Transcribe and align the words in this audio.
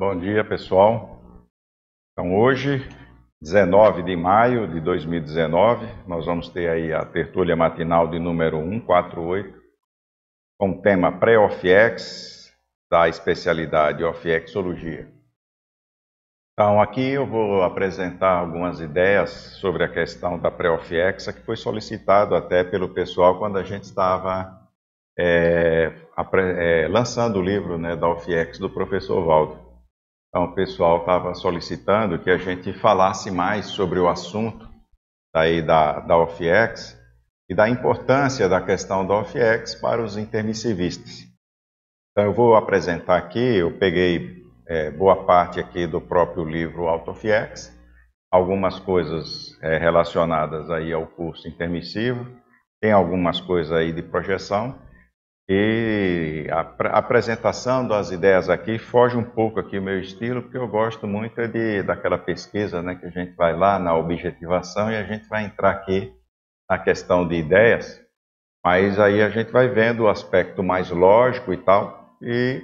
bom 0.00 0.18
dia 0.18 0.42
pessoal. 0.42 1.20
Então 2.10 2.34
hoje, 2.34 2.88
19 3.42 4.02
de 4.02 4.16
maio 4.16 4.66
de 4.66 4.80
2019, 4.80 5.86
nós 6.08 6.24
vamos 6.24 6.48
ter 6.48 6.70
aí 6.70 6.90
a 6.90 7.04
tertúlia 7.04 7.54
matinal 7.54 8.08
de 8.08 8.18
número 8.18 8.56
148, 8.62 9.60
com 10.58 10.70
o 10.70 10.80
tema 10.80 11.12
pré-OFIEX, 11.12 12.50
da 12.90 13.10
especialidade 13.10 14.02
OFIEXologia. 14.02 15.06
Então 16.54 16.80
aqui 16.80 17.10
eu 17.10 17.26
vou 17.26 17.62
apresentar 17.62 18.38
algumas 18.38 18.80
ideias 18.80 19.28
sobre 19.60 19.84
a 19.84 19.92
questão 19.92 20.38
da 20.38 20.50
pré-OFIEX, 20.50 21.26
que 21.26 21.42
foi 21.42 21.56
solicitado 21.56 22.34
até 22.34 22.64
pelo 22.64 22.88
pessoal 22.88 23.38
quando 23.38 23.58
a 23.58 23.62
gente 23.62 23.82
estava 23.82 24.66
é, 25.18 25.92
é, 26.56 26.88
lançando 26.88 27.38
o 27.38 27.42
livro 27.42 27.76
né, 27.76 27.94
da 27.96 28.08
OFIEX 28.08 28.58
do 28.58 28.70
professor 28.70 29.22
Valdo. 29.26 29.59
Então, 30.30 30.44
o 30.44 30.54
pessoal 30.54 30.98
estava 30.98 31.34
solicitando 31.34 32.18
que 32.18 32.30
a 32.30 32.38
gente 32.38 32.72
falasse 32.72 33.32
mais 33.32 33.66
sobre 33.66 33.98
o 33.98 34.08
assunto 34.08 34.70
daí 35.34 35.60
da, 35.60 35.98
da 35.98 36.16
OFIEX 36.16 36.96
e 37.48 37.54
da 37.54 37.68
importância 37.68 38.48
da 38.48 38.60
questão 38.60 39.04
da 39.04 39.14
OFIEX 39.14 39.74
para 39.74 40.00
os 40.00 40.16
intermissivistas. 40.16 41.26
Então, 42.12 42.24
eu 42.24 42.32
vou 42.32 42.54
apresentar 42.54 43.16
aqui, 43.16 43.40
eu 43.56 43.76
peguei 43.76 44.44
é, 44.68 44.88
boa 44.92 45.24
parte 45.24 45.58
aqui 45.58 45.84
do 45.84 46.00
próprio 46.00 46.44
livro 46.44 46.86
AutoFIEX, 46.86 47.76
algumas 48.30 48.78
coisas 48.78 49.58
é, 49.60 49.78
relacionadas 49.78 50.70
aí 50.70 50.92
ao 50.92 51.08
curso 51.08 51.48
intermissivo, 51.48 52.24
tem 52.80 52.92
algumas 52.92 53.40
coisas 53.40 53.72
aí 53.72 53.92
de 53.92 54.02
projeção, 54.02 54.78
e 55.52 56.46
a, 56.48 56.60
apresentação 56.96 57.84
das 57.84 58.12
ideias 58.12 58.48
aqui 58.48 58.78
foge 58.78 59.16
um 59.16 59.24
pouco 59.24 59.58
aqui 59.58 59.80
o 59.80 59.82
meu 59.82 59.98
estilo, 59.98 60.42
porque 60.42 60.56
eu 60.56 60.68
gosto 60.68 61.08
muito 61.08 61.44
de, 61.48 61.82
daquela 61.82 62.16
pesquisa, 62.16 62.80
né, 62.80 62.94
que 62.94 63.04
a 63.04 63.10
gente 63.10 63.34
vai 63.34 63.52
lá 63.52 63.76
na 63.76 63.96
objetivação 63.96 64.92
e 64.92 64.96
a 64.96 65.02
gente 65.02 65.28
vai 65.28 65.44
entrar 65.44 65.72
aqui 65.72 66.14
na 66.70 66.78
questão 66.78 67.26
de 67.26 67.34
ideias, 67.34 68.00
mas 68.64 69.00
aí 69.00 69.20
a 69.20 69.28
gente 69.28 69.50
vai 69.50 69.66
vendo 69.66 70.04
o 70.04 70.08
aspecto 70.08 70.62
mais 70.62 70.88
lógico 70.88 71.52
e 71.52 71.56
tal, 71.56 72.16
e 72.22 72.62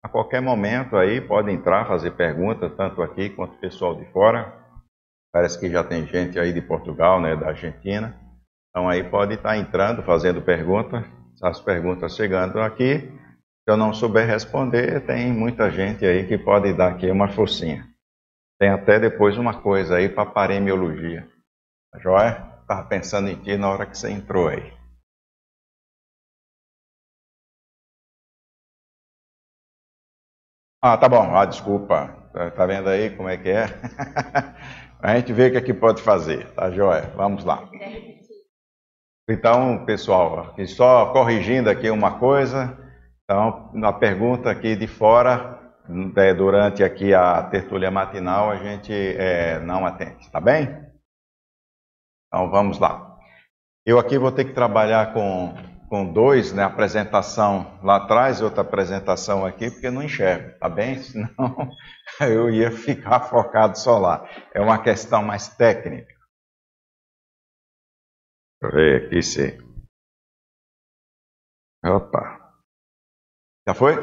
a 0.00 0.08
qualquer 0.08 0.40
momento 0.40 0.96
aí 0.96 1.20
pode 1.20 1.50
entrar, 1.50 1.88
fazer 1.88 2.12
perguntas, 2.12 2.72
tanto 2.76 3.02
aqui 3.02 3.30
quanto 3.30 3.56
o 3.56 3.58
pessoal 3.58 3.96
de 3.96 4.04
fora. 4.12 4.54
Parece 5.32 5.58
que 5.58 5.68
já 5.68 5.82
tem 5.82 6.06
gente 6.06 6.38
aí 6.38 6.52
de 6.52 6.62
Portugal, 6.62 7.20
né, 7.20 7.34
da 7.34 7.48
Argentina. 7.48 8.16
Então 8.70 8.88
aí 8.88 9.02
pode 9.02 9.34
estar 9.34 9.56
entrando, 9.56 10.04
fazendo 10.04 10.40
perguntas 10.40 11.04
as 11.42 11.60
perguntas 11.60 12.16
chegando 12.16 12.60
aqui. 12.60 12.98
Se 12.98 13.72
eu 13.72 13.76
não 13.76 13.92
souber 13.92 14.26
responder, 14.26 15.04
tem 15.06 15.32
muita 15.32 15.70
gente 15.70 16.04
aí 16.04 16.26
que 16.26 16.38
pode 16.38 16.72
dar 16.72 16.92
aqui 16.92 17.10
uma 17.10 17.28
focinha. 17.28 17.86
Tem 18.58 18.70
até 18.70 18.98
depois 18.98 19.36
uma 19.36 19.60
coisa 19.60 19.96
aí 19.96 20.08
para 20.08 20.30
paremiologia. 20.30 21.28
A 21.94 21.98
Joia? 21.98 22.56
Estava 22.62 22.84
pensando 22.88 23.28
em 23.28 23.36
ti 23.36 23.56
na 23.56 23.70
hora 23.70 23.86
que 23.86 23.96
você 23.96 24.10
entrou 24.10 24.48
aí. 24.48 24.72
Ah, 30.82 30.96
tá 30.96 31.08
bom. 31.08 31.36
Ah, 31.36 31.44
desculpa. 31.44 32.08
Tá, 32.32 32.50
tá 32.50 32.66
vendo 32.66 32.88
aí 32.88 33.10
como 33.16 33.28
é 33.28 33.36
que 33.36 33.48
é? 33.50 33.66
A 35.00 35.16
gente 35.16 35.32
vê 35.32 35.48
o 35.48 35.50
que, 35.52 35.58
é 35.58 35.60
que 35.60 35.74
pode 35.74 36.02
fazer, 36.02 36.50
tá 36.54 36.70
joia? 36.70 37.12
Vamos 37.16 37.44
lá. 37.44 37.68
Então, 39.28 39.84
pessoal, 39.84 40.54
só 40.68 41.12
corrigindo 41.12 41.68
aqui 41.68 41.90
uma 41.90 42.16
coisa, 42.16 42.78
então, 43.24 43.72
na 43.74 43.92
pergunta 43.92 44.48
aqui 44.48 44.76
de 44.76 44.86
fora, 44.86 45.58
é, 46.16 46.32
durante 46.32 46.84
aqui 46.84 47.12
a 47.12 47.42
tertúlia 47.42 47.90
matinal, 47.90 48.52
a 48.52 48.56
gente 48.56 48.92
é, 48.92 49.58
não 49.58 49.84
atende, 49.84 50.30
tá 50.30 50.40
bem? 50.40 50.68
Então, 52.28 52.48
vamos 52.50 52.78
lá. 52.78 53.16
Eu 53.84 53.98
aqui 53.98 54.16
vou 54.16 54.30
ter 54.30 54.44
que 54.44 54.52
trabalhar 54.52 55.12
com, 55.12 55.52
com 55.88 56.12
dois, 56.12 56.52
né, 56.52 56.62
apresentação 56.62 57.80
lá 57.82 57.96
atrás 57.96 58.38
e 58.38 58.44
outra 58.44 58.60
apresentação 58.60 59.44
aqui, 59.44 59.72
porque 59.72 59.90
não 59.90 60.04
enxergo, 60.04 60.56
tá 60.60 60.68
bem? 60.68 60.98
Senão 61.02 61.70
eu 62.20 62.48
ia 62.48 62.70
ficar 62.70 63.20
focado 63.20 63.76
só 63.76 63.98
lá. 63.98 64.24
É 64.54 64.60
uma 64.60 64.78
questão 64.78 65.20
mais 65.20 65.48
técnica. 65.48 66.15
Ver 68.62 69.06
aqui 69.06 69.22
se. 69.22 69.58
Opa. 71.84 72.54
Já 73.66 73.74
foi? 73.74 73.94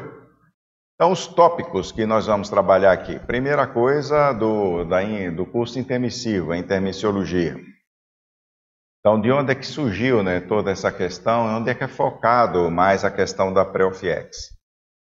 Então, 0.96 1.12
os 1.12 1.28
tópicos 1.28 1.91
que 1.91 2.06
nós 2.06 2.28
vamos 2.28 2.50
trabalhar 2.50 2.91
aqui. 2.91 3.19
Primeira 3.19 3.68
coisa 3.68 4.31
do, 4.31 4.86
da, 4.86 5.02
do 5.36 5.46
curso 5.46 5.80
intermissivo, 5.80 6.52
a 6.52 6.58
intermissiologia. 6.58 7.56
Então, 9.00 9.19
de 9.19 9.31
onde 9.31 9.52
é 9.52 9.56
que 9.56 9.66
surgiu 9.66 10.24
né, 10.24 10.40
toda 10.40 10.72
essa 10.72 10.91
questão? 10.91 11.46
Onde 11.58 11.70
é 11.70 11.75
que 11.75 11.84
é 11.84 11.88
focado 11.88 12.72
mais 12.72 13.03
a 13.03 13.12
questão 13.12 13.53
da 13.53 13.66
pré-OFIEX? 13.66 14.56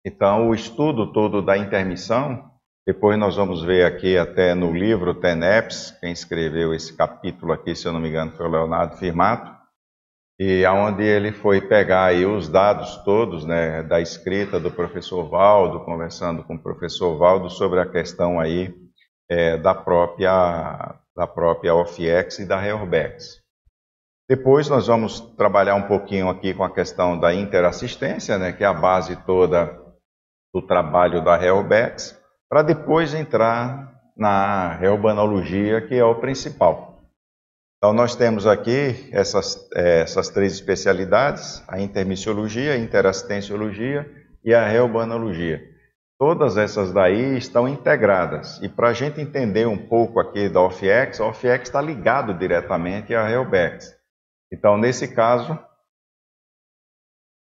Então, 0.06 0.50
o 0.50 0.56
estudo 0.56 1.12
todo 1.14 1.42
da 1.42 1.58
intermissão 1.58 2.51
depois 2.86 3.18
nós 3.18 3.36
vamos 3.36 3.64
ver 3.64 3.86
aqui 3.86 4.18
até 4.18 4.56
no 4.56 4.74
livro 4.74 5.14
TENEPS, 5.14 5.92
quem 6.02 6.12
escreveu 6.12 6.74
esse 6.74 6.96
capítulo 6.96 7.54
aqui, 7.54 7.76
se 7.76 7.88
eu 7.88 7.94
não 7.94 8.00
me 8.00 8.10
engano, 8.10 8.32
foi 8.32 8.48
o 8.48 8.50
Leonardo 8.50 8.98
Firmato, 8.98 9.56
e 10.40 10.66
aonde 10.66 11.04
ele 11.04 11.32
foi 11.32 11.62
pegar 11.62 12.06
aí 12.06 12.26
os 12.26 12.50
dados 12.50 12.98
todos, 13.04 13.46
né, 13.46 13.84
da 13.84 14.02
escrita 14.02 14.60
do 14.60 14.72
professor 14.72 15.30
Valdo, 15.30 15.82
conversando 15.82 16.44
com 16.44 16.56
o 16.56 16.62
professor 16.62 17.16
Valdo 17.20 17.52
sobre 17.52 17.80
a 17.80 17.86
questão 17.86 18.40
aí 18.40 18.74
é, 19.30 19.58
da 19.58 19.76
própria 19.76 20.96
da 21.16 21.28
própria 21.28 21.76
OFIEX 21.76 22.40
e 22.40 22.48
da 22.48 22.58
Reorbex. 22.58 23.42
Depois 24.28 24.70
nós 24.70 24.88
vamos 24.88 25.20
trabalhar 25.20 25.76
um 25.76 25.84
pouquinho 25.84 26.30
aqui 26.30 26.54
com 26.54 26.64
a 26.64 26.74
questão 26.74 27.20
da 27.20 27.34
interassistência, 27.34 28.40
né, 28.40 28.52
que 28.52 28.64
é 28.64 28.68
a 28.68 28.74
base 28.74 29.16
toda 29.26 29.78
do 30.52 30.62
trabalho 30.66 31.24
da 31.24 31.38
Reorbex 31.38 32.21
para 32.52 32.64
depois 32.64 33.14
entrar 33.14 33.98
na 34.14 34.74
reurbanologia, 34.74 35.80
que 35.88 35.96
é 35.96 36.04
o 36.04 36.20
principal. 36.20 37.02
Então, 37.78 37.94
nós 37.94 38.14
temos 38.14 38.46
aqui 38.46 39.10
essas, 39.14 39.70
é, 39.74 40.02
essas 40.02 40.28
três 40.28 40.52
especialidades, 40.52 41.64
a 41.66 41.80
intermissiologia, 41.80 42.74
a 42.74 42.78
interassistenciologia 42.78 44.06
e 44.44 44.54
a 44.54 44.68
reurbanologia. 44.68 45.64
Todas 46.20 46.58
essas 46.58 46.92
daí 46.92 47.38
estão 47.38 47.70
integradas. 47.70 48.62
E 48.62 48.68
para 48.68 48.90
a 48.90 48.94
gente 48.94 49.22
entender 49.22 49.66
um 49.66 49.88
pouco 49.88 50.20
aqui 50.20 50.50
da 50.50 50.60
OFIEX, 50.60 51.22
a 51.22 51.28
OFIEX 51.28 51.70
está 51.70 51.80
ligado 51.80 52.34
diretamente 52.34 53.16
à 53.16 53.26
Reobex. 53.26 53.96
Então, 54.52 54.78
nesse 54.78 55.08
caso, 55.08 55.58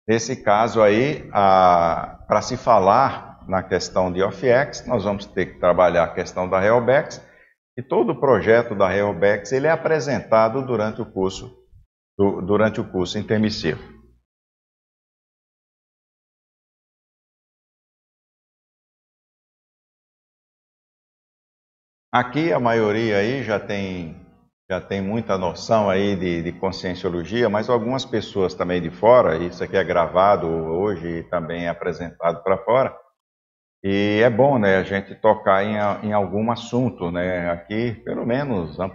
nesse 0.09 0.37
caso 0.37 0.81
aí, 0.81 1.29
para 1.33 2.41
se 2.41 2.57
falar 2.57 3.32
na 3.49 3.63
questão 3.63 4.13
de 4.13 4.23
OFX, 4.23 4.87
nós 4.87 5.05
vamos 5.05 5.27
ter 5.27 5.47
que 5.47 5.61
trabalhar 5.61 6.05
a 6.05 6.15
questão 6.15 6.49
da 6.49 6.59
Realbex, 6.61 7.21
e 7.77 7.83
todo 7.83 8.13
o 8.13 8.21
projeto 8.21 8.75
da 8.75 8.89
Realbex 8.89 9.53
ele 9.53 9.67
é 9.67 9.71
apresentado 9.71 10.65
durante 10.65 11.01
o 11.01 11.07
curso, 11.07 11.51
do, 12.19 12.43
durante 12.43 12.81
o 12.81 12.91
curso 12.91 13.19
intermissivo. 13.19 13.81
Aqui 22.15 22.53
a 22.53 22.61
maioria 22.61 23.17
aí 23.17 23.43
já 23.43 23.59
tem 23.59 24.21
já 24.71 24.81
tem 24.81 25.03
muita 25.03 25.37
noção 25.37 25.91
aí 25.91 26.17
de, 26.17 26.43
de 26.43 26.53
conscienciologia, 26.53 27.49
mas 27.49 27.69
algumas 27.69 28.07
pessoas 28.07 28.55
também 28.55 28.81
de 28.81 28.91
fora, 28.91 29.37
isso 29.37 29.63
aqui 29.63 29.77
é 29.77 29.85
gravado 29.85 30.47
hoje 30.47 31.07
e 31.19 31.23
também 31.25 31.67
é 31.67 31.69
apresentado 31.69 32.43
para 32.43 32.57
fora, 32.57 32.97
e 33.85 34.21
é 34.23 34.31
bom, 34.31 34.59
né, 34.59 34.77
a 34.77 34.83
gente 34.85 35.15
tocar 35.17 35.65
em, 35.65 35.75
em 36.07 36.13
algum 36.13 36.51
assunto, 36.53 37.11
né, 37.11 37.51
aqui, 37.51 37.93
pelo 38.05 38.25
menos, 38.25 38.79
en 38.79 38.89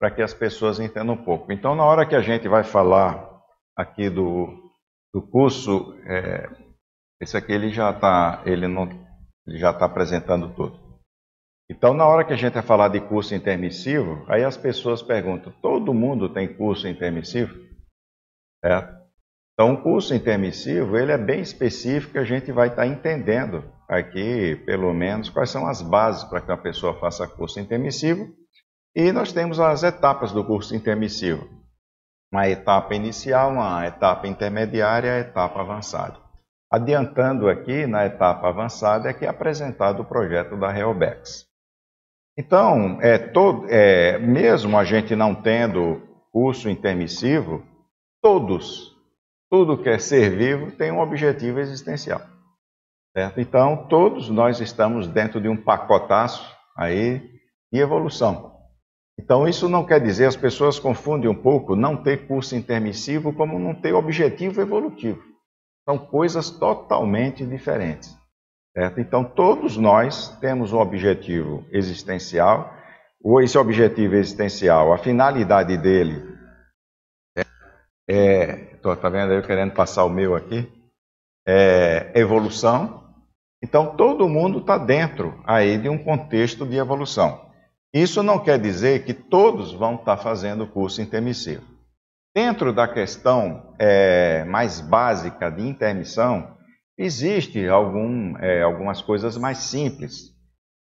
para 0.00 0.10
que 0.10 0.22
as 0.22 0.34
pessoas 0.34 0.78
entendam 0.78 1.14
um 1.14 1.24
pouco. 1.24 1.52
Então, 1.52 1.74
na 1.74 1.84
hora 1.84 2.06
que 2.06 2.14
a 2.14 2.20
gente 2.20 2.48
vai 2.48 2.64
falar 2.64 3.28
aqui 3.76 4.08
do, 4.08 4.72
do 5.12 5.22
curso, 5.22 5.96
é, 6.06 6.48
esse 7.20 7.36
aqui 7.36 7.52
ele 7.52 7.70
já 7.70 7.90
está, 7.90 8.42
ele 8.46 8.68
não, 8.68 8.88
ele 9.46 9.58
já 9.58 9.70
está 9.70 9.86
apresentando 9.86 10.54
tudo. 10.54 10.88
Então, 11.70 11.92
na 11.92 12.06
hora 12.06 12.24
que 12.24 12.32
a 12.32 12.36
gente 12.36 12.54
vai 12.54 12.62
falar 12.62 12.88
de 12.88 13.00
curso 13.00 13.34
intermissivo, 13.34 14.24
aí 14.28 14.42
as 14.42 14.56
pessoas 14.56 15.02
perguntam: 15.02 15.52
todo 15.60 15.92
mundo 15.92 16.32
tem 16.32 16.56
curso 16.56 16.88
intermissivo? 16.88 17.54
É, 18.64 18.88
então, 19.60 19.74
o 19.74 19.82
curso 19.82 20.14
intermissivo, 20.14 20.96
ele 20.96 21.10
é 21.10 21.18
bem 21.18 21.40
específico, 21.40 22.16
a 22.16 22.22
gente 22.22 22.52
vai 22.52 22.68
estar 22.68 22.86
entendendo 22.86 23.64
aqui, 23.88 24.54
pelo 24.64 24.94
menos, 24.94 25.28
quais 25.28 25.50
são 25.50 25.66
as 25.66 25.82
bases 25.82 26.22
para 26.22 26.40
que 26.40 26.48
uma 26.48 26.56
pessoa 26.56 26.94
faça 27.00 27.26
curso 27.26 27.58
intermissivo. 27.58 28.32
E 28.94 29.10
nós 29.10 29.32
temos 29.32 29.58
as 29.58 29.82
etapas 29.82 30.30
do 30.30 30.44
curso 30.44 30.76
intermissivo. 30.76 31.44
Uma 32.32 32.48
etapa 32.48 32.94
inicial, 32.94 33.50
uma 33.50 33.84
etapa 33.84 34.28
intermediária 34.28 35.14
a 35.14 35.18
etapa 35.18 35.60
avançada. 35.60 36.20
Adiantando 36.70 37.48
aqui, 37.48 37.84
na 37.84 38.06
etapa 38.06 38.48
avançada, 38.48 39.10
é 39.10 39.12
que 39.12 39.24
é 39.24 39.28
apresentado 39.28 40.02
o 40.02 40.04
projeto 40.04 40.56
da 40.56 40.70
Reobex. 40.70 41.48
Então, 42.38 43.00
é, 43.02 43.18
todo, 43.18 43.66
é, 43.68 44.18
mesmo 44.18 44.78
a 44.78 44.84
gente 44.84 45.16
não 45.16 45.34
tendo 45.34 46.00
curso 46.30 46.70
intermissivo, 46.70 47.66
todos, 48.22 48.87
tudo 49.50 49.82
que 49.82 49.88
é 49.88 49.98
ser 49.98 50.36
vivo 50.36 50.70
tem 50.72 50.92
um 50.92 51.00
objetivo 51.00 51.58
existencial. 51.58 52.20
Certo? 53.16 53.40
Então, 53.40 53.88
todos 53.88 54.28
nós 54.28 54.60
estamos 54.60 55.08
dentro 55.08 55.40
de 55.40 55.48
um 55.48 55.56
pacotaço 55.56 56.54
aí 56.76 57.20
de 57.72 57.80
evolução. 57.80 58.56
Então, 59.18 59.48
isso 59.48 59.68
não 59.68 59.84
quer 59.84 60.00
dizer, 60.00 60.26
as 60.26 60.36
pessoas 60.36 60.78
confundem 60.78 61.28
um 61.28 61.34
pouco 61.34 61.74
não 61.74 61.96
ter 61.96 62.28
curso 62.28 62.54
intermissivo 62.54 63.32
como 63.32 63.58
não 63.58 63.74
ter 63.74 63.92
objetivo 63.92 64.60
evolutivo. 64.60 65.22
São 65.88 65.98
coisas 65.98 66.50
totalmente 66.50 67.44
diferentes. 67.44 68.16
Certo? 68.76 69.00
Então, 69.00 69.24
todos 69.24 69.76
nós 69.76 70.28
temos 70.38 70.72
um 70.72 70.78
objetivo 70.78 71.66
existencial, 71.72 72.72
ou 73.20 73.42
esse 73.42 73.58
objetivo 73.58 74.14
existencial, 74.14 74.92
a 74.92 74.98
finalidade 74.98 75.76
dele 75.76 76.22
é. 78.08 78.67
Tô, 78.82 78.94
tá 78.94 79.08
vendo 79.08 79.32
eu 79.32 79.42
querendo 79.42 79.72
passar 79.72 80.04
o 80.04 80.10
meu 80.10 80.34
aqui? 80.34 80.70
É 81.46 82.12
evolução. 82.14 83.04
Então, 83.62 83.96
todo 83.96 84.28
mundo 84.28 84.58
está 84.58 84.78
dentro 84.78 85.40
aí 85.44 85.78
de 85.78 85.88
um 85.88 85.98
contexto 85.98 86.64
de 86.64 86.76
evolução. 86.76 87.48
Isso 87.92 88.22
não 88.22 88.38
quer 88.38 88.58
dizer 88.58 89.04
que 89.04 89.14
todos 89.14 89.72
vão 89.72 89.94
estar 89.94 90.16
tá 90.16 90.22
fazendo 90.22 90.64
o 90.64 90.68
curso 90.68 91.00
intermissivo. 91.02 91.64
Dentro 92.34 92.72
da 92.72 92.86
questão 92.86 93.74
é, 93.78 94.44
mais 94.44 94.80
básica 94.80 95.50
de 95.50 95.66
intermissão, 95.66 96.56
existe 96.96 97.66
algum, 97.66 98.36
é, 98.38 98.62
algumas 98.62 99.00
coisas 99.00 99.36
mais 99.36 99.58
simples, 99.58 100.36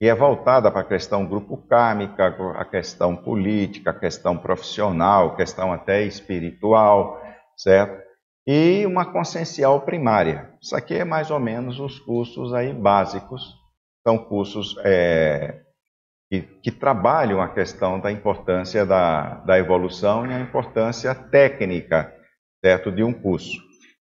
e 0.01 0.09
é 0.09 0.15
voltada 0.15 0.71
para 0.71 0.81
a 0.81 0.89
questão 0.89 1.27
grupo 1.27 1.57
kármica, 1.57 2.35
a 2.57 2.65
questão 2.65 3.15
política, 3.15 3.91
a 3.91 3.99
questão 3.99 4.37
profissional, 4.37 5.37
questão 5.37 5.73
até 5.73 6.03
espiritual, 6.05 7.20
certo? 7.63 8.03
E 8.47 8.85
uma 8.87 9.05
consciencial 9.05 9.83
primária. 9.83 10.55
Isso 10.61 10.75
aqui 10.75 10.95
é 10.95 11.05
mais 11.05 11.31
ou 11.31 11.39
menos 11.39 11.79
os 11.79 11.99
cursos 12.01 12.53
aí 12.55 12.73
básicos, 12.73 13.55
são 14.07 14.17
cursos 14.17 14.77
é, 14.83 15.61
que, 16.31 16.43
que, 16.63 16.71
trabalham 16.71 17.41
a 17.41 17.49
questão 17.49 18.01
da 18.01 18.11
importância 18.11 18.87
da, 18.87 19.35
da 19.45 19.59
evolução 19.59 20.27
e 20.27 20.33
a 20.33 20.41
importância 20.41 21.15
técnica 21.15 22.13
certo, 22.65 22.91
de 22.91 23.03
um 23.03 23.13
curso. 23.13 23.59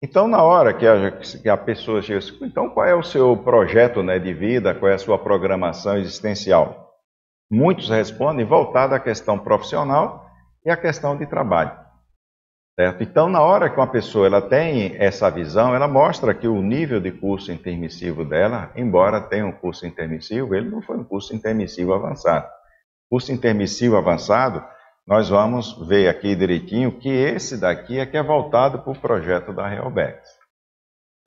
Então, 0.02 0.28
na 0.28 0.42
hora 0.44 0.74
que 0.74 0.88
a, 0.88 1.12
que 1.20 1.50
a 1.50 1.58
pessoa 1.58 2.02
chega 2.02 2.20
assim, 2.20 2.38
então 2.44 2.70
qual 2.70 2.86
é 2.86 2.96
o 2.96 3.04
seu 3.04 3.36
projeto 3.36 4.02
né, 4.02 4.18
de 4.18 4.34
vida, 4.34 4.74
qual 4.76 4.92
é 4.92 4.96
a 4.96 5.00
sua 5.00 5.18
programação 5.18 5.98
existencial? 5.98 6.94
Muitos 7.52 7.90
respondem 7.90 8.46
voltado 8.46 8.94
à 8.94 9.00
questão 9.00 9.38
profissional 9.38 10.30
e 10.64 10.70
à 10.70 10.78
questão 10.78 11.18
de 11.18 11.26
trabalho. 11.26 11.89
Certo? 12.80 13.04
Então, 13.04 13.28
na 13.28 13.42
hora 13.42 13.70
que 13.70 13.76
uma 13.76 13.92
pessoa 13.92 14.26
ela 14.26 14.42
tem 14.42 14.96
essa 14.98 15.30
visão, 15.30 15.76
ela 15.76 15.86
mostra 15.86 16.34
que 16.34 16.48
o 16.48 16.62
nível 16.62 17.02
de 17.02 17.12
curso 17.12 17.52
intermissivo 17.52 18.24
dela, 18.24 18.72
embora 18.74 19.20
tenha 19.20 19.46
um 19.46 19.52
curso 19.52 19.86
intermissivo, 19.86 20.56
ele 20.56 20.70
não 20.70 20.82
foi 20.82 20.96
um 20.96 21.04
curso 21.04 21.36
intermissivo 21.36 21.94
avançado. 21.94 22.48
Curso 23.10 23.34
intermissivo 23.34 23.98
avançado, 23.98 24.64
nós 25.06 25.28
vamos 25.28 25.78
ver 25.90 26.08
aqui 26.08 26.34
direitinho 26.34 26.98
que 26.98 27.10
esse 27.10 27.60
daqui 27.60 28.00
é 28.00 28.06
que 28.06 28.16
é 28.16 28.24
voltado 28.24 28.80
para 28.80 28.94
o 28.94 28.98
projeto 28.98 29.52
da 29.52 29.68
Realbex. 29.68 30.30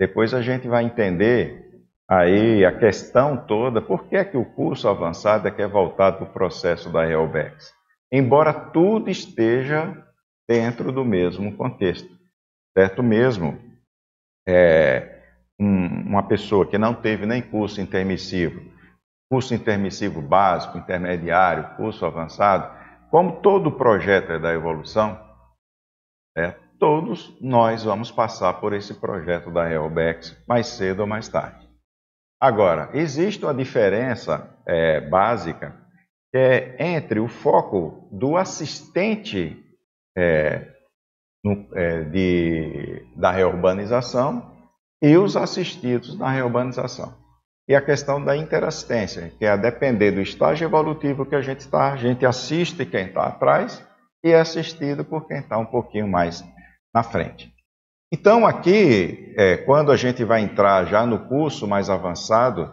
Depois 0.00 0.32
a 0.32 0.40
gente 0.40 0.66
vai 0.69 0.84
entender 0.84 1.82
aí 2.08 2.64
a 2.64 2.72
questão 2.72 3.37
toda, 3.37 3.82
por 3.82 4.05
que 4.06 4.16
é 4.16 4.25
que 4.25 4.38
o 4.38 4.46
curso 4.46 4.88
avançado 4.88 5.46
é 5.48 5.50
que 5.50 5.60
é 5.60 5.69
voltado 5.69 6.16
para 6.16 6.26
o 6.28 6.32
processo 6.32 6.88
da 6.88 7.05
Realbex. 7.05 7.75
Embora 8.10 8.55
tudo 8.55 9.10
esteja 9.10 10.02
dentro 10.48 10.92
do 10.92 11.04
mesmo 11.04 11.56
contexto. 11.56 12.08
Certo 12.76 13.02
mesmo, 13.02 13.58
é, 14.46 15.22
um, 15.60 15.86
uma 16.08 16.22
pessoa 16.22 16.66
que 16.66 16.78
não 16.78 16.94
teve 16.94 17.26
nem 17.26 17.42
curso 17.42 17.80
intermissivo, 17.80 18.62
curso 19.30 19.54
intermissivo 19.54 20.20
básico, 20.20 20.78
intermediário, 20.78 21.76
curso 21.76 22.04
avançado, 22.04 22.70
como 23.10 23.40
todo 23.40 23.70
projeto 23.72 24.32
é 24.32 24.38
da 24.38 24.52
evolução, 24.52 25.20
é, 26.36 26.52
todos 26.78 27.36
nós 27.40 27.84
vamos 27.84 28.10
passar 28.10 28.54
por 28.54 28.72
esse 28.72 28.94
projeto 28.94 29.50
da 29.50 29.70
Helbex 29.70 30.42
mais 30.48 30.66
cedo 30.66 31.00
ou 31.00 31.06
mais 31.06 31.28
tarde. 31.28 31.68
Agora, 32.40 32.90
existe 32.94 33.44
uma 33.44 33.54
diferença 33.54 34.58
é, 34.66 35.00
básica 35.00 35.80
é 36.34 36.94
entre 36.94 37.20
o 37.20 37.28
foco 37.28 38.08
do 38.10 38.36
assistente 38.36 39.61
é, 40.16 40.68
no, 41.44 41.66
é, 41.74 42.04
de, 42.04 43.06
da 43.16 43.30
reurbanização 43.30 44.50
e 45.02 45.16
os 45.16 45.36
assistidos 45.36 46.16
na 46.18 46.30
reurbanização. 46.30 47.14
E 47.68 47.74
a 47.74 47.80
questão 47.80 48.22
da 48.22 48.36
interassistência, 48.36 49.32
que 49.38 49.44
é 49.44 49.50
a 49.50 49.56
depender 49.56 50.12
do 50.12 50.20
estágio 50.20 50.66
evolutivo 50.66 51.24
que 51.24 51.34
a 51.34 51.40
gente 51.40 51.60
está, 51.60 51.92
a 51.92 51.96
gente 51.96 52.26
assiste 52.26 52.84
quem 52.84 53.06
está 53.06 53.26
atrás 53.26 53.84
e 54.24 54.30
é 54.30 54.40
assistido 54.40 55.04
por 55.04 55.26
quem 55.26 55.38
está 55.38 55.58
um 55.58 55.66
pouquinho 55.66 56.08
mais 56.08 56.44
na 56.94 57.02
frente. 57.02 57.52
Então, 58.12 58.46
aqui, 58.46 59.34
é, 59.38 59.56
quando 59.56 59.90
a 59.90 59.96
gente 59.96 60.22
vai 60.22 60.42
entrar 60.42 60.84
já 60.84 61.06
no 61.06 61.26
curso 61.28 61.66
mais 61.66 61.88
avançado 61.88 62.72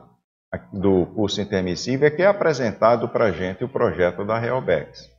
do 0.73 1.05
curso 1.15 1.39
intermissivo, 1.39 2.05
é 2.05 2.11
que 2.11 2.21
é 2.21 2.25
apresentado 2.25 3.07
para 3.07 3.25
a 3.25 3.31
gente 3.31 3.63
o 3.63 3.69
projeto 3.69 4.25
da 4.25 4.37
Realbex. 4.37 5.09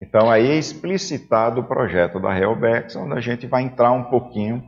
Então, 0.00 0.30
aí 0.30 0.46
é 0.46 0.56
explicitado 0.56 1.60
o 1.60 1.66
projeto 1.66 2.20
da 2.20 2.36
Helbex, 2.36 2.94
onde 2.96 3.14
a 3.14 3.20
gente 3.20 3.46
vai 3.46 3.62
entrar 3.62 3.90
um 3.92 4.04
pouquinho 4.04 4.66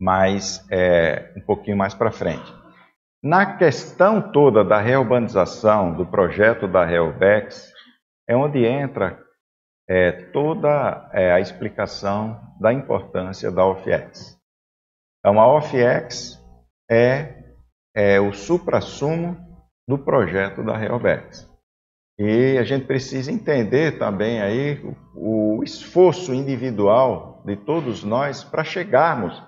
mais, 0.00 0.64
é, 0.70 1.32
um 1.36 1.40
pouquinho 1.40 1.76
mais 1.76 1.92
para 1.92 2.12
frente. 2.12 2.54
Na 3.22 3.56
questão 3.56 4.30
toda 4.32 4.64
da 4.64 4.80
reurbanização 4.80 5.92
do 5.92 6.06
projeto 6.06 6.68
da 6.68 6.88
Helbex, 6.88 7.72
é 8.28 8.36
onde 8.36 8.64
entra 8.64 9.20
é, 9.88 10.12
toda 10.30 11.10
é, 11.12 11.32
a 11.32 11.40
explicação 11.40 12.40
da 12.60 12.72
importância 12.72 13.50
da 13.50 13.66
OFIEX. 13.66 14.38
Então, 15.18 15.40
a 15.40 15.52
OFIEX 15.52 16.38
é, 16.88 17.54
é 17.96 18.20
o 18.20 18.32
supra-sumo 18.32 19.36
do 19.88 19.98
projeto 19.98 20.62
da 20.62 20.80
Helbex. 20.80 21.48
E 22.18 22.58
a 22.58 22.64
gente 22.64 22.84
precisa 22.84 23.30
entender 23.30 23.98
também 23.98 24.42
aí 24.42 24.82
o, 25.14 25.58
o 25.58 25.64
esforço 25.64 26.34
individual 26.34 27.42
de 27.44 27.56
todos 27.56 28.02
nós 28.02 28.42
para 28.42 28.64
chegarmos 28.64 29.40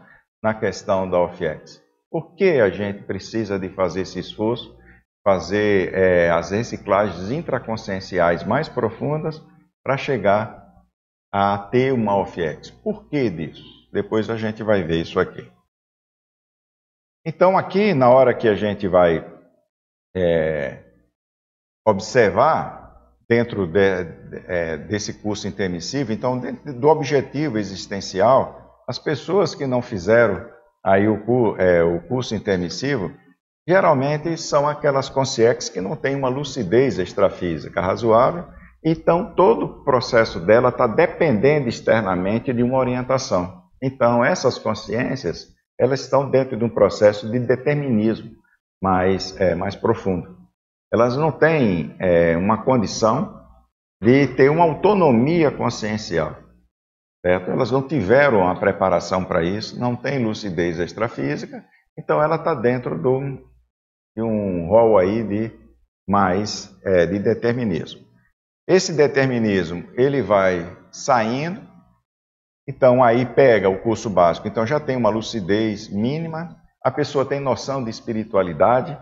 na 0.42 0.54
questão 0.54 1.10
da 1.10 1.18
OFIEX. 1.18 1.82
Por 2.08 2.34
que 2.34 2.60
a 2.60 2.70
gente 2.70 3.02
precisa 3.02 3.58
de 3.58 3.68
fazer 3.70 4.02
esse 4.02 4.20
esforço, 4.20 4.78
fazer 5.24 5.92
é, 5.94 6.30
as 6.30 6.50
reciclagens 6.50 7.30
intraconscienciais 7.30 8.44
mais 8.44 8.68
profundas 8.68 9.42
para 9.82 9.96
chegar 9.96 10.60
a 11.32 11.58
ter 11.58 11.92
uma 11.92 12.16
OFIEX? 12.16 12.70
Por 12.70 13.08
que 13.08 13.28
disso? 13.28 13.64
Depois 13.92 14.30
a 14.30 14.36
gente 14.36 14.62
vai 14.62 14.82
ver 14.84 15.00
isso 15.00 15.18
aqui. 15.18 15.50
Então, 17.26 17.58
aqui, 17.58 17.92
na 17.92 18.08
hora 18.08 18.32
que 18.32 18.48
a 18.48 18.54
gente 18.54 18.88
vai 18.88 19.24
é, 20.16 20.89
observar 21.86 22.80
dentro 23.28 23.64
de, 23.66 24.04
de, 24.04 24.42
é, 24.48 24.76
desse 24.76 25.14
curso 25.14 25.46
intermissivo, 25.46 26.12
então, 26.12 26.38
dentro 26.38 26.72
do 26.74 26.88
objetivo 26.88 27.58
existencial, 27.58 28.82
as 28.88 28.98
pessoas 28.98 29.54
que 29.54 29.66
não 29.66 29.80
fizeram 29.80 30.48
aí 30.84 31.06
o, 31.06 31.56
é, 31.56 31.82
o 31.82 32.00
curso 32.08 32.34
intermissivo, 32.34 33.12
geralmente 33.68 34.36
são 34.36 34.68
aquelas 34.68 35.08
consciências 35.08 35.68
que 35.68 35.80
não 35.80 35.94
têm 35.94 36.16
uma 36.16 36.28
lucidez 36.28 36.98
extrafísica 36.98 37.80
razoável, 37.80 38.46
então 38.84 39.32
todo 39.36 39.64
o 39.64 39.84
processo 39.84 40.40
dela 40.40 40.70
está 40.70 40.88
dependendo 40.88 41.68
externamente 41.68 42.52
de 42.52 42.64
uma 42.64 42.78
orientação. 42.78 43.62
Então, 43.80 44.24
essas 44.24 44.58
consciências, 44.58 45.54
elas 45.78 46.00
estão 46.00 46.28
dentro 46.28 46.56
de 46.56 46.64
um 46.64 46.68
processo 46.68 47.30
de 47.30 47.38
determinismo 47.38 48.30
mais, 48.82 49.38
é, 49.40 49.54
mais 49.54 49.76
profundo 49.76 50.39
elas 50.92 51.16
não 51.16 51.30
têm 51.30 51.94
é, 51.98 52.36
uma 52.36 52.64
condição 52.64 53.40
de 54.02 54.26
ter 54.28 54.50
uma 54.50 54.64
autonomia 54.64 55.50
consciencial. 55.50 56.36
Certo? 57.24 57.50
Elas 57.50 57.70
não 57.70 57.86
tiveram 57.86 58.48
a 58.48 58.58
preparação 58.58 59.24
para 59.24 59.42
isso, 59.42 59.78
não 59.78 59.94
têm 59.94 60.24
lucidez 60.24 60.78
extrafísica, 60.78 61.64
então 61.98 62.22
ela 62.22 62.36
está 62.36 62.54
dentro 62.54 63.00
do, 63.00 63.20
de 64.16 64.22
um 64.22 64.68
rol 64.68 64.98
aí 64.98 65.22
de 65.22 65.52
mais 66.08 66.74
é, 66.82 67.06
de 67.06 67.18
determinismo. 67.18 68.00
Esse 68.66 68.92
determinismo 68.92 69.86
ele 69.94 70.22
vai 70.22 70.64
saindo, 70.90 71.60
então 72.66 73.04
aí 73.04 73.26
pega 73.26 73.68
o 73.68 73.80
curso 73.82 74.08
básico, 74.08 74.48
então 74.48 74.66
já 74.66 74.80
tem 74.80 74.96
uma 74.96 75.10
lucidez 75.10 75.88
mínima, 75.88 76.56
a 76.82 76.90
pessoa 76.90 77.26
tem 77.26 77.38
noção 77.38 77.84
de 77.84 77.90
espiritualidade. 77.90 78.98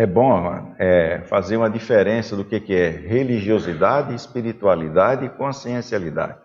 É 0.00 0.06
bom 0.06 0.74
é, 0.78 1.20
fazer 1.26 1.58
uma 1.58 1.68
diferença 1.68 2.34
do 2.34 2.42
que, 2.42 2.58
que 2.58 2.74
é 2.74 2.88
religiosidade, 2.88 4.14
espiritualidade 4.14 5.26
e 5.26 5.28
consciencialidade. 5.28 6.38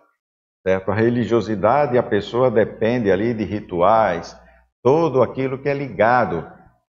Certo? 0.61 0.91
A 0.91 0.93
religiosidade, 0.93 1.97
a 1.97 2.03
pessoa 2.03 2.51
depende 2.51 3.09
ali 3.09 3.33
de 3.33 3.45
rituais, 3.45 4.37
todo 4.83 5.23
aquilo 5.23 5.57
que 5.57 5.69
é 5.69 5.73
ligado 5.73 6.45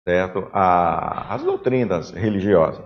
certo? 0.07 0.51
às 0.53 1.43
doutrinas 1.43 2.11
religiosas. 2.11 2.85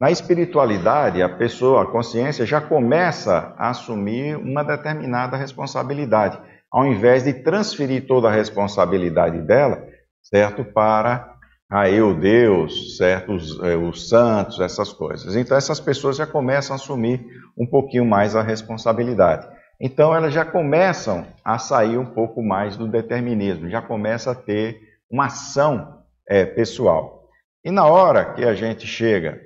Na 0.00 0.10
espiritualidade, 0.10 1.22
a 1.22 1.28
pessoa, 1.28 1.82
a 1.82 1.86
consciência, 1.86 2.46
já 2.46 2.58
começa 2.58 3.54
a 3.58 3.68
assumir 3.68 4.34
uma 4.38 4.64
determinada 4.64 5.36
responsabilidade, 5.36 6.40
ao 6.72 6.86
invés 6.86 7.24
de 7.24 7.34
transferir 7.34 8.06
toda 8.06 8.28
a 8.28 8.32
responsabilidade 8.32 9.42
dela, 9.42 9.86
certo, 10.22 10.64
para 10.64 11.38
a 11.70 11.88
eu 11.88 12.12
Deus, 12.12 12.96
certo, 12.96 13.32
os, 13.32 13.60
é, 13.62 13.76
os 13.76 14.08
santos, 14.08 14.58
essas 14.58 14.92
coisas. 14.92 15.36
Então 15.36 15.56
essas 15.56 15.78
pessoas 15.78 16.16
já 16.16 16.26
começam 16.26 16.74
a 16.74 16.76
assumir 16.76 17.24
um 17.56 17.64
pouquinho 17.64 18.04
mais 18.04 18.34
a 18.34 18.42
responsabilidade. 18.42 19.48
Então 19.80 20.14
elas 20.14 20.34
já 20.34 20.44
começam 20.44 21.24
a 21.44 21.58
sair 21.58 21.96
um 21.96 22.04
pouco 22.04 22.42
mais 22.42 22.76
do 22.76 22.88
determinismo, 22.88 23.70
já 23.70 23.80
começa 23.80 24.32
a 24.32 24.34
ter 24.34 24.80
uma 25.08 25.26
ação 25.26 26.02
é, 26.28 26.44
pessoal. 26.44 27.28
E 27.64 27.70
na 27.70 27.86
hora 27.86 28.34
que 28.34 28.44
a 28.44 28.52
gente 28.52 28.86
chega 28.86 29.40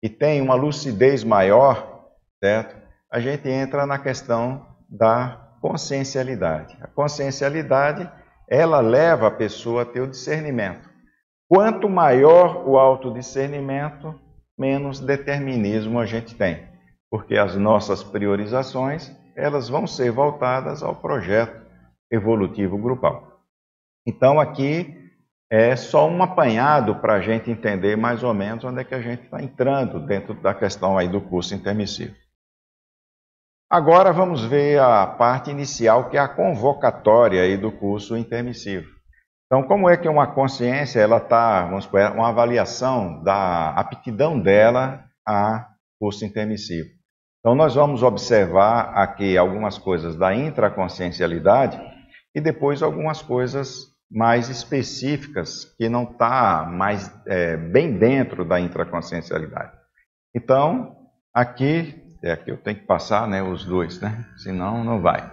e 0.00 0.08
tem 0.08 0.40
uma 0.40 0.54
lucidez 0.54 1.24
maior, 1.24 2.06
certo? 2.42 2.76
A 3.10 3.18
gente 3.18 3.48
entra 3.48 3.84
na 3.84 3.98
questão 3.98 4.64
da 4.88 5.56
consciencialidade. 5.60 6.76
A 6.80 6.86
consciencialidade, 6.86 8.08
ela 8.48 8.80
leva 8.80 9.26
a 9.26 9.30
pessoa 9.30 9.82
a 9.82 9.86
ter 9.86 10.02
o 10.02 10.06
discernimento. 10.06 10.93
Quanto 11.48 11.88
maior 11.88 12.66
o 12.66 12.78
autodiscernimento, 12.78 14.18
menos 14.58 15.00
determinismo 15.00 15.98
a 15.98 16.06
gente 16.06 16.34
tem, 16.34 16.66
porque 17.10 17.36
as 17.36 17.54
nossas 17.56 18.02
priorizações, 18.02 19.14
elas 19.36 19.68
vão 19.68 19.86
ser 19.86 20.10
voltadas 20.10 20.82
ao 20.82 20.96
projeto 20.96 21.64
evolutivo 22.10 22.78
grupal. 22.78 23.40
Então 24.06 24.40
aqui 24.40 25.04
é 25.50 25.76
só 25.76 26.08
um 26.08 26.22
apanhado 26.22 26.96
para 26.96 27.14
a 27.14 27.20
gente 27.20 27.50
entender 27.50 27.96
mais 27.96 28.22
ou 28.22 28.32
menos 28.32 28.64
onde 28.64 28.80
é 28.80 28.84
que 28.84 28.94
a 28.94 29.00
gente 29.00 29.24
está 29.24 29.42
entrando 29.42 30.00
dentro 30.00 30.34
da 30.34 30.54
questão 30.54 30.96
aí 30.96 31.08
do 31.08 31.20
curso 31.20 31.54
intermissivo. 31.54 32.14
Agora 33.70 34.12
vamos 34.12 34.44
ver 34.44 34.78
a 34.80 35.06
parte 35.06 35.50
inicial, 35.50 36.08
que 36.08 36.16
é 36.16 36.20
a 36.20 36.28
convocatória 36.28 37.42
aí 37.42 37.56
do 37.56 37.72
curso 37.72 38.16
intermissivo. 38.16 38.93
Então, 39.46 39.62
como 39.62 39.88
é 39.88 39.96
que 39.96 40.08
uma 40.08 40.26
consciência 40.26 41.00
ela 41.00 41.18
está, 41.18 41.66
vamos 41.66 41.84
supor, 41.84 42.12
uma 42.12 42.28
avaliação 42.28 43.22
da 43.22 43.70
aptidão 43.70 44.40
dela 44.40 45.04
a 45.26 45.68
curso 45.98 46.24
intermissivo. 46.24 46.88
Então, 47.40 47.54
nós 47.54 47.74
vamos 47.74 48.02
observar 48.02 48.94
aqui 48.94 49.36
algumas 49.36 49.78
coisas 49.78 50.16
da 50.16 50.34
intraconsciencialidade 50.34 51.80
e 52.34 52.40
depois 52.40 52.82
algumas 52.82 53.22
coisas 53.22 53.94
mais 54.10 54.48
específicas 54.48 55.64
que 55.76 55.88
não 55.88 56.04
está 56.04 56.64
mais 56.64 57.10
é, 57.26 57.56
bem 57.56 57.98
dentro 57.98 58.44
da 58.44 58.60
intraconsciencialidade. 58.60 59.72
Então, 60.34 60.96
aqui, 61.34 62.02
é 62.22 62.32
aqui 62.32 62.50
eu 62.50 62.56
tenho 62.56 62.78
que 62.78 62.86
passar 62.86 63.28
né, 63.28 63.42
os 63.42 63.64
dois, 63.64 64.00
né? 64.00 64.24
senão 64.36 64.82
não 64.82 65.00
vai. 65.00 65.30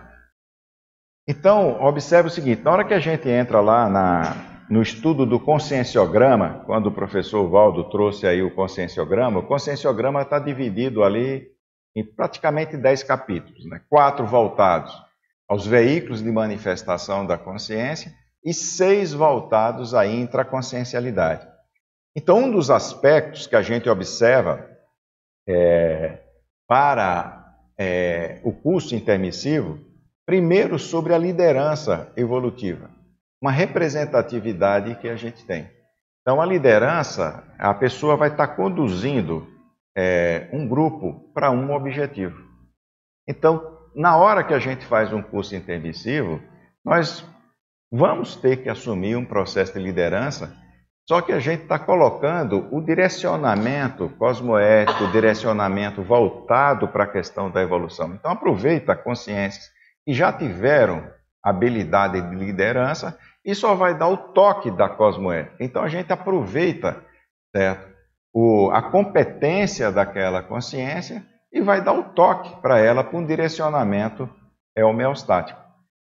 Então, 1.28 1.82
observe 1.82 2.30
o 2.30 2.32
seguinte: 2.32 2.64
na 2.64 2.72
hora 2.72 2.86
que 2.86 2.94
a 2.94 3.00
gente 3.00 3.30
entra 3.30 3.62
lá 3.62 3.90
na, 3.90 4.66
no 4.70 4.82
estudo 4.82 5.26
do 5.26 5.40
conscienciograma, 5.40 6.64
quando 6.66 6.88
o 6.88 6.92
professor 6.92 7.48
Valdo 7.50 7.90
trouxe 7.90 8.26
aí 8.26 8.42
o 8.42 8.54
conscienciograma, 8.54 9.40
o 9.40 9.48
conscienciograma 9.48 10.22
está 10.22 10.40
dividido 10.40 11.04
ali 11.04 11.48
em 11.96 12.04
praticamente 12.04 12.78
dez 12.78 13.04
capítulos, 13.04 13.66
né? 13.66 13.82
quatro 13.90 14.26
voltados 14.26 14.94
aos 15.48 15.68
veículos 15.68 16.24
de 16.24 16.32
manifestação 16.32 17.26
da 17.26 17.38
consciência 17.38 18.14
e 18.44 18.54
seis 18.54 19.12
voltados 19.12 19.94
à 19.94 20.08
intraconsciencialidade. 20.08 21.46
Então, 22.16 22.40
um 22.40 22.52
dos 22.52 22.70
aspectos 22.70 23.48
que 23.48 23.56
a 23.56 23.62
gente 23.62 23.90
observa 23.90 24.66
é, 25.48 26.20
para 26.68 27.56
é, 27.78 28.40
o 28.44 28.54
curso 28.54 28.96
intermissivo, 28.96 29.80
primeiro 30.26 30.78
sobre 30.78 31.14
a 31.14 31.18
liderança 31.18 32.12
evolutiva, 32.16 32.90
uma 33.42 33.52
representatividade 33.52 34.96
que 34.96 35.10
a 35.10 35.16
gente 35.16 35.46
tem. 35.46 35.70
Então, 36.22 36.40
a 36.40 36.46
liderança, 36.46 37.44
a 37.58 37.74
pessoa 37.74 38.16
vai 38.16 38.30
estar 38.30 38.50
conduzindo 38.50 39.48
é, 39.98 40.48
um 40.54 40.68
grupo 40.68 41.32
para 41.34 41.50
um 41.50 41.74
objetivo. 41.74 42.38
Então, 43.28 43.80
na 43.96 44.16
hora 44.16 44.44
que 44.44 44.54
a 44.54 44.60
gente 44.60 44.86
faz 44.86 45.12
um 45.12 45.22
curso 45.22 45.56
intermissivo, 45.56 46.42
nós 46.86 47.26
vamos 47.92 48.36
ter 48.36 48.58
que 48.58 48.70
assumir 48.70 49.16
um 49.16 49.26
processo 49.26 49.74
de 49.74 49.80
liderança, 49.80 50.56
só 51.08 51.22
que 51.22 51.34
a 51.34 51.40
gente 51.40 51.64
está 51.64 51.78
colocando 51.78 52.68
o 52.72 52.80
direcionamento 52.80 54.10
cosmoético, 54.18 55.04
o 55.04 55.12
direcionamento 55.12 56.02
voltado 56.02 56.88
para 56.88 57.04
a 57.04 57.12
questão 57.12 57.52
da 57.52 57.62
evolução. 57.62 58.14
Então 58.14 58.32
aproveita 58.32 58.96
consciências 58.96 59.70
que 60.06 60.14
já 60.14 60.32
tiveram 60.32 61.10
habilidade 61.44 62.22
de 62.22 62.36
liderança 62.36 63.18
e 63.44 63.56
só 63.56 63.74
vai 63.74 63.98
dar 63.98 64.08
o 64.08 64.18
toque 64.18 64.70
da 64.72 64.88
cosmoética. 64.88 65.56
Então 65.60 65.84
a 65.84 65.88
gente 65.88 66.12
aproveita 66.14 67.04
certo? 67.56 67.92
O, 68.34 68.72
a 68.72 68.82
competência 68.82 69.92
daquela 69.92 70.42
consciência 70.42 71.24
e 71.52 71.62
vai 71.62 71.84
dar 71.84 71.94
o 71.94 72.04
toque 72.04 72.62
para 72.62 72.80
ela 72.80 73.04
para 73.04 73.18
um 73.18 73.26
direcionamento 73.26 74.30
homeostático. 74.78 75.60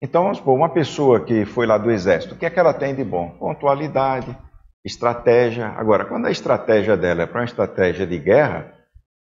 Então, 0.01 0.23
vamos 0.23 0.37
supor, 0.37 0.55
uma 0.55 0.69
pessoa 0.69 1.23
que 1.23 1.45
foi 1.45 1.65
lá 1.65 1.77
do 1.77 1.91
exército, 1.91 2.35
o 2.35 2.37
que 2.37 2.45
é 2.45 2.49
que 2.49 2.59
ela 2.59 2.73
tem 2.73 2.93
de 2.93 3.03
bom? 3.03 3.31
Pontualidade, 3.31 4.35
estratégia. 4.83 5.67
Agora, 5.77 6.05
quando 6.05 6.25
a 6.25 6.31
estratégia 6.31 6.95
dela 6.95 7.23
é 7.23 7.25
para 7.25 7.39
uma 7.39 7.45
estratégia 7.45 8.05
de 8.05 8.17
guerra, 8.17 8.73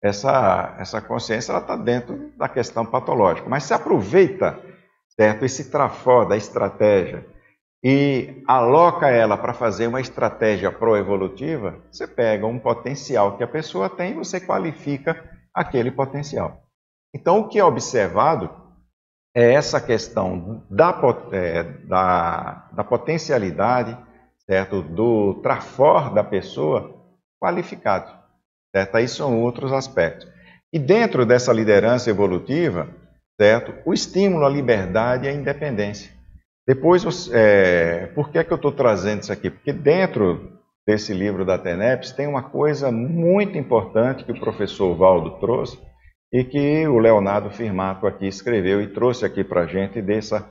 essa, 0.06 0.76
essa 0.78 1.02
consciência 1.02 1.58
está 1.58 1.76
dentro 1.76 2.32
da 2.38 2.48
questão 2.48 2.86
patológica. 2.86 3.50
Mas 3.50 3.64
se 3.64 3.74
aproveita 3.74 4.60
certo, 5.10 5.44
esse 5.44 5.72
trafó 5.72 6.26
da 6.26 6.38
estratégia 6.38 7.26
e 7.84 8.44
aloca 8.48 9.10
ela 9.10 9.36
para 9.36 9.54
fazer 9.54 9.88
uma 9.88 10.00
estratégia 10.00 10.72
proevolutiva, 10.72 11.80
você 11.92 12.08
pega 12.08 12.46
um 12.46 12.60
potencial 12.60 13.36
que 13.36 13.44
a 13.44 13.48
pessoa 13.48 13.90
tem 13.90 14.12
e 14.12 14.16
você 14.16 14.40
qualifica 14.40 15.24
aquele 15.54 15.90
potencial. 15.90 16.62
Então, 17.14 17.40
o 17.40 17.48
que 17.48 17.58
é 17.58 17.64
observado 17.64 18.50
é 19.36 19.54
essa 19.54 19.82
questão 19.82 20.64
da, 20.70 21.00
é, 21.32 21.64
da, 21.64 22.70
da 22.74 22.84
potencialidade, 22.84 23.98
certo? 24.46 24.82
do 24.84 25.36
trafor 25.42 26.14
da 26.14 26.24
pessoa 26.24 26.94
qualificado. 27.42 28.25
Certo? 28.75 28.96
Aí 28.96 29.08
são 29.08 29.41
outros 29.41 29.72
aspectos. 29.72 30.27
E 30.74 30.77
dentro 30.77 31.25
dessa 31.25 31.53
liderança 31.53 32.10
evolutiva, 32.10 32.89
certo? 33.39 33.74
o 33.86 33.94
estímulo 33.94 34.46
à 34.46 34.50
liberdade 34.50 35.25
e 35.25 35.29
à 35.29 35.32
independência. 35.32 36.12
Depois, 36.67 37.29
é, 37.32 38.08
por 38.08 38.29
que, 38.29 38.39
é 38.39 38.44
que 38.44 38.51
eu 38.51 38.58
estou 38.58 38.72
trazendo 38.72 39.22
isso 39.22 39.32
aqui? 39.32 39.50
Porque 39.50 39.72
dentro 39.72 40.60
desse 40.86 41.13
livro 41.13 41.46
da 41.46 41.58
TENEPS 41.58 42.12
tem 42.12 42.27
uma 42.27 42.44
coisa 42.44 42.91
muito 42.91 43.58
importante 43.58 44.24
que 44.24 44.32
o 44.32 44.39
professor 44.39 44.94
Valdo 44.96 45.39
trouxe, 45.39 45.79
e 46.34 46.44
que 46.44 46.86
o 46.86 47.00
Leonardo 47.00 47.50
Firmato 47.50 48.05
aqui 48.05 48.27
escreveu 48.27 48.82
e 48.82 48.88
trouxe 48.88 49.25
aqui 49.25 49.41
para 49.41 49.62
a 49.62 49.67
gente 49.67 50.01
dessa, 50.01 50.46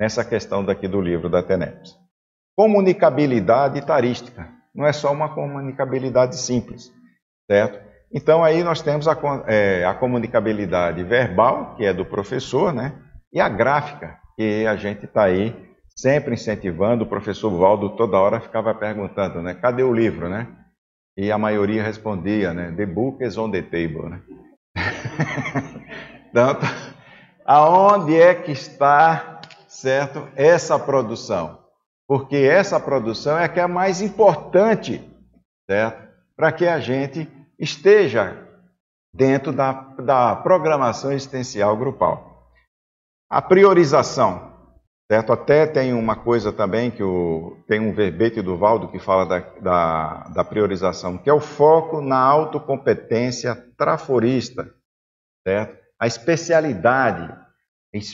nessa 0.00 0.24
questão 0.24 0.64
daqui 0.64 0.88
do 0.88 1.00
livro 1.00 1.28
da 1.28 1.44
TENEPS. 1.44 1.96
Comunicabilidade 2.56 3.86
tarística. 3.86 4.48
Não 4.74 4.84
é 4.84 4.92
só 4.92 5.12
uma 5.12 5.32
comunicabilidade 5.32 6.36
simples, 6.36 6.92
certo? 7.50 7.80
Então 8.12 8.42
aí 8.42 8.62
nós 8.62 8.80
temos 8.80 9.06
a, 9.06 9.16
é, 9.46 9.84
a 9.84 9.94
comunicabilidade 9.94 11.02
verbal, 11.04 11.74
que 11.76 11.84
é 11.84 11.92
do 11.92 12.04
professor, 12.04 12.72
né? 12.72 12.94
E 13.32 13.40
a 13.40 13.48
gráfica, 13.48 14.18
que 14.36 14.66
a 14.66 14.76
gente 14.76 15.04
está 15.04 15.24
aí 15.24 15.54
sempre 15.94 16.34
incentivando. 16.34 17.04
O 17.04 17.08
professor 17.08 17.50
Valdo 17.50 17.90
toda 17.90 18.18
hora 18.18 18.40
ficava 18.40 18.74
perguntando, 18.74 19.42
né? 19.42 19.54
Cadê 19.54 19.82
o 19.82 19.92
livro, 19.92 20.28
né? 20.28 20.46
E 21.16 21.30
a 21.32 21.36
maioria 21.36 21.82
respondia, 21.82 22.54
né? 22.54 22.72
The 22.76 22.86
book 22.86 23.22
is 23.22 23.36
on 23.36 23.50
the 23.50 23.62
table, 23.62 24.08
né? 24.08 24.20
então, 26.30 26.56
aonde 27.44 28.16
é 28.16 28.34
que 28.34 28.52
está, 28.52 29.40
certo, 29.66 30.28
essa 30.36 30.78
produção? 30.78 31.58
Porque 32.06 32.36
essa 32.36 32.80
produção 32.80 33.38
é 33.38 33.48
que 33.48 33.60
é 33.60 33.64
a 33.64 33.68
mais 33.68 34.00
importante, 34.00 35.02
certo? 35.68 36.08
Para 36.36 36.52
que 36.52 36.66
a 36.66 36.78
gente 36.78 37.28
esteja 37.58 38.46
dentro 39.12 39.52
da, 39.52 39.72
da 39.72 40.36
programação 40.36 41.12
existencial 41.12 41.76
grupal. 41.76 42.52
A 43.30 43.42
priorização. 43.42 44.48
Certo? 45.10 45.32
Até 45.32 45.66
tem 45.66 45.94
uma 45.94 46.16
coisa 46.16 46.52
também 46.52 46.90
que 46.90 47.02
o, 47.02 47.56
tem 47.66 47.80
um 47.80 47.94
verbete 47.94 48.42
do 48.42 48.58
Valdo 48.58 48.88
que 48.88 48.98
fala 48.98 49.24
da, 49.24 49.38
da, 49.58 50.28
da 50.28 50.44
priorização, 50.44 51.16
que 51.16 51.30
é 51.30 51.32
o 51.32 51.40
foco 51.40 52.02
na 52.02 52.18
autocompetência 52.18 53.54
traforista, 53.78 54.70
certo? 55.46 55.78
A 55.98 56.06
especialidade, 56.06 57.34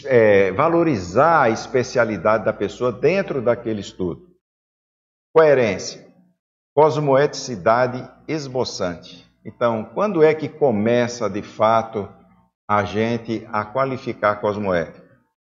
é, 0.07 0.53
valorizar 0.53 1.43
a 1.43 1.51
especialidade 1.51 2.45
da 2.45 2.53
pessoa 2.53 2.93
dentro 2.93 3.43
daquele 3.43 3.81
estudo. 3.81 4.29
Coerência, 5.35 6.07
cosmoeticidade 6.77 8.09
esboçante. 8.29 9.24
Então, 9.45 9.85
quando 9.95 10.23
é 10.23 10.35
que 10.35 10.49
começa 10.49 11.29
de 11.29 11.43
fato 11.43 12.09
a 12.69 12.85
gente 12.85 13.47
a 13.53 13.65
qualificar 13.65 14.33
a 14.33 14.37
cosmoética? 14.37 15.05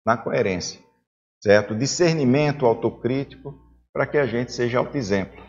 Na 0.05 0.17
coerência 0.17 0.87
certo? 1.41 1.75
Discernimento 1.75 2.65
autocrítico 2.65 3.55
para 3.93 4.05
que 4.05 4.17
a 4.17 4.25
gente 4.25 4.51
seja 4.51 4.79
autoexemplo. 4.79 5.41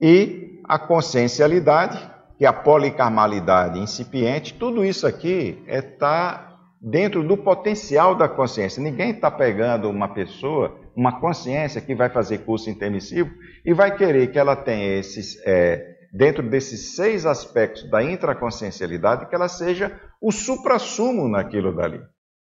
E 0.00 0.60
a 0.64 0.78
consciencialidade, 0.78 1.98
que 2.38 2.44
é 2.44 2.48
a 2.48 2.52
policarmalidade 2.52 3.78
incipiente, 3.78 4.54
tudo 4.54 4.84
isso 4.84 5.06
aqui 5.06 5.62
está 5.66 5.76
é 5.76 5.82
tá 5.82 6.48
dentro 6.80 7.22
do 7.22 7.36
potencial 7.36 8.14
da 8.14 8.28
consciência. 8.28 8.82
Ninguém 8.82 9.10
está 9.10 9.30
pegando 9.30 9.88
uma 9.88 10.08
pessoa, 10.08 10.76
uma 10.96 11.20
consciência 11.20 11.80
que 11.80 11.94
vai 11.94 12.08
fazer 12.08 12.38
curso 12.38 12.68
intermissivo 12.68 13.30
e 13.64 13.72
vai 13.72 13.96
querer 13.96 14.32
que 14.32 14.38
ela 14.38 14.56
tenha 14.56 14.98
esses, 14.98 15.40
é, 15.46 15.91
dentro 16.12 16.48
desses 16.48 16.94
seis 16.94 17.24
aspectos 17.24 17.88
da 17.90 18.02
intraconsciencialidade, 18.02 19.28
que 19.28 19.34
ela 19.34 19.48
seja 19.48 19.98
o 20.20 20.30
suprassumo 20.30 21.28
naquilo 21.28 21.74
dali 21.74 22.00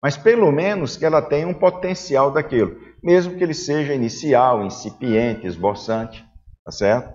mas 0.05 0.15
pelo 0.15 0.51
menos 0.51 0.95
que 0.95 1.03
ela 1.03 1.19
tenha 1.19 1.47
um 1.47 1.53
potencial 1.55 2.29
daquilo, 2.29 2.79
mesmo 3.03 3.35
que 3.35 3.43
ele 3.43 3.55
seja 3.55 3.91
inicial, 3.91 4.63
incipiente, 4.63 5.47
esboçante, 5.47 6.23
tá 6.63 6.71
certo? 6.71 7.11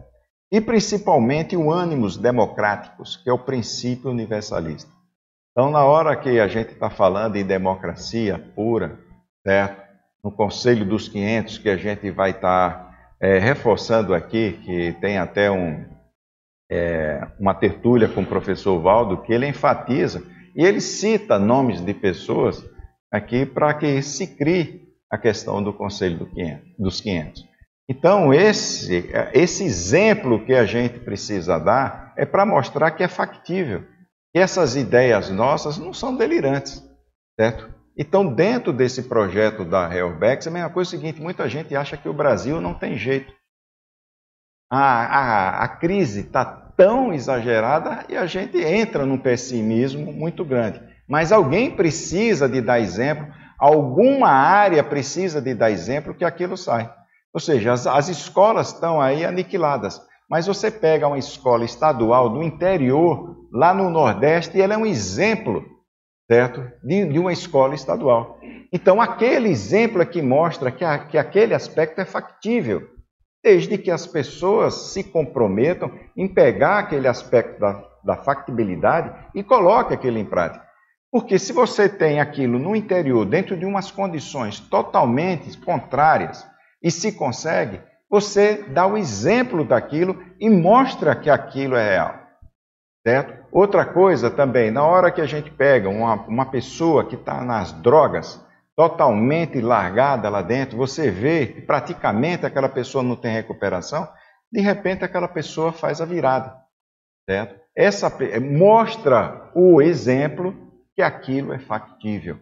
E 0.50 0.61
principalmente 0.61 1.57
o 1.57 1.71
ânimos 1.71 2.16
democráticos, 2.16 3.16
que 3.16 3.30
é 3.30 3.33
o 3.33 3.38
princípio 3.38 4.11
universalista. 4.11 4.90
Então, 5.52 5.71
na 5.71 5.85
hora 5.85 6.16
que 6.16 6.40
a 6.40 6.49
gente 6.49 6.73
está 6.73 6.90
falando 6.90 7.37
em 7.37 7.45
democracia 7.45 8.40
pura, 8.57 8.99
certo? 9.47 9.80
No 10.25 10.33
Conselho 10.33 10.85
dos 10.85 11.09
500, 11.09 11.59
que 11.59 11.69
a 11.69 11.76
gente 11.76 12.11
vai 12.11 12.30
estar 12.30 12.71
tá, 12.73 12.95
é, 13.21 13.38
reforçando 13.38 14.12
aqui, 14.12 14.61
que 14.64 14.97
tem 15.00 15.16
até 15.16 15.49
um, 15.49 15.85
é, 16.71 17.27
uma 17.39 17.55
tertúlia 17.55 18.09
com 18.09 18.23
o 18.23 18.27
professor 18.27 18.81
Valdo, 18.81 19.23
que 19.23 19.33
ele 19.33 19.47
enfatiza 19.47 20.23
e 20.55 20.65
ele 20.65 20.81
cita 20.81 21.39
nomes 21.39 21.81
de 21.81 21.93
pessoas 21.93 22.65
aqui 23.12 23.45
para 23.45 23.75
que 23.75 24.00
se 24.03 24.37
crie 24.37 24.89
a 25.11 25.19
questão 25.19 25.62
do 25.62 25.73
Conselho 25.73 26.19
do 26.19 26.27
500, 26.27 26.77
dos 26.79 27.00
500. 27.00 27.50
Então, 27.89 28.33
esse, 28.33 29.11
esse 29.33 29.65
exemplo 29.65 30.45
que 30.45 30.55
a 30.55 30.65
gente 30.65 31.00
precisa 31.00 31.59
dar 31.59 32.15
é 32.17 32.25
para 32.25 32.47
mostrar 32.47 32.93
que 32.93 33.03
é 33.03 33.09
factível, 33.09 33.83
que 34.33 34.39
essas 34.39 34.77
ideias 34.77 35.29
nossas 35.29 35.77
não 35.77 35.93
são 35.93 36.17
delirantes, 36.17 36.81
certo? 37.39 37.75
Então, 37.99 38.33
dentro 38.33 38.73
desse 38.73 39.03
projeto 39.03 39.65
da 39.65 39.93
Helbex, 39.93 40.47
a 40.47 40.50
mesma 40.50 40.71
coisa 40.71 40.89
é 40.89 40.97
o 40.97 41.00
seguinte: 41.00 41.21
muita 41.21 41.49
gente 41.49 41.75
acha 41.75 41.97
que 41.97 42.09
o 42.09 42.15
Brasil 42.15 42.61
não 42.61 42.75
tem 42.75 42.97
jeito. 42.97 43.33
A, 44.71 44.79
a, 44.79 45.65
a 45.65 45.69
crise 45.69 46.21
está 46.21 46.45
tão 46.81 47.13
exagerada 47.13 48.07
e 48.09 48.17
a 48.17 48.25
gente 48.25 48.57
entra 48.57 49.05
num 49.05 49.19
pessimismo 49.19 50.11
muito 50.11 50.43
grande. 50.47 50.81
Mas 51.07 51.31
alguém 51.31 51.71
precisa 51.71 52.49
de 52.49 52.63
dar 52.63 52.81
exemplo, 52.81 53.27
alguma 53.59 54.31
área 54.31 54.83
precisa 54.83 55.43
de 55.43 55.53
dar 55.53 55.71
exemplo 55.71 56.15
que 56.15 56.25
aquilo 56.25 56.57
sai. 56.57 56.91
Ou 57.35 57.39
seja, 57.39 57.75
as, 57.75 57.87
as 57.87 58.09
escolas 58.09 58.69
estão 58.69 58.99
aí 58.99 59.27
aniquiladas. 59.27 60.01
Mas 60.27 60.47
você 60.47 60.71
pega 60.71 61.07
uma 61.07 61.19
escola 61.19 61.67
estadual 61.67 62.31
do 62.31 62.43
interior, 62.43 63.47
lá 63.53 63.75
no 63.75 63.91
Nordeste, 63.91 64.57
e 64.57 64.62
ela 64.62 64.73
é 64.73 64.79
um 64.79 64.87
exemplo, 64.87 65.62
certo? 66.31 66.62
De, 66.83 67.05
de 67.05 67.19
uma 67.19 67.33
escola 67.33 67.75
estadual. 67.75 68.38
Então, 68.73 69.03
aquele 69.03 69.51
exemplo 69.51 70.01
é 70.01 70.07
que 70.07 70.23
mostra 70.23 70.71
que, 70.71 70.85
a, 70.85 70.99
que 70.99 71.19
aquele 71.19 71.53
aspecto 71.53 72.01
é 72.01 72.07
factível, 72.07 72.88
desde 73.42 73.79
que 73.79 73.90
as 73.90 74.07
pessoas 74.07 74.92
se 74.92 75.05
comprometam 75.05 75.90
em 76.16 76.29
pegar 76.29 76.79
aquele 76.79 77.09
aspecto 77.09 77.59
da, 77.59 77.83
da 78.05 78.16
factibilidade 78.16 79.12
e 79.35 79.42
coloquem 79.42 79.96
aquilo 79.96 80.18
em 80.18 80.24
prática. 80.24 80.64
Porque 81.11 81.38
se 81.38 81.53
você 81.53 81.88
tem 81.88 82.20
aquilo 82.20 82.59
no 82.59 82.76
interior, 82.76 83.24
dentro 83.24 83.57
de 83.57 83.64
umas 83.64 83.90
condições 83.90 84.61
totalmente 84.61 85.57
contrárias, 85.59 86.46
e 86.83 86.90
se 86.90 87.12
consegue, 87.12 87.81
você 88.09 88.64
dá 88.68 88.87
o 88.87 88.96
exemplo 88.96 89.64
daquilo 89.64 90.22
e 90.38 90.48
mostra 90.48 91.16
que 91.16 91.29
aquilo 91.29 91.76
é 91.76 91.90
real. 91.90 92.14
Certo? 93.07 93.46
Outra 93.50 93.85
coisa 93.85 94.31
também, 94.31 94.70
na 94.70 94.85
hora 94.85 95.11
que 95.11 95.20
a 95.20 95.26
gente 95.26 95.50
pega 95.50 95.88
uma, 95.88 96.14
uma 96.26 96.46
pessoa 96.46 97.05
que 97.05 97.14
está 97.14 97.42
nas 97.42 97.72
drogas, 97.72 98.44
totalmente 98.81 99.61
largada 99.61 100.31
lá 100.31 100.40
dentro, 100.40 100.75
você 100.75 101.11
vê 101.11 101.47
que 101.47 101.61
praticamente 101.61 102.47
aquela 102.47 102.66
pessoa 102.66 103.05
não 103.05 103.14
tem 103.14 103.31
recuperação, 103.31 104.09
de 104.51 104.62
repente 104.62 105.05
aquela 105.05 105.29
pessoa 105.29 105.71
faz 105.71 106.01
a 106.01 106.07
virada. 106.07 106.57
Certo? 107.29 107.61
Essa 107.77 108.11
mostra 108.40 109.51
o 109.55 109.83
exemplo 109.83 110.57
que 110.97 111.03
aquilo 111.03 111.53
é 111.53 111.59
factível. 111.59 112.38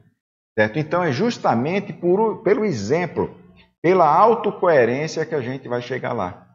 Certo? 0.56 0.78
Então 0.78 1.02
é 1.02 1.10
justamente 1.10 1.92
por, 1.92 2.40
pelo 2.44 2.64
exemplo, 2.64 3.34
pela 3.82 4.06
autocoerência 4.08 5.26
que 5.26 5.34
a 5.34 5.40
gente 5.40 5.66
vai 5.66 5.82
chegar 5.82 6.12
lá. 6.12 6.46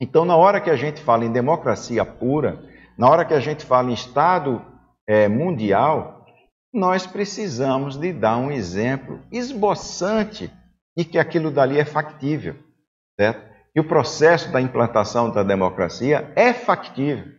Então, 0.00 0.24
na 0.24 0.36
hora 0.36 0.58
que 0.58 0.70
a 0.70 0.76
gente 0.76 1.02
fala 1.02 1.26
em 1.26 1.32
democracia 1.32 2.02
pura, 2.02 2.62
na 2.96 3.10
hora 3.10 3.26
que 3.26 3.34
a 3.34 3.40
gente 3.40 3.66
fala 3.66 3.90
em 3.90 3.94
Estado 3.94 4.64
é, 5.06 5.28
mundial, 5.28 6.17
nós 6.72 7.06
precisamos 7.06 7.96
de 7.96 8.12
dar 8.12 8.36
um 8.36 8.50
exemplo 8.50 9.20
esboçante 9.32 10.52
de 10.96 11.04
que 11.04 11.18
aquilo 11.18 11.50
dali 11.50 11.78
é 11.78 11.84
factível, 11.84 12.56
certo? 13.18 13.48
E 13.74 13.80
o 13.80 13.86
processo 13.86 14.50
da 14.50 14.60
implantação 14.60 15.30
da 15.30 15.42
democracia 15.42 16.32
é 16.34 16.52
factível. 16.52 17.32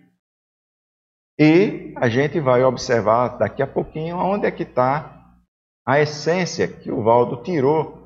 E 1.40 1.94
a 1.98 2.10
gente 2.10 2.40
vai 2.40 2.64
observar 2.64 3.38
daqui 3.38 3.62
a 3.62 3.68
pouquinho 3.68 4.18
onde 4.18 4.46
é 4.46 4.52
que 4.52 4.64
está 4.64 5.16
a 5.88 6.00
essência 6.00 6.68
que 6.68 6.92
o 6.92 7.04
Valdo 7.04 7.42
tirou 7.44 8.00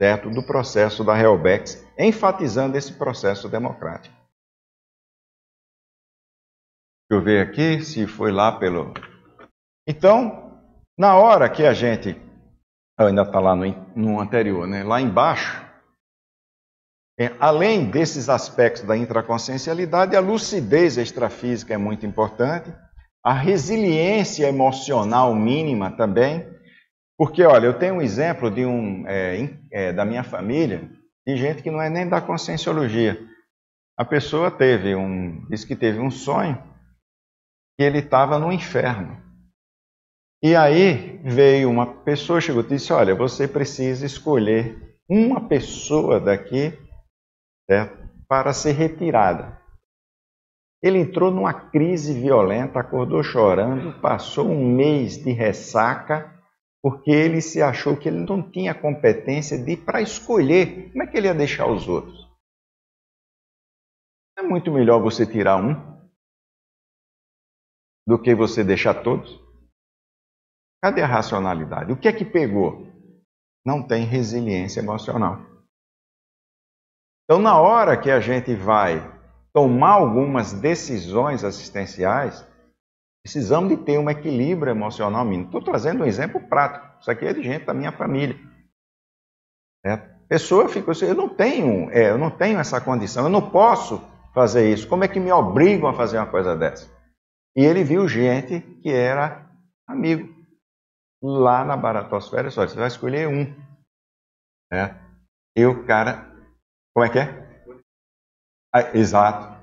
certo, 0.00 0.30
do 0.30 0.42
processo 0.42 1.02
da 1.04 1.18
Helbex, 1.18 1.84
enfatizando 1.98 2.78
esse 2.78 2.92
processo 2.92 3.48
democrático. 3.48 4.14
Deixa 7.10 7.20
eu 7.20 7.22
ver 7.22 7.46
aqui 7.46 7.82
se 7.82 8.06
foi 8.06 8.30
lá 8.30 8.52
pelo. 8.52 8.94
Então, 9.86 10.47
na 10.98 11.16
hora 11.16 11.48
que 11.48 11.64
a 11.64 11.72
gente. 11.72 12.20
Ainda 12.98 13.22
está 13.22 13.38
lá 13.38 13.54
no, 13.54 13.64
no, 13.94 14.20
anterior, 14.20 14.66
né? 14.66 14.82
lá 14.82 15.00
embaixo. 15.00 15.64
É, 17.16 17.32
além 17.38 17.88
desses 17.88 18.28
aspectos 18.28 18.82
da 18.82 18.96
intraconsciencialidade, 18.96 20.16
a 20.16 20.20
lucidez 20.20 20.98
extrafísica 20.98 21.74
é 21.74 21.76
muito 21.76 22.04
importante, 22.04 22.72
a 23.24 23.32
resiliência 23.32 24.48
emocional 24.48 25.32
mínima 25.34 25.92
também, 25.92 26.48
porque, 27.16 27.44
olha, 27.44 27.66
eu 27.66 27.78
tenho 27.78 27.94
um 27.94 28.02
exemplo 28.02 28.50
de 28.50 28.64
um, 28.64 29.04
é, 29.06 29.48
é, 29.70 29.92
da 29.92 30.04
minha 30.04 30.24
família, 30.24 30.90
de 31.26 31.36
gente 31.36 31.62
que 31.62 31.70
não 31.70 31.80
é 31.80 31.88
nem 31.88 32.08
da 32.08 32.20
conscienciologia. 32.20 33.18
A 33.96 34.04
pessoa 34.04 34.50
teve 34.50 34.94
um, 34.94 35.44
disse 35.48 35.66
que 35.66 35.76
teve 35.76 36.00
um 36.00 36.10
sonho 36.10 36.56
que 37.76 37.84
ele 37.84 37.98
estava 37.98 38.38
no 38.38 38.52
inferno. 38.52 39.27
E 40.42 40.54
aí 40.54 41.18
veio 41.24 41.68
uma 41.68 42.04
pessoa, 42.04 42.40
chegou 42.40 42.62
e 42.62 42.68
disse: 42.68 42.92
Olha, 42.92 43.14
você 43.14 43.48
precisa 43.48 44.06
escolher 44.06 44.96
uma 45.08 45.48
pessoa 45.48 46.20
daqui 46.20 46.72
certo? 47.68 48.08
para 48.28 48.52
ser 48.52 48.72
retirada. 48.72 49.58
Ele 50.82 50.98
entrou 50.98 51.30
numa 51.30 51.52
crise 51.52 52.14
violenta, 52.14 52.78
acordou 52.78 53.22
chorando, 53.22 54.00
passou 54.00 54.48
um 54.48 54.76
mês 54.76 55.16
de 55.16 55.32
ressaca, 55.32 56.32
porque 56.80 57.10
ele 57.10 57.40
se 57.40 57.60
achou 57.60 57.96
que 57.96 58.08
ele 58.08 58.20
não 58.20 58.48
tinha 58.48 58.72
competência 58.72 59.58
de 59.58 59.76
para 59.76 60.00
escolher 60.00 60.92
como 60.92 61.02
é 61.02 61.06
que 61.08 61.16
ele 61.16 61.26
ia 61.26 61.34
deixar 61.34 61.66
os 61.66 61.88
outros. 61.88 62.28
É 64.38 64.42
muito 64.42 64.70
melhor 64.70 65.02
você 65.02 65.26
tirar 65.26 65.56
um 65.56 65.74
do 68.06 68.20
que 68.22 68.32
você 68.34 68.62
deixar 68.62 69.02
todos. 69.02 69.47
Cadê 70.82 71.02
a 71.02 71.06
racionalidade? 71.06 71.92
O 71.92 71.96
que 71.96 72.08
é 72.08 72.12
que 72.12 72.24
pegou? 72.24 72.86
Não 73.64 73.82
tem 73.82 74.04
resiliência 74.04 74.80
emocional. 74.80 75.40
Então, 77.24 77.42
na 77.42 77.58
hora 77.58 77.96
que 77.96 78.10
a 78.10 78.20
gente 78.20 78.54
vai 78.54 79.02
tomar 79.52 79.92
algumas 79.92 80.52
decisões 80.52 81.44
assistenciais, 81.44 82.46
precisamos 83.22 83.68
de 83.68 83.76
ter 83.76 83.98
um 83.98 84.08
equilíbrio 84.08 84.70
emocional 84.70 85.24
mínimo. 85.24 85.46
Estou 85.46 85.60
trazendo 85.60 86.04
um 86.04 86.06
exemplo 86.06 86.40
prático. 86.48 86.86
Isso 87.00 87.10
aqui 87.10 87.26
é 87.26 87.34
de 87.34 87.42
gente 87.42 87.66
da 87.66 87.74
minha 87.74 87.92
família. 87.92 88.36
É, 89.84 89.92
a 89.92 89.98
pessoa 90.28 90.68
fica 90.68 90.92
assim, 90.92 91.06
eu 91.06 91.14
não 91.14 91.28
tenho, 91.28 91.90
é, 91.90 92.10
eu 92.10 92.18
não 92.18 92.30
tenho 92.30 92.58
essa 92.58 92.80
condição, 92.80 93.24
eu 93.24 93.30
não 93.30 93.50
posso 93.50 94.00
fazer 94.32 94.72
isso. 94.72 94.88
Como 94.88 95.04
é 95.04 95.08
que 95.08 95.20
me 95.20 95.32
obrigam 95.32 95.88
a 95.88 95.94
fazer 95.94 96.18
uma 96.18 96.26
coisa 96.26 96.56
dessa? 96.56 96.88
E 97.56 97.64
ele 97.64 97.82
viu 97.82 98.08
gente 98.08 98.60
que 98.82 98.90
era 98.90 99.46
amigo. 99.86 100.37
Lá 101.22 101.64
na 101.64 101.76
baratosfera, 101.76 102.50
só, 102.50 102.66
você 102.66 102.76
vai 102.76 102.88
escolher 102.88 103.28
um. 103.28 103.54
É. 104.72 104.94
E 105.56 105.66
o 105.66 105.84
cara, 105.84 106.30
como 106.94 107.04
é 107.04 107.08
que 107.08 107.18
é? 107.18 107.48
Ah, 108.74 108.96
exato. 108.96 109.58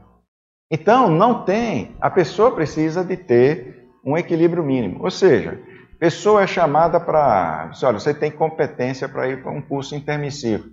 Então, 0.71 1.09
não 1.09 1.45
tem. 1.45 1.95
A 2.01 2.09
pessoa 2.09 2.53
precisa 2.53 3.03
de 3.03 3.15
ter 3.15 3.89
um 4.03 4.17
equilíbrio 4.17 4.63
mínimo. 4.63 5.03
Ou 5.03 5.11
seja, 5.11 5.61
pessoa 5.99 6.43
é 6.43 6.47
chamada 6.47 6.99
para. 6.99 7.71
Olha, 7.83 7.99
você 7.99 8.13
tem 8.13 8.31
competência 8.31 9.07
para 9.07 9.29
ir 9.29 9.41
para 9.41 9.51
um 9.51 9.61
curso 9.61 9.95
intermissivo. 9.95 10.69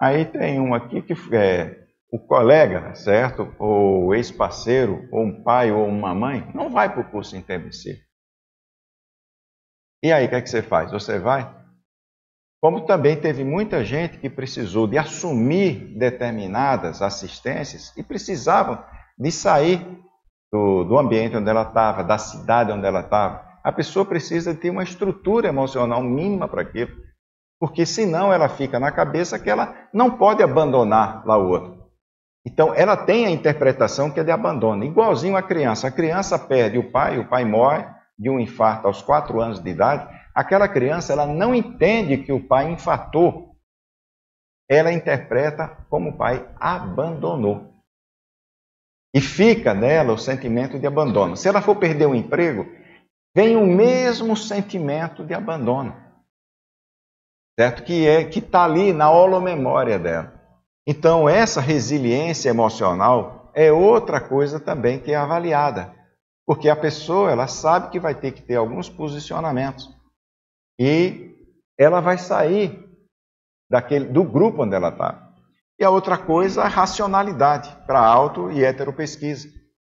Aí 0.00 0.24
tem 0.24 0.58
um 0.58 0.74
aqui 0.74 1.02
que 1.02 1.14
é 1.34 1.86
o 2.10 2.18
colega, 2.18 2.94
certo? 2.94 3.54
Ou 3.58 4.14
ex-parceiro, 4.14 5.08
ou 5.12 5.22
um 5.22 5.42
pai 5.42 5.70
ou 5.70 5.86
uma 5.86 6.14
mãe, 6.14 6.50
não 6.54 6.70
vai 6.70 6.92
para 6.92 7.00
o 7.00 7.10
curso 7.10 7.36
intermissivo. 7.36 8.00
E 10.02 10.12
aí, 10.12 10.26
o 10.26 10.28
que, 10.28 10.34
é 10.34 10.40
que 10.42 10.50
você 10.50 10.62
faz? 10.62 10.90
Você 10.90 11.18
vai? 11.18 11.48
Como 12.60 12.86
também 12.86 13.16
teve 13.16 13.44
muita 13.44 13.84
gente 13.84 14.18
que 14.18 14.28
precisou 14.28 14.86
de 14.86 14.98
assumir 14.98 15.96
determinadas 15.96 17.02
assistências 17.02 17.92
e 17.96 18.02
precisavam 18.02 18.82
de 19.18 19.30
sair 19.30 19.84
do, 20.52 20.84
do 20.84 20.98
ambiente 20.98 21.36
onde 21.36 21.48
ela 21.48 21.62
estava, 21.62 22.04
da 22.04 22.18
cidade 22.18 22.72
onde 22.72 22.86
ela 22.86 23.00
estava. 23.00 23.44
A 23.64 23.72
pessoa 23.72 24.04
precisa 24.04 24.54
ter 24.54 24.70
uma 24.70 24.82
estrutura 24.82 25.48
emocional 25.48 26.02
mínima 26.02 26.48
para 26.48 26.62
aquilo, 26.62 26.92
porque 27.60 27.86
senão 27.86 28.32
ela 28.32 28.48
fica 28.48 28.80
na 28.80 28.90
cabeça 28.90 29.38
que 29.38 29.48
ela 29.48 29.74
não 29.92 30.10
pode 30.10 30.42
abandonar 30.42 31.24
lá 31.24 31.38
o 31.38 31.48
outro. 31.48 31.82
Então, 32.44 32.74
ela 32.74 32.96
tem 32.96 33.24
a 33.24 33.30
interpretação 33.30 34.10
que 34.10 34.18
é 34.18 34.24
de 34.24 34.32
abandono, 34.32 34.82
igualzinho 34.82 35.36
a 35.36 35.42
criança. 35.42 35.86
A 35.86 35.92
criança 35.92 36.36
perde 36.36 36.76
o 36.76 36.90
pai, 36.90 37.18
o 37.18 37.28
pai 37.28 37.44
morre 37.44 37.86
de 38.22 38.30
um 38.30 38.38
infarto 38.38 38.86
aos 38.86 39.02
quatro 39.02 39.40
anos 39.40 39.58
de 39.58 39.68
idade. 39.68 40.08
Aquela 40.32 40.68
criança, 40.68 41.12
ela 41.12 41.26
não 41.26 41.52
entende 41.52 42.16
que 42.16 42.32
o 42.32 42.46
pai 42.46 42.70
infartou. 42.70 43.56
Ela 44.70 44.92
interpreta 44.92 45.68
como 45.90 46.10
o 46.10 46.16
pai 46.16 46.48
abandonou. 46.58 47.74
E 49.14 49.20
fica 49.20 49.74
nela 49.74 50.12
o 50.12 50.18
sentimento 50.18 50.78
de 50.78 50.86
abandono. 50.86 51.36
Se 51.36 51.48
ela 51.48 51.60
for 51.60 51.76
perder 51.76 52.06
o 52.06 52.14
emprego, 52.14 52.64
vem 53.36 53.56
o 53.56 53.66
mesmo 53.66 54.36
sentimento 54.36 55.24
de 55.24 55.34
abandono. 55.34 55.94
Certo? 57.58 57.82
Que 57.82 58.06
é 58.06 58.24
que 58.24 58.38
está 58.38 58.64
ali 58.64 58.92
na 58.92 59.10
holomemória 59.10 59.98
dela. 59.98 60.32
Então, 60.86 61.28
essa 61.28 61.60
resiliência 61.60 62.48
emocional 62.48 63.50
é 63.54 63.70
outra 63.70 64.20
coisa 64.20 64.58
também 64.58 64.98
que 64.98 65.12
é 65.12 65.16
avaliada. 65.16 66.01
Porque 66.46 66.68
a 66.68 66.76
pessoa, 66.76 67.30
ela 67.30 67.46
sabe 67.46 67.90
que 67.90 68.00
vai 68.00 68.14
ter 68.14 68.32
que 68.32 68.42
ter 68.42 68.56
alguns 68.56 68.88
posicionamentos. 68.88 69.88
E 70.78 71.36
ela 71.78 72.00
vai 72.00 72.18
sair 72.18 72.88
daquele, 73.70 74.06
do 74.06 74.24
grupo 74.24 74.62
onde 74.62 74.74
ela 74.74 74.88
está. 74.88 75.32
E 75.78 75.84
a 75.84 75.90
outra 75.90 76.18
coisa, 76.18 76.62
a 76.62 76.68
racionalidade 76.68 77.74
para 77.86 78.04
auto 78.04 78.50
e 78.50 78.64
heteropesquisa, 78.64 79.48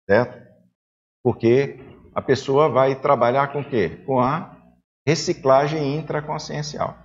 certo? 0.09 0.40
Porque 1.24 1.78
a 2.14 2.20
pessoa 2.20 2.68
vai 2.68 3.00
trabalhar 3.00 3.52
com 3.52 3.61
o 3.61 3.68
quê? 3.68 4.02
Com 4.05 4.20
a 4.20 4.57
reciclagem 5.07 5.96
intraconsciencial. 5.96 6.96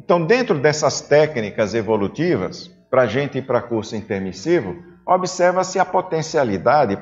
Então, 0.00 0.24
dentro 0.26 0.58
dessas 0.60 1.00
técnicas 1.00 1.72
evolutivas, 1.72 2.68
para 2.90 3.02
a 3.02 3.06
gente 3.06 3.38
ir 3.38 3.46
para 3.46 3.62
curso 3.62 3.96
intermissivo, 3.96 4.93
observa-se 5.06 5.78
a 5.78 5.84
potencialidade 5.84 6.96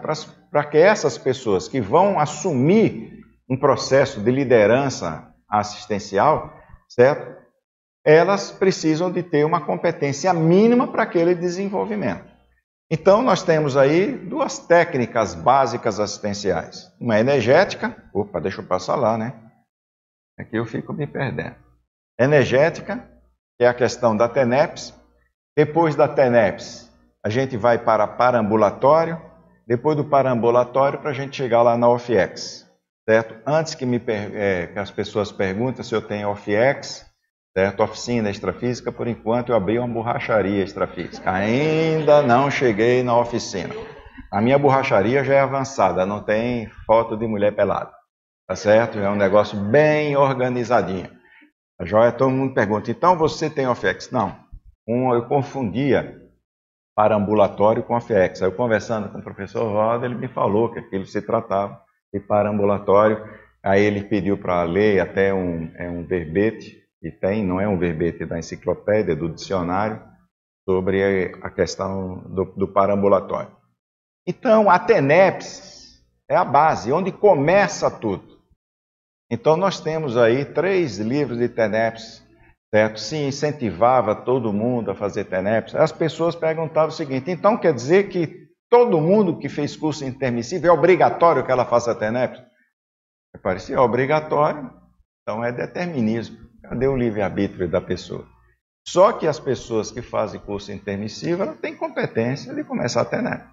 para 0.50 0.64
que 0.64 0.78
essas 0.78 1.16
pessoas 1.18 1.68
que 1.68 1.80
vão 1.80 2.18
assumir 2.18 3.20
um 3.48 3.56
processo 3.56 4.20
de 4.20 4.30
liderança 4.30 5.32
assistencial, 5.48 6.52
certo? 6.88 7.40
Elas 8.04 8.50
precisam 8.50 9.10
de 9.10 9.22
ter 9.22 9.44
uma 9.44 9.60
competência 9.60 10.32
mínima 10.32 10.88
para 10.88 11.04
aquele 11.04 11.34
desenvolvimento. 11.34 12.32
Então, 12.90 13.22
nós 13.22 13.42
temos 13.42 13.76
aí 13.76 14.12
duas 14.12 14.58
técnicas 14.58 15.34
básicas 15.34 15.98
assistenciais. 15.98 16.92
Uma 17.00 17.18
energética, 17.18 17.96
opa, 18.12 18.40
deixa 18.40 18.60
eu 18.60 18.66
passar 18.66 18.96
lá, 18.96 19.16
né? 19.16 19.32
Aqui 20.38 20.56
eu 20.56 20.66
fico 20.66 20.92
me 20.92 21.06
perdendo 21.06 21.56
energética, 22.20 22.98
que 23.58 23.64
é 23.64 23.68
a 23.68 23.74
questão 23.74 24.16
da 24.16 24.28
TENEPS. 24.28 24.94
Depois 25.56 25.94
da 25.94 26.06
TENEPS, 26.06 26.91
a 27.24 27.28
gente 27.28 27.56
vai 27.56 27.78
para 27.78 28.06
parambulatório. 28.06 29.20
Depois 29.66 29.96
do 29.96 30.04
parambulatório, 30.04 30.98
para 30.98 31.10
a 31.10 31.14
gente 31.14 31.36
chegar 31.36 31.62
lá 31.62 31.76
na 31.76 31.88
OFIEX. 31.88 32.68
Certo? 33.08 33.36
Antes 33.46 33.74
que, 33.74 33.86
me, 33.86 34.02
é, 34.06 34.66
que 34.66 34.78
as 34.78 34.90
pessoas 34.90 35.30
perguntem 35.30 35.84
se 35.84 35.94
eu 35.94 36.02
tenho 36.02 36.30
OFIEX, 36.30 37.06
certo? 37.56 37.82
Oficina 37.82 38.30
extrafísica, 38.30 38.92
por 38.92 39.06
enquanto 39.06 39.50
eu 39.50 39.56
abri 39.56 39.78
uma 39.78 39.88
borracharia 39.88 40.62
extrafísica. 40.62 41.30
Ainda 41.30 42.22
não 42.22 42.50
cheguei 42.50 43.02
na 43.02 43.16
oficina. 43.18 43.74
A 44.30 44.40
minha 44.40 44.58
borracharia 44.58 45.24
já 45.24 45.34
é 45.34 45.40
avançada, 45.40 46.06
não 46.06 46.22
tem 46.22 46.68
foto 46.86 47.16
de 47.16 47.26
mulher 47.26 47.54
pelada. 47.54 47.92
Tá 48.48 48.56
certo? 48.56 48.98
É 48.98 49.08
um 49.08 49.16
negócio 49.16 49.58
bem 49.58 50.16
organizadinho. 50.16 51.10
A 51.80 51.84
joia, 51.84 52.12
todo 52.12 52.30
mundo 52.30 52.54
pergunta, 52.54 52.90
então 52.90 53.16
você 53.16 53.48
tem 53.50 53.66
OFEX? 53.66 54.10
Não. 54.10 54.36
Um, 54.86 55.12
eu 55.14 55.26
confundia 55.26 56.21
para 56.94 57.16
ambulatório 57.16 57.82
com 57.82 57.96
OFEX. 57.96 58.42
Aí 58.42 58.48
eu 58.48 58.52
conversando 58.52 59.08
com 59.08 59.18
o 59.18 59.22
professor 59.22 59.64
Roda, 59.64 60.06
ele 60.06 60.14
me 60.14 60.28
falou 60.28 60.70
que 60.70 60.78
aquilo 60.78 61.06
se 61.06 61.22
tratava 61.22 61.80
de 62.12 62.20
para 62.20 62.50
ambulatório. 62.50 63.22
Aí 63.62 63.82
ele 63.82 64.04
pediu 64.04 64.36
para 64.36 64.62
ler 64.64 65.00
até 65.00 65.32
um, 65.32 65.70
é 65.76 65.88
um 65.88 66.04
verbete, 66.04 66.82
e 67.02 67.10
tem, 67.10 67.44
não 67.44 67.60
é 67.60 67.66
um 67.66 67.78
verbete 67.78 68.24
da 68.24 68.38
enciclopédia, 68.38 69.16
do 69.16 69.28
dicionário, 69.28 70.00
sobre 70.68 71.32
a 71.42 71.50
questão 71.50 72.18
do, 72.28 72.44
do 72.56 72.68
parambulatório. 72.68 73.50
Então, 74.26 74.70
a 74.70 74.78
TENEPS 74.78 76.04
é 76.28 76.36
a 76.36 76.44
base, 76.44 76.92
onde 76.92 77.10
começa 77.10 77.90
tudo. 77.90 78.32
Então 79.32 79.56
nós 79.56 79.80
temos 79.80 80.18
aí 80.18 80.44
três 80.44 80.98
livros 80.98 81.38
de 81.38 81.48
TENEPS, 81.48 82.21
certo? 82.74 82.98
Se 82.98 83.16
incentivava 83.16 84.14
todo 84.14 84.52
mundo 84.52 84.90
a 84.90 84.94
fazer 84.94 85.24
TENEPS. 85.24 85.74
As 85.74 85.92
pessoas 85.92 86.34
perguntavam 86.34 86.88
o 86.88 86.92
seguinte: 86.92 87.30
então 87.30 87.58
quer 87.58 87.74
dizer 87.74 88.08
que 88.08 88.48
todo 88.70 89.00
mundo 89.00 89.38
que 89.38 89.48
fez 89.48 89.76
curso 89.76 90.04
intermissivo 90.04 90.66
é 90.66 90.72
obrigatório 90.72 91.44
que 91.44 91.52
ela 91.52 91.66
faça 91.66 91.94
TENEPS? 91.94 92.42
Parecia 93.42 93.80
obrigatório, 93.80 94.70
então 95.22 95.44
é 95.44 95.52
determinismo. 95.52 96.50
Cadê 96.62 96.86
o 96.86 96.96
livre-arbítrio 96.96 97.68
da 97.68 97.80
pessoa? 97.80 98.26
Só 98.86 99.12
que 99.12 99.26
as 99.26 99.38
pessoas 99.38 99.90
que 99.90 100.02
fazem 100.02 100.40
curso 100.40 100.72
intermissivo, 100.72 101.42
ela 101.42 101.54
têm 101.54 101.76
competência 101.76 102.54
de 102.54 102.64
começar 102.64 103.02
a 103.02 103.04
TENEPS. 103.04 103.52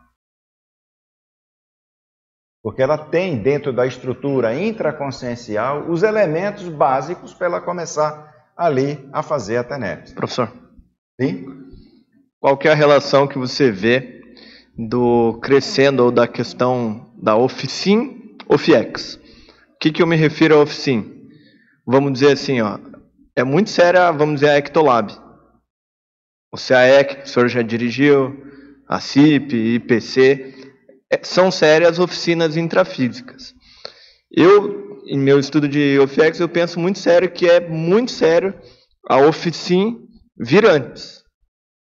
Porque 2.61 2.81
ela 2.81 2.97
tem 2.97 3.41
dentro 3.41 3.71
da 3.71 3.85
estrutura 3.85 4.53
intraconsciencial 4.53 5.89
os 5.89 6.03
elementos 6.03 6.67
básicos 6.67 7.33
para 7.33 7.47
ela 7.47 7.61
começar 7.61 8.29
ali 8.59 9.07
a 9.13 9.23
fazer 9.23 9.55
a 9.55 9.63
TENEPS. 9.63 10.11
Professor. 10.11 10.51
Sim? 11.19 11.45
Qual 12.41 12.57
que 12.57 12.67
é 12.67 12.71
a 12.71 12.75
relação 12.75 13.25
que 13.25 13.37
você 13.37 13.71
vê 13.71 14.21
do 14.77 15.39
crescendo 15.41 16.03
ou 16.03 16.11
da 16.11 16.27
questão 16.27 17.13
da 17.21 17.37
OFICIM, 17.37 18.35
OFIEX? 18.47 19.15
O 19.15 19.79
que, 19.79 19.91
que 19.93 20.03
eu 20.03 20.07
me 20.07 20.17
refiro 20.17 20.55
a 20.55 20.61
OFICIM? 20.61 21.29
Vamos 21.87 22.11
dizer 22.11 22.33
assim, 22.33 22.59
ó, 22.59 22.77
é 23.33 23.45
muito 23.45 23.69
séria, 23.69 24.11
vamos 24.11 24.41
dizer, 24.41 24.49
a 24.49 24.57
Ectolab. 24.57 25.13
O 26.51 26.57
CAEC, 26.57 27.15
que 27.15 27.23
o 27.23 27.27
senhor 27.27 27.47
já 27.47 27.61
dirigiu, 27.61 28.43
a 28.87 28.99
CIP, 28.99 29.55
IPC, 29.75 30.73
é, 31.09 31.19
são 31.23 31.49
sérias 31.49 31.97
oficinas 31.97 32.57
intrafísicas. 32.57 33.53
Eu, 34.31 35.01
em 35.05 35.17
meu 35.17 35.39
estudo 35.39 35.67
de 35.67 35.97
OFIEX, 35.99 36.39
eu 36.39 36.49
penso 36.49 36.79
muito 36.79 36.99
sério 36.99 37.31
que 37.31 37.49
é 37.49 37.59
muito 37.59 38.11
sério 38.11 38.53
a 39.07 39.17
oficina 39.17 39.97
virantes. 40.37 41.23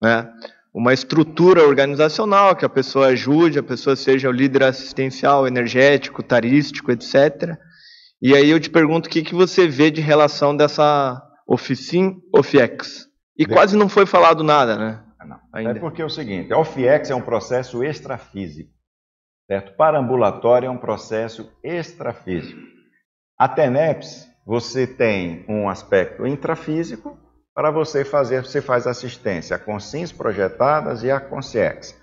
Né? 0.02 0.28
Uma 0.74 0.94
estrutura 0.94 1.64
organizacional 1.64 2.56
que 2.56 2.66
a 2.66 2.70
pessoa 2.70 3.08
ajude, 3.08 3.60
a 3.60 3.64
pessoa 3.64 3.96
seja 3.96 4.30
o 4.30 4.32
líder 4.32 4.64
assistencial, 4.64 5.46
energético, 5.46 6.24
tarístico, 6.24 6.92
etc. 6.92 7.58
E 8.22 8.36
aí 8.36 8.50
eu 8.50 8.60
te 8.60 8.70
pergunto 8.70 9.08
o 9.08 9.12
que, 9.12 9.22
que 9.22 9.36
você 9.36 9.68
vê 9.68 9.92
de 9.92 10.02
relação 10.02 10.56
dessa 10.56 11.22
oficina 11.48 12.16
OFIEX. 12.34 13.08
E 13.38 13.46
Bem, 13.46 13.56
quase 13.56 13.78
não 13.78 13.90
foi 13.90 14.06
falado 14.06 14.44
nada, 14.44 14.78
né? 14.78 15.04
Não. 15.26 15.40
Ainda. 15.54 15.72
É 15.72 15.80
porque 15.80 16.02
é 16.02 16.06
o 16.06 16.10
seguinte, 16.10 16.52
a 16.52 16.58
OFIEX 16.58 17.10
é 17.10 17.16
um 17.16 17.22
processo 17.22 17.84
extrafísico. 17.84 18.72
Certo? 19.52 19.74
Parambulatório 19.76 20.68
é 20.68 20.70
um 20.70 20.78
processo 20.78 21.52
extrafísico. 21.62 22.62
A 23.38 23.50
TENEPS 23.50 24.26
você 24.46 24.88
tem 24.88 25.44
um 25.46 25.68
aspecto 25.68 26.26
intrafísico, 26.26 27.20
para 27.54 27.70
você 27.70 28.06
fazer, 28.06 28.46
você 28.46 28.62
faz 28.62 28.88
assistência 28.88 29.58
a 29.58 29.60
consins 29.60 30.10
projetadas 30.10 31.04
e 31.04 31.12
a 31.12 31.20
consciex. 31.20 31.94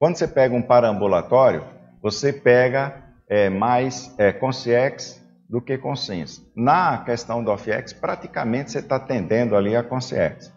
Quando 0.00 0.16
você 0.16 0.26
pega 0.26 0.52
um 0.52 0.60
parambulatório, 0.60 1.62
você 2.02 2.32
pega 2.32 3.00
é, 3.28 3.48
mais 3.48 4.12
é, 4.18 4.32
consciex 4.32 5.24
do 5.48 5.62
que 5.62 5.78
consins. 5.78 6.42
Na 6.56 7.04
questão 7.04 7.44
do 7.44 7.52
OFIEX, 7.52 7.92
praticamente 7.92 8.72
você 8.72 8.80
está 8.80 8.96
atendendo 8.96 9.54
ali 9.54 9.76
a 9.76 9.82
consciex. 9.84 10.52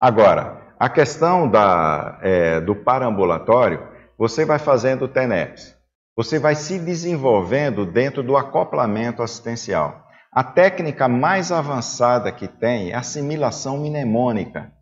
Agora, 0.00 0.74
a 0.80 0.88
questão 0.88 1.48
da, 1.48 2.18
é, 2.22 2.60
do 2.60 2.74
parambulatório, 2.74 3.86
você 4.18 4.44
vai 4.44 4.58
fazendo 4.58 5.04
o 5.04 5.08
TENEPS. 5.08 5.80
Você 6.16 6.38
vai 6.38 6.54
se 6.54 6.78
desenvolvendo 6.78 7.86
dentro 7.86 8.22
do 8.22 8.36
acoplamento 8.36 9.22
assistencial. 9.22 10.06
A 10.30 10.44
técnica 10.44 11.08
mais 11.08 11.50
avançada 11.50 12.30
que 12.30 12.46
tem 12.46 12.90
é 12.90 12.94
a 12.94 13.00
assimilação 13.00 13.78
mnemônica. 13.78 14.72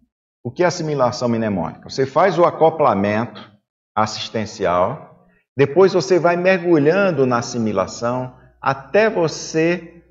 O 0.43 0.51
que 0.51 0.62
é 0.62 0.66
assimilação 0.66 1.29
mnemônica? 1.29 1.88
Você 1.88 2.07
faz 2.07 2.38
o 2.38 2.45
acoplamento 2.45 3.51
assistencial, 3.95 5.27
depois 5.57 5.93
você 5.93 6.19
vai 6.19 6.37
mergulhando 6.37 7.27
na 7.27 7.38
assimilação 7.38 8.35
até 8.61 9.11
você 9.11 10.03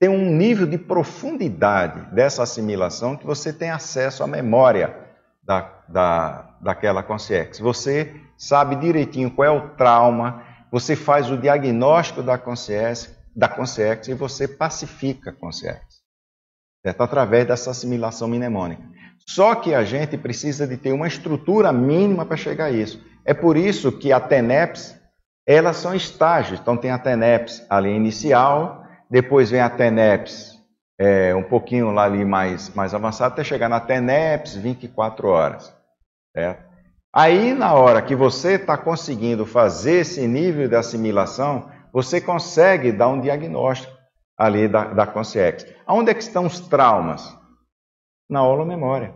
ter 0.00 0.08
um 0.08 0.30
nível 0.36 0.66
de 0.66 0.78
profundidade 0.78 2.14
dessa 2.14 2.42
assimilação 2.42 3.16
que 3.16 3.26
você 3.26 3.52
tem 3.52 3.70
acesso 3.70 4.22
à 4.22 4.26
memória 4.26 4.94
da, 5.42 5.60
da, 5.88 6.56
daquela 6.60 7.02
consciência. 7.02 7.64
Você 7.64 8.14
sabe 8.38 8.76
direitinho 8.76 9.30
qual 9.30 9.46
é 9.46 9.50
o 9.50 9.68
trauma, 9.70 10.42
você 10.72 10.96
faz 10.96 11.30
o 11.30 11.36
diagnóstico 11.36 12.22
da 12.22 12.38
consciência 12.38 13.18
da 13.38 13.48
consciência 13.48 14.10
e 14.10 14.16
você 14.16 14.48
pacifica 14.48 15.30
a 15.30 15.32
consciência. 15.32 16.02
Certo? 16.84 17.02
Através 17.02 17.46
dessa 17.46 17.70
assimilação 17.70 18.26
mnemônica. 18.26 18.82
Só 19.28 19.54
que 19.54 19.72
a 19.72 19.84
gente 19.84 20.18
precisa 20.18 20.66
de 20.66 20.76
ter 20.76 20.90
uma 20.90 21.06
estrutura 21.06 21.72
mínima 21.72 22.26
para 22.26 22.36
chegar 22.36 22.64
a 22.64 22.70
isso. 22.72 23.00
É 23.24 23.32
por 23.32 23.56
isso 23.56 23.92
que 23.92 24.12
a 24.12 24.18
TENEPS, 24.18 24.96
elas 25.46 25.76
são 25.76 25.94
estágios. 25.94 26.58
Então 26.58 26.76
tem 26.76 26.90
a 26.90 26.98
TENEPS 26.98 27.64
ali 27.70 27.90
inicial, 27.90 28.84
depois 29.08 29.50
vem 29.50 29.60
a 29.60 29.70
TENEPS 29.70 30.58
é, 30.98 31.32
um 31.32 31.44
pouquinho 31.44 31.92
lá 31.92 32.06
ali 32.06 32.24
mais, 32.24 32.74
mais 32.74 32.92
avançada, 32.92 33.34
até 33.34 33.44
chegar 33.44 33.68
na 33.68 33.78
TENEPS 33.78 34.56
24 34.56 35.28
horas. 35.28 35.72
Certo? 36.34 36.67
Aí 37.18 37.52
na 37.52 37.74
hora 37.74 38.00
que 38.00 38.14
você 38.14 38.52
está 38.52 38.78
conseguindo 38.78 39.44
fazer 39.44 40.02
esse 40.02 40.24
nível 40.28 40.68
de 40.68 40.76
assimilação, 40.76 41.68
você 41.92 42.20
consegue 42.20 42.92
dar 42.92 43.08
um 43.08 43.20
diagnóstico 43.20 43.92
ali 44.38 44.68
da, 44.68 44.84
da 44.84 45.04
consciência. 45.04 45.76
Onde 45.84 46.12
é 46.12 46.14
que 46.14 46.22
estão 46.22 46.46
os 46.46 46.60
traumas? 46.60 47.36
Na 48.30 48.38
aula 48.38 48.64
memória. 48.64 49.12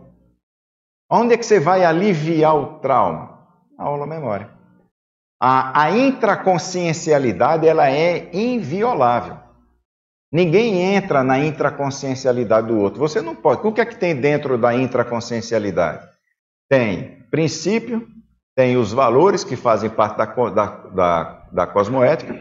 Onde 1.08 1.34
é 1.34 1.36
que 1.36 1.46
você 1.46 1.60
vai 1.60 1.84
aliviar 1.84 2.56
o 2.56 2.80
trauma? 2.80 3.38
Na 3.78 3.84
aula 3.84 4.04
memória. 4.04 4.50
A, 5.40 5.84
a 5.84 5.96
intraconsciencialidade 5.96 7.68
ela 7.68 7.88
é 7.88 8.34
inviolável. 8.34 9.38
Ninguém 10.32 10.96
entra 10.96 11.22
na 11.22 11.38
intraconsciencialidade 11.38 12.66
do 12.66 12.80
outro. 12.80 12.98
Você 12.98 13.22
não 13.22 13.36
pode. 13.36 13.64
O 13.64 13.72
que 13.72 13.80
é 13.80 13.86
que 13.86 13.94
tem 13.94 14.20
dentro 14.20 14.58
da 14.58 14.74
intraconsciencialidade? 14.74 16.04
Tem 16.68 17.21
princípio, 17.32 18.06
tem 18.54 18.76
os 18.76 18.92
valores 18.92 19.42
que 19.42 19.56
fazem 19.56 19.88
parte 19.88 20.18
da, 20.18 20.26
da, 20.26 20.66
da, 20.66 21.48
da 21.50 21.66
cosmoética, 21.66 22.38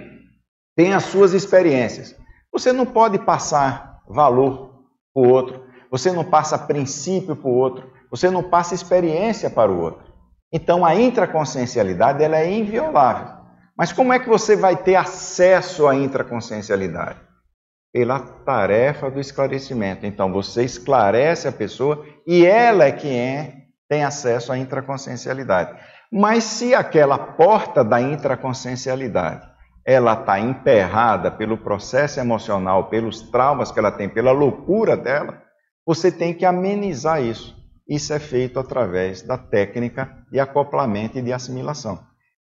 tem 0.75 0.93
as 0.93 1.05
suas 1.05 1.31
experiências. 1.31 2.13
Você 2.51 2.73
não 2.73 2.85
pode 2.85 3.17
passar 3.19 4.01
valor 4.05 4.83
para 5.13 5.23
o 5.23 5.29
outro, 5.29 5.63
você 5.89 6.11
não 6.11 6.25
passa 6.25 6.57
princípio 6.57 7.37
para 7.37 7.49
o 7.49 7.53
outro, 7.53 7.89
você 8.09 8.29
não 8.29 8.43
passa 8.43 8.75
experiência 8.75 9.49
para 9.49 9.71
o 9.71 9.79
outro. 9.79 10.11
Então 10.51 10.85
a 10.85 10.93
intraconsciencialidade 10.93 12.21
ela 12.21 12.37
é 12.37 12.51
inviolável. 12.51 13.39
Mas 13.77 13.93
como 13.93 14.11
é 14.11 14.19
que 14.19 14.27
você 14.27 14.57
vai 14.57 14.75
ter 14.75 14.95
acesso 14.95 15.87
à 15.87 15.95
intraconsciencialidade? 15.95 17.17
Pela 17.93 18.19
tarefa 18.19 19.09
do 19.09 19.21
esclarecimento. 19.21 20.05
Então 20.05 20.33
você 20.33 20.65
esclarece 20.65 21.47
a 21.47 21.51
pessoa 21.51 22.05
e 22.27 22.45
ela 22.45 22.83
é 22.83 22.91
quem 22.91 23.17
é, 23.17 23.60
tem 23.91 24.05
acesso 24.05 24.53
à 24.53 24.57
intraconsciencialidade. 24.57 25.77
Mas 26.09 26.45
se 26.45 26.73
aquela 26.73 27.17
porta 27.17 27.83
da 27.83 27.99
intraconsciencialidade 27.99 29.51
ela 29.85 30.13
está 30.13 30.39
emperrada 30.39 31.29
pelo 31.29 31.57
processo 31.57 32.17
emocional, 32.17 32.87
pelos 32.87 33.21
traumas 33.23 33.69
que 33.69 33.79
ela 33.79 33.91
tem, 33.91 34.07
pela 34.07 34.31
loucura 34.31 34.95
dela, 34.95 35.41
você 35.85 36.09
tem 36.09 36.33
que 36.33 36.45
amenizar 36.45 37.21
isso. 37.21 37.53
Isso 37.89 38.13
é 38.13 38.19
feito 38.19 38.59
através 38.59 39.23
da 39.23 39.37
técnica 39.37 40.09
de 40.31 40.39
acoplamento 40.39 41.17
e 41.17 41.21
de 41.21 41.33
assimilação. 41.33 41.99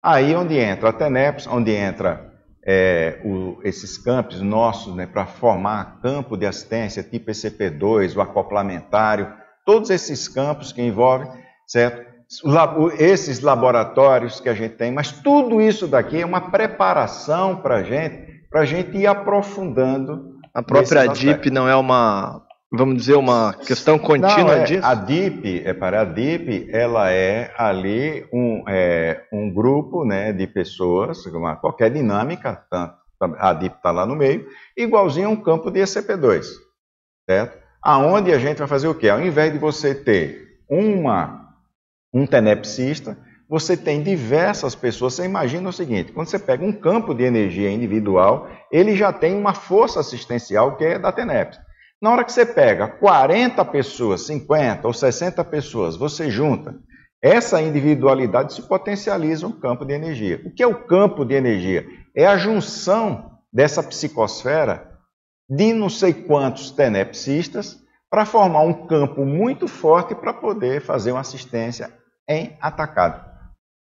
Aí 0.04 0.36
onde 0.36 0.60
entra 0.60 0.90
a 0.90 0.94
TENEPS, 0.94 1.48
onde 1.48 1.72
entra 1.72 2.32
é, 2.64 3.20
o, 3.26 3.60
esses 3.64 3.98
campos 3.98 4.42
nossos 4.42 4.94
né, 4.96 5.08
para 5.08 5.26
formar 5.26 6.02
campo 6.04 6.38
de 6.38 6.46
assistência 6.46 7.02
tipo 7.02 7.32
ECP2, 7.32 8.16
o 8.16 8.22
acoplamentário, 8.22 9.41
todos 9.66 9.90
esses 9.90 10.28
campos 10.28 10.72
que 10.72 10.82
envolvem, 10.82 11.30
certo? 11.68 12.12
esses 12.98 13.42
laboratórios 13.42 14.40
que 14.40 14.48
a 14.48 14.54
gente 14.54 14.76
tem, 14.76 14.92
mas 14.92 15.12
tudo 15.12 15.62
isso 15.62 15.88
daqui 15.88 16.22
é 16.22 16.26
uma 16.26 16.50
preparação 16.50 17.58
para 17.58 17.76
a 17.78 17.84
gente, 17.84 18.46
para 18.50 18.62
a 18.62 18.66
gente 18.66 18.98
ir 18.98 19.06
aprofundando. 19.06 20.38
A 20.54 20.64
própria 20.64 21.08
DIP 21.08 21.50
não 21.50 21.68
é 21.68 21.76
uma, 21.76 22.42
vamos 22.72 22.96
dizer, 22.96 23.16
uma 23.16 23.54
questão 23.54 24.00
contínua 24.00 24.56
não, 24.56 24.62
é, 24.62 24.64
disso? 24.64 24.86
A 24.86 24.94
DIP, 24.96 25.64
é, 25.66 25.74
para 25.74 26.02
a 26.02 26.06
DIP, 26.06 26.70
ela 26.72 27.12
é 27.12 27.54
ali 27.58 28.26
um, 28.32 28.64
é, 28.68 29.24
um 29.32 29.54
grupo 29.54 30.06
né, 30.06 30.32
de 30.32 30.48
pessoas, 30.48 31.26
uma, 31.26 31.58
qualquer 31.58 31.92
dinâmica, 31.92 32.66
tanto, 32.70 32.96
a 33.40 33.54
DIP 33.54 33.76
está 33.76 33.92
lá 33.92 34.06
no 34.06 34.16
meio, 34.16 34.48
igualzinho 34.76 35.28
a 35.28 35.32
um 35.32 35.36
campo 35.36 35.70
de 35.70 35.82
ECP2, 35.82 36.46
certo? 37.30 37.61
Aonde 37.82 38.32
a 38.32 38.38
gente 38.38 38.60
vai 38.60 38.68
fazer 38.68 38.88
o 38.88 38.96
quê? 38.96 39.10
Ao 39.10 39.22
invés 39.22 39.52
de 39.52 39.58
você 39.58 39.96
ter 39.96 40.60
uma 40.70 41.42
um 42.14 42.26
tenepsista, 42.28 43.18
você 43.50 43.76
tem 43.76 44.04
diversas 44.04 44.76
pessoas. 44.76 45.16
Você 45.16 45.26
imagina 45.26 45.68
o 45.68 45.74
seguinte: 45.74 46.12
quando 46.12 46.28
você 46.28 46.38
pega 46.38 46.64
um 46.64 46.72
campo 46.72 47.14
de 47.14 47.24
energia 47.24 47.72
individual, 47.72 48.48
ele 48.72 48.96
já 48.96 49.12
tem 49.12 49.36
uma 49.36 49.54
força 49.54 50.00
assistencial 50.00 50.78
que 50.78 50.86
é 50.86 51.00
da 51.00 51.12
TENEPS. 51.12 51.60
Na 52.02 52.12
hora 52.12 52.24
que 52.24 52.32
você 52.32 52.46
pega 52.46 52.88
40 52.88 53.64
pessoas, 53.66 54.26
50 54.26 54.88
ou 54.88 54.94
60 54.94 55.44
pessoas, 55.44 55.96
você 55.96 56.32
junta, 56.32 56.76
essa 57.22 57.62
individualidade 57.62 58.54
se 58.54 58.62
potencializa 58.64 59.46
um 59.46 59.52
campo 59.52 59.86
de 59.86 59.94
energia. 59.94 60.42
O 60.44 60.52
que 60.52 60.64
é 60.64 60.68
o 60.68 60.84
campo 60.86 61.24
de 61.24 61.36
energia? 61.36 61.86
É 62.16 62.26
a 62.26 62.38
junção 62.38 63.32
dessa 63.54 63.84
psicosfera 63.84 64.91
de 65.52 65.74
não 65.74 65.90
sei 65.90 66.14
quantos 66.14 66.72
tenepsistas 66.72 67.78
para 68.10 68.26
formar 68.26 68.62
um 68.62 68.88
campo 68.88 69.26
muito 69.26 69.68
forte 69.68 70.16
para 70.16 70.34
poder 70.34 70.80
fazer 70.80 71.12
uma 71.12 71.20
assistência 71.20 71.94
em 72.28 72.58
atacado. 72.62 73.30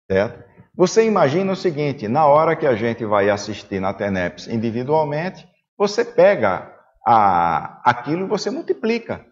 Certo? 0.09 0.43
Você 0.75 1.03
imagina 1.07 1.51
o 1.51 1.55
seguinte: 1.55 2.07
na 2.07 2.27
hora 2.27 2.55
que 2.55 2.67
a 2.67 2.75
gente 2.75 3.03
vai 3.03 3.31
assistir 3.31 3.79
na 3.79 3.91
TENEPS 3.91 4.47
individualmente, 4.47 5.49
você 5.75 6.05
pega 6.05 6.71
a, 7.03 7.81
aquilo 7.83 8.25
e 8.25 8.29
você 8.29 8.51
multiplica. 8.51 9.25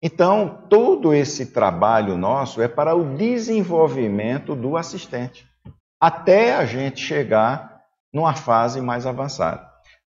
Então, 0.00 0.64
todo 0.70 1.12
esse 1.12 1.46
trabalho 1.46 2.16
nosso 2.16 2.62
é 2.62 2.68
para 2.68 2.94
o 2.94 3.16
desenvolvimento 3.16 4.54
do 4.54 4.76
assistente, 4.76 5.44
até 6.00 6.54
a 6.54 6.64
gente 6.64 7.00
chegar 7.00 7.82
numa 8.14 8.32
fase 8.32 8.80
mais 8.80 9.06
avançada. 9.06 9.67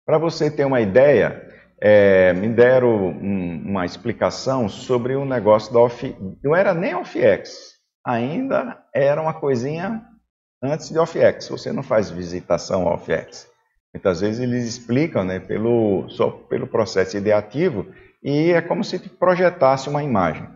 Para 0.09 0.17
você 0.17 0.49
ter 0.49 0.65
uma 0.65 0.81
ideia, 0.81 1.47
é, 1.79 2.33
me 2.33 2.47
deram 2.47 3.09
um, 3.09 3.61
uma 3.63 3.85
explicação 3.85 4.67
sobre 4.67 5.15
o 5.15 5.21
um 5.21 5.25
negócio 5.25 5.71
da 5.71 5.79
OFI. 5.81 6.17
Não 6.43 6.55
era 6.55 6.73
nem 6.73 6.95
OFIEX, 6.95 7.75
ainda 8.03 8.83
era 8.91 9.21
uma 9.21 9.35
coisinha 9.35 10.03
antes 10.63 10.89
de 10.89 10.97
OFX. 10.97 11.49
Você 11.49 11.71
não 11.71 11.83
faz 11.83 12.09
visitação 12.09 12.87
OFX. 12.87 13.47
Muitas 13.93 14.21
vezes 14.21 14.39
eles 14.39 14.65
explicam 14.65 15.23
né, 15.23 15.39
pelo, 15.39 16.09
só 16.09 16.31
pelo 16.31 16.65
processo 16.65 17.15
ideativo 17.15 17.85
e 18.23 18.51
é 18.51 18.63
como 18.63 18.83
se 18.83 18.97
projetasse 18.97 19.89
uma 19.89 20.01
imagem. 20.01 20.49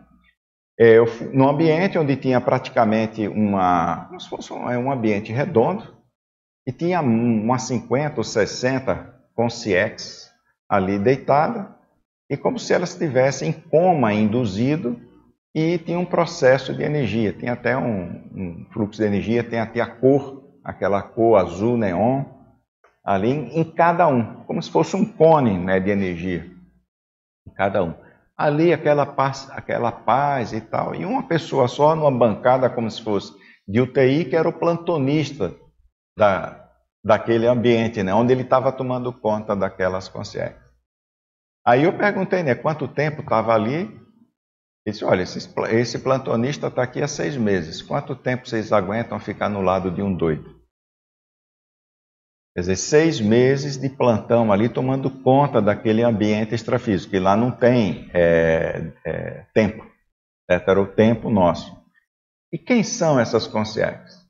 É, 0.80 0.98
eu, 0.98 1.06
num 1.32 1.48
ambiente 1.48 2.00
onde 2.00 2.16
tinha 2.16 2.42
praticamente 2.42 3.28
uma, 3.28 4.06
como 4.08 4.20
se 4.20 4.28
fosse 4.28 4.52
um, 4.52 4.68
é 4.68 4.80
um 4.80 4.92
ambiente 4.92 5.32
redondo, 5.32 5.96
e 6.68 6.72
tinha 6.72 7.02
umas 7.02 7.62
50 7.68 8.20
ou 8.20 8.24
60 8.24 9.14
consciex 9.36 10.32
ali 10.70 10.98
deitada, 10.98 11.76
e 12.30 12.38
como 12.38 12.58
se 12.58 12.74
elas 12.74 12.92
estivessem 12.92 13.50
em 13.50 13.54
coma 13.54 14.14
induzido, 14.14 15.00
e 15.56 15.78
tinha 15.78 16.00
um 16.00 16.06
processo 16.06 16.74
de 16.74 16.82
energia, 16.82 17.32
tem 17.32 17.48
até 17.48 17.78
um, 17.78 18.06
um, 18.34 18.66
fluxo 18.72 19.00
de 19.00 19.08
energia, 19.08 19.44
tem 19.44 19.60
até 19.60 19.82
a 19.82 19.86
cor, 19.86 20.44
aquela 20.64 21.02
cor 21.02 21.40
azul 21.40 21.78
neon, 21.78 22.26
ali 23.06 23.30
em 23.30 23.64
cada 23.64 24.08
um, 24.08 24.44
como 24.46 24.64
se 24.64 24.72
fosse 24.72 24.96
um 24.96 25.06
cone 25.06 25.58
né, 25.58 25.80
de 25.80 25.92
energia, 25.92 26.50
em 27.48 27.54
cada 27.54 27.84
um. 27.84 27.94
Ali 28.36 28.74
aquela 28.74 29.06
paz, 29.06 29.48
aquela 29.52 29.92
paz 29.92 30.54
e 30.54 30.62
tal, 30.62 30.96
e 30.96 31.06
uma 31.06 31.22
pessoa 31.22 31.68
só 31.68 31.96
numa 31.96 32.12
bancada 32.12 32.68
como 32.68 32.90
se 32.90 33.04
fosse 33.04 33.32
de 33.68 33.80
UTI, 33.80 34.26
que 34.26 34.36
era 34.36 34.50
o 34.50 34.54
plantonista 34.54 35.54
da, 36.18 36.63
daquele 37.04 37.48
ambiente, 37.48 38.02
né, 38.02 38.14
onde 38.14 38.32
ele 38.32 38.44
estava 38.44 38.72
tomando 38.72 39.12
conta 39.12 39.56
daquelas 39.56 40.08
consciências. 40.08 40.64
Aí 41.66 41.84
eu 41.84 41.98
perguntei, 41.98 42.44
né, 42.44 42.56
quanto 42.56 42.88
tempo 42.88 43.22
estava 43.22 43.54
ali? 43.54 44.04
Ele 44.86 44.92
disse, 44.92 45.06
olha, 45.06 45.24
esse, 45.24 45.50
esse 45.72 46.00
plantonista 46.00 46.68
está 46.68 46.84
aqui 46.84 47.02
há 47.02 47.08
seis 47.08 47.38
meses. 47.38 47.82
Quanto 47.82 48.16
tempo 48.16 48.48
vocês 48.48 48.74
aguentam 48.74 49.20
ficar 49.20 49.50
no 49.50 49.62
lado 49.62 49.90
de 49.90 50.02
um 50.02 50.14
doido? 50.14 50.62
Quer 52.54 52.62
dizer, 52.62 52.76
seis 52.76 53.20
meses 53.20 53.78
de 53.78 53.90
plantão 53.90 54.52
ali 54.52 54.70
tomando 54.70 55.10
conta 55.10 55.62
daquele 55.62 56.04
ambiente 56.04 56.54
extrafísico, 56.54 57.12
que 57.12 57.20
lá 57.20 57.36
não 57.36 57.50
tem 57.50 58.10
é, 58.14 58.94
é, 59.06 59.46
tempo. 59.54 59.90
Era 60.48 60.80
o 60.80 60.86
tempo 60.86 61.30
nosso. 61.32 61.76
E 62.52 62.58
quem 62.58 62.84
são 62.84 63.20
essas 63.20 63.48
consciências? 63.48 64.23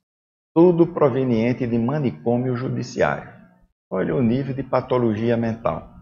Tudo 0.56 0.86
proveniente 0.86 1.66
de 1.66 1.78
manicômio 1.78 2.56
judiciário. 2.56 3.34
Olha 3.92 4.16
o 4.16 4.22
nível 4.22 4.54
de 4.54 4.64
patologia 4.64 5.36
mental. 5.36 5.94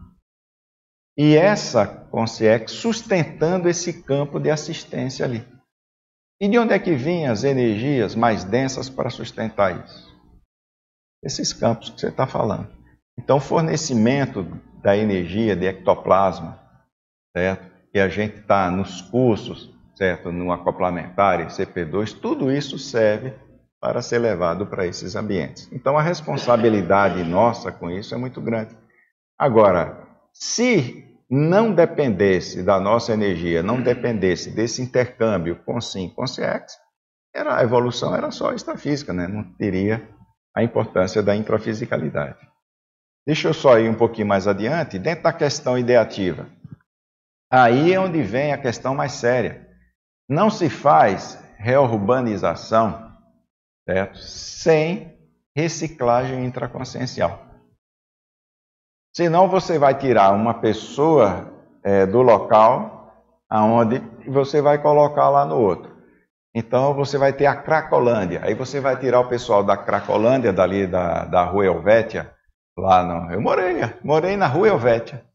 E 1.17 1.35
essa 1.35 1.85
consciência 1.85 2.67
sustentando 2.67 3.69
esse 3.69 4.03
campo 4.03 4.39
de 4.39 4.49
assistência 4.49 5.25
ali. 5.25 5.45
E 6.41 6.47
de 6.47 6.57
onde 6.57 6.73
é 6.73 6.79
que 6.79 6.95
vinham 6.95 7.31
as 7.31 7.43
energias 7.43 8.15
mais 8.15 8.43
densas 8.43 8.89
para 8.89 9.09
sustentar 9.09 9.85
isso? 9.85 10.11
Esses 11.23 11.53
campos 11.53 11.89
que 11.89 11.99
você 11.99 12.07
está 12.07 12.25
falando. 12.25 12.67
Então, 13.17 13.39
fornecimento 13.39 14.43
da 14.81 14.97
energia 14.97 15.55
de 15.55 15.67
ectoplasma, 15.67 16.59
certo? 17.37 17.71
Que 17.91 17.99
a 17.99 18.09
gente 18.09 18.39
está 18.39 18.71
nos 18.71 19.01
cursos, 19.01 19.73
certo? 19.95 20.31
No 20.31 20.51
acoplamentar, 20.51 21.45
CP2, 21.47 22.19
tudo 22.19 22.51
isso 22.51 22.79
serve 22.79 23.33
para 23.81 24.03
ser 24.03 24.19
levado 24.19 24.67
para 24.67 24.85
esses 24.85 25.15
ambientes. 25.15 25.67
Então, 25.71 25.97
a 25.97 26.03
responsabilidade 26.03 27.23
nossa 27.23 27.71
com 27.71 27.89
isso 27.89 28.13
é 28.13 28.17
muito 28.17 28.39
grande. 28.39 28.77
Agora, 29.37 30.07
se 30.31 31.03
não 31.27 31.73
dependesse 31.73 32.61
da 32.61 32.79
nossa 32.79 33.11
energia, 33.11 33.63
não 33.63 33.81
dependesse 33.81 34.51
desse 34.51 34.83
intercâmbio 34.83 35.55
com 35.65 35.81
SIM, 35.81 36.09
com 36.09 36.25
CX, 36.25 36.77
era, 37.33 37.57
a 37.57 37.63
evolução 37.63 38.15
era 38.15 38.29
só 38.29 38.53
extrafísica, 38.53 39.11
né? 39.11 39.27
não 39.27 39.43
teria 39.53 40.07
a 40.55 40.61
importância 40.61 41.23
da 41.23 41.35
intrafisicalidade. 41.35 42.37
Deixa 43.25 43.47
eu 43.47 43.53
só 43.53 43.79
ir 43.79 43.89
um 43.89 43.95
pouquinho 43.95 44.27
mais 44.27 44.47
adiante, 44.47 44.99
dentro 44.99 45.23
da 45.23 45.33
questão 45.33 45.77
ideativa. 45.77 46.47
Aí 47.49 47.93
é 47.93 47.99
onde 47.99 48.21
vem 48.21 48.53
a 48.53 48.57
questão 48.57 48.93
mais 48.93 49.13
séria. 49.13 49.67
Não 50.29 50.49
se 50.49 50.69
faz 50.69 51.41
reurbanização 51.57 53.10
certo? 53.85 54.17
sem 54.17 55.17
reciclagem 55.55 56.45
intraconsciencial. 56.45 57.45
Senão 59.13 59.49
você 59.49 59.77
vai 59.77 59.97
tirar 59.97 60.31
uma 60.33 60.53
pessoa 60.53 61.51
é, 61.83 62.05
do 62.05 62.21
local 62.21 63.01
aonde 63.49 64.01
você 64.27 64.61
vai 64.61 64.81
colocar 64.81 65.29
lá 65.29 65.45
no 65.45 65.57
outro. 65.57 65.91
Então 66.55 66.93
você 66.93 67.17
vai 67.17 67.33
ter 67.33 67.45
a 67.45 67.55
Cracolândia. 67.55 68.41
Aí 68.43 68.53
você 68.53 68.79
vai 68.79 68.97
tirar 68.97 69.19
o 69.19 69.27
pessoal 69.27 69.63
da 69.63 69.75
Cracolândia, 69.75 70.53
dali 70.53 70.87
da, 70.87 71.25
da 71.25 71.43
Rua 71.43 71.65
Helvétia, 71.65 72.33
lá 72.77 73.03
no. 73.03 73.31
Eu 73.33 73.41
morei, 73.41 73.81
morei 74.03 74.37
na 74.37 74.47
Rua 74.47 74.69
Helvétia, 74.69 75.25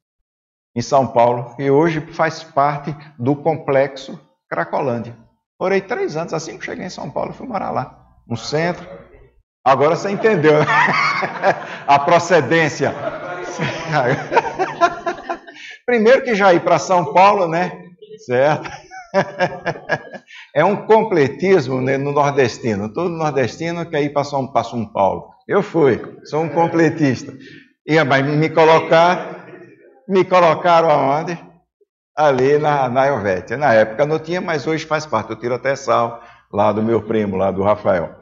em 0.74 0.80
São 0.80 1.06
Paulo, 1.06 1.54
que 1.56 1.70
hoje 1.70 2.00
faz 2.12 2.42
parte 2.42 2.94
do 3.18 3.36
complexo 3.36 4.18
Cracolândia. 4.48 5.16
Morei 5.60 5.80
três 5.80 6.16
anos, 6.16 6.34
assim 6.34 6.58
que 6.58 6.64
cheguei 6.64 6.86
em 6.86 6.90
São 6.90 7.10
Paulo, 7.10 7.32
fui 7.32 7.46
morar 7.46 7.70
lá, 7.70 8.05
no 8.26 8.36
centro. 8.36 8.86
Agora 9.64 9.96
você 9.96 10.10
entendeu 10.10 10.58
né? 10.58 10.66
a 11.86 11.98
procedência. 11.98 12.94
Primeiro 15.86 16.22
que 16.22 16.34
já 16.34 16.52
ir 16.52 16.60
para 16.60 16.78
São 16.78 17.12
Paulo, 17.12 17.48
né? 17.48 17.72
Certo? 18.24 18.70
é 20.54 20.64
um 20.64 20.86
completismo 20.86 21.80
né, 21.80 21.96
no 21.96 22.12
nordestino. 22.12 22.92
Todo 22.92 23.10
nordestino 23.10 23.86
quer 23.86 24.02
ir 24.02 24.12
para 24.12 24.24
São, 24.24 24.52
São 24.64 24.86
Paulo. 24.86 25.30
Eu 25.46 25.62
fui, 25.62 26.00
sou 26.24 26.42
um 26.42 26.48
completista. 26.48 27.32
E 27.86 27.98
me 28.22 28.50
colocar, 28.50 29.46
me 30.08 30.24
colocaram 30.24 30.90
aonde? 30.90 31.38
Ali 32.16 32.58
na, 32.58 32.88
na 32.88 33.06
Helvétia. 33.06 33.56
Na 33.56 33.74
época 33.74 34.06
não 34.06 34.18
tinha, 34.18 34.40
mas 34.40 34.66
hoje 34.66 34.86
faz 34.86 35.04
parte. 35.04 35.30
Eu 35.30 35.38
tiro 35.38 35.54
até 35.54 35.76
sal 35.76 36.22
lá 36.56 36.72
do 36.72 36.82
meu 36.82 37.02
primo, 37.02 37.36
lá 37.36 37.50
do 37.50 37.62
Rafael. 37.62 38.16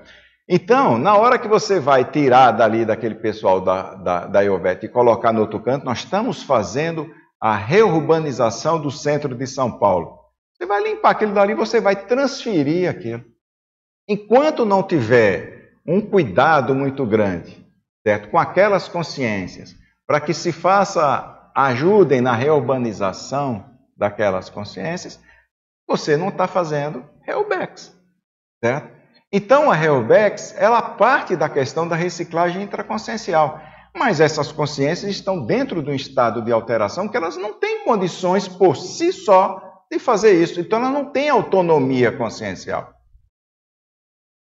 Então, 0.49 0.99
na 0.99 1.17
hora 1.17 1.39
que 1.39 1.47
você 1.47 1.79
vai 1.79 2.05
tirar 2.05 2.51
dali 2.51 2.85
daquele 2.85 3.15
pessoal 3.15 3.61
da, 3.61 3.95
da, 3.95 4.27
da 4.27 4.45
Helvétia 4.45 4.87
e 4.87 4.91
colocar 4.91 5.33
no 5.33 5.41
outro 5.41 5.61
canto, 5.61 5.87
nós 5.87 5.99
estamos 5.99 6.43
fazendo 6.43 7.09
a 7.41 7.55
reurbanização 7.55 8.81
do 8.81 8.91
centro 8.91 9.37
de 9.37 9.47
São 9.47 9.79
Paulo. 9.79 10.19
Você 10.53 10.67
vai 10.67 10.83
limpar 10.83 11.11
aquilo 11.11 11.33
dali, 11.33 11.55
você 11.55 11.81
vai 11.81 11.95
transferir 11.95 12.91
aquilo. 12.91 13.25
Enquanto 14.09 14.67
não 14.67 14.83
tiver 14.83 15.71
um 15.87 16.01
cuidado 16.01 16.75
muito 16.75 17.07
grande, 17.07 17.65
certo? 18.05 18.31
Com 18.31 18.39
aquelas 18.39 18.89
consciências, 18.89 19.77
para 20.07 20.21
que 20.21 20.35
se 20.35 20.51
faça, 20.51 21.51
ajudem 21.55 22.21
na 22.21 22.35
reurbanização 22.35 23.65
daquelas 23.97 24.51
consciências, 24.51 25.21
você 25.87 26.17
não 26.17 26.29
está 26.31 26.49
fazendo 26.49 27.05
Helbex, 27.27 27.94
certo? 28.65 28.89
Então 29.31 29.71
a 29.71 29.77
Helbex, 29.77 30.55
ela 30.57 30.81
parte 30.81 31.37
da 31.37 31.51
questão 31.51 31.87
da 31.87 31.95
reciclagem 31.95 32.63
intraconsciencial. 32.63 33.61
Mas 33.95 34.21
essas 34.21 34.51
consciências 34.51 35.11
estão 35.11 35.45
dentro 35.45 35.83
de 35.83 35.91
um 35.91 35.95
estado 35.95 36.41
de 36.41 36.51
alteração 36.51 37.07
que 37.07 37.17
elas 37.17 37.37
não 37.37 37.53
têm 37.53 37.85
condições 37.85 38.49
por 38.49 38.75
si 38.75 39.13
só 39.13 39.61
de 39.93 39.99
fazer 39.99 40.33
isso. 40.33 40.61
Então, 40.61 40.79
ela 40.79 40.91
não 40.91 41.05
tem 41.05 41.29
autonomia 41.29 42.11
consciencial. 42.11 42.93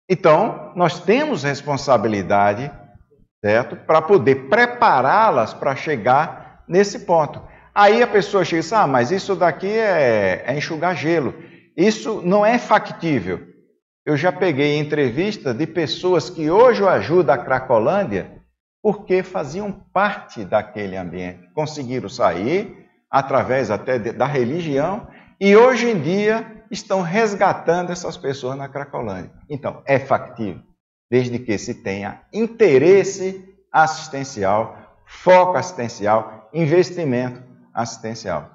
Então, 0.08 0.72
nós 0.76 1.00
temos 1.00 1.42
responsabilidade, 1.42 2.70
certo? 3.44 3.76
Para 3.76 4.00
poder 4.00 4.48
prepará-las 4.48 5.52
para 5.52 5.74
chegar 5.74 6.64
nesse 6.68 7.00
ponto. 7.00 7.42
Aí 7.74 8.02
a 8.02 8.06
pessoa 8.06 8.44
chega 8.44 8.60
e 8.60 8.62
diz: 8.62 8.72
ah, 8.72 8.86
mas 8.86 9.10
isso 9.10 9.34
daqui 9.34 9.68
é, 9.68 10.44
é 10.46 10.56
enxugar 10.56 10.96
gelo. 10.96 11.34
Isso 11.76 12.22
não 12.24 12.44
é 12.46 12.58
factível. 12.58 13.51
Eu 14.04 14.16
já 14.16 14.32
peguei 14.32 14.78
entrevista 14.78 15.54
de 15.54 15.66
pessoas 15.66 16.28
que 16.28 16.50
hoje 16.50 16.84
ajudam 16.84 17.34
a 17.34 17.38
Cracolândia 17.38 18.42
porque 18.82 19.22
faziam 19.22 19.70
parte 19.70 20.44
daquele 20.44 20.96
ambiente, 20.96 21.48
conseguiram 21.54 22.08
sair 22.08 22.88
através 23.08 23.70
até 23.70 23.98
da 23.98 24.26
religião 24.26 25.06
e 25.40 25.56
hoje 25.56 25.88
em 25.88 26.00
dia 26.00 26.64
estão 26.68 27.00
resgatando 27.00 27.92
essas 27.92 28.16
pessoas 28.16 28.56
na 28.56 28.68
Cracolândia. 28.68 29.30
Então, 29.48 29.82
é 29.86 30.00
factível, 30.00 30.62
desde 31.08 31.38
que 31.38 31.56
se 31.56 31.74
tenha 31.74 32.22
interesse 32.32 33.56
assistencial, 33.70 34.76
foco 35.06 35.56
assistencial, 35.56 36.48
investimento 36.52 37.40
assistencial. 37.72 38.50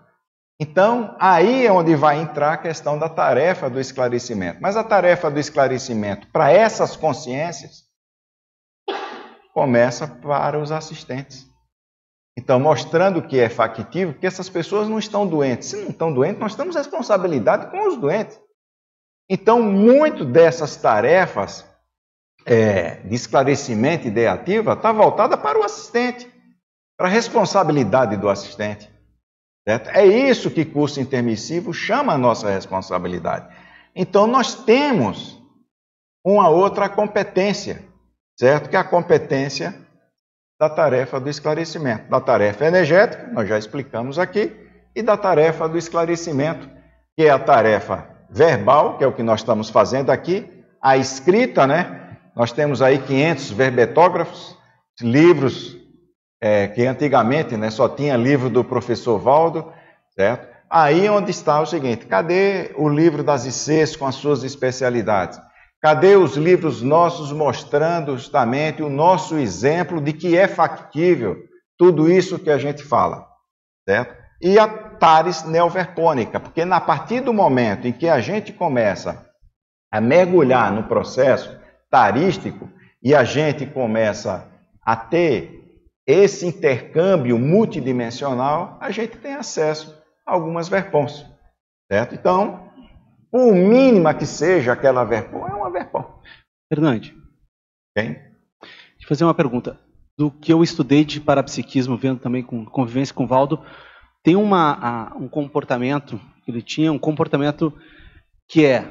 Então, 0.59 1.15
aí 1.19 1.67
é 1.67 1.71
onde 1.71 1.95
vai 1.95 2.19
entrar 2.19 2.53
a 2.53 2.57
questão 2.57 2.97
da 2.97 3.07
tarefa 3.07 3.69
do 3.69 3.79
esclarecimento. 3.79 4.59
Mas 4.59 4.75
a 4.75 4.83
tarefa 4.83 5.29
do 5.29 5.39
esclarecimento 5.39 6.27
para 6.27 6.51
essas 6.51 6.95
consciências 6.95 7.85
começa 9.53 10.07
para 10.07 10.59
os 10.59 10.71
assistentes. 10.71 11.47
Então, 12.37 12.59
mostrando 12.59 13.21
que 13.21 13.39
é 13.39 13.49
factível, 13.49 14.13
que 14.13 14.25
essas 14.25 14.49
pessoas 14.49 14.87
não 14.87 14.99
estão 14.99 15.27
doentes. 15.27 15.69
Se 15.69 15.75
não 15.75 15.89
estão 15.89 16.13
doentes, 16.13 16.39
nós 16.39 16.55
temos 16.55 16.75
responsabilidade 16.75 17.69
com 17.71 17.87
os 17.87 17.97
doentes. 17.97 18.39
Então, 19.29 19.61
muito 19.61 20.23
dessas 20.23 20.75
tarefas 20.75 21.65
é, 22.45 22.97
de 23.01 23.13
esclarecimento 23.15 24.07
ideativa 24.07 24.73
está 24.73 24.91
voltada 24.91 25.37
para 25.37 25.59
o 25.59 25.63
assistente, 25.63 26.31
para 26.95 27.07
a 27.07 27.11
responsabilidade 27.11 28.15
do 28.15 28.29
assistente. 28.29 28.96
Certo? 29.67 29.89
É 29.89 30.05
isso 30.05 30.49
que 30.49 30.63
curso 30.63 31.01
intermissivo 31.01 31.73
chama 31.73 32.13
a 32.13 32.17
nossa 32.17 32.49
responsabilidade. 32.49 33.53
Então, 33.93 34.25
nós 34.25 34.55
temos 34.63 35.43
uma 36.25 36.47
outra 36.47 36.87
competência, 36.87 37.83
certo? 38.39 38.69
Que 38.69 38.77
é 38.77 38.79
a 38.79 38.83
competência 38.85 39.75
da 40.57 40.69
tarefa 40.69 41.19
do 41.19 41.29
esclarecimento, 41.29 42.09
da 42.09 42.21
tarefa 42.21 42.65
energética, 42.65 43.27
nós 43.33 43.49
já 43.49 43.57
explicamos 43.57 44.17
aqui, 44.17 44.55
e 44.95 45.01
da 45.03 45.17
tarefa 45.17 45.67
do 45.67 45.77
esclarecimento, 45.77 46.69
que 47.17 47.25
é 47.25 47.29
a 47.29 47.37
tarefa 47.37 48.07
verbal, 48.29 48.97
que 48.97 49.03
é 49.03 49.07
o 49.07 49.11
que 49.11 49.21
nós 49.21 49.41
estamos 49.41 49.69
fazendo 49.69 50.11
aqui, 50.11 50.49
a 50.81 50.95
escrita, 50.95 51.67
né? 51.67 52.17
Nós 52.33 52.53
temos 52.53 52.81
aí 52.81 52.99
500 52.99 53.51
verbetógrafos, 53.51 54.57
livros 55.01 55.75
é, 56.41 56.67
que 56.67 56.85
antigamente 56.85 57.57
né, 57.57 57.69
só 57.69 57.89
tinha 57.89 58.15
livro 58.15 58.49
do 58.49 58.63
professor 58.63 59.17
Valdo, 59.17 59.71
certo? 60.15 60.47
Aí 60.69 61.09
onde 61.09 61.31
está 61.31 61.61
o 61.61 61.65
seguinte, 61.65 62.05
cadê 62.05 62.71
o 62.75 62.89
livro 62.89 63.23
das 63.23 63.45
ICs 63.45 63.95
com 63.95 64.05
as 64.05 64.15
suas 64.15 64.43
especialidades? 64.43 65.39
Cadê 65.81 66.15
os 66.15 66.35
livros 66.35 66.81
nossos 66.81 67.31
mostrando 67.31 68.17
justamente 68.17 68.83
o 68.83 68.89
nosso 68.89 69.37
exemplo 69.37 70.01
de 70.01 70.11
que 70.11 70.35
é 70.35 70.47
factível 70.47 71.37
tudo 71.77 72.11
isso 72.11 72.39
que 72.39 72.49
a 72.49 72.57
gente 72.57 72.83
fala, 72.83 73.25
certo? 73.87 74.15
E 74.41 74.59
a 74.59 74.67
Tares 74.67 75.43
neoverpônica, 75.43 76.39
porque 76.39 76.61
a 76.61 76.81
partir 76.81 77.21
do 77.21 77.33
momento 77.33 77.87
em 77.87 77.93
que 77.93 78.09
a 78.09 78.19
gente 78.19 78.51
começa 78.51 79.25
a 79.91 80.01
mergulhar 80.01 80.71
no 80.71 80.83
processo 80.83 81.57
tarístico 81.89 82.69
e 83.01 83.15
a 83.15 83.23
gente 83.23 83.65
começa 83.65 84.47
a 84.83 84.95
ter 84.95 85.66
esse 86.07 86.45
intercâmbio 86.45 87.37
multidimensional, 87.37 88.77
a 88.79 88.89
gente 88.91 89.17
tem 89.17 89.33
acesso 89.33 89.93
a 90.25 90.31
algumas 90.31 90.69
verpons, 90.69 91.25
certo? 91.91 92.15
Então, 92.15 92.71
por 93.29 93.53
mínima 93.53 94.13
que 94.13 94.25
seja 94.25 94.71
aquela 94.71 95.03
verpon, 95.03 95.45
é 95.45 95.53
uma 95.53 95.69
verpon. 95.69 96.05
Fernande. 96.71 97.13
Quem? 97.95 98.13
Deixa 98.13 99.03
eu 99.03 99.07
fazer 99.07 99.23
uma 99.25 99.33
pergunta. 99.33 99.77
Do 100.17 100.31
que 100.31 100.51
eu 100.51 100.63
estudei 100.63 101.03
de 101.03 101.19
parapsiquismo, 101.19 101.97
vendo 101.97 102.19
também 102.19 102.41
com 102.41 102.65
convivência 102.65 103.13
com 103.13 103.25
o 103.25 103.27
Valdo, 103.27 103.61
tem 104.23 104.35
uma, 104.35 105.13
um 105.15 105.27
comportamento, 105.27 106.19
ele 106.47 106.61
tinha 106.61 106.91
um 106.91 106.97
comportamento 106.97 107.71
que 108.49 108.65
é 108.65 108.81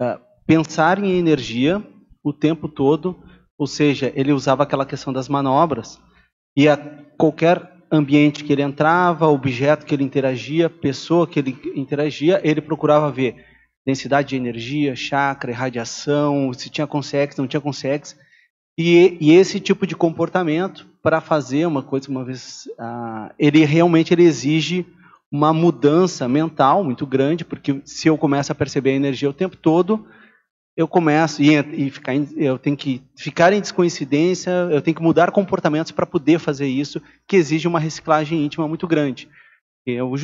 uh, 0.00 0.20
pensar 0.46 0.98
em 1.02 1.16
energia 1.16 1.82
o 2.22 2.32
tempo 2.32 2.68
todo, 2.68 3.22
ou 3.56 3.66
seja, 3.66 4.12
ele 4.16 4.32
usava 4.32 4.62
aquela 4.62 4.86
questão 4.86 5.12
das 5.12 5.28
manobras, 5.28 6.00
e 6.56 6.68
a 6.68 6.76
qualquer 7.16 7.72
ambiente 7.90 8.44
que 8.44 8.52
ele 8.52 8.62
entrava, 8.62 9.28
objeto 9.28 9.86
que 9.86 9.94
ele 9.94 10.04
interagia, 10.04 10.68
pessoa 10.68 11.26
que 11.26 11.38
ele 11.38 11.56
interagia, 11.74 12.40
ele 12.42 12.60
procurava 12.60 13.10
ver 13.10 13.44
densidade 13.86 14.30
de 14.30 14.36
energia, 14.36 14.96
chakra, 14.96 15.52
radiação, 15.52 16.52
se 16.52 16.70
tinha 16.70 16.86
consex, 16.86 17.36
não 17.36 17.46
tinha 17.46 17.60
consex, 17.60 18.16
e, 18.76 19.16
e 19.20 19.32
esse 19.32 19.60
tipo 19.60 19.86
de 19.86 19.94
comportamento 19.94 20.86
para 21.02 21.20
fazer 21.20 21.66
uma 21.66 21.82
coisa 21.82 22.10
uma 22.10 22.24
vez, 22.24 22.66
uh, 22.78 23.32
ele 23.38 23.64
realmente 23.64 24.12
ele 24.12 24.24
exige 24.24 24.86
uma 25.30 25.52
mudança 25.52 26.28
mental 26.28 26.82
muito 26.82 27.06
grande, 27.06 27.44
porque 27.44 27.80
se 27.84 28.08
eu 28.08 28.16
começo 28.16 28.50
a 28.50 28.54
perceber 28.54 28.90
a 28.90 28.94
energia 28.94 29.28
o 29.28 29.34
tempo 29.34 29.56
todo, 29.56 30.06
eu 30.76 30.88
começo 30.88 31.40
e, 31.42 31.54
e 31.54 31.90
ficar, 31.90 32.14
eu 32.36 32.58
tenho 32.58 32.76
que 32.76 33.02
ficar 33.16 33.52
em 33.52 33.60
descoincidência, 33.60 34.50
eu 34.70 34.82
tenho 34.82 34.96
que 34.96 35.02
mudar 35.02 35.30
comportamentos 35.30 35.92
para 35.92 36.06
poder 36.06 36.38
fazer 36.38 36.66
isso, 36.66 37.00
que 37.26 37.36
exige 37.36 37.68
uma 37.68 37.78
reciclagem 37.78 38.44
íntima 38.44 38.66
muito 38.66 38.86
grande. 38.86 39.28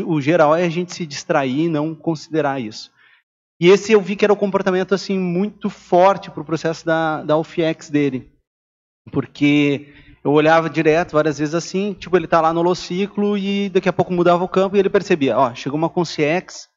O, 0.06 0.20
geral 0.20 0.56
é 0.56 0.64
a 0.64 0.70
gente 0.70 0.94
se 0.94 1.04
distrair 1.04 1.66
e 1.66 1.68
não 1.68 1.94
considerar 1.94 2.60
isso. 2.60 2.90
E 3.60 3.68
esse 3.68 3.92
eu 3.92 4.00
vi 4.00 4.16
que 4.16 4.24
era 4.24 4.32
o 4.32 4.36
comportamento 4.36 4.94
assim 4.94 5.18
muito 5.18 5.68
forte 5.68 6.30
para 6.30 6.40
o 6.40 6.46
processo 6.46 6.84
da, 6.84 7.22
da 7.22 7.36
UFX 7.36 7.90
dele, 7.90 8.32
porque 9.12 9.92
eu 10.24 10.32
olhava 10.32 10.70
direto 10.70 11.12
várias 11.12 11.38
vezes 11.38 11.54
assim, 11.54 11.92
tipo 11.92 12.16
ele 12.16 12.24
está 12.24 12.40
lá 12.40 12.54
no 12.54 12.60
holociclo 12.60 13.36
e 13.36 13.68
daqui 13.68 13.88
a 13.88 13.92
pouco 13.92 14.14
mudava 14.14 14.42
o 14.42 14.48
campo 14.48 14.76
e 14.76 14.78
ele 14.78 14.88
percebia, 14.88 15.38
ó, 15.38 15.54
chegou 15.54 15.78
uma 15.78 15.90
consciex 15.90 16.70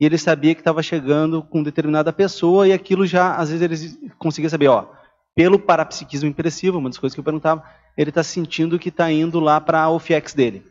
e 0.00 0.04
ele 0.04 0.18
sabia 0.18 0.54
que 0.54 0.60
estava 0.60 0.82
chegando 0.82 1.42
com 1.42 1.62
determinada 1.62 2.12
pessoa 2.12 2.68
e 2.68 2.72
aquilo 2.72 3.06
já, 3.06 3.34
às 3.34 3.50
vezes 3.50 3.62
ele 3.62 4.12
conseguia 4.18 4.50
saber, 4.50 4.68
ó, 4.68 4.86
pelo 5.34 5.58
parapsiquismo 5.58 6.28
impressivo, 6.28 6.78
uma 6.78 6.88
das 6.88 6.98
coisas 6.98 7.14
que 7.14 7.20
eu 7.20 7.24
perguntava, 7.24 7.64
ele 7.96 8.10
está 8.10 8.22
sentindo 8.22 8.78
que 8.78 8.90
está 8.90 9.10
indo 9.10 9.40
lá 9.40 9.60
para 9.60 9.82
a 9.82 9.90
OFX 9.90 10.34
dele. 10.34 10.62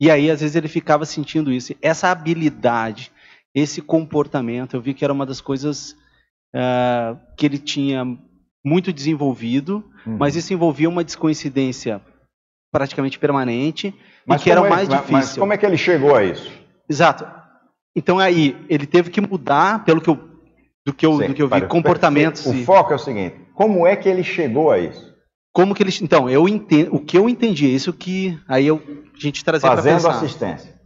E 0.00 0.10
aí, 0.10 0.30
às 0.30 0.40
vezes, 0.40 0.56
ele 0.56 0.68
ficava 0.68 1.04
sentindo 1.04 1.52
isso. 1.52 1.74
Essa 1.82 2.10
habilidade, 2.10 3.12
esse 3.54 3.82
comportamento, 3.82 4.74
eu 4.74 4.80
vi 4.80 4.94
que 4.94 5.04
era 5.04 5.12
uma 5.12 5.26
das 5.26 5.40
coisas 5.40 5.92
uh, 6.54 7.18
que 7.36 7.44
ele 7.44 7.58
tinha 7.58 8.04
muito 8.64 8.92
desenvolvido, 8.92 9.84
uhum. 10.06 10.16
mas 10.18 10.36
isso 10.36 10.52
envolvia 10.54 10.88
uma 10.88 11.04
descoincidência 11.04 12.00
praticamente 12.72 13.18
permanente 13.18 13.94
mas 14.26 14.40
e 14.40 14.44
que 14.44 14.50
era 14.50 14.64
é, 14.64 14.68
mais 14.68 14.88
difícil. 14.88 15.12
Mas 15.12 15.36
como 15.36 15.52
é 15.52 15.58
que 15.58 15.66
ele 15.66 15.76
chegou 15.76 16.14
a 16.14 16.24
isso? 16.24 16.50
Exato. 16.88 17.39
Então 17.94 18.18
aí 18.18 18.56
ele 18.68 18.86
teve 18.86 19.10
que 19.10 19.20
mudar 19.20 19.84
pelo 19.84 20.00
que 20.00 20.10
eu 20.10 20.30
do 20.84 20.94
que 20.94 21.04
eu, 21.04 21.18
Sim, 21.18 21.28
do 21.28 21.34
que 21.34 21.42
eu 21.42 21.48
vi 21.48 21.62
comportamentos. 21.62 22.46
O 22.46 22.54
e... 22.54 22.64
foco 22.64 22.92
é 22.92 22.96
o 22.96 22.98
seguinte: 22.98 23.36
como 23.54 23.86
é 23.86 23.96
que 23.96 24.08
ele 24.08 24.22
chegou 24.22 24.70
a 24.70 24.78
isso? 24.78 25.10
Como 25.52 25.74
que 25.74 25.82
ele 25.82 25.92
então 26.00 26.30
eu 26.30 26.48
entendo 26.48 26.94
o 26.94 27.00
que 27.00 27.18
eu 27.18 27.28
entendi 27.28 27.66
é 27.66 27.70
isso 27.70 27.92
que 27.92 28.38
aí 28.48 28.66
eu, 28.66 28.80
a 29.14 29.20
gente 29.20 29.44
trazia 29.44 29.68
para. 29.68 29.82
Fazendo 29.82 30.08
assistência. 30.08 30.80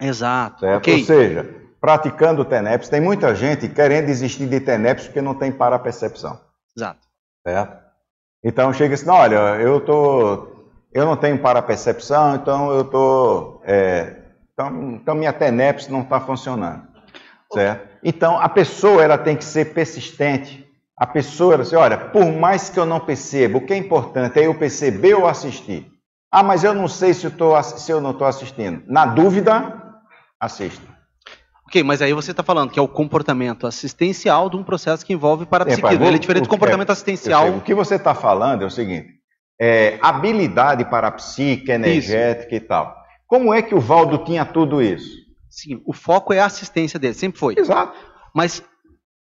Exato. 0.00 0.60
Certo? 0.60 0.78
Okay. 0.78 1.00
Ou 1.00 1.04
seja, 1.04 1.58
praticando 1.80 2.44
TENEPS, 2.44 2.88
tem 2.88 3.00
muita 3.00 3.34
gente 3.34 3.68
querendo 3.68 4.06
desistir 4.06 4.46
de 4.46 4.60
TENEPS 4.60 5.06
porque 5.06 5.20
não 5.20 5.34
tem 5.34 5.50
para-percepção. 5.52 6.40
Exato. 6.76 7.06
Certo? 7.46 7.88
Então 8.42 8.72
chega 8.72 8.94
assim, 8.94 9.08
olha, 9.08 9.56
eu 9.60 9.80
tô, 9.80 10.48
eu 10.92 11.04
não 11.04 11.16
tenho 11.16 11.38
para-percepção, 11.38 12.36
então 12.36 12.72
eu 12.72 12.84
tô, 12.84 13.60
é, 13.64 14.16
então, 14.58 14.90
então 14.94 15.14
minha 15.14 15.32
TENEPS 15.32 15.86
não 15.86 16.00
está 16.00 16.18
funcionando, 16.18 16.82
certo? 17.52 17.96
Então 18.02 18.40
a 18.40 18.48
pessoa 18.48 19.02
ela 19.02 19.16
tem 19.16 19.36
que 19.36 19.44
ser 19.44 19.72
persistente. 19.72 20.66
A 20.98 21.06
pessoa, 21.06 21.54
ela 21.54 21.62
assim, 21.62 21.76
olha, 21.76 21.96
por 21.96 22.26
mais 22.26 22.68
que 22.68 22.78
eu 22.78 22.84
não 22.84 22.98
perceba, 22.98 23.58
o 23.58 23.64
que 23.64 23.72
é 23.72 23.76
importante 23.76 24.40
é 24.40 24.46
eu 24.48 24.54
perceber 24.56 25.14
ou 25.14 25.28
assistir. 25.28 25.86
Ah, 26.30 26.42
mas 26.42 26.64
eu 26.64 26.74
não 26.74 26.88
sei 26.88 27.14
se 27.14 27.24
eu, 27.24 27.30
tô, 27.30 27.62
se 27.62 27.90
eu 27.90 28.00
não 28.00 28.10
estou 28.10 28.26
assistindo. 28.26 28.82
Na 28.88 29.06
dúvida, 29.06 29.80
assista. 30.40 30.82
Ok, 31.68 31.84
mas 31.84 32.02
aí 32.02 32.12
você 32.12 32.32
está 32.32 32.42
falando 32.42 32.70
que 32.70 32.80
é 32.80 32.82
o 32.82 32.88
comportamento 32.88 33.64
assistencial 33.64 34.50
de 34.50 34.56
um 34.56 34.64
processo 34.64 35.06
que 35.06 35.12
envolve 35.12 35.46
parapsiquismo. 35.46 36.04
É, 36.04 36.08
Ele 36.08 36.16
é 36.16 36.18
diferente 36.18 36.44
do 36.44 36.48
comportamento 36.48 36.88
é, 36.88 36.92
assistencial. 36.92 37.50
O 37.50 37.60
que 37.60 37.74
você 37.74 37.94
está 37.94 38.14
falando 38.14 38.62
é 38.62 38.66
o 38.66 38.70
seguinte: 38.70 39.08
é, 39.60 39.98
habilidade 40.02 40.84
parapsíquica, 40.84 41.74
energética 41.74 42.56
isso. 42.56 42.64
e 42.64 42.66
tal. 42.66 42.97
Como 43.28 43.52
é 43.52 43.62
que 43.62 43.74
o 43.74 43.80
Valdo 43.80 44.24
tinha 44.24 44.44
tudo 44.44 44.82
isso? 44.82 45.18
Sim, 45.48 45.82
o 45.84 45.92
foco 45.92 46.32
é 46.32 46.40
a 46.40 46.46
assistência 46.46 46.98
dele, 46.98 47.14
sempre 47.14 47.38
foi. 47.38 47.54
Exato. 47.56 47.96
Mas 48.34 48.64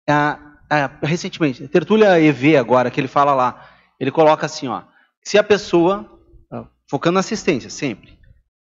a, 0.08 0.38
a, 0.70 0.90
recentemente, 1.02 1.66
Tertúlia 1.68 2.20
EV 2.20 2.56
agora, 2.56 2.90
que 2.90 3.00
ele 3.00 3.08
fala 3.08 3.34
lá, 3.34 3.68
ele 3.98 4.10
coloca 4.10 4.46
assim, 4.46 4.68
ó, 4.68 4.82
se 5.22 5.36
a 5.36 5.42
pessoa, 5.42 6.08
focando 6.88 7.14
na 7.14 7.20
assistência, 7.20 7.68
sempre, 7.68 8.18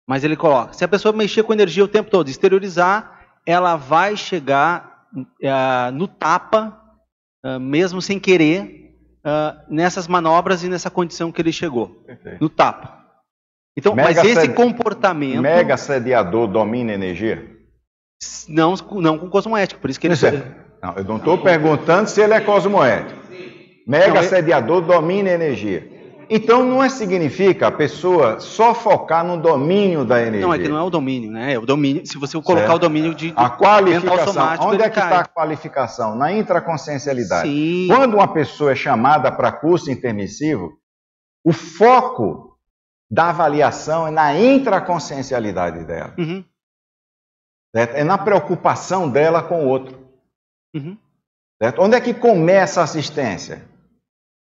mas 0.06 0.24
ele 0.24 0.36
coloca, 0.36 0.72
se 0.72 0.84
a 0.84 0.88
pessoa 0.88 1.12
mexer 1.12 1.42
com 1.42 1.52
energia 1.52 1.84
o 1.84 1.88
tempo 1.88 2.10
todo, 2.10 2.28
exteriorizar 2.28 3.18
ela 3.48 3.76
vai 3.76 4.14
chegar 4.14 5.06
uh, 5.14 5.90
no 5.92 6.06
tapa, 6.06 6.78
uh, 7.42 7.58
mesmo 7.58 8.02
sem 8.02 8.20
querer, 8.20 8.94
uh, 9.24 9.74
nessas 9.74 10.06
manobras 10.06 10.62
e 10.62 10.68
nessa 10.68 10.90
condição 10.90 11.32
que 11.32 11.40
ele 11.40 11.50
chegou. 11.50 12.04
Perfeito. 12.06 12.42
No 12.42 12.50
tapa. 12.50 12.97
Então, 13.78 13.94
mega 13.94 14.24
mas 14.24 14.36
esse 14.36 14.48
comportamento. 14.48 15.40
Mega 15.40 15.76
sediador 15.76 16.48
domina 16.48 16.92
energia? 16.92 17.48
Não, 18.48 18.74
não 18.90 19.16
com 19.16 19.30
cosmoético, 19.30 19.80
por 19.80 19.88
isso 19.88 20.00
que 20.00 20.08
ele. 20.08 20.16
Não, 20.82 20.94
eu 20.96 21.04
não 21.04 21.16
estou 21.16 21.38
perguntando 21.38 22.10
se 22.10 22.20
ele 22.20 22.34
é 22.34 22.40
cosmoético. 22.40 23.20
Mega 23.86 24.20
não, 24.20 24.28
sediador 24.28 24.80
domina 24.80 25.30
energia. 25.30 25.96
Então 26.28 26.64
não 26.64 26.82
é 26.82 26.88
significa 26.88 27.68
a 27.68 27.70
pessoa 27.70 28.40
só 28.40 28.74
focar 28.74 29.24
no 29.24 29.40
domínio 29.40 30.04
da 30.04 30.20
energia. 30.20 30.40
Não, 30.40 30.52
é 30.52 30.58
que 30.58 30.68
não 30.68 30.76
é 30.76 30.82
o 30.82 30.90
domínio, 30.90 31.30
né? 31.30 31.54
É 31.54 31.58
o 31.58 31.64
domínio, 31.64 32.04
se 32.04 32.18
você 32.18 32.32
colocar 32.42 32.66
certo. 32.66 32.74
o 32.74 32.78
domínio 32.80 33.14
de 33.14 33.32
a 33.36 33.48
qualificação, 33.48 34.56
onde 34.60 34.82
é 34.82 34.90
que 34.90 34.98
está 34.98 35.20
a 35.20 35.24
qualificação? 35.24 36.16
Na 36.16 36.32
intraconsciencialidade. 36.32 37.48
Sim. 37.48 37.86
Quando 37.86 38.14
uma 38.14 38.26
pessoa 38.26 38.72
é 38.72 38.74
chamada 38.74 39.30
para 39.30 39.52
curso 39.52 39.88
intermissivo, 39.88 40.72
o 41.44 41.52
foco 41.52 42.47
da 43.10 43.30
avaliação 43.30 44.06
é 44.06 44.10
na 44.10 44.38
intraconsciencialidade 44.38 45.84
dela. 45.84 46.14
Uhum. 46.18 46.44
É 47.74 48.02
na 48.02 48.18
preocupação 48.18 49.08
dela 49.10 49.42
com 49.42 49.64
o 49.64 49.68
outro. 49.68 50.08
Uhum. 50.74 50.96
Onde 51.78 51.96
é 51.96 52.00
que 52.00 52.14
começa 52.14 52.80
a 52.80 52.84
assistência? 52.84 53.68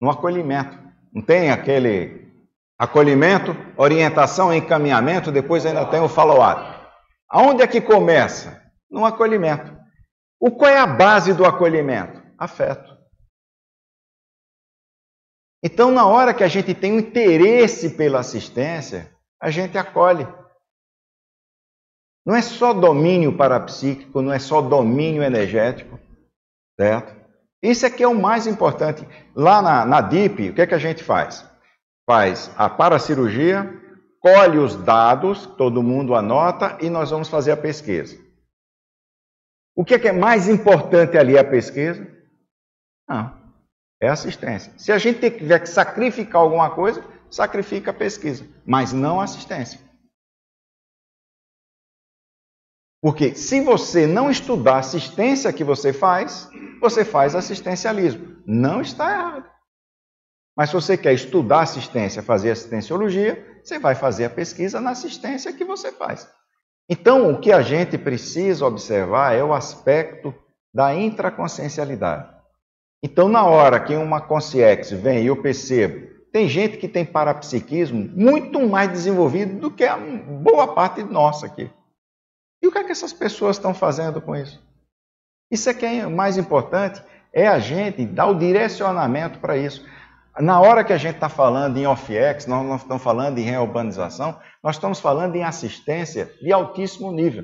No 0.01 0.09
acolhimento. 0.09 0.77
Não 1.13 1.21
tem 1.21 1.51
aquele 1.51 2.31
acolhimento, 2.77 3.55
orientação, 3.77 4.53
encaminhamento, 4.53 5.31
depois 5.31 5.65
ainda 5.65 5.85
tem 5.85 6.01
o 6.01 6.09
follow-up. 6.09 6.73
Aonde 7.29 7.61
é 7.61 7.67
que 7.67 7.79
começa? 7.79 8.61
No 8.89 9.05
acolhimento. 9.05 9.75
O 10.39 10.51
qual 10.51 10.71
é 10.71 10.79
a 10.79 10.87
base 10.87 11.33
do 11.33 11.45
acolhimento? 11.45 12.21
Afeto. 12.37 12.92
Então, 15.63 15.91
na 15.91 16.05
hora 16.05 16.33
que 16.33 16.43
a 16.43 16.47
gente 16.49 16.73
tem 16.73 16.91
um 16.91 16.99
interesse 16.99 17.91
pela 17.91 18.19
assistência, 18.19 19.09
a 19.41 19.49
gente 19.49 19.77
acolhe. 19.77 20.27
Não 22.25 22.35
é 22.35 22.41
só 22.41 22.73
domínio 22.73 23.37
parapsíquico, 23.37 24.21
não 24.21 24.33
é 24.33 24.39
só 24.39 24.61
domínio 24.61 25.23
energético, 25.23 25.97
certo? 26.77 27.15
Isso 27.61 27.85
aqui 27.85 28.03
é 28.03 28.07
o 28.07 28.19
mais 28.19 28.45
importante. 28.45 29.07
Lá 29.33 29.61
na, 29.61 29.85
na 29.85 30.01
DIP, 30.01 30.49
o 30.49 30.53
que, 30.53 30.61
é 30.61 30.67
que 30.67 30.75
a 30.75 30.79
gente 30.79 31.01
faz? 31.01 31.49
Faz 32.05 32.51
a 32.57 32.69
paracirurgia, 32.69 33.81
colhe 34.19 34.57
os 34.57 34.75
dados, 34.75 35.45
todo 35.45 35.81
mundo 35.81 36.13
anota 36.13 36.77
e 36.81 36.89
nós 36.89 37.09
vamos 37.09 37.29
fazer 37.29 37.51
a 37.51 37.57
pesquisa. 37.57 38.21
O 39.73 39.85
que 39.85 39.93
é, 39.93 39.99
que 39.99 40.09
é 40.09 40.13
mais 40.13 40.49
importante 40.49 41.17
ali? 41.17 41.37
A 41.37 41.43
pesquisa? 41.43 42.05
Não, 43.07 43.42
é 44.03 44.09
assistência. 44.09 44.73
Se 44.77 44.91
a 44.91 44.97
gente 44.97 45.31
tiver 45.31 45.59
que 45.59 45.69
sacrificar 45.69 46.41
alguma 46.41 46.69
coisa, 46.69 47.03
sacrifica 47.29 47.91
a 47.91 47.93
pesquisa, 47.93 48.45
mas 48.65 48.91
não 48.91 49.21
a 49.21 49.23
assistência. 49.23 49.79
Porque 53.01 53.33
se 53.35 53.61
você 53.61 54.05
não 54.05 54.29
estudar 54.29 54.75
a 54.75 54.79
assistência 54.79 55.51
que 55.53 55.63
você 55.63 55.91
faz, 55.93 56.49
você 56.79 57.03
faz 57.05 57.33
assistencialismo. 57.35 58.41
Não 58.45 58.81
está 58.81 59.11
errado. 59.11 59.49
Mas 60.55 60.69
se 60.69 60.75
você 60.75 60.97
quer 60.97 61.13
estudar 61.13 61.61
assistência, 61.61 62.21
fazer 62.21 62.51
assistenciologia, 62.51 63.61
você 63.63 63.79
vai 63.79 63.95
fazer 63.95 64.25
a 64.25 64.29
pesquisa 64.29 64.79
na 64.79 64.91
assistência 64.91 65.53
que 65.53 65.65
você 65.65 65.91
faz. 65.91 66.29
Então, 66.89 67.31
o 67.31 67.39
que 67.39 67.51
a 67.51 67.61
gente 67.61 67.97
precisa 67.97 68.65
observar 68.65 69.33
é 69.33 69.43
o 69.43 69.53
aspecto 69.53 70.33
da 70.73 70.93
intraconsciencialidade. 70.93 72.32
Então, 73.03 73.27
na 73.27 73.45
hora 73.45 73.81
que 73.81 73.93
uma 73.93 74.21
consciex 74.21 74.91
vem 74.91 75.23
e 75.23 75.27
eu 75.27 75.41
percebo, 75.41 76.07
tem 76.31 76.47
gente 76.47 76.77
que 76.77 76.87
tem 76.87 77.05
parapsiquismo 77.05 78.09
muito 78.15 78.65
mais 78.65 78.89
desenvolvido 78.89 79.59
do 79.59 79.69
que 79.69 79.83
a 79.83 79.97
boa 79.97 80.73
parte 80.73 81.03
nossa 81.03 81.45
aqui. 81.45 81.69
E 82.61 82.67
o 82.67 82.71
que 82.71 82.77
é 82.77 82.83
que 82.85 82.93
essas 82.93 83.11
pessoas 83.11 83.57
estão 83.57 83.73
fazendo 83.73 84.21
com 84.21 84.33
isso? 84.33 84.63
Isso 85.51 85.69
é 85.69 85.73
que 85.73 85.85
é 85.85 86.07
mais 86.07 86.37
importante, 86.37 87.03
é 87.33 87.45
a 87.45 87.59
gente 87.59 88.05
dar 88.05 88.27
o 88.27 88.39
direcionamento 88.39 89.37
para 89.39 89.57
isso. 89.57 89.85
Na 90.39 90.61
hora 90.61 90.83
que 90.83 90.93
a 90.93 90.97
gente 90.97 91.15
está 91.15 91.27
falando 91.27 91.77
em 91.77 91.85
off-ex, 91.85 92.47
nós 92.47 92.65
não 92.65 92.77
estamos 92.77 93.03
falando 93.03 93.37
em 93.37 93.43
reurbanização, 93.43 94.39
nós 94.63 94.77
estamos 94.77 95.01
falando 95.01 95.35
em 95.35 95.43
assistência 95.43 96.33
de 96.41 96.53
altíssimo 96.53 97.11
nível. 97.11 97.43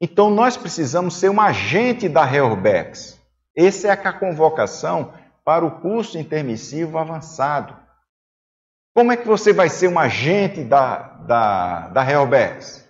Então, 0.00 0.30
nós 0.30 0.56
precisamos 0.56 1.16
ser 1.16 1.28
um 1.28 1.40
agente 1.40 2.08
da 2.08 2.24
Reurbex. 2.24 3.20
Essa 3.56 3.88
é 3.88 3.90
a 3.90 4.12
convocação 4.12 5.12
para 5.44 5.64
o 5.64 5.80
curso 5.80 6.18
intermissivo 6.18 6.98
avançado. 6.98 7.76
Como 8.94 9.12
é 9.12 9.16
que 9.16 9.26
você 9.26 9.52
vai 9.52 9.68
ser 9.68 9.88
um 9.88 9.98
agente 9.98 10.62
da, 10.64 10.96
da, 10.96 11.88
da 11.88 12.02
Reurbex? 12.02 12.88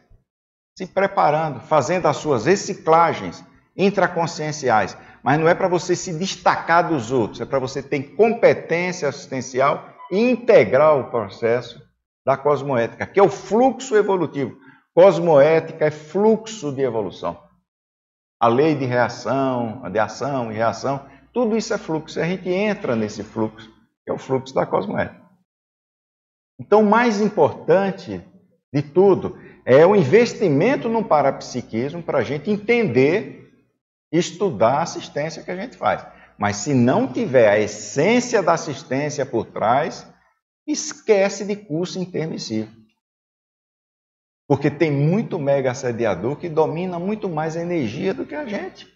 Se 0.79 0.87
preparando, 0.87 1.61
fazendo 1.61 2.07
as 2.07 2.17
suas 2.17 2.47
reciclagens 2.47 3.45
intraconscienciais. 3.77 4.97
Mas 5.23 5.41
não 5.41 5.49
é 5.49 5.55
para 5.55 5.69
você 5.69 5.97
se 5.97 6.13
destacar 6.13 6.89
dos 6.89 7.11
outros, 7.11 7.41
é 7.41 7.47
para 7.47 7.59
você 7.59 7.83
ter 7.83 8.15
competência 8.15 9.09
assistencial 9.09 9.89
e 10.11 10.19
integrar 10.19 10.97
o 10.99 11.11
processo 11.11 11.83
da 12.25 12.37
cosmoética, 12.37 13.07
que 13.07 13.19
é 13.19 13.23
o 13.23 13.29
fluxo 13.29 13.97
evolutivo. 13.97 14.57
Cosmoética 14.95 15.87
é 15.87 15.91
fluxo 15.91 16.73
de 16.73 16.83
evolução. 16.83 17.43
A 18.45 18.47
lei 18.47 18.75
de 18.75 18.85
reação, 18.85 19.91
de 19.91 19.99
ação 19.99 20.53
e 20.53 20.55
reação, 20.55 21.09
tudo 21.33 21.57
isso 21.57 21.73
é 21.73 21.79
fluxo. 21.79 22.21
A 22.21 22.25
gente 22.25 22.47
entra 22.47 22.95
nesse 22.95 23.25
fluxo, 23.25 23.73
que 24.05 24.11
é 24.11 24.13
o 24.13 24.19
fluxo 24.19 24.55
da 24.55 24.67
cosmoética. 24.67 25.19
Então, 26.61 26.83
o 26.83 26.87
mais 26.87 27.23
importante 27.23 28.23
de 28.71 28.83
tudo 28.83 29.39
é 29.65 29.87
o 29.87 29.97
investimento 29.97 30.91
no 30.91 31.03
parapsiquismo 31.03 32.03
para 32.03 32.19
a 32.19 32.23
gente 32.23 32.51
entender 32.51 33.51
estudar 34.13 34.81
a 34.81 34.83
assistência 34.83 35.43
que 35.43 35.51
a 35.51 35.57
gente 35.57 35.79
faz. 35.79 36.07
Mas 36.37 36.57
se 36.57 36.75
não 36.75 37.11
tiver 37.11 37.49
a 37.49 37.59
essência 37.59 38.43
da 38.43 38.53
assistência 38.53 39.25
por 39.25 39.47
trás, 39.47 40.07
esquece 40.67 41.47
de 41.47 41.57
curso 41.57 41.99
intermissivo. 41.99 42.71
Porque 44.47 44.71
tem 44.71 44.91
muito 44.91 45.39
mega 45.39 45.71
assediador 45.71 46.37
que 46.37 46.49
domina 46.49 46.99
muito 46.99 47.29
mais 47.29 47.57
energia 47.57 48.13
do 48.13 48.27
que 48.27 48.35
a 48.35 48.45
gente. 48.47 48.93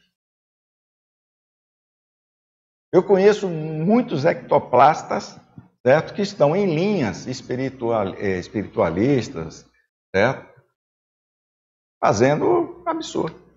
Eu 2.92 3.02
conheço 3.02 3.48
muitos 3.48 4.24
ectoplastas, 4.24 5.38
certo, 5.86 6.14
que 6.14 6.22
estão 6.22 6.56
em 6.56 6.66
linhas 6.74 7.26
espiritual, 7.26 8.14
eh, 8.14 8.38
espiritualistas, 8.38 9.66
certo, 10.14 10.48
fazendo 12.00 12.82
absurdo. 12.86 13.48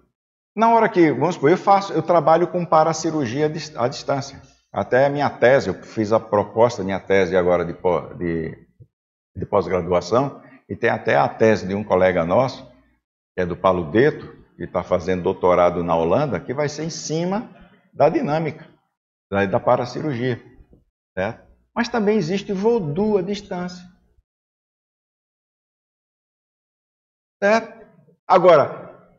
Na 0.55 0.73
hora 0.73 0.89
que, 0.89 1.11
vamos 1.11 1.35
supor, 1.35 1.51
eu 1.51 1.57
faço, 1.57 1.93
eu 1.93 2.03
trabalho 2.03 2.47
com 2.47 2.65
paracirurgia 2.65 3.49
à 3.77 3.87
distância. 3.87 4.41
Até 4.71 5.05
a 5.05 5.09
minha 5.09 5.29
tese, 5.29 5.69
eu 5.69 5.73
fiz 5.75 6.11
a 6.11 6.19
proposta, 6.19 6.83
minha 6.83 6.99
tese 6.99 7.37
agora 7.37 7.63
de, 7.63 7.73
de, 8.17 8.67
de 9.35 9.45
pós-graduação, 9.45 10.41
e 10.71 10.75
tem 10.77 10.89
até 10.89 11.17
a 11.17 11.27
tese 11.27 11.67
de 11.67 11.75
um 11.75 11.83
colega 11.83 12.23
nosso, 12.23 12.65
que 13.35 13.41
é 13.41 13.45
do 13.45 13.57
Paludeto, 13.57 14.41
que 14.55 14.63
está 14.63 14.81
fazendo 14.81 15.21
doutorado 15.21 15.83
na 15.83 15.93
Holanda, 15.97 16.39
que 16.39 16.53
vai 16.53 16.69
ser 16.69 16.85
em 16.85 16.89
cima 16.89 17.53
da 17.91 18.07
dinâmica 18.07 18.65
da, 19.29 19.45
da 19.45 19.59
paracirurgia. 19.59 20.41
Certo? 21.13 21.45
Mas 21.75 21.89
também 21.89 22.15
existe 22.15 22.53
voodoo 22.53 23.17
à 23.17 23.21
distância. 23.21 23.85
Certo? 27.43 27.85
Agora, 28.25 29.11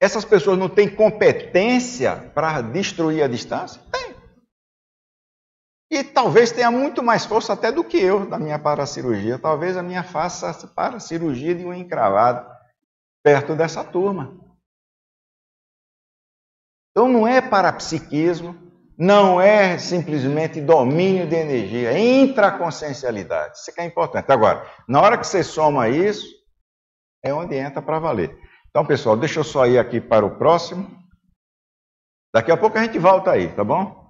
essas 0.00 0.24
pessoas 0.24 0.58
não 0.58 0.68
têm 0.68 0.92
competência 0.92 2.16
para 2.34 2.62
destruir 2.62 3.22
a 3.22 3.28
distância? 3.28 3.80
Tem. 3.92 4.01
E 5.92 6.02
talvez 6.02 6.50
tenha 6.50 6.70
muito 6.70 7.02
mais 7.02 7.26
força 7.26 7.52
até 7.52 7.70
do 7.70 7.84
que 7.84 7.98
eu 7.98 8.24
da 8.24 8.38
minha 8.38 8.58
paracirurgia. 8.58 9.38
Talvez 9.38 9.76
a 9.76 9.82
minha 9.82 10.02
faça 10.02 10.66
paracirurgia 10.68 11.54
de 11.54 11.66
um 11.66 11.74
encravado 11.74 12.50
perto 13.22 13.54
dessa 13.54 13.84
turma. 13.84 14.34
Então 16.90 17.06
não 17.06 17.28
é 17.28 17.42
parapsiquismo, 17.42 18.56
não 18.96 19.38
é 19.38 19.76
simplesmente 19.76 20.62
domínio 20.62 21.26
de 21.26 21.36
energia, 21.36 21.92
é 21.92 21.98
intraconsciencialidade. 21.98 23.58
Isso 23.58 23.70
é, 23.76 23.82
é 23.82 23.84
importante. 23.84 24.32
Agora, 24.32 24.66
na 24.88 24.98
hora 24.98 25.18
que 25.18 25.26
você 25.26 25.44
soma 25.44 25.90
isso, 25.90 26.26
é 27.22 27.34
onde 27.34 27.54
entra 27.54 27.82
para 27.82 27.98
valer. 27.98 28.34
Então, 28.70 28.86
pessoal, 28.86 29.14
deixa 29.14 29.40
eu 29.40 29.44
só 29.44 29.66
ir 29.66 29.78
aqui 29.78 30.00
para 30.00 30.24
o 30.24 30.38
próximo. 30.38 30.90
Daqui 32.34 32.50
a 32.50 32.56
pouco 32.56 32.78
a 32.78 32.82
gente 32.82 32.98
volta 32.98 33.32
aí, 33.32 33.54
tá 33.54 33.62
bom? 33.62 34.01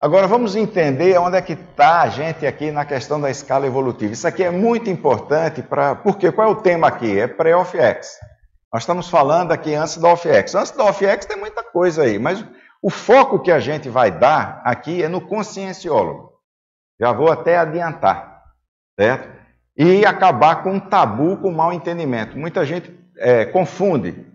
Agora 0.00 0.26
vamos 0.26 0.56
entender 0.56 1.18
onde 1.18 1.36
é 1.36 1.42
que 1.42 1.52
está 1.52 2.00
a 2.02 2.08
gente 2.08 2.46
aqui 2.46 2.70
na 2.70 2.84
questão 2.84 3.20
da 3.20 3.30
escala 3.30 3.66
evolutiva. 3.66 4.12
Isso 4.12 4.26
aqui 4.26 4.42
é 4.42 4.50
muito 4.50 4.88
importante 4.88 5.62
para. 5.62 5.94
Porque 5.94 6.32
qual 6.32 6.48
é 6.48 6.50
o 6.50 6.56
tema 6.56 6.88
aqui? 6.88 7.18
É 7.18 7.26
pré-OFX. 7.26 8.18
Nós 8.72 8.82
estamos 8.82 9.10
falando 9.10 9.52
aqui 9.52 9.74
antes 9.74 9.98
da 9.98 10.12
OFX. 10.12 10.54
Antes 10.54 10.70
da 10.70 10.84
OFX 10.84 11.26
tem 11.26 11.36
muita 11.36 11.62
coisa 11.62 12.04
aí, 12.04 12.18
mas 12.18 12.42
o 12.80 12.88
foco 12.88 13.40
que 13.40 13.52
a 13.52 13.58
gente 13.58 13.88
vai 13.88 14.10
dar 14.10 14.62
aqui 14.64 15.02
é 15.02 15.08
no 15.08 15.20
conscienciólogo. 15.20 16.32
Já 16.98 17.12
vou 17.12 17.30
até 17.30 17.58
adiantar, 17.58 18.42
certo? 18.98 19.40
e 19.76 20.04
acabar 20.04 20.62
com 20.62 20.72
um 20.72 20.80
tabu, 20.80 21.38
com 21.38 21.50
mal 21.50 21.72
entendimento. 21.72 22.38
Muita 22.38 22.66
gente 22.66 22.94
é, 23.16 23.46
confunde. 23.46 24.26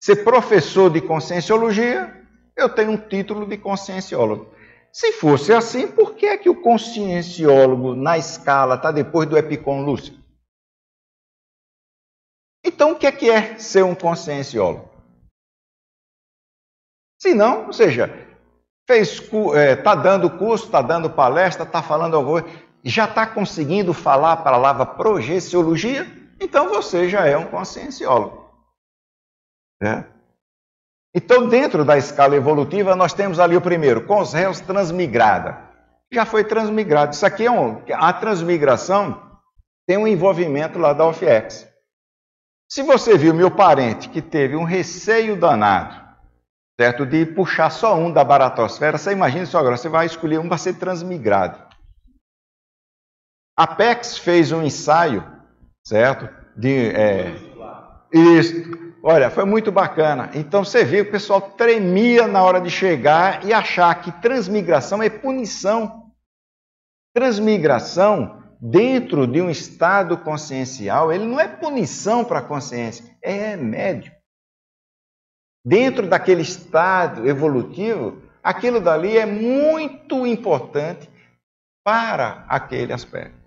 Ser 0.00 0.22
professor 0.22 0.88
de 0.88 1.00
conscienciologia, 1.00 2.14
eu 2.56 2.68
tenho 2.68 2.92
um 2.92 2.96
título 2.96 3.44
de 3.44 3.56
conscienciólogo. 3.56 4.53
Se 4.94 5.10
fosse 5.10 5.52
assim, 5.52 5.90
por 5.90 6.14
que 6.14 6.24
é 6.24 6.38
que 6.38 6.48
o 6.48 6.62
conscienciólogo 6.62 7.96
na 7.96 8.16
escala 8.16 8.76
está 8.76 8.92
depois 8.92 9.28
do 9.28 9.36
epicom 9.36 9.84
lúcido? 9.84 10.22
Então, 12.64 12.92
o 12.92 12.96
que 12.96 13.08
é 13.08 13.10
que 13.10 13.28
é 13.28 13.58
ser 13.58 13.82
um 13.82 13.94
conscienciólogo? 13.94 14.88
Se 17.20 17.34
não, 17.34 17.66
ou 17.66 17.72
seja, 17.72 18.06
está 18.88 19.58
é, 19.58 19.74
tá 19.74 19.96
dando 19.96 20.38
curso, 20.38 20.66
está 20.66 20.80
dando 20.80 21.10
palestra, 21.10 21.64
está 21.64 21.82
falando 21.82 22.14
alguma 22.14 22.42
coisa, 22.42 22.64
já 22.84 23.06
está 23.06 23.26
conseguindo 23.26 23.92
falar 23.92 24.34
a 24.34 24.42
palavra 24.44 24.86
projeciologia, 24.86 26.06
então 26.40 26.68
você 26.68 27.08
já 27.08 27.26
é 27.26 27.36
um 27.36 27.50
conscienciólogo. 27.50 28.48
Né? 29.82 30.08
Então, 31.14 31.48
dentro 31.48 31.84
da 31.84 31.96
escala 31.96 32.34
evolutiva, 32.34 32.96
nós 32.96 33.12
temos 33.12 33.38
ali 33.38 33.56
o 33.56 33.60
primeiro, 33.60 34.04
com 34.04 34.20
os 34.20 34.32
réus 34.32 34.60
transmigrada. 34.60 35.62
Já 36.12 36.26
foi 36.26 36.42
transmigrado. 36.42 37.12
Isso 37.12 37.24
aqui 37.24 37.46
é 37.46 37.50
um. 37.50 37.80
A 37.92 38.12
transmigração 38.12 39.38
tem 39.86 39.96
um 39.96 40.08
envolvimento 40.08 40.78
lá 40.78 40.92
da 40.92 41.06
OFIEX. 41.06 41.68
Se 42.68 42.82
você 42.82 43.16
viu 43.16 43.32
meu 43.32 43.50
parente 43.50 44.08
que 44.08 44.20
teve 44.20 44.56
um 44.56 44.64
receio 44.64 45.36
danado, 45.36 46.02
certo, 46.80 47.06
de 47.06 47.24
puxar 47.24 47.70
só 47.70 47.94
um 47.94 48.12
da 48.12 48.24
baratosfera, 48.24 48.98
você 48.98 49.12
imagina 49.12 49.44
isso 49.44 49.56
agora, 49.56 49.76
você 49.76 49.88
vai 49.88 50.06
escolher 50.06 50.40
um 50.40 50.48
para 50.48 50.58
ser 50.58 50.74
transmigrado. 50.74 51.62
A 53.56 53.68
PEX 53.68 54.18
fez 54.18 54.50
um 54.50 54.62
ensaio, 54.64 55.24
certo? 55.86 56.28
De, 56.56 56.88
é, 56.88 57.36
isso. 58.12 58.83
Olha, 59.06 59.30
foi 59.30 59.44
muito 59.44 59.70
bacana. 59.70 60.30
Então 60.32 60.64
você 60.64 60.82
vê 60.82 61.02
que 61.02 61.10
o 61.10 61.12
pessoal 61.12 61.42
tremia 61.42 62.26
na 62.26 62.42
hora 62.42 62.58
de 62.58 62.70
chegar 62.70 63.44
e 63.44 63.52
achar 63.52 63.94
que 64.00 64.10
transmigração 64.22 65.02
é 65.02 65.10
punição. 65.10 66.10
Transmigração 67.14 68.42
dentro 68.58 69.26
de 69.26 69.42
um 69.42 69.50
estado 69.50 70.16
consciencial, 70.16 71.12
ele 71.12 71.26
não 71.26 71.38
é 71.38 71.46
punição 71.46 72.24
para 72.24 72.38
a 72.38 72.42
consciência, 72.42 73.14
é 73.20 73.50
remédio. 73.50 74.10
Dentro 75.62 76.08
daquele 76.08 76.40
estado 76.40 77.28
evolutivo, 77.28 78.22
aquilo 78.42 78.80
dali 78.80 79.18
é 79.18 79.26
muito 79.26 80.26
importante 80.26 81.10
para 81.84 82.46
aquele 82.48 82.94
aspecto. 82.94 83.38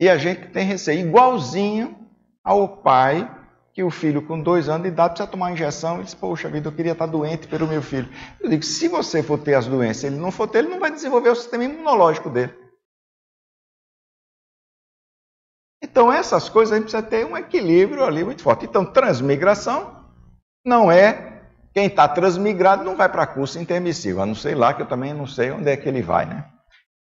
E 0.00 0.08
a 0.08 0.16
gente 0.16 0.48
tem 0.48 0.64
receio, 0.64 1.06
igualzinho 1.06 2.08
ao 2.42 2.78
pai 2.78 3.41
que 3.72 3.82
o 3.82 3.90
filho 3.90 4.22
com 4.26 4.40
dois 4.40 4.68
anos 4.68 4.82
de 4.82 4.88
idade 4.88 5.14
precisa 5.14 5.30
tomar 5.30 5.52
injeção 5.52 6.00
e 6.00 6.04
diz, 6.04 6.14
poxa 6.14 6.48
vida, 6.48 6.68
eu 6.68 6.72
queria 6.72 6.92
estar 6.92 7.06
doente 7.06 7.48
pelo 7.48 7.66
meu 7.66 7.82
filho. 7.82 8.08
Eu 8.40 8.50
digo, 8.50 8.62
se 8.62 8.86
você 8.86 9.22
for 9.22 9.38
ter 9.38 9.54
as 9.54 9.66
doenças, 9.66 10.04
ele 10.04 10.16
não 10.16 10.30
for 10.30 10.46
ter, 10.46 10.58
ele 10.58 10.68
não 10.68 10.78
vai 10.78 10.90
desenvolver 10.90 11.30
o 11.30 11.34
sistema 11.34 11.64
imunológico 11.64 12.28
dele. 12.28 12.52
Então, 15.82 16.12
essas 16.12 16.48
coisas 16.48 16.72
a 16.72 16.76
gente 16.76 16.84
precisa 16.84 17.02
ter 17.02 17.26
um 17.26 17.36
equilíbrio 17.36 18.04
ali 18.04 18.22
muito 18.22 18.42
forte. 18.42 18.66
Então, 18.66 18.84
transmigração 18.84 20.06
não 20.64 20.92
é 20.92 21.32
quem 21.74 21.86
está 21.86 22.06
transmigrado 22.06 22.84
não 22.84 22.96
vai 22.96 23.08
para 23.08 23.26
curso 23.26 23.58
intermissivo, 23.58 24.20
a 24.20 24.26
não 24.26 24.34
sei 24.34 24.54
lá, 24.54 24.74
que 24.74 24.82
eu 24.82 24.86
também 24.86 25.14
não 25.14 25.26
sei 25.26 25.50
onde 25.50 25.70
é 25.70 25.76
que 25.76 25.88
ele 25.88 26.02
vai, 26.02 26.26
né? 26.26 26.46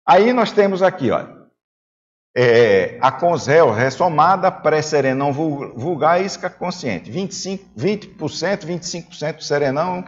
Aí 0.07 0.33
nós 0.33 0.53
temos 0.53 0.83
aqui, 0.83 1.11
olha, 1.11 1.44
é, 2.37 2.99
a 3.01 3.13
consel 3.13 3.71
ressomada 3.71 4.51
pré-serenão 4.51 5.33
vulgar 5.33 6.21
e 6.21 6.27
isca 6.27 6.51
consciente. 6.51 7.11
25, 7.11 7.71
20%, 7.79 8.67
25% 8.67 9.41
serenão 9.41 10.05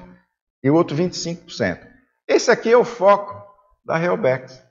e 0.63 0.69
o 0.69 0.75
outro 0.75 0.97
25%. 0.97 1.87
Esse 2.27 2.51
aqui 2.51 2.73
é 2.73 2.77
o 2.77 2.85
foco 2.85 3.41
da 3.85 3.97
Reobex. 3.97 4.65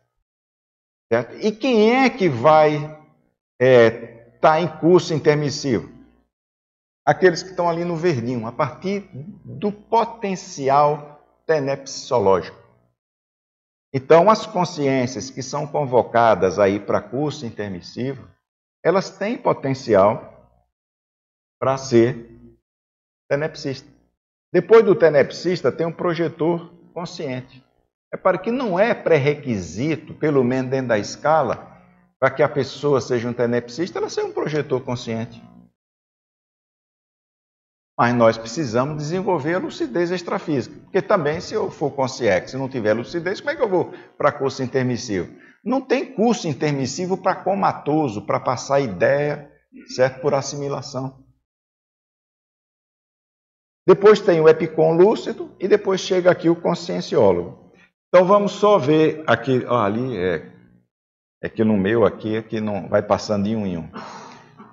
Certo? 1.11 1.37
E 1.39 1.51
quem 1.51 1.95
é 1.95 2.09
que 2.09 2.27
vai 2.27 2.75
estar 2.75 2.99
é, 3.59 3.89
tá 4.41 4.59
em 4.59 4.67
curso 4.67 5.13
intermissivo? 5.13 5.89
Aqueles 7.05 7.43
que 7.43 7.51
estão 7.51 7.69
ali 7.69 7.85
no 7.85 7.95
verdinho, 7.95 8.47
a 8.47 8.51
partir 8.51 9.07
do 9.13 9.71
potencial 9.71 11.23
tenepsiológico. 11.45 12.64
Então, 13.97 14.29
as 14.29 14.45
consciências 14.45 15.29
que 15.29 15.41
são 15.41 15.65
convocadas 15.65 16.59
aí 16.59 16.81
para 16.81 16.99
curso 16.99 17.45
intermissivo, 17.45 18.27
elas 18.83 19.09
têm 19.09 19.37
potencial 19.37 20.51
para 21.57 21.77
ser 21.77 22.29
tenepsista. 23.29 23.89
Depois 24.51 24.83
do 24.83 24.95
tenepsista, 24.95 25.71
tem 25.71 25.87
um 25.87 25.93
projetor 25.93 26.73
consciente. 26.93 27.63
É 28.13 28.17
para 28.17 28.37
que 28.37 28.51
não 28.51 28.77
é 28.77 28.93
pré-requisito, 28.93 30.13
pelo 30.13 30.43
menos 30.43 30.71
dentro 30.71 30.89
da 30.89 30.99
escala, 30.99 31.81
para 32.19 32.29
que 32.29 32.43
a 32.43 32.49
pessoa 32.49 32.99
seja 32.99 33.29
um 33.29 33.33
tenepsista, 33.33 33.99
ela 33.99 34.09
seja 34.09 34.27
um 34.27 34.33
projetor 34.33 34.81
consciente. 34.81 35.41
Mas 37.97 38.13
nós 38.13 38.37
precisamos 38.37 38.97
desenvolver 38.97 39.55
a 39.55 39.59
lucidez 39.59 40.11
extrafísica. 40.11 40.75
Porque 40.83 41.01
também, 41.01 41.39
se 41.39 41.53
eu 41.53 41.71
for 41.71 41.91
consciente, 41.91 42.51
se 42.51 42.57
não 42.57 42.67
tiver 42.67 42.93
lucidez, 42.93 43.39
como 43.39 43.51
é 43.51 43.55
que 43.55 43.61
eu 43.61 43.69
vou 43.69 43.93
para 44.17 44.33
curso 44.33 44.61
intermissivo? 44.61 45.33
Não 45.63 45.81
tem 45.81 46.13
curso 46.13 46.47
intermissivo 46.47 47.17
para 47.17 47.35
comatoso, 47.35 48.21
para 48.25 48.39
passar 48.39 48.81
ideia, 48.81 49.49
certo? 49.87 50.21
Por 50.21 50.33
assimilação. 50.33 51.23
Depois 53.87 54.19
tem 54.19 54.41
o 54.41 54.49
epicom 54.49 54.93
lúcido 54.93 55.55
e 55.59 55.67
depois 55.67 56.01
chega 56.01 56.29
aqui 56.29 56.49
o 56.49 56.55
conscienciólogo. 56.55 57.71
Então 58.09 58.25
vamos 58.25 58.53
só 58.53 58.77
ver 58.77 59.23
aqui, 59.27 59.63
ó, 59.67 59.81
ali 59.81 60.17
é, 60.17 60.51
é 61.41 61.49
que 61.49 61.63
no 61.63 61.77
meu 61.77 62.05
aqui 62.05 62.35
é 62.35 62.41
que 62.41 62.59
não 62.59 62.87
vai 62.87 63.01
passando 63.01 63.43
de 63.43 63.55
um 63.55 63.65
em 63.65 63.77
um. 63.77 63.89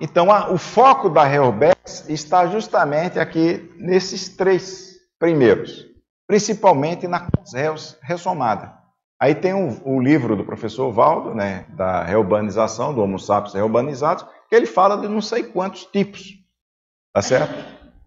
Então, 0.00 0.30
a, 0.30 0.50
o 0.50 0.58
foco 0.58 1.08
da 1.08 1.24
Reobex 1.24 2.08
está 2.08 2.46
justamente 2.46 3.18
aqui 3.18 3.72
nesses 3.76 4.28
três 4.28 4.96
primeiros, 5.18 5.86
principalmente 6.26 7.06
na 7.06 7.20
Consels 7.20 7.96
ressomada. 8.02 8.82
Aí 9.20 9.36
tem 9.36 9.54
o, 9.54 9.80
o, 9.84 10.00
livro 10.00 10.34
do 10.34 10.44
professor 10.44 10.90
Valdo, 10.90 11.32
né, 11.32 11.64
da 11.70 12.02
reurbanização, 12.02 12.92
do 12.92 13.00
Homo 13.00 13.20
sapiens 13.20 13.54
reurbanizados, 13.54 14.26
que 14.48 14.54
ele 14.56 14.66
fala 14.66 14.96
de 14.96 15.06
não 15.06 15.20
sei 15.20 15.44
quantos 15.44 15.84
tipos, 15.84 16.34
tá 17.14 17.22
certo? 17.22 17.54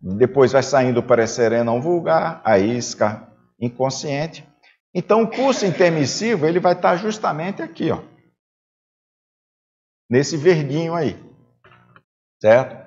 Depois 0.02 0.52
vai 0.52 0.62
saindo 0.62 1.02
para 1.02 1.24
não 1.64 1.82
vulgar, 1.82 2.42
a 2.44 2.60
isca 2.60 3.32
inconsciente. 3.60 4.46
Então, 4.94 5.24
o 5.24 5.32
curso 5.32 5.66
intermissivo, 5.66 6.46
ele 6.46 6.60
vai 6.60 6.74
estar 6.74 6.98
justamente 6.98 7.62
aqui, 7.62 7.90
ó. 7.92 8.02
Nesse 10.10 10.38
verdinho 10.38 10.94
aí. 10.94 11.25
Certo? 12.42 12.86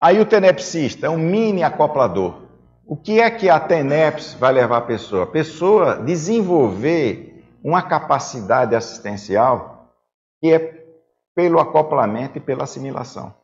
Aí 0.00 0.20
o 0.20 0.26
tenepsista 0.26 1.06
é 1.06 1.10
um 1.10 1.18
mini 1.18 1.62
acoplador. 1.62 2.44
O 2.86 2.96
que 2.96 3.20
é 3.20 3.30
que 3.30 3.48
a 3.48 3.58
TENEPS 3.58 4.34
vai 4.34 4.52
levar 4.52 4.78
a 4.78 4.82
pessoa? 4.82 5.24
A 5.24 5.26
pessoa 5.26 5.96
desenvolver 5.96 7.42
uma 7.62 7.80
capacidade 7.80 8.74
assistencial 8.74 9.90
que 10.40 10.52
é 10.52 10.84
pelo 11.34 11.58
acoplamento 11.58 12.36
e 12.36 12.40
pela 12.40 12.64
assimilação. 12.64 13.34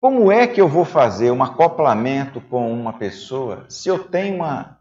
Como 0.00 0.32
é 0.32 0.46
que 0.46 0.60
eu 0.60 0.68
vou 0.68 0.84
fazer 0.84 1.30
um 1.30 1.42
acoplamento 1.42 2.40
com 2.40 2.72
uma 2.72 2.98
pessoa 2.98 3.66
se 3.68 3.88
eu 3.88 4.02
tenho 4.08 4.36
uma, 4.36 4.78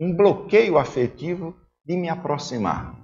um 0.00 0.14
bloqueio 0.14 0.78
afetivo 0.78 1.58
de 1.84 1.96
me 1.96 2.08
aproximar? 2.08 2.94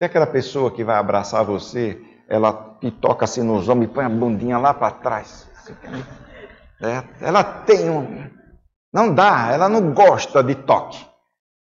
É 0.00 0.06
aquela 0.06 0.26
pessoa 0.26 0.70
que 0.70 0.82
vai 0.82 0.96
abraçar 0.96 1.44
você 1.44 2.00
ela 2.30 2.52
toca 3.00 3.24
assim 3.24 3.42
nos 3.42 3.68
ombros 3.68 3.90
e 3.90 3.92
põe 3.92 4.04
a 4.04 4.08
bundinha 4.08 4.56
lá 4.56 4.72
para 4.72 4.92
trás. 4.92 5.50
É, 6.80 7.02
ela 7.20 7.42
tem 7.42 7.90
um. 7.90 8.30
Não 8.92 9.12
dá, 9.12 9.50
ela 9.52 9.68
não 9.68 9.92
gosta 9.92 10.42
de 10.42 10.54
toque. 10.54 11.04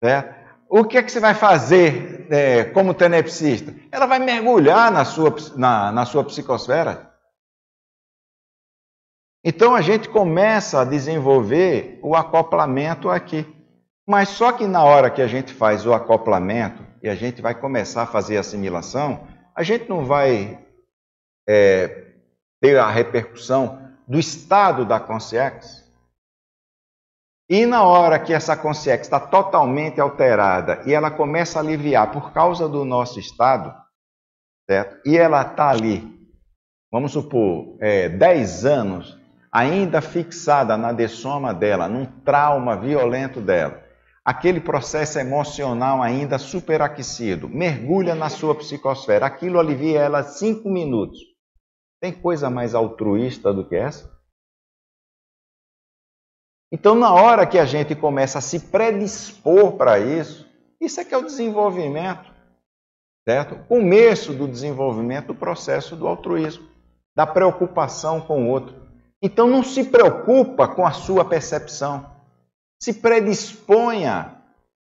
É. 0.04 0.36
O 0.70 0.86
que 0.86 0.98
é 0.98 1.04
que 1.04 1.12
você 1.12 1.20
vai 1.20 1.34
fazer 1.34 2.28
é, 2.30 2.64
como 2.66 2.94
tenepsista? 2.94 3.74
Ela 3.92 4.06
vai 4.06 4.20
mergulhar 4.20 4.92
na 4.92 5.04
sua, 5.04 5.36
na, 5.58 5.92
na 5.92 6.06
sua 6.06 6.24
psicosfera. 6.24 7.12
Então 9.44 9.76
a 9.76 9.82
gente 9.82 10.08
começa 10.08 10.80
a 10.80 10.86
desenvolver 10.86 12.00
o 12.04 12.16
acoplamento 12.16 13.10
aqui. 13.10 13.46
Mas 14.08 14.30
só 14.30 14.52
que 14.52 14.66
na 14.68 14.84
hora 14.84 15.10
que 15.10 15.22
a 15.22 15.28
gente 15.28 15.54
faz 15.54 15.86
o 15.86 15.94
acoplamento 15.94 16.84
e 17.02 17.10
a 17.10 17.16
gente 17.16 17.42
vai 17.42 17.56
começar 17.56 18.04
a 18.04 18.08
fazer 18.08 18.38
assimilação, 18.38 19.28
a 19.56 19.64
gente 19.64 19.90
não 19.90 20.06
vai 20.06 20.60
é, 21.48 22.14
ter 22.62 22.78
a 22.78 22.90
repercussão 22.90 23.92
do 24.08 24.20
estado 24.20 24.86
da 24.86 25.00
consciência. 25.00 25.82
E 27.50 27.66
na 27.66 27.84
hora 27.84 28.18
que 28.18 28.34
essa 28.34 28.56
consciência 28.56 29.02
está 29.02 29.20
totalmente 29.20 30.00
alterada 30.00 30.82
e 30.86 30.94
ela 30.94 31.12
começa 31.12 31.60
a 31.60 31.62
aliviar 31.62 32.12
por 32.12 32.32
causa 32.32 32.68
do 32.68 32.86
nosso 32.86 33.20
estado, 33.20 33.76
certo? 34.70 35.02
E 35.06 35.18
ela 35.18 35.42
está 35.42 35.70
ali, 35.70 36.02
vamos 36.90 37.12
supor, 37.12 37.76
é, 37.82 38.08
10 38.08 38.66
anos, 38.66 39.20
ainda 39.52 40.02
fixada 40.02 40.78
na 40.78 40.94
dessoma 40.94 41.54
dela, 41.54 41.90
num 41.90 42.06
trauma 42.06 42.78
violento 42.78 43.42
dela 43.42 43.91
aquele 44.24 44.60
processo 44.60 45.20
emocional 45.20 46.02
ainda 46.02 46.38
superaquecido, 46.38 47.50
mergulha 47.50 48.14
na 48.14 48.30
sua 48.30 48.56
psicosfera, 48.56 49.26
aquilo 49.26 49.60
alivia 49.60 50.00
ela 50.00 50.24
cinco 50.24 50.70
minutos. 50.70 51.20
Tem 52.00 52.12
coisa 52.12 52.50
mais 52.50 52.74
altruísta 52.74 53.54
do 53.54 53.68
que 53.68 53.76
essa? 53.76 54.12
Então, 56.72 56.96
na 56.96 57.14
hora 57.14 57.46
que 57.46 57.60
a 57.60 57.66
gente 57.66 57.96
começa 57.96 58.38
a 58.38 58.42
se 58.42 58.60
predispor 58.60 59.74
para 59.74 60.00
isso, 60.00 60.50
isso 60.80 61.00
é 61.02 61.06
que 61.06 61.14
é 61.14 61.18
o 61.18 61.26
desenvolvimento, 61.26 62.32
certo? 63.28 63.56
O 63.56 63.64
começo 63.66 64.34
do 64.34 64.48
desenvolvimento 64.48 65.28
do 65.28 65.36
processo 65.36 65.96
do 65.96 66.08
altruísmo, 66.08 66.68
da 67.16 67.28
preocupação 67.28 68.22
com 68.22 68.46
o 68.46 68.50
outro. 68.50 68.76
Então, 69.22 69.48
não 69.48 69.64
se 69.64 69.84
preocupa 69.84 70.68
com 70.68 70.86
a 70.86 70.92
sua 70.92 71.26
percepção 71.26 72.11
se 72.82 72.94
predisponha 72.94 74.36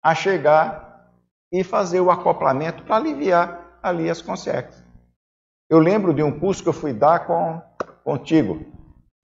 a 0.03 0.15
chegar 0.15 1.11
e 1.53 1.63
fazer 1.63 2.01
o 2.01 2.11
acoplamento 2.11 2.83
para 2.85 2.97
aliviar 2.97 3.79
ali 3.83 4.09
as 4.09 4.23
consequências. 4.23 4.83
Eu 5.71 5.79
lembro 5.79 6.15
de 6.15 6.23
um 6.23 6.39
curso 6.39 6.63
que 6.63 6.69
eu 6.69 6.73
fui 6.73 6.93
dar 6.93 7.27
com 7.27 7.61
contigo, 8.03 8.65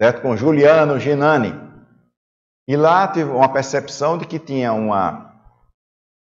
certo? 0.01 0.23
com 0.23 0.37
Juliano 0.37 1.01
Ginani. 1.01 1.55
E 2.69 2.77
lá 2.77 3.09
tive 3.09 3.31
uma 3.31 3.51
percepção 3.51 4.19
de 4.19 4.27
que 4.27 4.39
tinha 4.39 4.73
uma, 4.73 5.35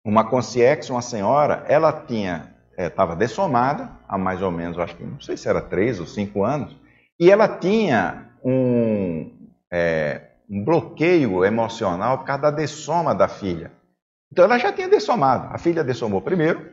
uma 0.04 0.28
consciência, 0.28 0.94
uma 0.94 1.02
senhora, 1.02 1.64
ela 1.68 1.92
tinha 1.92 2.54
estava 2.76 3.12
é, 3.12 3.16
dessomada 3.16 3.90
há 4.08 4.16
mais 4.16 4.40
ou 4.40 4.50
menos, 4.50 4.78
acho 4.78 4.96
que 4.96 5.04
não 5.04 5.20
sei 5.20 5.36
se 5.36 5.48
era 5.48 5.60
três 5.60 6.00
ou 6.00 6.06
cinco 6.06 6.44
anos, 6.44 6.74
e 7.20 7.30
ela 7.30 7.48
tinha 7.48 8.30
um, 8.42 9.50
é, 9.70 10.27
um 10.48 10.64
bloqueio 10.64 11.44
emocional 11.44 12.18
por 12.18 12.24
causa 12.24 12.42
da 12.42 12.50
dessoma 12.50 13.14
da 13.14 13.28
filha. 13.28 13.72
Então 14.32 14.44
ela 14.44 14.58
já 14.58 14.72
tinha 14.72 14.88
dessomado. 14.88 15.52
A 15.54 15.58
filha 15.58 15.84
dessomou 15.84 16.22
primeiro 16.22 16.72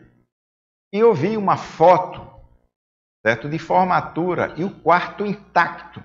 e 0.93 0.99
eu 0.99 1.13
vi 1.13 1.35
uma 1.35 1.57
foto 1.57 2.35
certo, 3.25 3.49
de 3.49 3.57
formatura 3.57 4.53
e 4.55 4.63
o 4.63 4.69
quarto 4.81 5.25
intacto 5.25 6.03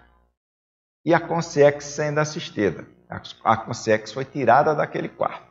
e 1.04 1.12
a 1.12 1.20
consciex 1.20 1.84
sendo 1.84 2.18
assistida. 2.18 2.86
A 3.44 3.56
consciex 3.56 4.12
foi 4.12 4.24
tirada 4.24 4.74
daquele 4.74 5.08
quarto. 5.08 5.50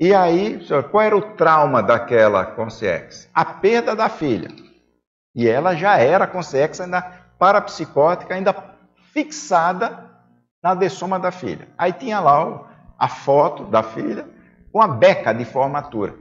E 0.00 0.14
aí, 0.14 0.58
qual 0.90 1.02
era 1.02 1.16
o 1.16 1.36
trauma 1.36 1.82
daquela 1.82 2.44
consciex? 2.44 3.28
A 3.32 3.44
perda 3.44 3.94
da 3.94 4.08
filha. 4.08 4.48
E 5.34 5.48
ela 5.48 5.74
já 5.74 5.96
era 5.96 6.26
consciex 6.26 6.80
ainda 6.80 7.02
parapsicótica, 7.38 8.34
ainda 8.34 8.52
fixada 9.12 10.10
na 10.62 10.74
dessoma 10.74 11.18
da 11.18 11.30
filha. 11.30 11.68
Aí 11.76 11.92
tinha 11.92 12.18
lá 12.20 12.94
a 12.98 13.08
foto 13.08 13.64
da 13.64 13.82
filha 13.82 14.28
com 14.72 14.80
a 14.80 14.88
beca 14.88 15.32
de 15.32 15.44
formatura. 15.44 16.16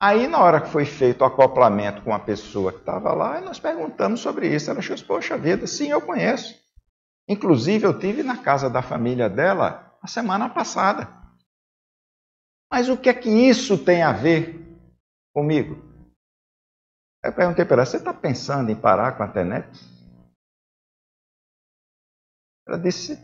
Aí, 0.00 0.28
na 0.28 0.38
hora 0.38 0.60
que 0.60 0.68
foi 0.68 0.84
feito 0.84 1.22
o 1.22 1.24
acoplamento 1.24 2.02
com 2.02 2.14
a 2.14 2.20
pessoa 2.20 2.72
que 2.72 2.78
estava 2.78 3.12
lá, 3.12 3.40
nós 3.40 3.58
perguntamos 3.58 4.20
sobre 4.20 4.48
isso. 4.48 4.70
Ela 4.70 4.78
achou, 4.78 4.96
poxa 5.04 5.36
vida, 5.36 5.66
sim, 5.66 5.88
eu 5.88 6.00
conheço. 6.00 6.54
Inclusive, 7.28 7.84
eu 7.84 7.98
tive 7.98 8.22
na 8.22 8.36
casa 8.36 8.70
da 8.70 8.80
família 8.80 9.28
dela 9.28 9.96
a 10.00 10.06
semana 10.06 10.48
passada. 10.48 11.08
Mas 12.72 12.88
o 12.88 12.96
que 12.96 13.08
é 13.08 13.14
que 13.14 13.28
isso 13.28 13.76
tem 13.76 14.02
a 14.02 14.12
ver 14.12 14.64
comigo? 15.34 15.82
Eu 17.24 17.32
perguntei 17.32 17.64
para 17.64 17.78
ela, 17.78 17.86
você 17.86 17.96
está 17.96 18.14
pensando 18.14 18.70
em 18.70 18.76
parar 18.76 19.16
com 19.16 19.24
a 19.24 19.28
TENET? 19.28 19.68
Ela 22.68 22.78
disse, 22.78 23.18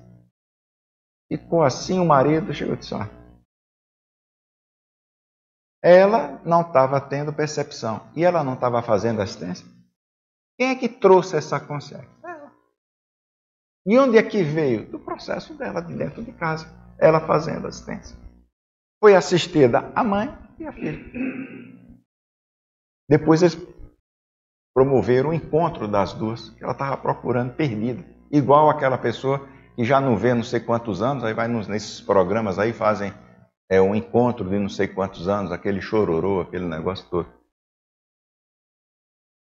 ficou 1.31 1.63
assim 1.63 2.01
o 2.01 2.07
marido, 2.07 2.55
chegou 2.55 2.75
e 2.75 2.79
disse, 2.79 2.95
ela 5.83 6.41
não 6.47 6.63
estava 6.63 6.99
tendo 6.99 7.31
percepção 7.31 8.11
e 8.17 8.25
ela 8.25 8.43
não 8.43 8.55
estava 8.55 8.83
fazendo 8.83 9.21
assistência. 9.21 9.67
Quem 10.59 10.71
é 10.71 10.75
que 10.75 10.89
trouxe 10.89 11.37
essa 11.37 11.61
consciência? 11.61 12.09
Ela. 12.25 12.51
E 13.85 13.99
onde 13.99 14.17
é 14.17 14.23
que 14.23 14.43
veio? 14.43 14.91
Do 14.91 14.99
processo 14.99 15.53
dela 15.53 15.83
de 15.83 15.95
dentro 15.95 16.25
de 16.25 16.33
casa, 16.33 16.67
ela 16.99 17.27
fazendo 17.27 17.67
assistência. 17.67 18.17
Foi 18.99 19.15
assistida 19.15 19.93
a 19.95 20.03
mãe 20.03 20.29
e 20.59 20.67
a 20.67 20.73
filha. 20.73 21.05
Depois 23.07 23.43
eles 23.43 23.59
promoveram 24.75 25.31
o 25.31 25.35
encontro 25.35 25.87
das 25.87 26.15
duas, 26.15 26.49
que 26.51 26.65
ela 26.65 26.73
estava 26.73 26.97
procurando 26.97 27.55
perdida. 27.55 28.14
Igual 28.35 28.69
aquela 28.69 28.99
pessoa 28.99 29.49
que 29.77 29.85
já 29.85 30.01
não 30.01 30.17
vê 30.17 30.35
não 30.35 30.43
sei 30.43 30.59
quantos 30.59 31.01
anos, 31.01 31.23
aí 31.23 31.33
vai 31.33 31.47
nos, 31.47 31.69
nesses 31.69 32.01
programas 32.01 32.59
aí, 32.59 32.73
fazem 32.73 33.15
é 33.71 33.81
um 33.81 33.95
encontro 33.95 34.49
de 34.51 34.59
não 34.59 34.69
sei 34.69 34.89
quantos 34.89 35.29
anos, 35.29 35.53
aquele 35.53 35.81
chororô, 35.81 36.41
aquele 36.41 36.65
negócio 36.65 37.09
todo. 37.09 37.33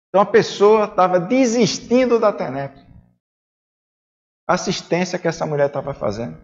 Então 0.09 0.21
a 0.21 0.27
pessoa 0.27 0.85
estava 0.85 1.19
desistindo 1.19 2.21
da 2.21 2.31
TENEP. 2.35 2.79
Assistência 4.47 5.19
que 5.19 5.27
essa 5.27 5.47
mulher 5.47 5.69
estava 5.69 5.95
fazendo. 5.95 6.37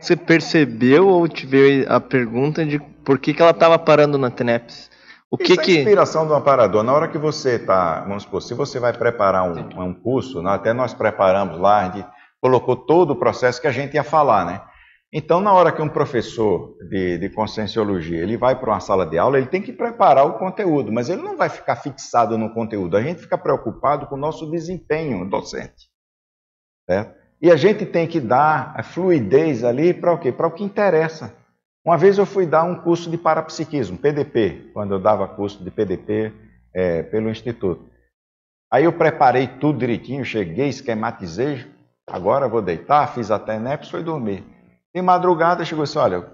Você 0.00 0.16
percebeu 0.16 1.08
ou 1.08 1.28
tive 1.28 1.84
a 1.88 2.00
pergunta 2.00 2.64
de 2.64 2.78
por 3.04 3.18
que, 3.18 3.34
que 3.34 3.42
ela 3.42 3.50
estava 3.50 3.76
parando 3.76 4.16
na 4.16 4.30
TENEPS? 4.30 4.88
O 5.30 5.38
que 5.38 5.52
Isso 5.52 5.60
é 5.60 5.64
que... 5.64 5.76
a 5.76 5.80
inspiração 5.80 6.26
do 6.26 6.34
amparador. 6.34 6.82
Na 6.82 6.92
hora 6.92 7.06
que 7.06 7.16
você 7.16 7.54
está, 7.54 8.00
vamos 8.00 8.24
supor, 8.24 8.42
se 8.42 8.52
você 8.52 8.80
vai 8.80 8.92
preparar 8.92 9.44
um, 9.44 9.84
um 9.84 9.94
curso, 9.94 10.42
né, 10.42 10.50
até 10.50 10.72
nós 10.72 10.92
preparamos 10.92 11.58
lá, 11.58 11.80
a 11.80 11.90
gente 11.90 12.06
colocou 12.40 12.74
todo 12.74 13.12
o 13.12 13.16
processo 13.16 13.60
que 13.60 13.68
a 13.68 13.72
gente 13.72 13.94
ia 13.94 14.02
falar, 14.02 14.44
né? 14.44 14.62
Então, 15.12 15.40
na 15.40 15.52
hora 15.52 15.72
que 15.72 15.82
um 15.82 15.88
professor 15.88 16.76
de, 16.88 17.18
de 17.18 17.28
conscienciologia 17.30 18.22
ele 18.22 18.36
vai 18.36 18.58
para 18.58 18.70
uma 18.70 18.80
sala 18.80 19.04
de 19.04 19.18
aula, 19.18 19.38
ele 19.38 19.48
tem 19.48 19.60
que 19.60 19.72
preparar 19.72 20.24
o 20.24 20.38
conteúdo, 20.38 20.92
mas 20.92 21.08
ele 21.08 21.22
não 21.22 21.36
vai 21.36 21.48
ficar 21.48 21.76
fixado 21.76 22.38
no 22.38 22.54
conteúdo. 22.54 22.96
A 22.96 23.02
gente 23.02 23.20
fica 23.20 23.36
preocupado 23.36 24.06
com 24.06 24.14
o 24.14 24.18
nosso 24.18 24.48
desempenho 24.50 25.28
docente. 25.28 25.90
Certo? 26.88 27.18
E 27.42 27.50
a 27.50 27.56
gente 27.56 27.86
tem 27.86 28.06
que 28.06 28.20
dar 28.20 28.72
a 28.76 28.82
fluidez 28.82 29.64
ali 29.64 29.92
para 29.94 30.12
o 30.12 30.18
quê? 30.18 30.30
Para 30.30 30.46
o 30.46 30.50
que 30.50 30.62
interessa. 30.62 31.34
Uma 31.84 31.96
vez 31.96 32.18
eu 32.18 32.26
fui 32.26 32.44
dar 32.46 32.64
um 32.64 32.74
curso 32.74 33.10
de 33.10 33.16
parapsiquismo, 33.16 33.96
PDP, 33.96 34.70
quando 34.74 34.94
eu 34.94 34.98
dava 35.00 35.26
curso 35.26 35.64
de 35.64 35.70
PDP 35.70 36.32
é, 36.74 37.02
pelo 37.02 37.30
Instituto. 37.30 37.88
Aí 38.70 38.84
eu 38.84 38.92
preparei 38.92 39.46
tudo 39.46 39.78
direitinho, 39.78 40.24
cheguei, 40.24 40.68
esquematizei, 40.68 41.66
agora 42.06 42.48
vou 42.48 42.60
deitar, 42.60 43.12
fiz 43.14 43.30
até 43.30 43.58
NEPS, 43.58 43.88
foi 43.88 44.02
dormir. 44.02 44.44
De 44.94 45.00
madrugada 45.00 45.64
chegou 45.64 45.84
assim: 45.84 45.98
olha, 45.98 46.26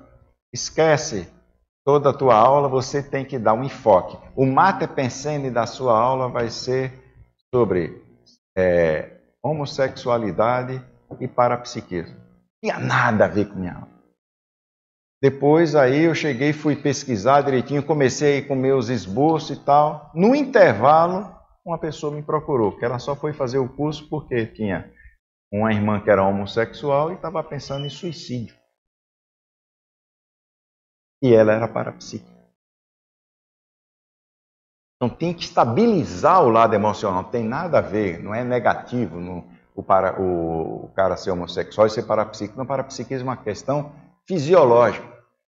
esquece 0.53 1.28
toda 1.84 2.11
a 2.11 2.12
tua 2.12 2.34
aula, 2.34 2.68
você 2.68 3.01
tem 3.01 3.24
que 3.24 3.38
dar 3.38 3.55
um 3.55 3.62
enfoque. 3.62 4.18
O 4.34 4.44
mate 4.44 4.86
pensene 4.88 5.51
da 5.51 5.64
sua 5.64 5.97
aula 5.97 6.28
vai 6.28 6.51
ser 6.51 6.92
sobre 7.55 8.03
é, 8.57 9.12
homossexualidade 9.40 10.84
e 11.20 11.28
parapsiquismo. 11.28 12.16
Não 12.16 12.70
tinha 12.70 12.80
nada 12.80 13.26
a 13.26 13.28
ver 13.28 13.49
com 13.49 13.55
minha 13.61 13.74
aula. 13.74 13.95
Depois 15.20 15.74
aí 15.74 16.04
eu 16.04 16.14
cheguei, 16.14 16.52
fui 16.52 16.76
pesquisar 16.76 17.40
direitinho, 17.40 17.82
comecei 17.82 18.42
com 18.42 18.54
meus 18.54 18.88
esboços 18.88 19.56
e 19.56 19.64
tal. 19.64 20.10
No 20.14 20.34
intervalo, 20.34 21.34
uma 21.64 21.78
pessoa 21.78 22.14
me 22.14 22.22
procurou, 22.22 22.76
que 22.76 22.84
ela 22.84 22.98
só 22.98 23.16
foi 23.16 23.32
fazer 23.32 23.58
o 23.58 23.68
curso 23.68 24.08
porque 24.08 24.46
tinha 24.46 24.92
uma 25.50 25.72
irmã 25.72 26.00
que 26.00 26.10
era 26.10 26.24
homossexual 26.24 27.10
e 27.10 27.14
estava 27.14 27.42
pensando 27.42 27.86
em 27.86 27.90
suicídio. 27.90 28.54
E 31.22 31.34
ela 31.34 31.52
era 31.52 31.66
parapsíquica. 31.66 32.36
Então 34.96 35.14
tem 35.14 35.32
que 35.32 35.44
estabilizar 35.44 36.42
o 36.42 36.50
lado 36.50 36.74
emocional, 36.74 37.22
não 37.22 37.30
tem 37.30 37.44
nada 37.44 37.78
a 37.78 37.82
ver, 37.82 38.22
não 38.22 38.34
é 38.34 38.42
negativo 38.42 39.18
no, 39.18 39.46
o, 39.74 39.82
para, 39.82 40.20
o, 40.20 40.86
o 40.86 40.88
cara 40.94 41.16
ser 41.16 41.30
homossexual 41.30 41.86
e 41.86 41.90
ser 41.90 42.04
parapsíquico. 42.04 42.58
Não, 42.58 42.66
parapsiquismo 42.66 43.28
é 43.28 43.32
uma 43.32 43.42
questão 43.42 43.92
fisiológica. 44.26 45.06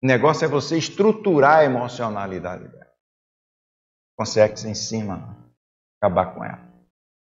O 0.03 0.07
negócio 0.07 0.45
é 0.45 0.49
você 0.49 0.79
estruturar 0.79 1.59
a 1.59 1.65
emocionalidade 1.65 2.69
dela. 2.69 2.87
Consegue 4.17 4.69
em 4.69 4.75
cima, 4.75 5.37
acabar 6.01 6.35
com 6.35 6.45
ela. 6.45 6.61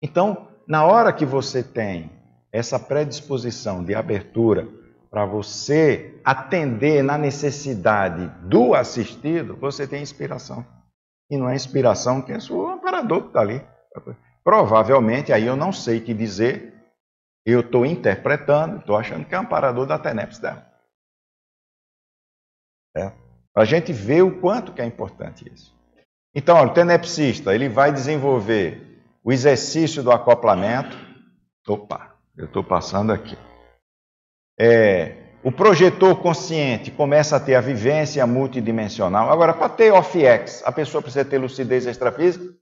Então, 0.02 0.48
na 0.66 0.84
hora 0.84 1.12
que 1.12 1.24
você 1.24 1.62
tem 1.62 2.10
essa 2.52 2.78
predisposição 2.78 3.84
de 3.84 3.94
abertura 3.94 4.68
para 5.10 5.24
você 5.24 6.20
atender 6.24 7.02
na 7.02 7.16
necessidade 7.16 8.26
do 8.46 8.74
assistido, 8.74 9.56
você 9.56 9.86
tem 9.86 10.02
inspiração. 10.02 10.66
E 11.30 11.36
não 11.36 11.48
é 11.48 11.54
inspiração 11.54 12.20
que 12.20 12.32
é 12.32 12.38
o 12.50 12.66
amparador 12.68 13.22
que 13.22 13.28
está 13.28 13.40
ali. 13.40 13.62
Provavelmente, 14.44 15.32
aí 15.32 15.46
eu 15.46 15.56
não 15.56 15.72
sei 15.72 16.00
que 16.00 16.14
dizer, 16.14 16.74
eu 17.44 17.60
estou 17.60 17.86
interpretando, 17.86 18.78
estou 18.78 18.96
achando 18.96 19.24
que 19.24 19.34
é 19.34 19.38
o 19.38 19.40
amparador 19.40 19.86
da 19.86 19.98
TENEPS 19.98 20.38
dela. 20.38 20.75
É. 22.96 23.12
Para 23.52 23.62
a 23.62 23.66
gente 23.66 23.92
ver 23.92 24.22
o 24.22 24.40
quanto 24.40 24.72
que 24.72 24.80
é 24.80 24.86
importante 24.86 25.50
isso. 25.52 25.76
Então, 26.34 26.62
o 26.62 26.72
tenepsista, 26.72 27.54
ele 27.54 27.68
vai 27.68 27.92
desenvolver 27.92 29.02
o 29.22 29.32
exercício 29.32 30.02
do 30.02 30.10
acoplamento. 30.10 30.96
Opa, 31.66 32.14
eu 32.36 32.46
estou 32.46 32.64
passando 32.64 33.12
aqui. 33.12 33.36
É, 34.58 35.26
o 35.42 35.52
projetor 35.52 36.20
consciente 36.20 36.90
começa 36.90 37.36
a 37.36 37.40
ter 37.40 37.54
a 37.54 37.60
vivência 37.60 38.26
multidimensional. 38.26 39.30
Agora, 39.30 39.54
para 39.54 39.68
ter 39.68 39.92
off-ex, 39.92 40.62
a 40.64 40.72
pessoa 40.72 41.02
precisa 41.02 41.24
ter 41.24 41.38
lucidez 41.38 41.86
extrafísica? 41.86 42.54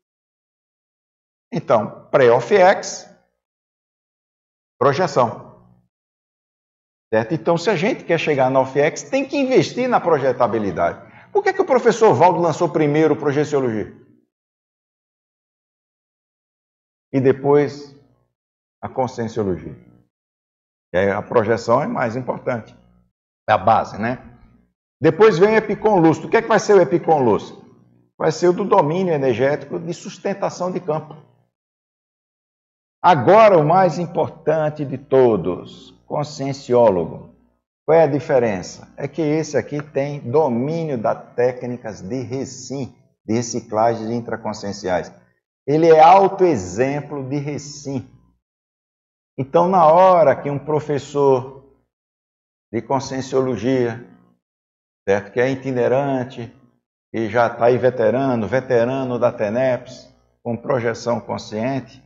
Então, 1.52 2.08
pré-off-ex, 2.10 3.08
projeção. 4.78 5.53
Certo? 7.14 7.32
Então, 7.32 7.56
se 7.56 7.70
a 7.70 7.76
gente 7.76 8.02
quer 8.02 8.18
chegar 8.18 8.50
na 8.50 8.58
off-ex, 8.58 9.04
tem 9.04 9.24
que 9.24 9.36
investir 9.36 9.88
na 9.88 10.00
projetabilidade. 10.00 10.98
Por 11.30 11.44
que, 11.44 11.52
que 11.52 11.62
o 11.62 11.64
professor 11.64 12.12
Valdo 12.12 12.40
lançou 12.40 12.68
primeiro 12.68 13.14
projeciologia? 13.14 13.96
E 17.12 17.20
depois 17.20 17.94
a 18.82 18.88
conscienciologia. 18.88 19.76
É, 20.92 21.12
a 21.12 21.22
projeção 21.22 21.80
é 21.80 21.86
mais 21.86 22.16
importante. 22.16 22.76
É 23.48 23.52
a 23.52 23.58
base, 23.58 23.96
né? 23.96 24.18
Depois 25.00 25.38
vem 25.38 25.50
o 25.50 25.56
epicom 25.56 26.00
lúcido. 26.00 26.26
O 26.26 26.30
que, 26.32 26.38
é 26.38 26.42
que 26.42 26.48
vai 26.48 26.58
ser 26.58 26.74
o 26.74 26.82
epicom 26.82 27.22
lúcido? 27.22 27.64
Vai 28.18 28.32
ser 28.32 28.48
o 28.48 28.52
do 28.52 28.64
domínio 28.64 29.14
energético 29.14 29.78
de 29.78 29.94
sustentação 29.94 30.72
de 30.72 30.80
campo. 30.80 31.14
Agora, 33.00 33.56
o 33.56 33.64
mais 33.64 34.00
importante 34.00 34.84
de 34.84 34.98
todos, 34.98 35.93
conscienciólogo. 36.06 37.34
Qual 37.84 37.96
é 37.96 38.04
a 38.04 38.08
diferença? 38.08 38.92
É 38.96 39.06
que 39.06 39.20
esse 39.20 39.56
aqui 39.56 39.82
tem 39.82 40.20
domínio 40.20 40.96
das 40.96 41.34
técnicas 41.34 42.00
de 42.00 42.22
recim, 42.22 42.94
de 43.26 43.34
reciclagem 43.34 44.08
de 44.08 44.14
intraconscienciais. 44.14 45.12
Ele 45.66 45.88
é 45.88 46.00
autoexemplo 46.00 47.28
de 47.28 47.36
recim. 47.36 48.08
Então, 49.36 49.68
na 49.68 49.86
hora 49.86 50.36
que 50.36 50.48
um 50.48 50.58
professor 50.58 51.64
de 52.72 52.80
conscienciologia 52.80 54.14
certo? 55.06 55.32
Que 55.32 55.40
é 55.40 55.50
itinerante 55.50 56.52
e 57.12 57.28
já 57.28 57.46
está 57.46 57.66
aí 57.66 57.78
veterano, 57.78 58.48
veterano 58.48 59.18
da 59.18 59.30
TENEPS, 59.30 60.12
com 60.42 60.56
projeção 60.56 61.20
consciente, 61.20 62.02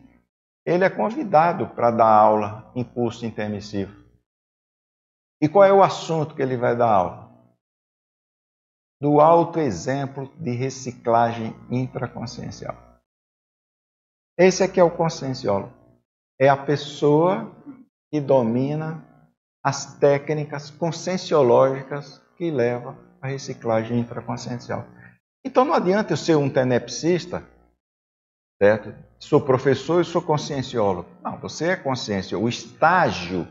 ele 0.68 0.84
é 0.84 0.90
convidado 0.90 1.66
para 1.68 1.90
dar 1.90 2.12
aula 2.12 2.70
em 2.76 2.84
curso 2.84 3.24
intermissivo. 3.24 4.04
E 5.40 5.48
qual 5.48 5.64
é 5.64 5.72
o 5.72 5.82
assunto 5.82 6.34
que 6.34 6.42
ele 6.42 6.58
vai 6.58 6.76
dar 6.76 6.92
aula? 6.92 7.32
Do 9.00 9.18
alto 9.18 9.58
exemplo 9.58 10.30
de 10.36 10.50
reciclagem 10.50 11.54
intraconsciencial. 11.70 12.76
Esse 14.36 14.62
aqui 14.62 14.78
é 14.78 14.84
o 14.84 14.94
conscienciólogo. 14.94 15.72
É 16.38 16.50
a 16.50 16.56
pessoa 16.56 17.50
que 18.10 18.20
domina 18.20 19.02
as 19.64 19.98
técnicas 19.98 20.68
conscienciológicas 20.70 22.18
que 22.36 22.50
levam 22.50 22.94
à 23.22 23.28
reciclagem 23.28 23.98
intraconsciencial. 23.98 24.84
Então 25.42 25.64
não 25.64 25.72
adianta 25.72 26.12
eu 26.12 26.16
ser 26.18 26.36
um 26.36 26.50
tenepsista, 26.50 27.42
certo? 28.61 28.94
Sou 29.18 29.40
professor 29.40 30.00
e 30.00 30.04
sou 30.04 30.22
conscienciólogo. 30.22 31.09
Não, 31.22 31.38
você 31.38 31.68
é 31.68 31.76
consciência. 31.76 32.38
O 32.38 32.48
estágio 32.48 33.46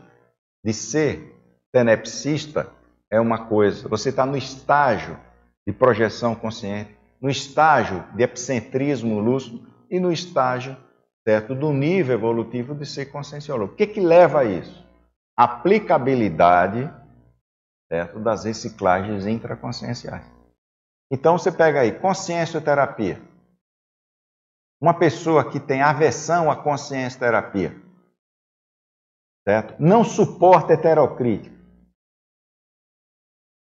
de 0.64 0.72
ser 0.72 1.34
tenepsista 1.72 2.70
é 3.10 3.20
uma 3.20 3.46
coisa. 3.46 3.88
Você 3.88 4.10
está 4.10 4.24
no 4.24 4.36
estágio 4.36 5.18
de 5.66 5.72
projeção 5.72 6.34
consciente, 6.34 6.96
no 7.20 7.28
estágio 7.28 8.04
de 8.14 8.22
epicentrismo 8.22 9.18
lúcido 9.20 9.66
e 9.90 9.98
no 9.98 10.12
estágio 10.12 10.76
certo, 11.26 11.54
do 11.54 11.72
nível 11.72 12.14
evolutivo 12.14 12.74
de 12.74 12.86
ser 12.86 13.06
conscienciólogo. 13.06 13.74
O 13.74 13.76
que, 13.76 13.86
que 13.86 14.00
leva 14.00 14.40
a 14.40 14.44
isso? 14.44 14.86
Aplicabilidade 15.36 16.90
certo, 17.90 18.18
das 18.18 18.44
reciclagens 18.44 19.26
intraconscienciais. 19.26 20.24
Então 21.10 21.38
você 21.38 21.50
pega 21.50 21.80
aí 21.80 21.92
consciencioterapia. 21.92 23.20
Uma 24.80 24.96
pessoa 24.96 25.50
que 25.50 25.58
tem 25.58 25.82
aversão 25.82 26.50
à 26.50 26.56
consciência 26.56 27.18
terapia, 27.18 27.74
certo? 29.46 29.74
Não 29.78 30.04
suporta 30.04 30.74
heterocrítica. 30.74 31.56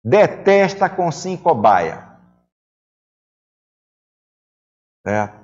Detesta 0.04 0.90
com 0.90 1.10
cobaia. 1.42 2.20
Certo? 5.06 5.44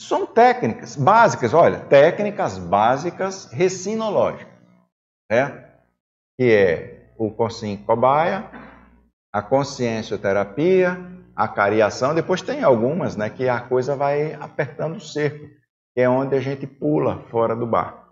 São 0.00 0.24
técnicas 0.24 0.94
básicas, 0.94 1.52
olha, 1.52 1.84
técnicas 1.86 2.56
básicas 2.56 3.46
recinológicas, 3.50 4.54
certo? 5.30 5.82
Que 6.38 6.52
é 6.52 7.14
o 7.18 7.30
consim 7.32 7.76
cobaia, 7.84 8.48
a 9.32 9.42
consciencioterapia, 9.42 10.96
a 11.38 11.46
cariação, 11.46 12.16
depois 12.16 12.42
tem 12.42 12.64
algumas, 12.64 13.14
né, 13.14 13.30
que 13.30 13.48
a 13.48 13.60
coisa 13.60 13.94
vai 13.94 14.34
apertando 14.34 14.96
o 14.96 15.00
cerco, 15.00 15.46
que 15.94 16.00
é 16.00 16.08
onde 16.08 16.34
a 16.34 16.40
gente 16.40 16.66
pula 16.66 17.22
fora 17.30 17.54
do 17.54 17.64
barco. 17.64 18.04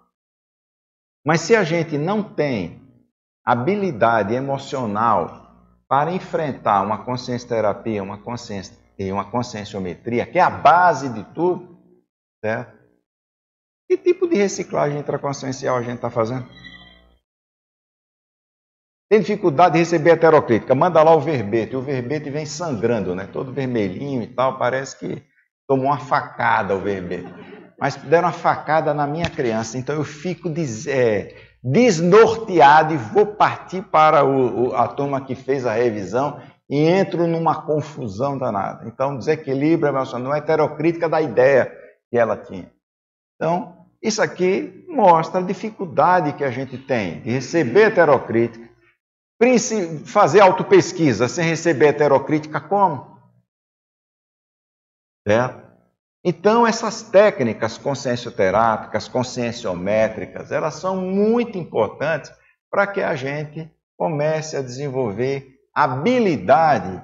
Mas 1.26 1.40
se 1.40 1.56
a 1.56 1.64
gente 1.64 1.98
não 1.98 2.22
tem 2.22 2.80
habilidade 3.44 4.32
emocional 4.32 5.44
para 5.88 6.12
enfrentar 6.12 6.82
uma 6.82 7.04
consciência 7.04 7.48
terapia, 7.48 8.00
uma 8.00 8.18
consciência 8.18 8.78
e 8.96 9.10
uma 9.10 9.28
conscienciometria, 9.28 10.24
que 10.24 10.38
é 10.38 10.42
a 10.42 10.48
base 10.48 11.08
de 11.08 11.24
tudo, 11.34 11.80
certo? 12.40 12.76
Que 13.88 13.98
tipo 13.98 14.28
de 14.28 14.36
reciclagem 14.36 15.00
intraconsciencial 15.00 15.76
a 15.76 15.82
gente 15.82 15.96
está 15.96 16.10
fazendo? 16.10 16.46
Tem 19.08 19.20
dificuldade 19.20 19.74
de 19.74 19.78
receber 19.78 20.10
heterocrítica, 20.10 20.74
manda 20.74 21.02
lá 21.02 21.14
o 21.14 21.20
verbete. 21.20 21.76
O 21.76 21.80
verbete 21.80 22.28
vem 22.28 22.44
sangrando, 22.44 23.14
né? 23.14 23.28
Todo 23.32 23.52
vermelhinho 23.52 24.22
e 24.22 24.26
tal, 24.26 24.58
parece 24.58 24.98
que 24.98 25.22
tomou 25.66 25.86
uma 25.86 25.98
facada 25.98 26.74
o 26.74 26.80
verbete. 26.80 27.32
Mas 27.78 27.94
deram 27.96 28.28
uma 28.28 28.32
facada 28.32 28.92
na 28.92 29.06
minha 29.06 29.28
criança, 29.28 29.78
então 29.78 29.94
eu 29.94 30.02
fico 30.02 30.48
des, 30.48 30.86
é, 30.86 31.34
desnorteado 31.62 32.94
e 32.94 32.96
vou 32.96 33.26
partir 33.26 33.82
para 33.82 34.24
o, 34.24 34.74
a 34.74 34.88
turma 34.88 35.20
que 35.20 35.34
fez 35.34 35.66
a 35.66 35.74
revisão 35.74 36.40
e 36.68 36.78
entro 36.78 37.28
numa 37.28 37.62
confusão 37.62 38.36
danada. 38.36 38.88
Então, 38.88 39.16
desequilíbrio 39.16 39.90
emocional, 39.90 40.32
uma 40.32 40.38
heterocrítica 40.38 41.08
da 41.08 41.20
ideia 41.20 41.70
que 42.10 42.18
ela 42.18 42.36
tinha. 42.36 42.72
Então, 43.36 43.76
isso 44.02 44.20
aqui 44.20 44.84
mostra 44.88 45.40
a 45.40 45.44
dificuldade 45.44 46.32
que 46.32 46.42
a 46.42 46.50
gente 46.50 46.76
tem 46.76 47.20
de 47.20 47.30
receber 47.30 47.88
heterocrítica 47.88 48.65
fazer 50.04 50.40
autopesquisa 50.40 51.28
sem 51.28 51.44
receber 51.46 51.88
heterocrítica, 51.88 52.60
como? 52.60 53.20
Certo? 55.26 55.66
Então, 56.24 56.66
essas 56.66 57.02
técnicas 57.02 57.78
consciencioterápicas, 57.78 59.06
conscienciométricas, 59.06 60.50
elas 60.50 60.74
são 60.74 60.96
muito 60.96 61.56
importantes 61.56 62.32
para 62.70 62.86
que 62.86 63.00
a 63.00 63.14
gente 63.14 63.70
comece 63.96 64.56
a 64.56 64.62
desenvolver 64.62 65.60
habilidade 65.72 67.02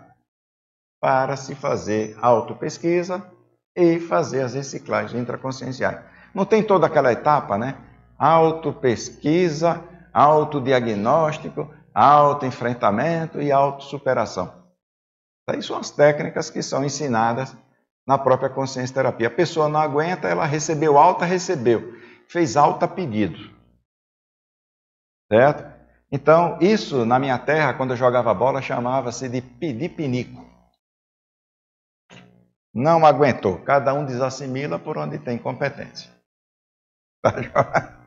para 1.00 1.36
se 1.36 1.54
fazer 1.54 2.16
autopesquisa 2.20 3.24
e 3.76 4.00
fazer 4.00 4.42
as 4.42 4.54
reciclagens 4.54 5.20
intraconscienciais. 5.20 6.00
Não 6.34 6.44
tem 6.44 6.62
toda 6.62 6.86
aquela 6.86 7.12
etapa, 7.12 7.58
né? 7.58 7.76
Autopesquisa, 8.18 9.82
autodiagnóstico, 10.12 11.72
autoenfrentamento 11.94 13.40
e 13.40 13.52
autossuperação. 13.52 14.62
Aí 15.48 15.62
são 15.62 15.76
as 15.76 15.90
técnicas 15.90 16.50
que 16.50 16.62
são 16.62 16.84
ensinadas 16.84 17.56
na 18.06 18.18
própria 18.18 18.48
consciência 18.48 18.94
terapia. 18.94 19.28
A 19.28 19.30
pessoa 19.30 19.68
não 19.68 19.80
aguenta, 19.80 20.28
ela 20.28 20.46
recebeu 20.46 20.98
alta, 20.98 21.24
recebeu. 21.24 21.94
Fez 22.28 22.56
alta 22.56 22.88
pedido. 22.88 23.50
Certo? 25.30 25.72
Então, 26.10 26.58
isso 26.60 27.04
na 27.06 27.18
minha 27.18 27.38
terra, 27.38 27.74
quando 27.74 27.90
eu 27.90 27.96
jogava 27.96 28.34
bola, 28.34 28.60
chamava-se 28.60 29.28
de 29.28 29.40
pedir 29.40 29.90
pinico. 29.90 30.44
Não 32.74 33.04
aguentou. 33.04 33.58
Cada 33.62 33.92
um 33.92 34.04
desassimila 34.04 34.78
por 34.78 34.96
onde 34.96 35.18
tem 35.18 35.38
competência. 35.38 36.10
Tá 37.22 38.01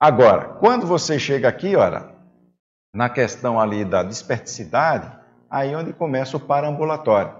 Agora, 0.00 0.54
quando 0.60 0.86
você 0.86 1.18
chega 1.18 1.48
aqui, 1.48 1.74
olha, 1.74 2.08
na 2.94 3.08
questão 3.08 3.60
ali 3.60 3.84
da 3.84 4.04
desperticidade, 4.04 5.10
aí 5.50 5.72
é 5.72 5.76
onde 5.76 5.92
começa 5.92 6.36
o 6.36 6.40
parambulatório. 6.40 7.34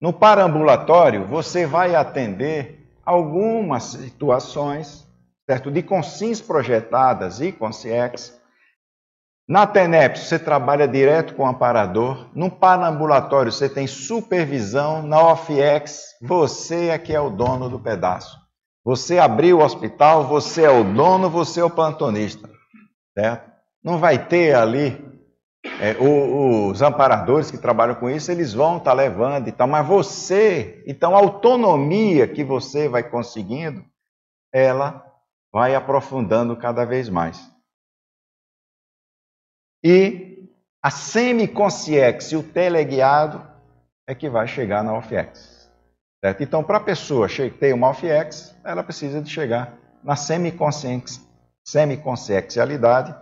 No 0.00 0.10
parambulatório, 0.10 1.26
você 1.26 1.66
vai 1.66 1.94
atender 1.94 2.88
algumas 3.04 3.82
situações, 3.82 5.06
certo, 5.48 5.70
de 5.70 5.82
consins 5.82 6.40
projetadas 6.40 7.42
e 7.42 7.52
consciex. 7.52 8.40
Na 9.46 9.66
TENEPS, 9.66 10.28
você 10.28 10.38
trabalha 10.38 10.88
direto 10.88 11.34
com 11.34 11.42
o 11.42 11.46
amparador. 11.46 12.30
No 12.34 12.50
parambulatório, 12.50 13.52
você 13.52 13.68
tem 13.68 13.86
supervisão. 13.86 15.02
Na 15.02 15.20
OFIEX, 15.32 16.16
você 16.22 16.88
é 16.88 16.98
que 16.98 17.14
é 17.14 17.20
o 17.20 17.28
dono 17.28 17.68
do 17.68 17.78
pedaço. 17.78 18.47
Você 18.88 19.18
abriu 19.18 19.58
o 19.58 19.62
hospital, 19.62 20.26
você 20.26 20.62
é 20.62 20.70
o 20.70 20.82
dono, 20.82 21.28
você 21.28 21.60
é 21.60 21.62
o 21.62 21.68
plantonista. 21.68 22.48
Certo? 23.12 23.52
Não 23.84 23.98
vai 23.98 24.26
ter 24.26 24.54
ali 24.54 24.96
é, 25.78 25.94
os 26.00 26.80
amparadores 26.80 27.50
que 27.50 27.58
trabalham 27.58 27.96
com 27.96 28.08
isso, 28.08 28.32
eles 28.32 28.54
vão 28.54 28.78
estar 28.78 28.92
tá 28.92 28.96
levando 28.96 29.46
e 29.46 29.52
tal, 29.52 29.68
mas 29.68 29.86
você, 29.86 30.82
então 30.86 31.14
a 31.14 31.18
autonomia 31.18 32.26
que 32.26 32.42
você 32.42 32.88
vai 32.88 33.02
conseguindo, 33.02 33.84
ela 34.50 35.04
vai 35.52 35.74
aprofundando 35.74 36.56
cada 36.56 36.86
vez 36.86 37.10
mais. 37.10 37.46
E 39.84 40.48
a 40.82 40.90
semiconsciex 40.90 42.32
e 42.32 42.36
o 42.36 42.42
teleguiado 42.42 43.46
é 44.08 44.14
que 44.14 44.30
vai 44.30 44.48
chegar 44.48 44.82
na 44.82 44.96
OFIEX. 44.96 45.57
Certo? 46.20 46.42
Então, 46.42 46.64
para 46.64 46.78
a 46.78 46.80
pessoa 46.80 47.28
ter 47.60 47.72
uma 47.72 47.90
OFX, 47.90 48.56
ela 48.64 48.82
precisa 48.82 49.22
de 49.22 49.30
chegar 49.30 49.74
na 50.02 50.16
semiconsciencialidade 50.16 53.14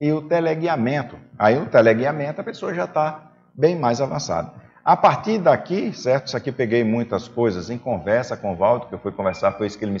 e 0.00 0.10
o 0.12 0.22
teleguiamento. 0.22 1.16
Aí, 1.38 1.56
o 1.58 1.66
teleguiamento, 1.66 2.40
a 2.40 2.44
pessoa 2.44 2.74
já 2.74 2.86
está 2.86 3.30
bem 3.54 3.78
mais 3.78 4.00
avançada. 4.00 4.52
A 4.84 4.96
partir 4.96 5.38
daqui, 5.38 5.92
certo? 5.92 6.26
Isso 6.28 6.36
aqui 6.36 6.50
peguei 6.50 6.82
muitas 6.82 7.28
coisas 7.28 7.70
em 7.70 7.78
conversa 7.78 8.36
com 8.36 8.52
o 8.52 8.56
Valdo, 8.56 8.86
que 8.86 8.94
eu 8.94 8.98
fui 8.98 9.12
conversar, 9.12 9.52
foi 9.52 9.66
isso 9.66 9.78
que 9.78 9.84
ele 9.84 9.92
me 9.92 10.00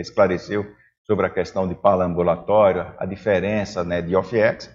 esclareceu 0.00 0.66
sobre 1.06 1.26
a 1.26 1.30
questão 1.30 1.66
de 1.66 1.74
palambulatório, 1.74 2.92
a 2.98 3.06
diferença 3.06 3.82
né, 3.82 4.02
de 4.02 4.14
OFX, 4.14 4.70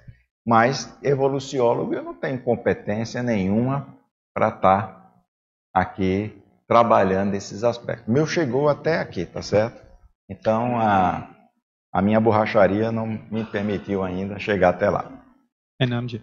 mas 0.45 0.97
evoluciólogo 1.03 1.93
eu 1.93 2.01
não 2.01 2.15
tenho 2.15 2.41
competência 2.41 3.21
nenhuma 3.21 3.95
para 4.33 4.47
estar 4.47 4.87
tá 4.87 5.13
aqui 5.71 6.42
trabalhando 6.73 7.35
esses 7.35 7.63
aspectos. 7.63 8.11
Meu 8.11 8.25
chegou 8.25 8.67
até 8.67 8.97
aqui, 8.97 9.27
tá 9.27 9.43
certo? 9.43 9.79
Então 10.27 10.79
a, 10.79 11.29
a 11.93 12.01
minha 12.01 12.19
borracharia 12.19 12.91
não 12.91 13.05
me 13.05 13.45
permitiu 13.45 14.03
ainda 14.03 14.39
chegar 14.39 14.69
até 14.69 14.89
lá. 14.89 15.05
Enange. 15.79 16.19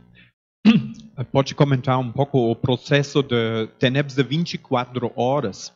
Pode 1.31 1.55
comentar 1.55 2.01
um 2.01 2.11
pouco 2.11 2.51
o 2.51 2.57
processo 2.57 3.23
de 3.23 3.69
TENEPS 3.79 4.17
de 4.17 4.25
24 4.25 5.13
horas? 5.15 5.73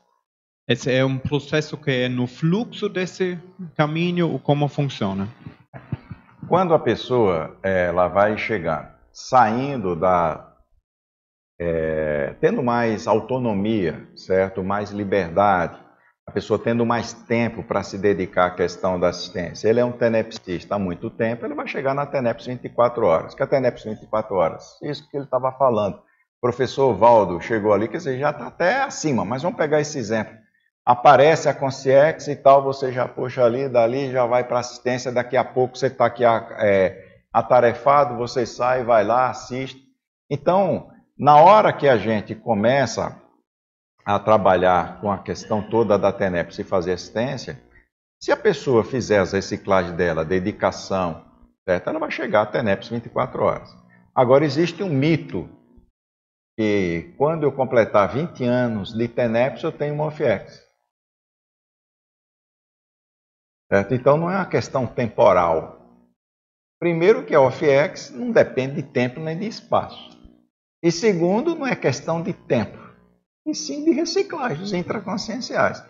Esse 0.69 0.93
é 0.93 1.05
um 1.05 1.19
processo 1.19 1.77
que 1.77 1.93
é 1.93 2.09
no 2.09 2.27
fluxo 2.27 2.89
desse 2.89 3.39
caminho 3.77 4.33
ou 4.33 4.41
como 4.41 4.67
funciona? 4.67 5.29
Quando 6.49 6.75
a 6.75 6.81
pessoa 6.81 7.57
ela 7.63 8.09
vai 8.09 8.37
chegando, 8.37 8.89
saindo 9.13 9.95
da. 9.95 10.53
É, 11.59 12.35
tendo 12.41 12.63
mais 12.63 13.07
autonomia, 13.07 14.09
certo? 14.17 14.63
Mais 14.65 14.91
liberdade, 14.91 15.79
a 16.27 16.33
pessoa 16.33 16.59
tendo 16.59 16.87
mais 16.87 17.13
tempo 17.13 17.63
para 17.63 17.83
se 17.83 17.99
dedicar 17.99 18.47
à 18.47 18.51
questão 18.51 18.99
da 18.99 19.09
assistência. 19.09 19.69
Ele 19.69 19.81
é 19.81 19.85
um 19.85 19.93
tenepsista 19.93 20.75
há 20.75 20.79
muito 20.79 21.11
tempo, 21.11 21.45
ele 21.45 21.55
vai 21.55 21.69
chegar 21.69 21.95
na 21.95 22.07
TENEPS 22.07 22.47
24 22.47 23.05
horas. 23.05 23.35
Que 23.35 23.43
é 23.43 23.45
a 23.45 23.49
TENEPS 23.49 23.85
24 23.85 24.35
horas? 24.35 24.79
Isso 24.83 25.09
que 25.09 25.17
ele 25.17 25.25
estava 25.25 25.53
falando. 25.53 25.97
O 25.97 26.41
professor 26.41 26.95
Valdo 26.95 27.41
chegou 27.41 27.73
ali, 27.73 27.89
quer 27.89 27.99
dizer, 27.99 28.19
já 28.19 28.31
está 28.31 28.47
até 28.47 28.83
acima, 28.83 29.25
mas 29.25 29.43
vamos 29.43 29.59
pegar 29.59 29.81
esse 29.81 29.99
exemplo. 29.99 30.35
Aparece 30.85 31.49
a 31.49 31.55
Concierge 31.55 32.31
e 32.31 32.37
tal, 32.37 32.63
você 32.63 32.93
já 32.93 33.09
puxa 33.09 33.43
ali, 33.43 33.69
dali, 33.69 34.11
já 34.11 34.27
vai 34.27 34.45
para 34.45 34.59
assistência, 34.59 35.11
daqui 35.11 35.37
a 35.37 35.45
pouco 35.45 35.79
você 35.79 35.87
está 35.87 36.07
aqui 36.07 36.23
é, 36.25 37.03
atarefado, 37.33 38.17
você 38.17 38.45
sai, 38.45 38.85
vai 38.85 39.05
lá, 39.05 39.31
assiste. 39.31 39.83
Então, 40.31 40.91
na 41.17 41.37
hora 41.37 41.73
que 41.73 41.89
a 41.89 41.97
gente 41.97 42.35
começa 42.35 43.21
a 44.05 44.19
trabalhar 44.19 45.01
com 45.01 45.11
a 45.11 45.23
questão 45.23 45.63
toda 45.69 45.99
da 45.99 46.13
TENEPS 46.13 46.59
e 46.59 46.65
fazer 46.65 46.93
assistência, 46.93 47.61
se 48.21 48.33
a 48.33 48.37
pessoa 48.37 48.85
fizer 48.85 49.19
as 49.19 49.33
reciclagens 49.33 49.97
dela, 49.97 50.25
dedicação, 50.25 51.25
certo? 51.67 51.89
ela 51.89 51.99
vai 51.99 52.11
chegar 52.11 52.43
a 52.43 52.47
TENEPS 52.47 52.89
24 52.89 53.43
horas. 53.43 53.85
Agora, 54.15 54.45
existe 54.45 54.83
um 54.83 54.91
mito 54.91 55.49
que 56.57 57.15
quando 57.17 57.45
eu 57.45 57.53
completar 57.53 58.13
20 58.13 58.45
anos 58.45 58.93
de 58.93 59.09
TENEPS, 59.09 59.63
eu 59.63 59.73
tenho 59.73 59.95
uma 59.95 60.07
OFIEX. 60.07 60.63
Certo? 63.73 63.95
Então, 63.95 64.17
não 64.17 64.31
é 64.31 64.37
uma 64.37 64.47
questão 64.47 64.87
temporal. 64.87 65.81
Primeiro 66.79 67.25
que 67.25 67.35
a 67.35 67.41
OFIEX 67.41 68.11
não 68.11 68.31
depende 68.31 68.77
de 68.77 68.83
tempo 68.85 69.19
nem 69.19 69.39
de 69.39 69.47
espaço. 69.47 70.15
E 70.85 70.93
segundo, 70.93 71.55
não 71.55 71.67
é 71.67 71.75
questão 71.75 72.23
de 72.23 72.35
tempo 72.35 72.79
e 73.47 73.55
sim 73.55 73.87
de 73.87 73.91
reciclagens 73.93 74.75
intraconscienciais. 74.75 75.83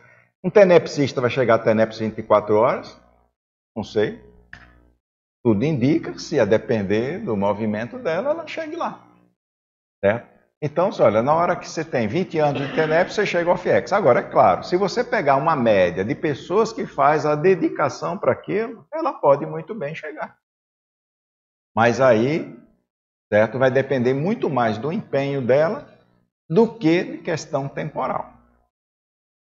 Um 0.42 0.48
tenepsista 0.48 1.20
vai 1.20 1.30
chegar 1.30 1.56
a 1.56 1.58
teneps 1.58 1.98
24 1.98 2.54
horas? 2.54 2.96
Não 3.74 3.82
sei. 3.82 4.22
Tudo 5.42 5.64
indica, 5.64 6.16
se 6.16 6.38
a 6.38 6.44
depender 6.44 7.18
do 7.18 7.36
movimento 7.36 7.98
dela, 7.98 8.30
ela 8.30 8.46
chegue 8.46 8.76
lá. 8.76 9.04
Certo? 10.02 10.32
Então, 10.62 10.90
olha, 11.00 11.22
na 11.22 11.34
hora 11.34 11.56
que 11.56 11.68
você 11.68 11.84
tem 11.84 12.06
20 12.06 12.38
anos 12.38 12.62
de 12.64 12.74
TENEP, 12.74 13.12
você 13.12 13.26
chega 13.26 13.50
ao 13.50 13.56
FIEX. 13.56 13.92
Agora, 13.92 14.20
é 14.20 14.30
claro, 14.30 14.62
se 14.62 14.76
você 14.76 15.02
pegar 15.02 15.36
uma 15.36 15.56
média 15.56 16.04
de 16.04 16.14
pessoas 16.14 16.72
que 16.72 16.86
faz 16.86 17.26
a 17.26 17.34
dedicação 17.34 18.16
para 18.16 18.32
aquilo, 18.32 18.86
ela 18.94 19.12
pode 19.12 19.44
muito 19.44 19.74
bem 19.74 19.92
chegar. 19.92 20.38
Mas 21.74 22.00
aí, 22.00 22.56
certo, 23.32 23.58
vai 23.58 23.70
depender 23.70 24.14
muito 24.14 24.48
mais 24.48 24.78
do 24.78 24.92
empenho 24.92 25.40
dela 25.40 25.88
do 26.48 26.72
que 26.78 27.04
de 27.04 27.18
questão 27.18 27.68
temporal. 27.68 28.32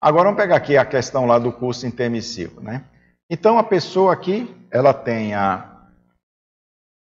Agora 0.00 0.24
vamos 0.24 0.40
pegar 0.40 0.56
aqui 0.56 0.76
a 0.76 0.84
questão 0.84 1.26
lá 1.26 1.38
do 1.38 1.52
curso 1.52 1.86
intermissivo, 1.86 2.60
né? 2.60 2.84
Então 3.28 3.58
a 3.58 3.64
pessoa 3.64 4.12
aqui, 4.12 4.54
ela 4.70 4.94
tem 4.94 5.34
a, 5.34 5.88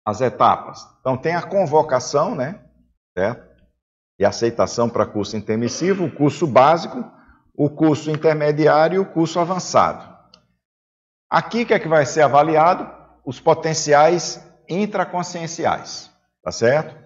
as 0.06 0.20
etapas. 0.20 0.86
Então 1.00 1.16
tem 1.16 1.34
a 1.34 1.42
convocação, 1.42 2.34
né? 2.34 2.60
Certo? 3.16 3.54
E 4.18 4.24
aceitação 4.24 4.88
para 4.88 5.06
curso 5.06 5.36
intermissivo, 5.36 6.04
o 6.04 6.14
curso 6.14 6.46
básico, 6.46 7.04
o 7.56 7.68
curso 7.68 8.10
intermediário 8.10 8.96
e 8.96 8.98
o 8.98 9.06
curso 9.06 9.40
avançado. 9.40 10.14
Aqui 11.28 11.64
que 11.64 11.74
é 11.74 11.80
que 11.80 11.88
vai 11.88 12.06
ser 12.06 12.22
avaliado? 12.22 12.88
Os 13.24 13.40
potenciais 13.40 14.40
intraconscienciais, 14.68 16.12
tá 16.44 16.52
certo? 16.52 17.02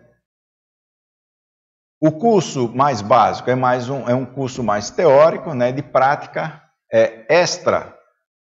O 2.01 2.12
curso 2.12 2.68
mais 2.74 3.01
básico 3.01 3.51
é 3.51 3.55
mais 3.55 3.89
um, 3.89 4.09
é 4.09 4.14
um 4.14 4.26
curso 4.26 4.62
mais 4.62 4.91
teórico, 4.91 5.55
né, 5.55 5.72
de 5.72 5.82
prática 5.82 6.62
é, 6.93 7.26
extra 7.28 7.97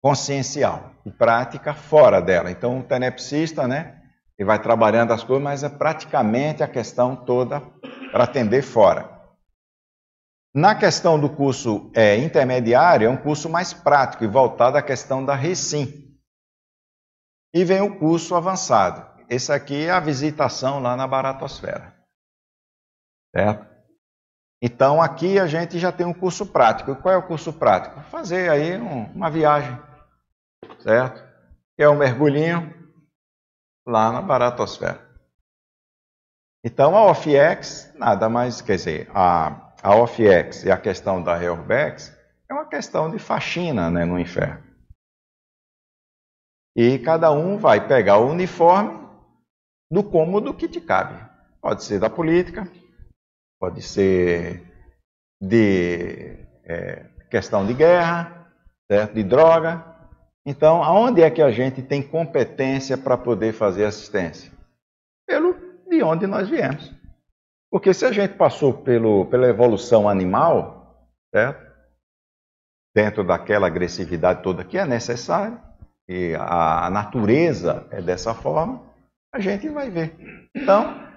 consciencial, 0.03 0.91
de 1.05 1.13
prática 1.13 1.75
fora 1.75 2.21
dela. 2.21 2.51
Então, 2.51 2.81
o 2.81 2.83
tenepsista, 2.83 3.67
né, 3.67 4.01
ele 4.39 4.47
vai 4.47 4.61
trabalhando 4.61 5.13
as 5.13 5.23
coisas, 5.25 5.43
mas 5.43 5.63
é 5.63 5.69
praticamente 5.69 6.63
a 6.63 6.69
questão 6.69 7.15
toda 7.15 7.61
para 8.11 8.25
atender 8.25 8.63
fora. 8.63 9.11
Na 10.55 10.75
questão 10.75 11.19
do 11.19 11.31
curso 11.31 11.91
é, 11.95 12.17
intermediário, 12.17 13.07
é 13.07 13.11
um 13.11 13.17
curso 13.17 13.49
mais 13.49 13.73
prático 13.73 14.25
e 14.25 14.27
voltado 14.27 14.77
à 14.77 14.83
questão 14.83 15.25
da 15.25 15.35
recim. 15.35 16.19
E 17.55 17.65
vem 17.65 17.81
o 17.81 17.99
curso 17.99 18.35
avançado. 18.35 19.12
Esse 19.33 19.51
aqui 19.51 19.87
é 19.87 19.91
a 19.91 19.99
visitação 19.99 20.79
lá 20.79 20.95
na 20.95 21.07
baratosfera. 21.07 21.97
Certo? 23.35 23.67
Então 24.61 25.01
aqui 25.01 25.39
a 25.39 25.47
gente 25.47 25.79
já 25.79 25.91
tem 25.91 26.05
um 26.05 26.13
curso 26.13 26.45
prático. 26.45 26.95
Qual 26.97 27.15
é 27.15 27.17
o 27.17 27.27
curso 27.27 27.51
prático? 27.51 27.99
Fazer 28.11 28.51
aí 28.51 28.77
um, 28.77 29.05
uma 29.13 29.31
viagem, 29.31 29.75
certo? 30.81 31.27
Que 31.75 31.83
é 31.83 31.89
um 31.89 31.97
mergulhinho 31.97 32.75
lá 33.89 34.13
na 34.13 34.21
baratosfera. 34.21 35.01
Então 36.63 36.95
a 36.95 37.07
OFIEX, 37.07 37.91
nada 37.95 38.29
mais, 38.29 38.61
quer 38.61 38.77
dizer, 38.77 39.11
a, 39.15 39.73
a 39.83 39.97
OFIEX 39.97 40.63
e 40.65 40.71
a 40.71 40.77
questão 40.77 41.23
da 41.23 41.35
Reorbex 41.35 42.15
é 42.51 42.53
uma 42.53 42.67
questão 42.67 43.11
de 43.11 43.19
faxina 43.19 43.91
né, 43.91 44.05
no 44.05 44.19
inferno. 44.19 44.63
E 46.77 46.99
cada 46.99 47.33
um 47.33 47.57
vai 47.57 47.89
pegar 47.89 48.19
o 48.19 48.29
uniforme 48.29 49.02
do 49.93 50.03
cômodo 50.03 50.55
que 50.55 50.67
te 50.67 50.81
cabe. 50.81 51.23
Pode 51.61 51.85
ser 51.85 52.01
da 52.01 52.09
política, 52.09 52.67
pode 53.61 53.83
ser 53.83 54.63
de 55.39 56.35
é, 56.65 57.05
questão 57.31 57.67
de 57.67 57.75
guerra, 57.75 58.51
certo? 58.91 59.13
de 59.13 59.23
droga. 59.23 59.85
Então, 60.47 60.83
aonde 60.83 61.21
é 61.21 61.31
que 61.31 61.43
a 61.43 61.51
gente 61.51 61.83
tem 61.83 62.03
competência 62.03 62.97
para 62.97 63.19
poder 63.19 63.53
fazer 63.53 63.85
assistência? 63.85 64.51
Pelo 65.27 65.55
de 65.87 66.03
onde 66.03 66.27
nós 66.27 66.49
viemos. 66.49 66.91
Porque 67.71 67.93
se 67.93 68.07
a 68.07 68.13
gente 68.13 68.35
passou 68.35 68.73
pelo, 68.73 69.27
pela 69.27 69.47
evolução 69.47 70.09
animal, 70.09 71.07
certo? 71.35 71.71
dentro 72.95 73.23
daquela 73.25 73.67
agressividade 73.67 74.43
toda 74.43 74.65
que 74.65 74.79
é 74.79 74.87
necessária, 74.87 75.63
e 76.09 76.35
a, 76.35 76.87
a 76.87 76.91
natureza 76.91 77.87
é 77.91 78.01
dessa 78.01 78.35
forma, 78.35 78.92
a 79.33 79.41
gente 79.41 79.69
vai 79.69 79.91
ver. 79.91 80.15
Então, 80.55 81.11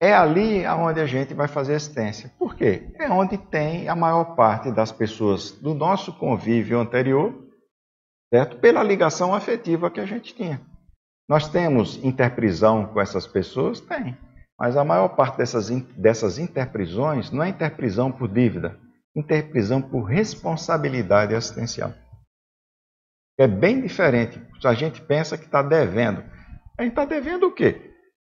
é 0.00 0.12
ali 0.12 0.66
onde 0.66 1.00
a 1.00 1.06
gente 1.06 1.32
vai 1.32 1.48
fazer 1.48 1.74
assistência. 1.74 2.30
Por 2.38 2.54
quê? 2.54 2.92
É 2.96 3.08
onde 3.08 3.38
tem 3.38 3.88
a 3.88 3.96
maior 3.96 4.36
parte 4.36 4.70
das 4.70 4.92
pessoas 4.92 5.52
do 5.52 5.72
nosso 5.72 6.12
convívio 6.12 6.78
anterior, 6.78 7.34
certo? 8.32 8.58
Pela 8.58 8.82
ligação 8.82 9.34
afetiva 9.34 9.90
que 9.90 10.00
a 10.00 10.06
gente 10.06 10.34
tinha. 10.34 10.60
Nós 11.28 11.48
temos 11.48 11.96
interprisão 12.04 12.86
com 12.86 13.00
essas 13.00 13.26
pessoas? 13.26 13.80
Tem. 13.80 14.16
Mas 14.58 14.76
a 14.76 14.84
maior 14.84 15.08
parte 15.08 15.38
dessas, 15.38 15.68
dessas 15.96 16.38
interprisões 16.38 17.30
não 17.30 17.42
é 17.42 17.48
interprisão 17.48 18.12
por 18.12 18.28
dívida, 18.28 18.78
interprisão 19.14 19.82
por 19.82 20.02
responsabilidade 20.02 21.34
assistencial. 21.34 21.92
É 23.38 23.46
bem 23.46 23.82
diferente. 23.82 24.40
A 24.64 24.74
gente 24.74 25.00
pensa 25.02 25.36
que 25.36 25.44
está 25.44 25.62
devendo. 25.62 26.24
A 26.78 26.82
gente 26.82 26.92
está 26.92 27.04
devendo 27.04 27.46
o 27.46 27.54
quê? 27.54 27.94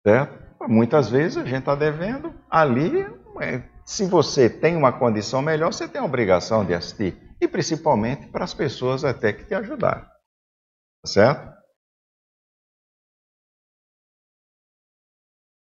Certo? 0.06 0.46
Muitas 0.68 1.08
vezes 1.08 1.36
a 1.36 1.44
gente 1.44 1.60
está 1.60 1.74
devendo 1.74 2.34
ali. 2.50 3.04
É, 3.40 3.62
se 3.84 4.06
você 4.06 4.48
tem 4.48 4.76
uma 4.76 4.92
condição 4.98 5.42
melhor, 5.42 5.72
você 5.72 5.88
tem 5.88 6.00
a 6.00 6.04
obrigação 6.04 6.64
de 6.64 6.74
assistir. 6.74 7.16
E 7.40 7.46
principalmente 7.46 8.28
para 8.28 8.44
as 8.44 8.54
pessoas 8.54 9.04
até 9.04 9.32
que 9.32 9.44
te 9.44 9.54
ajudaram. 9.54 10.02
Tá 10.02 11.06
certo? 11.06 11.56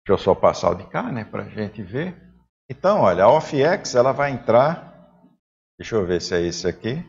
Deixa 0.06 0.12
eu 0.12 0.18
só 0.18 0.34
passar 0.36 0.70
o 0.70 0.74
de 0.76 0.88
cá, 0.88 1.10
né, 1.10 1.24
para 1.24 1.42
a 1.42 1.48
gente 1.48 1.82
ver. 1.82 2.16
Então, 2.70 3.00
olha, 3.00 3.24
a 3.24 3.32
OffX 3.32 3.94
ela 3.94 4.12
vai 4.12 4.30
entrar. 4.30 4.94
Deixa 5.78 5.96
eu 5.96 6.06
ver 6.06 6.22
se 6.22 6.34
é 6.34 6.42
esse 6.42 6.66
aqui. 6.66 7.04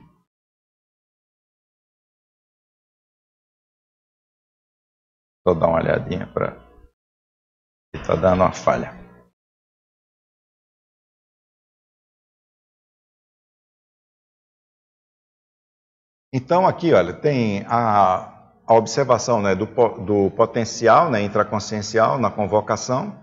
Vou 5.48 5.56
dar 5.56 5.68
uma 5.68 5.78
olhadinha 5.78 6.28
para 6.28 6.58
Está 7.96 8.16
dando 8.16 8.42
uma 8.42 8.52
falha. 8.52 8.94
Então 16.34 16.68
aqui, 16.68 16.92
olha, 16.94 17.14
tem 17.14 17.66
a 17.66 18.34
a 18.68 18.74
observação 18.74 19.42
né, 19.42 19.56
do, 19.56 19.66
do 19.66 20.30
potencial 20.32 21.10
né, 21.10 21.22
intraconsciencial 21.22 22.20
na 22.20 22.30
convocação. 22.30 23.18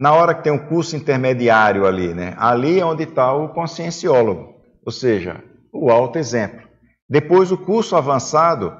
Na 0.00 0.12
hora 0.12 0.34
que 0.34 0.42
tem 0.42 0.52
um 0.52 0.66
curso 0.66 0.96
intermediário 0.96 1.86
ali, 1.86 2.12
né, 2.12 2.34
ali 2.36 2.80
é 2.80 2.84
onde 2.84 3.04
está 3.04 3.32
o 3.32 3.50
conscienciólogo, 3.50 4.60
ou 4.84 4.90
seja, 4.90 5.44
o 5.72 5.88
alto 5.88 6.18
exemplo. 6.18 6.68
Depois, 7.08 7.52
o 7.52 7.58
curso 7.58 7.94
avançado 7.94 8.76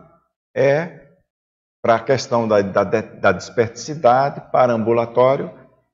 é 0.52 0.99
para 1.82 1.96
a 1.96 2.00
questão 2.00 2.46
da, 2.46 2.60
da, 2.60 2.84
da 2.84 3.32
desperticidade, 3.32 4.50
para 4.52 4.72
ambulatório. 4.72 5.50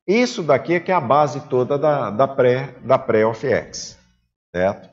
Isso 0.06 0.42
daqui 0.42 0.74
é 0.74 0.80
que 0.80 0.92
é 0.92 0.94
a 0.94 1.00
base 1.00 1.48
toda 1.48 1.78
da, 1.78 2.10
da 2.10 2.28
pré-OFIEX, 2.28 2.82
da 2.84 2.98
pré 2.98 3.24
certo? 4.54 4.90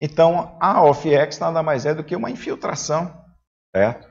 Então, 0.00 0.56
a 0.60 0.84
OFIEX 0.84 1.38
nada 1.38 1.62
mais 1.62 1.86
é 1.86 1.94
do 1.94 2.04
que 2.04 2.14
uma 2.14 2.30
infiltração, 2.30 3.12
certo? 3.74 4.08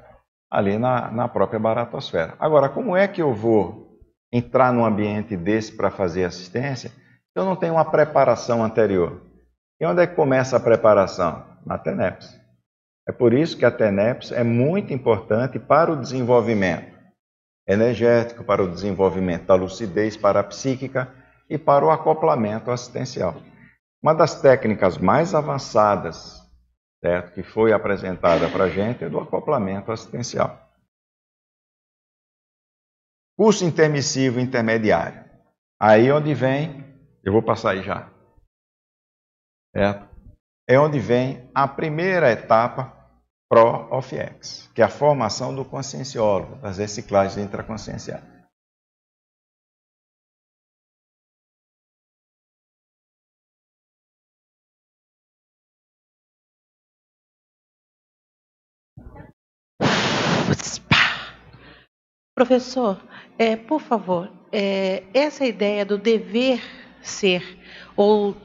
Ali 0.51 0.77
na, 0.77 1.11
na 1.11 1.27
própria 1.27 1.59
baratosfera. 1.59 2.35
Agora, 2.39 2.69
como 2.69 2.95
é 2.95 3.07
que 3.07 3.21
eu 3.21 3.33
vou 3.33 3.99
entrar 4.31 4.73
num 4.73 4.85
ambiente 4.85 5.37
desse 5.37 5.75
para 5.75 5.91
fazer 5.91 6.23
assistência 6.25 6.89
se 6.89 7.39
eu 7.39 7.45
não 7.45 7.55
tenho 7.55 7.73
uma 7.73 7.85
preparação 7.85 8.63
anterior? 8.63 9.21
E 9.79 9.85
onde 9.85 10.01
é 10.01 10.07
que 10.07 10.15
começa 10.15 10.57
a 10.57 10.59
preparação? 10.59 11.45
Na 11.65 11.77
TENEPS. 11.77 12.42
É 13.07 13.11
por 13.11 13.33
isso 13.33 13.57
que 13.57 13.65
a 13.65 13.71
TENEPS 13.71 14.31
é 14.31 14.43
muito 14.43 14.93
importante 14.93 15.59
para 15.59 15.91
o 15.91 15.99
desenvolvimento 15.99 16.93
energético, 17.67 18.43
para 18.43 18.63
o 18.63 18.69
desenvolvimento 18.69 19.45
da 19.45 19.55
lucidez 19.55 20.17
parapsíquica 20.17 21.13
e 21.49 21.57
para 21.57 21.85
o 21.85 21.91
acoplamento 21.91 22.71
assistencial. 22.71 23.35
Uma 24.01 24.13
das 24.13 24.41
técnicas 24.41 24.97
mais 24.97 25.33
avançadas 25.33 26.43
certo, 27.03 27.33
que 27.33 27.43
foi 27.43 27.73
apresentada 27.73 28.49
para 28.49 28.63
a 28.65 28.69
gente 28.69 29.03
é 29.03 29.09
do 29.09 29.19
acoplamento 29.19 29.91
assistencial. 29.91 30.57
Curso 33.37 33.65
intermissivo 33.65 34.39
intermediário. 34.39 35.21
Aí 35.77 36.09
onde 36.11 36.33
vem, 36.33 36.81
eu 37.21 37.33
vou 37.33 37.43
passar 37.43 37.71
aí 37.71 37.83
já. 37.83 38.09
Certo? 39.75 40.12
É 40.67 40.79
onde 40.79 40.99
vem 40.99 41.49
a 41.53 41.67
primeira 41.67 42.31
etapa 42.31 42.91
pró-OFIEX, 43.49 44.69
que 44.73 44.81
é 44.81 44.85
a 44.85 44.89
formação 44.89 45.53
do 45.53 45.63
conscienciólogo, 45.63 46.55
das 46.55 46.77
reciclagens 46.77 47.37
intraconscienciais. 47.37 48.23
Professor, 62.35 62.99
é, 63.37 63.55
por 63.55 63.79
favor, 63.79 64.31
é, 64.51 65.03
essa 65.13 65.45
ideia 65.45 65.85
do 65.85 65.97
dever 65.97 66.61
ser 67.03 67.59
ou 67.95 68.35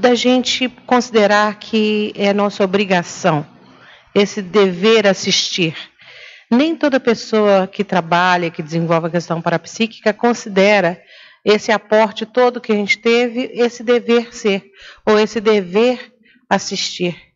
da 0.00 0.14
gente 0.14 0.68
considerar 0.86 1.58
que 1.58 2.12
é 2.16 2.32
nossa 2.32 2.62
obrigação 2.62 3.44
esse 4.14 4.42
dever 4.42 5.06
assistir. 5.06 5.74
Nem 6.50 6.76
toda 6.76 7.00
pessoa 7.00 7.66
que 7.66 7.82
trabalha, 7.82 8.50
que 8.50 8.62
desenvolve 8.62 9.06
a 9.06 9.10
questão 9.10 9.40
parapsíquica, 9.40 10.12
considera 10.12 11.02
esse 11.44 11.72
aporte 11.72 12.26
todo 12.26 12.60
que 12.60 12.72
a 12.72 12.74
gente 12.74 12.98
teve, 12.98 13.50
esse 13.54 13.82
dever 13.82 14.34
ser, 14.34 14.70
ou 15.04 15.18
esse 15.18 15.40
dever 15.40 16.12
assistir. 16.48 17.31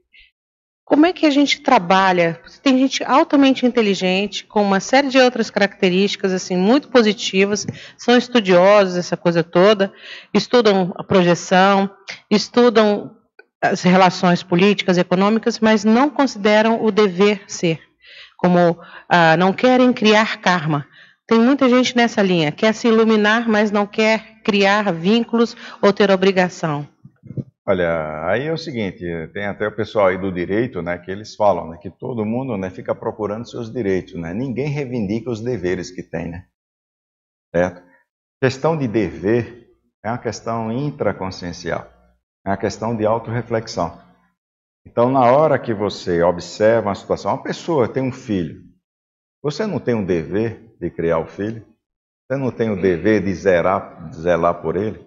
Como 0.87 1.05
é 1.05 1.13
que 1.13 1.27
a 1.27 1.31
gente 1.31 1.63
trabalha? 1.63 2.41
Tem 2.63 2.79
gente 2.79 3.03
altamente 3.03 3.67
inteligente, 3.67 4.45
com 4.45 4.63
uma 4.63 4.79
série 4.79 5.09
de 5.09 5.19
outras 5.19 5.51
características 5.51 6.33
assim 6.33 6.57
muito 6.57 6.87
positivas, 6.87 7.67
são 7.99 8.17
estudiosos 8.17 8.97
essa 8.97 9.17
coisa 9.17 9.43
toda, 9.43 9.93
estudam 10.33 10.95
a 10.97 11.03
projeção, 11.03 11.91
estudam 12.31 13.11
as 13.61 13.83
relações 13.83 14.45
políticas, 14.45 14.97
econômicas, 14.97 15.59
mas 15.59 15.85
não 15.85 16.09
consideram 16.09 16.81
o 16.81 16.93
dever 16.93 17.43
ser, 17.49 17.81
como 18.37 18.79
ah, 19.09 19.37
não 19.37 19.53
querem 19.53 19.93
criar 19.93 20.41
karma. 20.41 20.87
Tem 21.27 21.41
muita 21.41 21.69
gente 21.69 21.97
nessa 21.97 22.23
linha, 22.23 22.53
quer 22.53 22.73
se 22.73 22.87
iluminar, 22.87 23.49
mas 23.49 23.73
não 23.73 23.89
quer 23.89 24.41
criar 24.45 24.93
vínculos 24.93 25.57
ou 25.83 25.93
ter 25.93 26.13
obrigação. 26.13 26.87
Olha, 27.69 28.25
aí 28.29 28.47
é 28.47 28.53
o 28.53 28.57
seguinte, 28.57 29.05
tem 29.33 29.45
até 29.47 29.67
o 29.67 29.75
pessoal 29.75 30.07
aí 30.07 30.17
do 30.17 30.31
direito, 30.31 30.81
né, 30.83 30.97
que 30.99 31.11
eles 31.11 31.35
falam 31.35 31.71
né, 31.71 31.79
que 31.79 31.91
todo 31.91 32.25
mundo 32.25 32.57
né, 32.57 32.71
fica 32.71 32.95
procurando 32.95 33.49
seus 33.49 33.73
direitos, 33.73 34.15
né? 34.15 34.33
Ninguém 34.33 34.69
reivindica 34.69 35.31
os 35.31 35.41
deveres 35.41 35.91
que 35.91 36.01
tem, 36.01 36.31
né? 36.31 36.47
Certo? 37.53 37.83
Questão 38.41 38.77
de 38.77 38.87
dever 38.87 39.69
é 40.05 40.09
uma 40.09 40.19
questão 40.19 40.71
intraconsciencial, 40.71 41.91
é 42.45 42.51
uma 42.51 42.57
questão 42.57 42.97
de 42.97 43.05
autorreflexão. 43.05 44.01
Então, 44.87 45.11
na 45.11 45.25
hora 45.33 45.59
que 45.59 45.75
você 45.75 46.23
observa 46.23 46.89
uma 46.89 46.95
situação, 46.95 47.33
uma 47.33 47.43
pessoa 47.43 47.93
tem 47.93 48.03
um 48.03 48.13
filho, 48.13 48.63
você 49.43 49.67
não 49.67 49.81
tem 49.81 49.95
um 49.95 50.05
dever 50.05 50.77
de 50.81 50.91
criar 50.91 51.19
o 51.19 51.27
filho? 51.27 51.67
Você 52.29 52.39
não 52.39 52.53
tem 52.53 52.71
o 52.71 52.81
dever 52.81 53.25
de 53.25 53.35
zerar, 53.35 54.09
de 54.09 54.17
zelar 54.17 54.61
por 54.63 54.77
ele? 54.77 55.06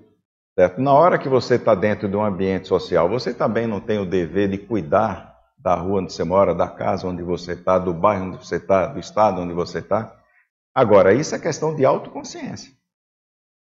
Certo? 0.60 0.82
Na 0.82 0.92
hora 0.92 1.18
que 1.18 1.30
você 1.30 1.56
está 1.56 1.74
dentro 1.74 2.10
de 2.10 2.18
um 2.18 2.22
ambiente 2.22 2.68
social, 2.68 3.08
você 3.08 3.34
também 3.34 3.66
não 3.66 3.80
tem 3.80 3.98
o 3.98 4.06
dever 4.06 4.50
de 4.50 4.58
cuidar 4.58 5.34
da 5.58 5.74
rua 5.74 6.02
onde 6.02 6.12
você 6.12 6.26
mora, 6.26 6.54
da 6.54 6.68
casa 6.68 7.08
onde 7.08 7.24
você 7.24 7.54
está, 7.54 7.80
do 7.80 7.94
bairro 7.94 8.26
onde 8.26 8.46
você 8.46 8.58
está, 8.58 8.88
do 8.88 9.00
estado 9.00 9.40
onde 9.40 9.54
você 9.54 9.80
está. 9.80 10.14
Agora, 10.76 11.14
isso 11.14 11.34
é 11.34 11.40
questão 11.40 11.74
de 11.74 11.86
autoconsciência. 11.86 12.74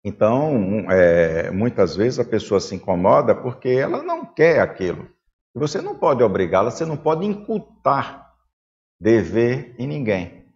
Então, 0.04 0.88
é, 0.88 1.50
muitas 1.50 1.96
vezes 1.96 2.20
a 2.20 2.24
pessoa 2.24 2.60
se 2.60 2.76
incomoda 2.76 3.34
porque 3.34 3.70
ela 3.70 4.00
não 4.00 4.24
quer 4.24 4.60
aquilo. 4.60 5.08
Você 5.52 5.82
não 5.82 5.96
pode 5.96 6.22
obrigá-la, 6.22 6.70
você 6.70 6.86
não 6.86 6.96
pode 6.96 7.26
incutar 7.26 8.36
dever 9.00 9.74
em 9.80 9.88
ninguém. 9.88 10.46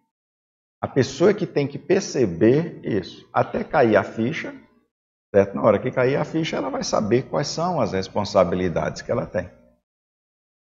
A 0.80 0.86
pessoa 0.86 1.34
que 1.34 1.48
tem 1.48 1.66
que 1.66 1.80
perceber 1.80 2.78
isso, 2.84 3.28
até 3.32 3.64
cair 3.64 3.96
a 3.96 4.04
ficha, 4.04 4.54
Certo? 5.34 5.54
Na 5.54 5.62
hora 5.62 5.78
que 5.78 5.90
cair 5.90 6.16
a 6.16 6.24
ficha, 6.24 6.56
ela 6.56 6.70
vai 6.70 6.82
saber 6.82 7.28
quais 7.28 7.48
são 7.48 7.80
as 7.80 7.92
responsabilidades 7.92 9.02
que 9.02 9.10
ela 9.10 9.26
tem. 9.26 9.50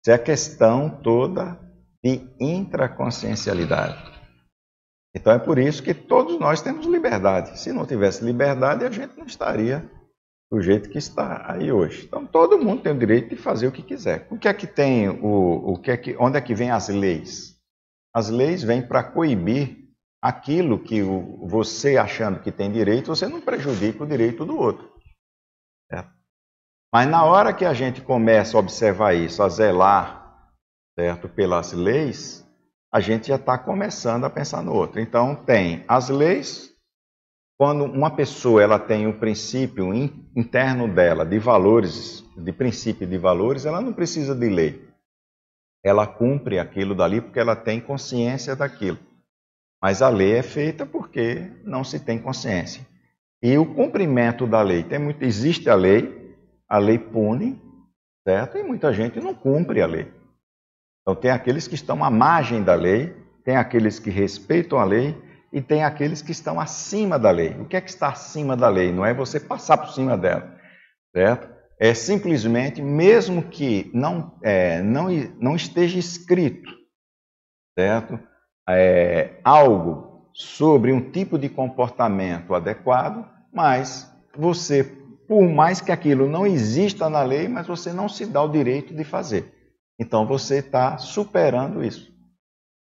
Isso 0.02 0.10
é 0.10 0.14
a 0.14 0.18
questão 0.18 0.90
toda 1.02 1.58
de 2.04 2.20
intraconsciencialidade. 2.40 4.16
Então 5.14 5.32
é 5.32 5.38
por 5.38 5.58
isso 5.58 5.82
que 5.82 5.94
todos 5.94 6.38
nós 6.38 6.61
temos 6.61 6.86
liberdade. 6.86 7.58
Se 7.58 7.72
não 7.72 7.86
tivesse 7.86 8.24
liberdade, 8.24 8.84
a 8.84 8.91
gente 8.91 9.16
não 9.16 9.24
estaria 9.24 9.88
do 10.50 10.61
jeito 10.61 10.91
que 10.91 10.99
está 10.99 11.50
aí 11.50 11.72
hoje. 11.72 12.04
Então 12.07 12.26
todo 12.26 12.58
mundo 12.58 12.82
tem 12.82 12.92
o 12.92 12.99
direito 12.99 13.30
de 13.30 13.36
fazer 13.36 13.66
o 13.66 13.72
que 13.72 13.82
quiser. 13.82 14.26
O 14.30 14.38
que 14.38 14.46
é 14.46 14.54
que 14.54 14.66
tem 14.66 15.08
o, 15.08 15.72
o 15.72 15.78
que 15.78 15.91
é 15.91 15.96
que 15.96 16.16
onde 16.18 16.38
é 16.38 16.41
que 16.41 16.54
vem 16.54 16.70
as 16.70 16.88
leis? 16.88 17.57
As 18.14 18.28
leis 18.28 18.62
vêm 18.62 18.86
para 18.86 19.03
coibir 19.03 19.86
aquilo 20.26 20.82
que 20.82 21.03
você 21.03 21.96
achando 21.96 22.40
que 22.40 22.50
tem 22.50 22.72
direito, 22.72 23.14
você 23.14 23.28
não 23.28 23.40
prejudica 23.40 24.03
o 24.03 24.07
direito 24.07 24.44
do 24.44 24.58
outro. 24.58 24.90
Certo? 25.88 26.11
Mas 26.92 27.08
na 27.08 27.24
hora 27.24 27.53
que 27.53 27.64
a 27.64 27.72
gente 27.72 28.00
começa 28.00 28.57
a 28.57 28.61
observar 28.61 29.14
isso, 29.14 29.40
a 29.40 29.48
zelar 29.48 30.50
certo, 30.98 31.28
pelas 31.28 31.72
leis, 31.72 32.44
a 32.92 32.98
gente 32.98 33.28
já 33.28 33.36
está 33.36 33.57
começando 33.57 34.24
a 34.24 34.30
pensar 34.30 34.64
no 34.64 34.74
outro. 34.74 35.00
Então 35.00 35.36
tem 35.36 35.84
as 35.86 36.08
leis, 36.08 36.74
quando 37.57 37.84
uma 37.84 38.11
pessoa 38.11 38.61
ela 38.61 38.80
tem 38.80 39.07
o 39.07 39.11
um 39.11 39.18
princípio 39.20 39.94
interno 40.34 40.92
dela 40.92 41.24
de 41.24 41.38
valores, 41.38 42.24
de 42.36 42.53
princípio 42.53 43.07
de 43.07 43.16
valores, 43.16 43.64
ela 43.64 43.80
não 43.80 43.92
precisa 43.92 44.34
de 44.34 44.48
lei. 44.48 44.88
Ela 45.84 46.04
cumpre 46.04 46.58
aquilo 46.58 46.96
dali 46.96 47.20
porque 47.20 47.38
ela 47.38 47.54
tem 47.54 47.80
consciência 47.80 48.57
daquilo. 48.57 48.98
Mas 49.82 50.03
a 50.03 50.08
lei 50.08 50.34
é 50.34 50.42
feita 50.42 50.86
porque 50.86 51.50
não 51.64 51.84
se 51.84 52.00
tem 52.00 52.18
consciência. 52.18 52.86
E 53.42 53.57
o 53.58 53.74
cumprimento 53.74 54.46
da 54.46 54.62
lei, 54.62 54.82
tem 54.82 54.98
muito, 54.98 55.22
existe 55.22 55.68
a 55.68 55.74
lei, 55.74 56.34
a 56.68 56.78
lei 56.78 56.98
pune, 56.98 57.61
certo? 58.26 58.58
E 58.58 58.62
muita 58.62 58.92
gente 58.92 59.20
não 59.20 59.34
cumpre 59.34 59.82
a 59.82 59.86
lei. 59.86 60.12
Então 61.03 61.14
tem 61.14 61.30
aqueles 61.30 61.68
que 61.68 61.74
estão 61.74 62.03
à 62.03 62.11
margem 62.11 62.62
da 62.62 62.74
lei, 62.74 63.14
tem 63.44 63.57
aqueles 63.57 64.00
que 64.00 64.11
respeitam 64.11 64.78
a 64.78 64.84
lei 64.84 65.16
e 65.53 65.61
tem 65.61 65.84
aqueles 65.84 66.20
que 66.20 66.32
estão 66.32 66.58
acima 66.58 67.18
da 67.18 67.30
lei. 67.30 67.50
O 67.61 67.66
que 67.66 67.76
é 67.76 67.80
que 67.80 67.90
está 67.90 68.08
acima 68.08 68.57
da 68.57 68.68
lei? 68.68 68.90
Não 68.90 69.07
é 69.07 69.14
você 69.14 69.38
passar 69.38 69.78
por 69.78 69.90
cima 69.90 70.18
dela, 70.18 70.58
certo? 71.14 71.48
É 71.78 71.94
simplesmente, 71.94 72.82
mesmo 72.82 73.42
que 73.42 73.90
não, 73.94 74.36
é, 74.42 74.82
não, 74.82 75.08
não 75.38 75.54
esteja 75.54 75.98
escrito, 75.98 76.70
certo? 77.78 78.18
É, 78.68 79.41
algo 79.45 80.29
sobre 80.33 80.93
um 80.93 81.11
tipo 81.11 81.38
de 81.38 81.49
comportamento 81.49 82.55
adequado, 82.55 83.26
mas 83.53 84.13
você, 84.37 84.84
por 85.26 85.49
mais 85.49 85.80
que 85.80 85.91
aquilo 85.91 86.29
não 86.29 86.47
exista 86.47 87.09
na 87.09 87.22
lei, 87.22 87.49
mas 87.49 87.67
você 87.67 87.93
não 87.93 88.09
se 88.09 88.26
dá 88.26 88.43
o 88.43 88.51
direito 88.51 88.95
de 88.95 89.05
fazer. 89.05 89.53
Então 89.99 90.26
você 90.26 90.59
está 90.59 90.99
superando 90.99 91.83
isso. 91.83 92.14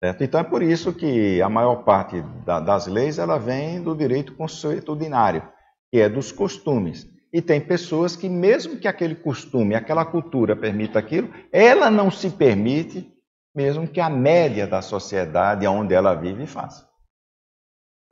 Certo? 0.04 0.24
Então 0.24 0.40
é 0.40 0.44
por 0.44 0.62
isso 0.62 0.94
que 0.94 1.42
a 1.42 1.50
maior 1.50 1.78
parte 1.84 2.22
da, 2.46 2.60
das 2.60 2.88
leis 2.88 3.18
ela 3.18 3.38
vem 3.38 3.82
do 3.82 3.96
direito 3.96 4.34
consuetudinário, 4.36 5.44
que 5.92 6.00
é 6.00 6.08
dos 6.08 6.32
costumes. 6.32 7.08
E 7.34 7.42
tem 7.42 7.60
pessoas 7.60 8.16
que, 8.16 8.30
mesmo 8.30 8.78
que 8.78 8.88
aquele 8.88 9.16
costume, 9.16 9.76
aquela 9.76 10.06
cultura 10.06 10.56
permita 10.56 10.98
aquilo, 10.98 11.30
ela 11.52 11.92
não 11.92 12.10
se 12.10 12.30
permite, 12.30 13.12
mesmo 13.58 13.88
que 13.88 14.00
a 14.00 14.08
média 14.08 14.68
da 14.68 14.84
sociedade 14.84 15.66
onde 15.66 15.92
ela 15.92 16.14
vive 16.14 16.46
faça. 16.46 16.88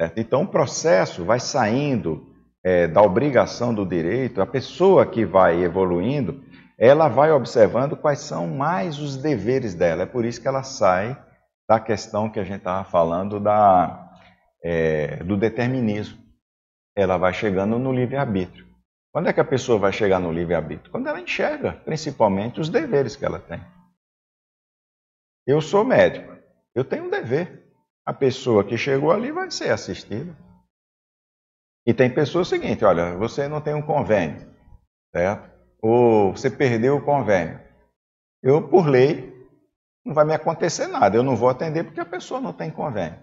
Certo? 0.01 0.19
Então 0.19 0.41
o 0.41 0.47
processo 0.47 1.23
vai 1.23 1.39
saindo 1.39 2.33
é, 2.63 2.87
da 2.87 3.03
obrigação 3.03 3.71
do 3.71 3.85
direito, 3.85 4.41
a 4.41 4.47
pessoa 4.47 5.05
que 5.05 5.23
vai 5.23 5.63
evoluindo, 5.63 6.43
ela 6.79 7.07
vai 7.07 7.31
observando 7.31 7.95
quais 7.95 8.21
são 8.21 8.47
mais 8.47 8.97
os 8.97 9.17
deveres 9.17 9.75
dela. 9.75 10.01
É 10.01 10.07
por 10.07 10.25
isso 10.25 10.41
que 10.41 10.47
ela 10.47 10.63
sai 10.63 11.15
da 11.69 11.79
questão 11.79 12.27
que 12.27 12.39
a 12.39 12.43
gente 12.43 12.57
estava 12.57 12.83
falando 12.83 13.39
da, 13.39 14.17
é, 14.63 15.17
do 15.17 15.37
determinismo. 15.37 16.17
Ela 16.97 17.17
vai 17.17 17.33
chegando 17.33 17.77
no 17.77 17.93
livre-arbítrio. 17.93 18.65
Quando 19.13 19.29
é 19.29 19.33
que 19.33 19.39
a 19.39 19.45
pessoa 19.45 19.77
vai 19.77 19.93
chegar 19.93 20.19
no 20.19 20.31
livre-arbítrio? 20.31 20.91
Quando 20.91 21.07
ela 21.07 21.21
enxerga, 21.21 21.73
principalmente, 21.85 22.59
os 22.59 22.67
deveres 22.67 23.15
que 23.15 23.23
ela 23.23 23.37
tem. 23.37 23.61
Eu 25.45 25.61
sou 25.61 25.85
médico, 25.85 26.35
eu 26.73 26.83
tenho 26.83 27.05
um 27.05 27.09
dever. 27.09 27.63
A 28.05 28.13
pessoa 28.13 28.63
que 28.63 28.77
chegou 28.77 29.11
ali 29.11 29.31
vai 29.31 29.49
ser 29.51 29.71
assistida. 29.71 30.35
E 31.85 31.93
tem 31.93 32.09
pessoas 32.09 32.47
seguinte, 32.47 32.83
olha, 32.83 33.15
você 33.15 33.47
não 33.47 33.61
tem 33.61 33.73
um 33.73 33.81
convênio, 33.81 34.47
certo? 35.15 35.49
Ou 35.81 36.31
você 36.31 36.49
perdeu 36.49 36.97
o 36.97 37.05
convênio. 37.05 37.59
Eu, 38.41 38.67
por 38.67 38.87
lei, 38.87 39.33
não 40.03 40.13
vai 40.13 40.25
me 40.25 40.33
acontecer 40.33 40.87
nada. 40.87 41.17
Eu 41.17 41.23
não 41.23 41.35
vou 41.35 41.49
atender 41.49 41.83
porque 41.83 41.99
a 41.99 42.05
pessoa 42.05 42.39
não 42.39 42.53
tem 42.53 42.71
convênio. 42.71 43.19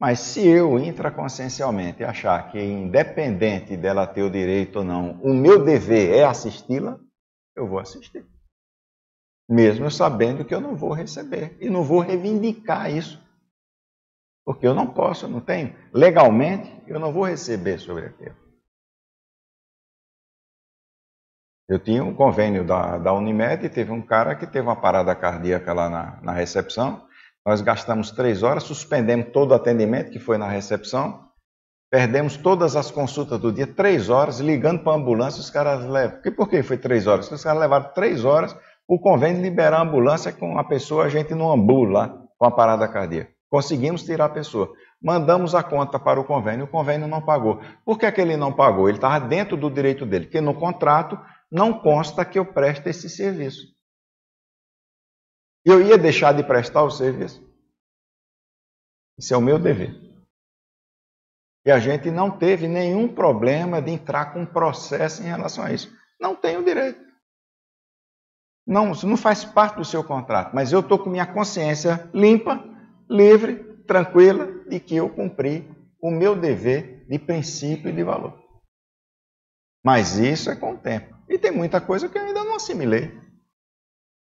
Mas 0.00 0.18
se 0.18 0.46
eu 0.46 0.78
intraconsciencialmente 0.78 2.02
achar 2.02 2.50
que, 2.50 2.60
independente 2.60 3.76
dela 3.76 4.06
ter 4.06 4.22
o 4.22 4.30
direito 4.30 4.80
ou 4.80 4.84
não, 4.84 5.12
o 5.22 5.32
meu 5.32 5.64
dever 5.64 6.14
é 6.14 6.24
assisti-la, 6.24 6.98
eu 7.54 7.68
vou 7.68 7.78
assistir. 7.78 8.26
Mesmo 9.52 9.90
sabendo 9.90 10.46
que 10.46 10.54
eu 10.54 10.62
não 10.62 10.74
vou 10.74 10.94
receber. 10.94 11.58
E 11.60 11.68
não 11.68 11.82
vou 11.82 12.00
reivindicar 12.00 12.90
isso. 12.90 13.22
Porque 14.46 14.66
eu 14.66 14.74
não 14.74 14.86
posso, 14.86 15.28
não 15.28 15.42
tenho. 15.42 15.76
Legalmente, 15.92 16.72
eu 16.86 16.98
não 16.98 17.12
vou 17.12 17.24
receber 17.24 17.78
sobre 17.78 18.06
aquilo. 18.06 18.34
Eu 21.68 21.78
tinha 21.78 22.02
um 22.02 22.14
convênio 22.14 22.66
da, 22.66 22.96
da 22.96 23.12
Unimed 23.12 23.66
e 23.66 23.68
teve 23.68 23.92
um 23.92 24.00
cara 24.00 24.34
que 24.34 24.46
teve 24.46 24.66
uma 24.66 24.80
parada 24.80 25.14
cardíaca 25.14 25.74
lá 25.74 25.90
na, 25.90 26.18
na 26.22 26.32
recepção. 26.32 27.06
Nós 27.44 27.60
gastamos 27.60 28.10
três 28.10 28.42
horas, 28.42 28.62
suspendemos 28.62 29.32
todo 29.34 29.50
o 29.50 29.54
atendimento 29.54 30.10
que 30.10 30.18
foi 30.18 30.38
na 30.38 30.48
recepção, 30.48 31.28
perdemos 31.90 32.38
todas 32.38 32.74
as 32.74 32.90
consultas 32.90 33.38
do 33.38 33.52
dia, 33.52 33.66
três 33.66 34.08
horas, 34.08 34.40
ligando 34.40 34.82
para 34.82 34.92
a 34.92 34.96
ambulância, 34.96 35.40
os 35.40 35.50
caras 35.50 35.84
levam. 35.84 36.22
Por 36.36 36.48
que 36.48 36.62
foi 36.62 36.78
três 36.78 37.06
horas? 37.06 37.30
Os 37.30 37.42
caras 37.42 37.60
levaram 37.60 37.92
três 37.92 38.24
horas 38.24 38.56
o 38.88 38.98
convênio 38.98 39.42
liberar 39.42 39.78
a 39.78 39.82
ambulância 39.82 40.32
com 40.32 40.58
a 40.58 40.64
pessoa, 40.64 41.04
a 41.04 41.08
gente 41.08 41.34
não 41.34 41.52
ambula 41.52 41.92
lá 41.92 42.22
com 42.38 42.46
a 42.46 42.50
parada 42.50 42.88
cardíaca. 42.88 43.32
Conseguimos 43.48 44.02
tirar 44.02 44.26
a 44.26 44.30
pessoa. 44.30 44.72
Mandamos 45.00 45.54
a 45.54 45.62
conta 45.62 45.98
para 45.98 46.20
o 46.20 46.24
convênio, 46.24 46.64
o 46.64 46.68
convênio 46.68 47.06
não 47.06 47.20
pagou. 47.20 47.60
Por 47.84 47.98
que, 47.98 48.06
é 48.06 48.12
que 48.12 48.20
ele 48.20 48.36
não 48.36 48.52
pagou? 48.52 48.88
Ele 48.88 48.98
estava 48.98 49.26
dentro 49.26 49.56
do 49.56 49.70
direito 49.70 50.06
dele, 50.06 50.24
porque 50.24 50.40
no 50.40 50.54
contrato 50.54 51.18
não 51.50 51.80
consta 51.80 52.24
que 52.24 52.38
eu 52.38 52.46
preste 52.46 52.88
esse 52.88 53.10
serviço. 53.10 53.66
Eu 55.64 55.82
ia 55.82 55.98
deixar 55.98 56.32
de 56.32 56.42
prestar 56.42 56.82
o 56.82 56.90
serviço. 56.90 57.46
Isso 59.18 59.34
é 59.34 59.36
o 59.36 59.42
meu 59.42 59.58
dever. 59.58 59.94
E 61.64 61.70
a 61.70 61.78
gente 61.78 62.10
não 62.10 62.36
teve 62.36 62.66
nenhum 62.66 63.06
problema 63.06 63.80
de 63.80 63.90
entrar 63.92 64.32
com 64.32 64.44
processo 64.44 65.22
em 65.22 65.26
relação 65.26 65.64
a 65.64 65.72
isso. 65.72 65.94
Não 66.20 66.34
tenho 66.34 66.64
direito. 66.64 67.11
Não, 68.66 68.92
isso 68.92 69.06
não 69.06 69.16
faz 69.16 69.44
parte 69.44 69.76
do 69.76 69.84
seu 69.84 70.04
contrato. 70.04 70.54
Mas 70.54 70.72
eu 70.72 70.80
estou 70.80 70.98
com 70.98 71.10
minha 71.10 71.26
consciência 71.26 72.08
limpa, 72.14 72.62
livre, 73.08 73.56
tranquila 73.86 74.46
de 74.68 74.78
que 74.78 74.96
eu 74.96 75.08
cumpri 75.08 75.68
o 76.00 76.10
meu 76.10 76.36
dever 76.36 77.04
de 77.08 77.18
princípio 77.18 77.90
e 77.90 77.92
de 77.92 78.02
valor. 78.02 78.40
Mas 79.84 80.16
isso 80.16 80.50
é 80.50 80.56
com 80.56 80.74
o 80.74 80.78
tempo. 80.78 81.14
E 81.28 81.38
tem 81.38 81.50
muita 81.50 81.80
coisa 81.80 82.08
que 82.08 82.16
eu 82.16 82.22
ainda 82.22 82.44
não 82.44 82.56
assimilei. 82.56 83.20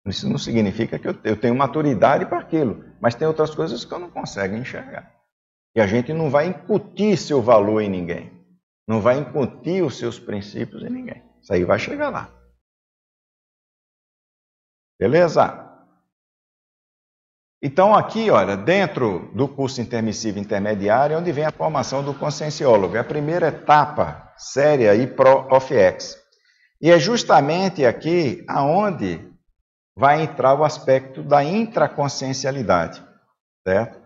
Isso 0.06 0.28
não 0.28 0.38
significa 0.38 0.98
que 0.98 1.08
eu 1.08 1.36
tenho 1.36 1.54
maturidade 1.54 2.26
para 2.26 2.38
aquilo, 2.38 2.84
mas 3.00 3.14
tem 3.14 3.26
outras 3.26 3.54
coisas 3.54 3.84
que 3.84 3.92
eu 3.92 3.98
não 3.98 4.10
consigo 4.10 4.54
enxergar. 4.54 5.12
E 5.74 5.80
a 5.80 5.86
gente 5.86 6.12
não 6.12 6.30
vai 6.30 6.46
incutir 6.46 7.16
seu 7.16 7.42
valor 7.42 7.80
em 7.80 7.90
ninguém. 7.90 8.32
Não 8.88 9.00
vai 9.00 9.18
incutir 9.18 9.82
os 9.84 9.98
seus 9.98 10.18
princípios 10.18 10.82
em 10.82 10.90
ninguém. 10.90 11.22
Isso 11.42 11.52
aí 11.52 11.64
vai 11.64 11.78
chegar 11.78 12.08
lá. 12.08 12.32
Beleza? 14.98 15.66
Então, 17.62 17.94
aqui, 17.94 18.30
olha, 18.30 18.56
dentro 18.56 19.30
do 19.34 19.48
curso 19.48 19.80
intermissivo 19.80 20.38
intermediário, 20.38 21.14
é 21.14 21.18
onde 21.18 21.32
vem 21.32 21.44
a 21.44 21.50
formação 21.50 22.04
do 22.04 22.14
conscienciólogo. 22.14 22.96
É 22.96 23.00
a 23.00 23.04
primeira 23.04 23.48
etapa 23.48 24.32
séria 24.36 24.94
e 24.94 25.06
pro-OFEX. 25.06 26.16
E 26.80 26.90
é 26.90 26.98
justamente 26.98 27.84
aqui 27.84 28.44
aonde 28.48 29.26
vai 29.96 30.22
entrar 30.22 30.54
o 30.54 30.64
aspecto 30.64 31.22
da 31.22 31.42
intraconsciencialidade, 31.42 33.02
certo? 33.66 33.98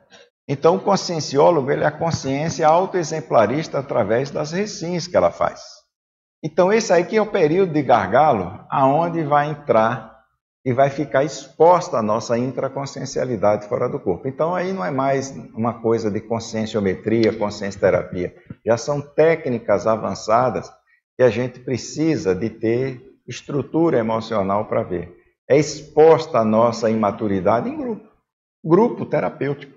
Então, 0.48 0.76
o 0.76 0.80
conscienciólogo 0.80 1.70
ele 1.70 1.84
é 1.84 1.86
a 1.86 1.92
consciência 1.92 2.66
autoexemplarista 2.66 3.78
através 3.78 4.30
das 4.30 4.52
recins 4.52 5.06
que 5.06 5.16
ela 5.16 5.30
faz. 5.30 5.60
Então, 6.42 6.72
esse 6.72 6.92
aí 6.92 7.04
que 7.04 7.16
é 7.16 7.22
o 7.22 7.30
período 7.30 7.72
de 7.72 7.82
gargalo, 7.82 8.64
aonde 8.70 9.22
vai 9.22 9.50
entrar 9.50 10.09
e 10.64 10.72
vai 10.72 10.90
ficar 10.90 11.24
exposta 11.24 11.96
a 11.96 12.02
nossa 12.02 12.36
intraconsciencialidade 12.36 13.66
fora 13.66 13.88
do 13.88 13.98
corpo. 13.98 14.28
Então, 14.28 14.54
aí 14.54 14.72
não 14.72 14.84
é 14.84 14.90
mais 14.90 15.30
uma 15.54 15.80
coisa 15.80 16.10
de 16.10 16.20
conscienciometria, 16.20 17.32
consciência 17.32 17.80
terapia. 17.80 18.34
Já 18.64 18.76
são 18.76 19.00
técnicas 19.00 19.86
avançadas 19.86 20.70
que 21.16 21.22
a 21.22 21.30
gente 21.30 21.60
precisa 21.60 22.34
de 22.34 22.50
ter 22.50 23.00
estrutura 23.26 23.98
emocional 23.98 24.66
para 24.66 24.82
ver. 24.82 25.16
É 25.48 25.56
exposta 25.56 26.38
a 26.38 26.44
nossa 26.44 26.90
imaturidade 26.90 27.68
em 27.68 27.76
grupo, 27.76 28.08
grupo 28.62 29.06
terapêutico. 29.06 29.72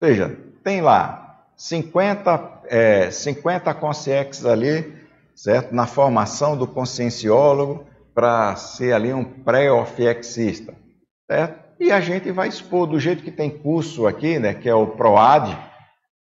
Ou 0.00 0.08
seja, 0.08 0.36
tem 0.62 0.80
lá 0.80 1.46
50, 1.56 2.62
é, 2.66 3.10
50 3.10 3.74
consciex 3.74 4.44
ali, 4.44 4.94
certo? 5.34 5.74
Na 5.74 5.86
formação 5.86 6.56
do 6.56 6.66
conscienciólogo, 6.66 7.85
para 8.16 8.56
ser 8.56 8.94
ali 8.94 9.12
um 9.12 9.22
pré-ofiexista, 9.22 10.74
certo? 11.30 11.66
E 11.78 11.92
a 11.92 12.00
gente 12.00 12.32
vai 12.32 12.48
expor 12.48 12.86
do 12.86 12.98
jeito 12.98 13.22
que 13.22 13.30
tem 13.30 13.50
curso 13.50 14.06
aqui, 14.06 14.38
né, 14.38 14.54
que 14.54 14.66
é 14.66 14.74
o 14.74 14.86
PROAD, 14.86 15.54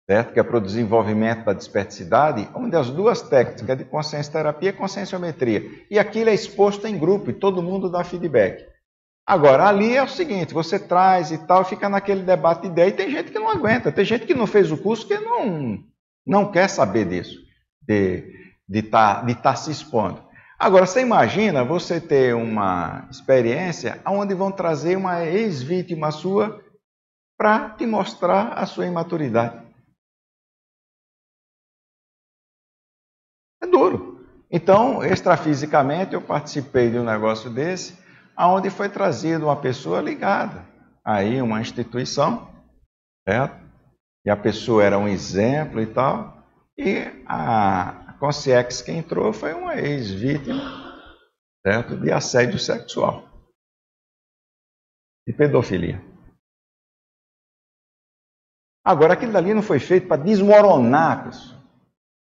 certo? 0.05 0.33
que 0.33 0.39
é 0.41 0.43
para 0.43 0.57
o 0.57 0.61
desenvolvimento 0.61 1.45
da 1.45 1.53
desperticidade, 1.53 2.49
onde 2.53 2.75
as 2.75 2.89
duas 2.89 3.21
técnicas 3.21 3.77
de 3.77 3.85
consciência 3.85 4.33
terapia 4.33 4.71
e 4.71 4.73
conscienciometria. 4.73 5.63
E 5.89 5.97
aquilo 5.97 6.29
é 6.29 6.33
exposto 6.33 6.85
em 6.87 6.97
grupo 6.97 7.29
e 7.29 7.33
todo 7.33 7.63
mundo 7.63 7.89
dá 7.89 8.03
feedback. 8.03 8.65
Agora, 9.25 9.65
ali 9.65 9.95
é 9.95 10.03
o 10.03 10.09
seguinte, 10.09 10.53
você 10.53 10.77
traz 10.77 11.31
e 11.31 11.37
tal, 11.37 11.63
fica 11.63 11.87
naquele 11.87 12.23
debate 12.23 12.63
de 12.63 12.67
ideia, 12.67 12.89
e 12.89 12.93
tem 12.93 13.09
gente 13.09 13.31
que 13.31 13.39
não 13.39 13.49
aguenta, 13.49 13.93
tem 13.93 14.03
gente 14.03 14.25
que 14.25 14.33
não 14.33 14.45
fez 14.45 14.73
o 14.73 14.77
curso 14.77 15.07
que 15.07 15.17
não, 15.17 15.79
não 16.25 16.51
quer 16.51 16.69
saber 16.69 17.05
disso, 17.05 17.37
de 17.81 18.25
estar 18.67 18.67
de 18.67 18.81
tá, 18.83 19.21
de 19.21 19.35
tá 19.35 19.55
se 19.55 19.71
expondo. 19.71 20.26
Agora, 20.59 20.85
você 20.85 21.01
imagina 21.01 21.63
você 21.63 22.01
ter 22.01 22.33
uma 22.33 23.07
experiência 23.11 24.01
onde 24.05 24.33
vão 24.33 24.51
trazer 24.51 24.97
uma 24.97 25.23
ex-vítima 25.23 26.11
sua 26.11 26.63
para 27.37 27.69
te 27.69 27.85
mostrar 27.85 28.53
a 28.53 28.65
sua 28.65 28.87
imaturidade. 28.87 29.65
É 33.61 33.67
duro. 33.67 34.25
Então, 34.49 35.03
extrafisicamente, 35.03 36.13
eu 36.13 36.21
participei 36.21 36.89
de 36.89 36.97
um 36.97 37.03
negócio 37.03 37.49
desse, 37.49 37.95
onde 38.35 38.69
foi 38.69 38.89
trazido 38.89 39.45
uma 39.45 39.55
pessoa 39.55 40.01
ligada 40.01 40.65
aí 41.07 41.41
uma 41.41 41.61
instituição, 41.61 42.49
certo? 43.25 43.55
E 44.25 44.29
a 44.29 44.35
pessoa 44.35 44.83
era 44.83 44.99
um 44.99 45.07
exemplo 45.07 45.79
e 45.79 45.85
tal, 45.87 46.43
e 46.77 47.23
a 47.25 48.06
Conciex 48.19 48.81
que 48.81 48.91
entrou 48.91 49.31
foi 49.31 49.53
uma 49.53 49.75
ex-vítima, 49.75 51.01
certo? 51.65 51.97
De 51.97 52.11
assédio 52.11 52.59
sexual, 52.59 53.23
de 55.27 55.33
pedofilia. 55.33 56.01
Agora, 58.85 59.13
aquilo 59.13 59.33
dali 59.33 59.53
não 59.53 59.61
foi 59.61 59.79
feito 59.79 60.07
para 60.07 60.23
desmoronar 60.23 61.19
a 61.19 61.23
pessoa 61.25 61.57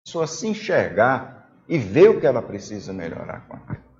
pessoa 0.04 0.26
se 0.26 0.46
enxergar 0.48 1.48
e 1.68 1.78
ver 1.78 2.08
o 2.10 2.20
que 2.20 2.26
ela 2.26 2.42
precisa 2.42 2.92
melhorar 2.92 3.46
com 3.46 3.54
aquilo. 3.54 3.90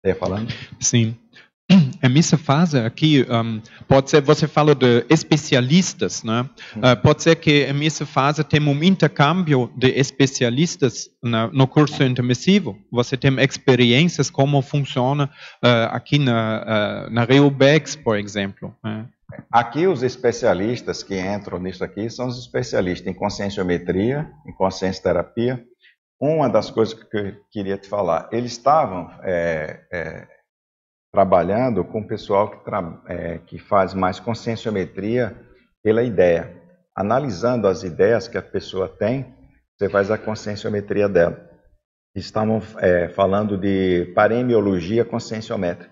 Você 0.00 0.08
ia 0.08 0.14
falando? 0.14 0.48
Sim. 0.80 1.18
A 2.00 2.08
minha 2.08 2.22
fase 2.22 2.78
aqui 2.78 3.26
um, 3.28 3.60
pode 3.88 4.10
ser 4.10 4.22
você 4.22 4.46
fala 4.46 4.74
de 4.74 5.04
especialistas, 5.10 6.22
né? 6.22 6.48
Uh, 6.76 6.96
pode 7.02 7.22
ser 7.22 7.36
que 7.36 7.64
a 7.64 7.74
minha 7.74 7.90
fase 7.90 8.44
tem 8.44 8.60
um 8.60 8.84
intercâmbio 8.84 9.70
de 9.76 9.88
especialistas 9.88 11.10
na, 11.22 11.48
no 11.48 11.66
curso 11.66 12.02
intermissivo. 12.04 12.78
Você 12.90 13.16
tem 13.16 13.36
experiências 13.40 14.30
como 14.30 14.62
funciona 14.62 15.24
uh, 15.64 15.90
aqui 15.90 16.18
na 16.18 17.06
uh, 17.08 17.12
na 17.12 17.24
Reubex, 17.24 17.96
por 17.96 18.16
exemplo. 18.16 18.74
Né? 18.84 19.06
Aqui 19.50 19.88
os 19.88 20.04
especialistas 20.04 21.02
que 21.02 21.18
entram 21.18 21.58
nisso 21.58 21.82
aqui 21.82 22.08
são 22.08 22.28
os 22.28 22.38
especialistas 22.38 23.08
em 23.08 23.14
conscienciometria, 23.14 24.30
em 24.46 24.52
consciência 24.52 25.02
terapia. 25.02 25.64
Uma 26.18 26.48
das 26.48 26.70
coisas 26.70 26.94
que 26.94 27.16
eu 27.16 27.34
queria 27.50 27.76
te 27.76 27.88
falar, 27.88 28.28
eles 28.32 28.52
estavam 28.52 29.10
é, 29.22 29.80
é, 29.92 30.26
trabalhando 31.16 31.82
com 31.82 32.00
o 32.00 32.06
pessoal 32.06 32.50
que, 32.50 32.70
é, 33.06 33.38
que 33.38 33.58
faz 33.58 33.94
mais 33.94 34.20
conscienciometria 34.20 35.34
pela 35.82 36.02
ideia. 36.02 36.62
Analisando 36.94 37.66
as 37.66 37.82
ideias 37.82 38.28
que 38.28 38.36
a 38.36 38.42
pessoa 38.42 38.86
tem, 38.86 39.34
você 39.74 39.88
faz 39.88 40.10
a 40.10 40.18
conscienciometria 40.18 41.08
dela. 41.08 41.50
Estavam 42.14 42.60
é, 42.80 43.08
falando 43.08 43.56
de 43.56 44.12
paremiologia 44.14 45.06
conscienciométrica. 45.06 45.90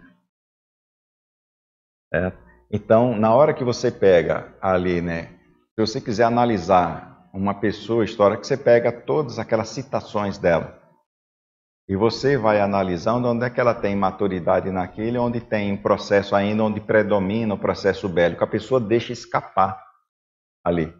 É. 2.12 2.30
Então, 2.70 3.16
na 3.16 3.34
hora 3.34 3.54
que 3.54 3.64
você 3.64 3.90
pega 3.90 4.54
ali, 4.60 5.00
né, 5.00 5.38
se 5.74 5.80
você 5.80 6.02
quiser 6.02 6.24
analisar 6.24 7.30
uma 7.32 7.54
pessoa, 7.54 8.04
história, 8.04 8.36
que 8.36 8.46
você 8.46 8.58
pega 8.58 8.92
todas 8.92 9.38
aquelas 9.38 9.70
citações 9.70 10.36
dela. 10.36 10.83
E 11.86 11.94
você 11.94 12.38
vai 12.38 12.60
analisando 12.60 13.28
onde 13.28 13.44
é 13.44 13.50
que 13.50 13.60
ela 13.60 13.74
tem 13.74 13.94
maturidade 13.94 14.70
naquele, 14.70 15.18
onde 15.18 15.38
tem 15.38 15.70
um 15.70 15.76
processo 15.76 16.34
ainda, 16.34 16.64
onde 16.64 16.80
predomina 16.80 17.52
o 17.52 17.58
processo 17.58 18.08
bélico. 18.08 18.42
A 18.42 18.46
pessoa 18.46 18.80
deixa 18.80 19.12
escapar 19.12 19.78
ali. 20.64 20.94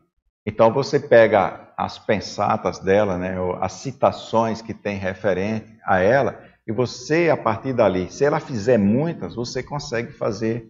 Então 0.47 0.70
você 0.70 1.01
pega 1.01 1.73
as 1.74 1.98
pensatas 1.98 2.78
dela, 2.78 3.16
né, 3.16 3.35
as 3.62 3.73
citações 3.73 4.61
que 4.61 4.74
tem 4.74 4.98
referente 4.98 5.74
a 5.86 6.01
ela, 6.01 6.39
e 6.66 6.73
você, 6.73 7.31
a 7.31 7.36
partir 7.36 7.73
dali, 7.73 8.11
se 8.11 8.24
ela 8.24 8.39
fizer 8.39 8.78
muitas, 8.78 9.35
você 9.35 9.62
consegue 9.62 10.12
fazer 10.12 10.69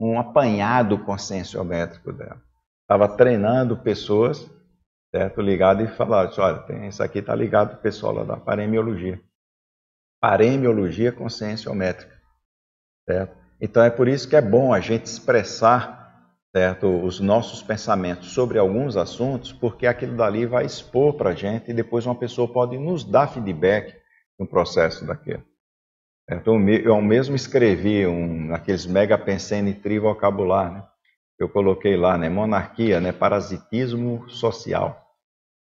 um 0.00 0.18
apanhado 0.18 0.98
conscienciométrico 1.04 2.12
dela. 2.12 2.40
Estava 2.82 3.08
treinando 3.08 3.76
pessoas, 3.76 4.48
certo, 5.10 5.40
ligado 5.40 5.82
e 5.82 5.88
falaram, 5.88 6.30
olha, 6.38 6.58
tem, 6.60 6.86
isso 6.86 7.02
aqui 7.02 7.18
está 7.18 7.34
ligado 7.34 7.80
pessoal 7.80 8.14
lá 8.14 8.24
da 8.24 8.36
paremiologia 8.36 9.20
paremiologia 10.20 11.12
conscienciométrica. 11.12 12.16
Certo? 13.08 13.36
Então 13.60 13.82
é 13.82 13.90
por 13.90 14.08
isso 14.08 14.28
que 14.28 14.36
é 14.36 14.42
bom 14.42 14.72
a 14.72 14.80
gente 14.80 15.06
expressar 15.06 15.98
certo, 16.54 17.04
os 17.04 17.20
nossos 17.20 17.62
pensamentos 17.62 18.32
sobre 18.32 18.58
alguns 18.58 18.96
assuntos, 18.96 19.52
porque 19.52 19.86
aquilo 19.86 20.16
dali 20.16 20.46
vai 20.46 20.64
expor 20.64 21.14
para 21.14 21.30
a 21.30 21.34
gente 21.34 21.70
e 21.70 21.74
depois 21.74 22.06
uma 22.06 22.14
pessoa 22.14 22.52
pode 22.52 22.78
nos 22.78 23.04
dar 23.04 23.28
feedback 23.28 23.94
no 24.38 24.46
processo 24.46 25.06
daquilo. 25.06 25.44
Então, 26.30 26.68
eu 26.68 27.00
mesmo 27.00 27.34
escrevi 27.34 28.06
um, 28.06 28.54
aqueles 28.54 28.84
mega 28.84 29.16
pensene 29.16 29.72
trivocabular, 29.72 30.72
né? 30.72 30.84
Eu 31.38 31.48
coloquei 31.48 31.96
lá, 31.96 32.18
né? 32.18 32.28
Monarquia, 32.28 33.00
né? 33.00 33.12
Parasitismo 33.12 34.28
social. 34.28 35.06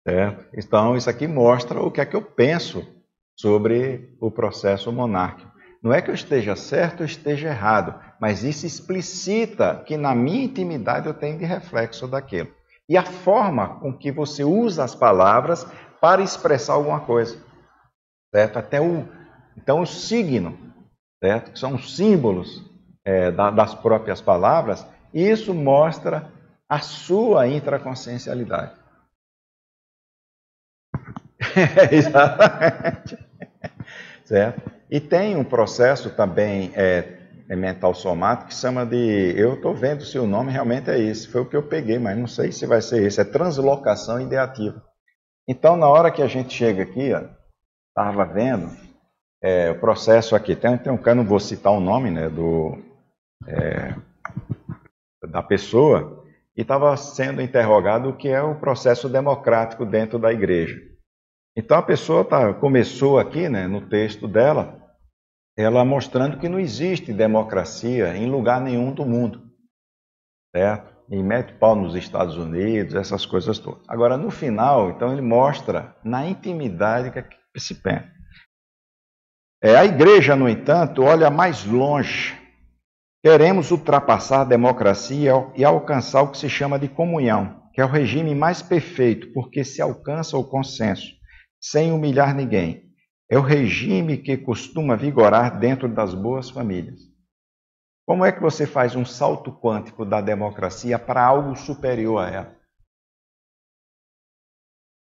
Certo? 0.07 0.45
Então, 0.57 0.95
isso 0.95 1.09
aqui 1.09 1.27
mostra 1.27 1.79
o 1.79 1.91
que 1.91 2.01
é 2.01 2.05
que 2.05 2.15
eu 2.15 2.21
penso 2.21 2.94
sobre 3.35 4.15
o 4.19 4.31
processo 4.31 4.91
monárquico. 4.91 5.51
Não 5.81 5.93
é 5.93 6.01
que 6.01 6.09
eu 6.09 6.15
esteja 6.15 6.55
certo 6.55 7.01
ou 7.01 7.05
esteja 7.05 7.49
errado, 7.49 7.99
mas 8.19 8.43
isso 8.43 8.65
explicita 8.65 9.83
que 9.85 9.97
na 9.97 10.15
minha 10.15 10.45
intimidade 10.45 11.07
eu 11.07 11.13
tenho 11.13 11.37
de 11.37 11.45
reflexo 11.45 12.07
daquilo. 12.07 12.49
E 12.89 12.97
a 12.97 13.03
forma 13.03 13.79
com 13.79 13.93
que 13.93 14.11
você 14.11 14.43
usa 14.43 14.83
as 14.83 14.95
palavras 14.95 15.67
para 16.01 16.21
expressar 16.21 16.73
alguma 16.73 17.01
coisa. 17.01 17.37
Certo? 18.33 18.57
Até 18.57 18.81
o 18.81 19.07
então 19.57 19.81
o 19.81 19.85
signo, 19.85 20.57
certo? 21.23 21.51
Que 21.51 21.59
são 21.59 21.75
os 21.75 21.95
símbolos 21.95 22.63
é, 23.05 23.31
da, 23.31 23.49
das 23.49 23.73
próprias 23.73 24.19
palavras, 24.19 24.85
isso 25.13 25.53
mostra 25.53 26.31
a 26.67 26.79
sua 26.79 27.47
intraconsciencialidade. 27.47 28.73
Exatamente. 31.91 33.17
certo? 34.23 34.71
E 34.89 34.99
tem 34.99 35.35
um 35.35 35.43
processo 35.43 36.09
também 36.11 36.71
é, 36.75 37.17
é 37.49 37.55
mental 37.55 37.93
somático 37.93 38.49
que 38.49 38.55
chama 38.55 38.85
de. 38.85 39.33
Eu 39.37 39.55
estou 39.55 39.73
vendo 39.73 40.03
se 40.03 40.17
o 40.19 40.27
nome 40.27 40.51
realmente 40.51 40.89
é 40.89 40.99
esse. 40.99 41.27
Foi 41.27 41.41
o 41.41 41.45
que 41.45 41.55
eu 41.55 41.63
peguei, 41.63 41.97
mas 41.97 42.17
não 42.17 42.27
sei 42.27 42.51
se 42.51 42.65
vai 42.65 42.81
ser 42.81 43.03
esse. 43.03 43.19
É 43.19 43.23
translocação 43.23 44.21
ideativa. 44.21 44.83
Então, 45.47 45.75
na 45.75 45.87
hora 45.87 46.11
que 46.11 46.21
a 46.21 46.27
gente 46.27 46.53
chega 46.53 46.83
aqui, 46.83 47.11
estava 47.89 48.25
vendo 48.25 48.69
é, 49.41 49.71
o 49.71 49.79
processo 49.79 50.35
aqui. 50.35 50.55
Tem, 50.55 50.77
tem 50.77 50.91
um 50.91 50.97
cara, 50.97 51.15
não 51.15 51.25
vou 51.25 51.39
citar 51.39 51.71
o 51.71 51.79
nome 51.79 52.09
né, 52.09 52.29
do, 52.29 52.77
é, 53.47 53.93
da 55.29 55.43
pessoa, 55.43 56.23
e 56.55 56.61
estava 56.61 56.95
sendo 56.97 57.41
interrogado 57.41 58.09
o 58.09 58.15
que 58.15 58.29
é 58.29 58.41
o 58.41 58.55
processo 58.55 59.09
democrático 59.09 59.85
dentro 59.85 60.17
da 60.17 60.31
igreja. 60.31 60.94
Então 61.57 61.77
a 61.77 61.81
pessoa 61.81 62.25
tá, 62.25 62.53
começou 62.53 63.17
aqui, 63.17 63.47
né, 63.47 63.65
no 63.65 63.87
texto 63.87 64.27
dela, 64.27 64.77
ela 65.57 65.85
mostrando 65.85 66.37
que 66.37 66.49
não 66.49 66.59
existe 66.59 67.13
democracia 67.13 68.15
em 68.17 68.29
lugar 68.29 68.59
nenhum 68.59 68.91
do 68.91 69.05
mundo, 69.05 69.41
certo? 70.53 70.93
E 71.09 71.21
mete 71.23 71.53
pau 71.53 71.75
nos 71.75 71.95
Estados 71.95 72.35
Unidos, 72.35 72.93
essas 72.93 73.25
coisas 73.25 73.57
todas. 73.57 73.81
Agora, 73.87 74.17
no 74.17 74.29
final, 74.29 74.89
então 74.89 75.13
ele 75.13 75.21
mostra 75.21 75.95
na 76.03 76.27
intimidade 76.27 77.11
que, 77.11 77.19
é 77.19 77.25
se 77.57 77.75
pensa. 77.75 78.11
É, 79.63 79.77
a 79.77 79.85
igreja, 79.85 80.35
no 80.35 80.49
entanto, 80.49 81.03
olha 81.03 81.29
mais 81.29 81.63
longe. 81.63 82.37
Queremos 83.23 83.71
ultrapassar 83.71 84.41
a 84.41 84.45
democracia 84.45 85.31
e 85.55 85.63
alcançar 85.63 86.23
o 86.23 86.31
que 86.31 86.37
se 86.37 86.49
chama 86.49 86.77
de 86.77 86.89
comunhão, 86.89 87.63
que 87.73 87.79
é 87.79 87.85
o 87.85 87.89
regime 87.89 88.35
mais 88.35 88.61
perfeito, 88.61 89.31
porque 89.31 89.63
se 89.63 89.81
alcança 89.81 90.37
o 90.37 90.43
consenso 90.43 91.14
sem 91.69 91.91
humilhar 91.91 92.35
ninguém. 92.35 92.93
É 93.29 93.37
o 93.37 93.41
regime 93.41 94.17
que 94.17 94.37
costuma 94.37 94.95
vigorar 94.95 95.59
dentro 95.59 95.87
das 95.87 96.13
boas 96.13 96.49
famílias. 96.49 97.01
Como 98.07 98.23
é 98.23 98.31
que 98.31 98.39
você 98.39 98.67
faz 98.67 98.95
um 98.95 99.03
salto 99.03 99.51
quântico 99.51 100.05
da 100.05 100.21
democracia 100.21 100.99
para 100.99 101.25
algo 101.25 101.55
superior 101.55 102.19
a 102.23 102.29
ela? 102.29 102.55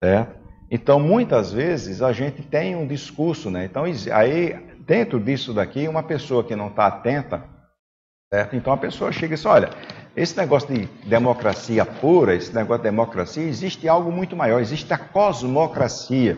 Certo? 0.03 0.43
Então, 0.69 0.99
muitas 0.99 1.51
vezes 1.51 2.01
a 2.03 2.11
gente 2.11 2.43
tem 2.43 2.75
um 2.75 2.87
discurso, 2.87 3.49
né? 3.49 3.65
Então, 3.65 3.83
aí, 3.83 4.53
dentro 4.85 5.19
disso 5.19 5.53
daqui, 5.53 5.87
uma 5.87 6.03
pessoa 6.03 6.43
que 6.43 6.55
não 6.55 6.67
está 6.67 6.85
atenta, 6.85 7.49
certo? 8.31 8.55
Então 8.55 8.73
a 8.73 8.77
pessoa 8.77 9.11
chega 9.11 9.33
e 9.33 9.37
diz: 9.37 9.45
olha, 9.45 9.69
esse 10.15 10.37
negócio 10.37 10.73
de 10.73 10.85
democracia 11.07 11.85
pura, 11.85 12.35
esse 12.35 12.53
negócio 12.53 12.83
de 12.83 12.89
democracia, 12.89 13.43
existe 13.43 13.87
algo 13.87 14.11
muito 14.11 14.35
maior, 14.35 14.59
existe 14.59 14.93
a 14.93 14.97
cosmocracia. 14.97 16.37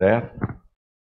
Certo? 0.00 0.56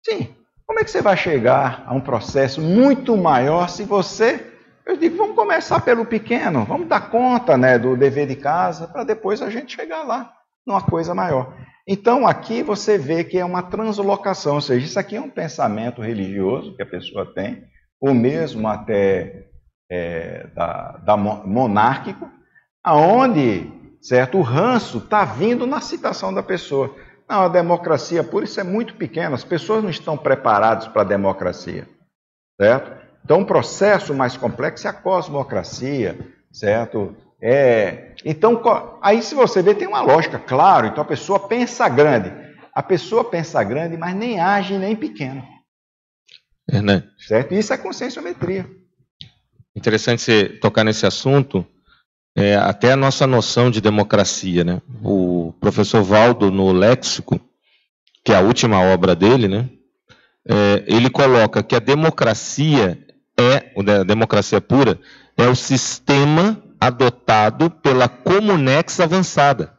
Sim. 0.04 0.34
Como 0.66 0.80
é 0.80 0.84
que 0.84 0.90
você 0.90 1.02
vai 1.02 1.16
chegar 1.16 1.84
a 1.86 1.94
um 1.94 2.00
processo 2.00 2.60
muito 2.60 3.16
maior 3.16 3.68
se 3.68 3.84
você. 3.84 4.52
Eu 4.86 4.96
digo, 4.96 5.16
vamos 5.16 5.34
começar 5.34 5.80
pelo 5.80 6.06
pequeno, 6.06 6.64
vamos 6.64 6.88
dar 6.88 7.10
conta 7.10 7.56
né, 7.56 7.78
do 7.78 7.96
dever 7.96 8.26
de 8.26 8.36
casa, 8.36 8.86
para 8.86 9.04
depois 9.04 9.40
a 9.40 9.50
gente 9.50 9.74
chegar 9.74 10.02
lá, 10.02 10.32
numa 10.66 10.82
coisa 10.82 11.14
maior. 11.14 11.54
Então 11.86 12.26
aqui 12.26 12.62
você 12.62 12.96
vê 12.96 13.24
que 13.24 13.38
é 13.38 13.44
uma 13.44 13.62
translocação, 13.62 14.56
ou 14.56 14.60
seja, 14.60 14.84
isso 14.84 14.98
aqui 14.98 15.16
é 15.16 15.20
um 15.20 15.30
pensamento 15.30 16.02
religioso 16.02 16.74
que 16.76 16.82
a 16.82 16.86
pessoa 16.86 17.32
tem, 17.34 17.64
ou 18.00 18.14
mesmo 18.14 18.66
até 18.68 19.48
é, 19.90 20.46
da, 20.54 20.98
da 21.04 21.16
monárquico, 21.16 22.30
aonde 22.82 23.72
certo, 24.04 24.36
o 24.36 24.42
ranço 24.42 24.98
está 24.98 25.24
vindo 25.24 25.66
na 25.66 25.80
citação 25.80 26.32
da 26.32 26.42
pessoa. 26.42 26.94
Não, 27.26 27.40
a 27.40 27.48
democracia 27.48 28.22
pura, 28.22 28.44
isso 28.44 28.60
é 28.60 28.64
muito 28.64 28.96
pequeno, 28.96 29.34
as 29.34 29.44
pessoas 29.44 29.82
não 29.82 29.88
estão 29.88 30.14
preparadas 30.14 30.86
para 30.86 31.00
a 31.00 31.06
democracia, 31.06 31.88
certo? 32.60 32.92
Então, 33.24 33.40
um 33.40 33.44
processo 33.46 34.12
mais 34.12 34.36
complexo 34.36 34.86
é 34.86 34.90
a 34.90 34.92
cosmocracia, 34.92 36.18
certo? 36.52 37.16
É, 37.40 38.14
então, 38.26 38.60
aí 39.00 39.22
se 39.22 39.34
você 39.34 39.62
vê, 39.62 39.74
tem 39.74 39.88
uma 39.88 40.02
lógica, 40.02 40.38
claro, 40.38 40.86
então 40.86 41.02
a 41.02 41.06
pessoa 41.06 41.48
pensa 41.48 41.88
grande. 41.88 42.30
A 42.74 42.82
pessoa 42.82 43.24
pensa 43.24 43.62
grande, 43.64 43.96
mas 43.96 44.14
nem 44.14 44.38
age 44.38 44.76
nem 44.76 44.94
pequeno. 44.94 45.42
É, 46.68 46.82
né? 46.82 47.04
Certo? 47.18 47.54
Isso 47.54 47.72
é 47.72 47.78
conscienciometria. 47.78 48.68
Interessante 49.76 50.22
você 50.22 50.48
tocar 50.48 50.84
nesse 50.84 51.06
assunto, 51.06 51.66
é, 52.36 52.56
até 52.56 52.92
a 52.92 52.96
nossa 52.96 53.26
noção 53.26 53.70
de 53.70 53.80
democracia. 53.80 54.64
Né? 54.64 54.80
O 55.02 55.52
professor 55.60 56.02
Valdo, 56.02 56.50
no 56.50 56.72
Léxico, 56.72 57.40
que 58.24 58.32
é 58.32 58.36
a 58.36 58.40
última 58.40 58.80
obra 58.80 59.14
dele, 59.14 59.48
né? 59.48 59.68
É, 60.46 60.84
ele 60.86 61.08
coloca 61.08 61.62
que 61.62 61.74
a 61.74 61.78
democracia 61.78 63.04
é, 63.38 63.82
da 63.82 64.02
democracia 64.02 64.60
pura, 64.60 64.98
é 65.36 65.46
o 65.46 65.54
sistema 65.54 66.62
adotado 66.80 67.70
pela 67.70 68.08
Comunex 68.08 69.00
avançada. 69.00 69.72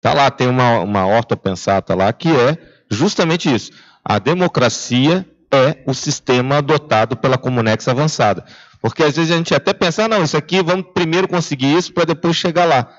Tá 0.00 0.14
lá, 0.14 0.30
tem 0.30 0.48
uma, 0.48 0.80
uma 0.80 1.06
ortopensata 1.06 1.94
lá 1.94 2.12
que 2.12 2.28
é 2.28 2.56
justamente 2.90 3.52
isso. 3.54 3.72
A 4.04 4.18
democracia 4.18 5.26
é 5.52 5.82
o 5.86 5.92
sistema 5.92 6.58
adotado 6.58 7.16
pela 7.16 7.38
Comunex 7.38 7.88
avançada. 7.88 8.44
Porque 8.80 9.02
às 9.02 9.16
vezes 9.16 9.30
a 9.30 9.36
gente 9.36 9.54
até 9.54 9.72
pensa, 9.72 10.04
ah, 10.04 10.08
não, 10.08 10.22
isso 10.22 10.36
aqui, 10.36 10.62
vamos 10.62 10.86
primeiro 10.94 11.28
conseguir 11.28 11.76
isso 11.76 11.92
para 11.92 12.04
depois 12.04 12.36
chegar 12.36 12.64
lá. 12.64 12.90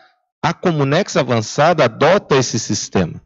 A 0.44 0.54
Comunex 0.54 1.16
avançada 1.18 1.86
adota 1.86 2.36
esse 2.36 2.60
sistema. 2.60 3.22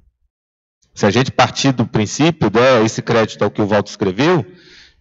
Se 0.93 1.05
a 1.05 1.09
gente 1.09 1.31
partir 1.31 1.73
do 1.73 1.85
princípio, 1.85 2.49
der 2.49 2.83
esse 2.85 3.01
crédito 3.01 3.43
ao 3.43 3.51
que 3.51 3.61
o 3.61 3.67
Walter 3.67 3.89
escreveu, 3.89 4.45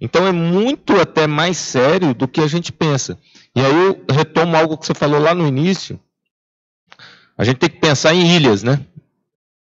então 0.01 0.27
é 0.27 0.33
muito 0.33 1.01
até 1.01 1.27
mais 1.27 1.57
sério 1.57 2.13
do 2.13 2.27
que 2.27 2.41
a 2.41 2.49
gente 2.49 2.73
pensa. 2.73 3.19
E 3.55 3.61
aí 3.61 3.73
eu 3.73 4.05
retomo 4.11 4.57
algo 4.57 4.77
que 4.77 4.87
você 4.87 4.95
falou 4.95 5.21
lá 5.21 5.35
no 5.35 5.47
início. 5.47 6.01
A 7.39 7.45
gente 7.45 7.59
tem 7.59 7.71
que 7.71 7.79
pensar 7.79 8.13
em 8.13 8.35
ilhas, 8.35 8.63
né? 8.63 8.81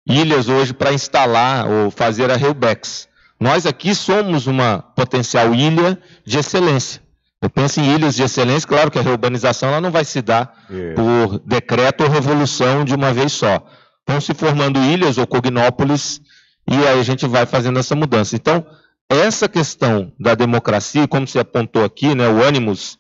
Ilhas 0.06 0.50
hoje 0.50 0.74
para 0.74 0.94
instalar 0.94 1.70
ou 1.70 1.92
fazer 1.92 2.30
a 2.30 2.36
Reubex. 2.36 3.08
Nós 3.40 3.66
aqui 3.66 3.94
somos 3.94 4.48
uma 4.48 4.80
potencial 4.96 5.54
ilha 5.54 6.00
de 6.26 6.38
excelência. 6.38 7.02
Eu 7.40 7.50
penso 7.50 7.80
em 7.80 7.94
ilhas 7.94 8.16
de 8.16 8.24
excelência, 8.24 8.68
claro 8.68 8.90
que 8.90 8.98
a 8.98 9.02
reurbanização 9.02 9.70
ela 9.70 9.82
não 9.82 9.92
vai 9.92 10.04
se 10.04 10.22
dar 10.24 10.66
por 10.96 11.40
decreto 11.46 12.04
ou 12.04 12.10
revolução 12.10 12.84
de 12.84 12.96
uma 12.96 13.14
vez 13.14 13.32
só. 13.32 13.64
Vão 14.08 14.20
se 14.20 14.34
formando 14.34 14.80
ilhas 14.80 15.18
ou 15.20 15.28
cognópolis 15.28 16.20
e 16.68 16.76
aí 16.76 17.00
a 17.00 17.04
gente 17.04 17.28
vai 17.28 17.46
fazendo 17.46 17.78
essa 17.78 17.96
mudança. 17.96 18.36
Então, 18.36 18.66
essa 19.10 19.48
questão 19.48 20.12
da 20.20 20.34
democracia, 20.34 21.08
como 21.08 21.28
se 21.28 21.38
apontou 21.38 21.86
aqui, 21.86 22.16
né, 22.16 22.28
o 22.28 22.44
ânimos 22.44 22.98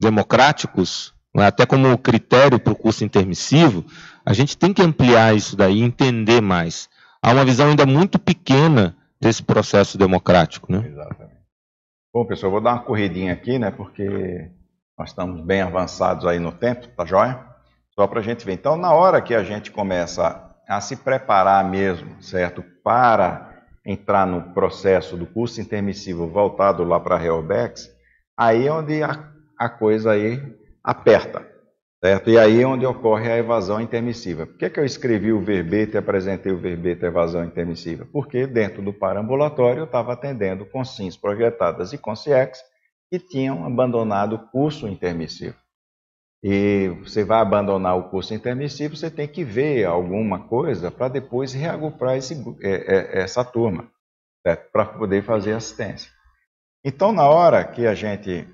democráticos, 0.00 1.12
né, 1.34 1.46
até 1.46 1.66
como 1.66 1.96
critério 1.98 2.58
para 2.58 2.72
o 2.72 2.76
curso 2.76 3.04
intermissivo, 3.04 3.84
a 4.24 4.32
gente 4.32 4.56
tem 4.56 4.72
que 4.72 4.82
ampliar 4.82 5.36
isso 5.36 5.56
daí, 5.56 5.82
entender 5.82 6.40
mais. 6.40 6.88
Há 7.22 7.32
uma 7.32 7.44
visão 7.44 7.68
ainda 7.68 7.84
muito 7.84 8.18
pequena 8.18 8.96
desse 9.24 9.42
processo 9.42 9.96
democrático. 9.96 10.70
Né? 10.70 10.86
Exatamente. 10.86 11.34
Bom, 12.12 12.26
pessoal, 12.26 12.52
vou 12.52 12.60
dar 12.60 12.74
uma 12.74 12.84
corridinha 12.84 13.32
aqui, 13.32 13.58
né, 13.58 13.70
porque 13.70 14.50
nós 14.98 15.08
estamos 15.08 15.40
bem 15.40 15.62
avançados 15.62 16.26
aí 16.26 16.38
no 16.38 16.52
tempo, 16.52 16.86
tá 16.88 17.06
joia? 17.06 17.42
Só 17.94 18.06
para 18.06 18.20
a 18.20 18.22
gente 18.22 18.44
ver. 18.44 18.52
Então, 18.52 18.76
na 18.76 18.92
hora 18.92 19.22
que 19.22 19.34
a 19.34 19.42
gente 19.42 19.70
começa 19.70 20.54
a 20.68 20.80
se 20.80 20.96
preparar 20.96 21.64
mesmo, 21.68 22.22
certo, 22.22 22.62
para 22.84 23.64
entrar 23.84 24.26
no 24.26 24.52
processo 24.52 25.16
do 25.16 25.26
curso 25.26 25.60
intermissivo 25.60 26.28
voltado 26.28 26.84
lá 26.84 27.00
para 27.00 27.16
a 27.16 27.18
Reobex, 27.18 27.90
aí 28.36 28.66
é 28.66 28.72
onde 28.72 29.02
a, 29.02 29.32
a 29.58 29.68
coisa 29.68 30.12
aí 30.12 30.40
aperta. 30.82 31.53
Certo? 32.04 32.28
E 32.28 32.36
aí 32.36 32.60
é 32.60 32.66
onde 32.66 32.84
ocorre 32.84 33.32
a 33.32 33.38
evasão 33.38 33.80
intermissiva. 33.80 34.44
Por 34.44 34.58
que, 34.58 34.68
que 34.68 34.78
eu 34.78 34.84
escrevi 34.84 35.32
o 35.32 35.40
verbete 35.40 35.94
e 35.94 35.96
apresentei 35.96 36.52
o 36.52 36.58
verbete 36.58 37.02
evasão 37.02 37.42
intermissiva? 37.42 38.06
Porque 38.12 38.46
dentro 38.46 38.82
do 38.82 38.92
parambulatório 38.92 39.80
eu 39.80 39.84
estava 39.86 40.12
atendendo 40.12 40.66
consins 40.66 41.16
projetadas 41.16 41.94
e 41.94 41.98
consciex 41.98 42.62
que 43.10 43.18
tinham 43.18 43.64
abandonado 43.64 44.34
o 44.34 44.38
curso 44.50 44.86
intermissivo. 44.86 45.56
E 46.42 46.88
você 47.02 47.24
vai 47.24 47.40
abandonar 47.40 47.96
o 47.96 48.10
curso 48.10 48.34
intermissivo, 48.34 48.94
você 48.94 49.10
tem 49.10 49.26
que 49.26 49.42
ver 49.42 49.86
alguma 49.86 50.40
coisa 50.40 50.90
para 50.90 51.08
depois 51.08 51.54
reagrupar 51.54 52.18
esse, 52.18 52.34
é, 52.60 52.68
é, 52.70 53.22
essa 53.22 53.42
turma, 53.42 53.90
para 54.70 54.84
poder 54.84 55.22
fazer 55.22 55.54
assistência. 55.54 56.10
Então, 56.84 57.12
na 57.12 57.26
hora 57.26 57.64
que 57.64 57.86
a 57.86 57.94
gente 57.94 58.46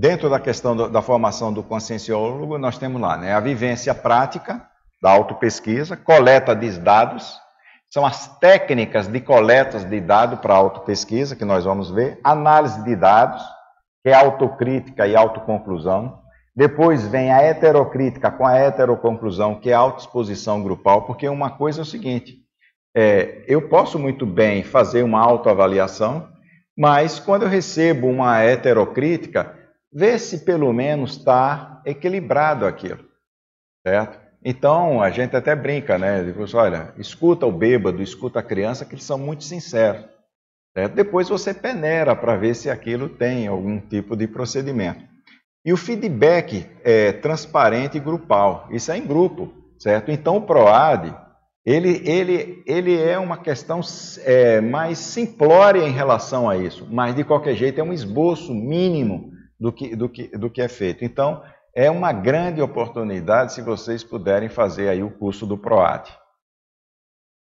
Dentro 0.00 0.30
da 0.30 0.40
questão 0.40 0.74
do, 0.74 0.88
da 0.88 1.02
formação 1.02 1.52
do 1.52 1.62
conscienciólogo, 1.62 2.56
nós 2.56 2.78
temos 2.78 2.98
lá 2.98 3.18
né, 3.18 3.34
a 3.34 3.40
vivência 3.40 3.94
prática 3.94 4.66
da 5.02 5.10
autopesquisa, 5.10 5.94
coleta 5.94 6.56
de 6.56 6.70
dados, 6.78 7.38
são 7.90 8.06
as 8.06 8.38
técnicas 8.38 9.06
de 9.06 9.20
coletas 9.20 9.84
de 9.84 10.00
dados 10.00 10.40
para 10.40 10.54
autopesquisa, 10.54 11.36
que 11.36 11.44
nós 11.44 11.66
vamos 11.66 11.90
ver, 11.90 12.18
análise 12.24 12.82
de 12.82 12.96
dados, 12.96 13.42
que 14.02 14.08
é 14.08 14.14
autocrítica 14.14 15.06
e 15.06 15.14
autoconclusão. 15.14 16.18
Depois 16.56 17.06
vem 17.06 17.30
a 17.30 17.42
heterocrítica 17.42 18.30
com 18.30 18.46
a 18.46 18.56
heteroconclusão, 18.56 19.56
que 19.56 19.68
é 19.68 19.74
a 19.74 19.80
autoexposição 19.80 20.62
grupal, 20.62 21.02
porque 21.02 21.28
uma 21.28 21.50
coisa 21.50 21.80
é 21.80 21.82
o 21.82 21.84
seguinte: 21.84 22.38
é, 22.96 23.44
eu 23.46 23.68
posso 23.68 23.98
muito 23.98 24.24
bem 24.24 24.62
fazer 24.62 25.02
uma 25.02 25.20
autoavaliação, 25.20 26.26
mas 26.74 27.20
quando 27.20 27.42
eu 27.42 27.50
recebo 27.50 28.06
uma 28.06 28.40
heterocrítica, 28.40 29.59
vê 29.92 30.18
se 30.18 30.44
pelo 30.44 30.72
menos 30.72 31.16
está 31.16 31.82
equilibrado 31.84 32.66
aquilo, 32.66 33.04
certo? 33.86 34.18
Então 34.44 35.02
a 35.02 35.10
gente 35.10 35.36
até 35.36 35.54
brinca, 35.54 35.98
né? 35.98 36.22
Diz, 36.22 36.54
olha, 36.54 36.94
escuta 36.96 37.46
o 37.46 37.52
bêbado, 37.52 38.02
escuta 38.02 38.40
a 38.40 38.42
criança, 38.42 38.84
que 38.84 38.94
eles 38.94 39.04
são 39.04 39.18
muito 39.18 39.44
sinceros. 39.44 40.04
Certo? 40.76 40.94
Depois 40.94 41.28
você 41.28 41.52
peneira 41.52 42.14
para 42.14 42.36
ver 42.36 42.54
se 42.54 42.70
aquilo 42.70 43.08
tem 43.08 43.46
algum 43.46 43.80
tipo 43.80 44.16
de 44.16 44.26
procedimento. 44.26 45.04
E 45.64 45.72
o 45.72 45.76
feedback 45.76 46.66
é 46.84 47.12
transparente 47.12 47.96
e 47.96 48.00
grupal. 48.00 48.66
Isso 48.70 48.90
é 48.90 48.96
em 48.96 49.06
grupo, 49.06 49.52
certo? 49.78 50.10
Então 50.10 50.36
o 50.36 50.42
PROAD, 50.42 51.14
ele, 51.66 52.00
ele, 52.08 52.62
ele 52.66 52.98
é 52.98 53.18
uma 53.18 53.36
questão 53.36 53.80
é, 54.24 54.60
mais 54.60 54.98
simplória 54.98 55.82
em 55.82 55.90
relação 55.90 56.48
a 56.48 56.56
isso, 56.56 56.86
mas 56.90 57.14
de 57.14 57.24
qualquer 57.24 57.54
jeito 57.54 57.78
é 57.78 57.84
um 57.84 57.92
esboço 57.92 58.54
mínimo 58.54 59.32
do 59.60 59.70
que, 59.70 59.94
do 59.94 60.08
que, 60.08 60.28
do 60.28 60.48
que 60.50 60.62
é 60.62 60.68
feito. 60.68 61.04
Então, 61.04 61.42
é 61.74 61.90
uma 61.90 62.12
grande 62.12 62.62
oportunidade 62.62 63.52
se 63.52 63.60
vocês 63.60 64.02
puderem 64.02 64.48
fazer 64.48 64.88
aí 64.88 65.02
o 65.02 65.10
curso 65.10 65.46
do 65.46 65.58
PROAD. 65.58 66.10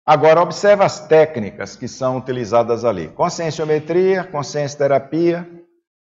Agora, 0.04 0.40
observe 0.40 0.82
as 0.82 1.06
técnicas 1.06 1.76
que 1.76 1.86
são 1.86 2.16
utilizadas 2.16 2.84
ali. 2.84 3.08
Conscienciometria, 3.08 4.24
consciência 4.24 4.78
terapia, 4.78 5.46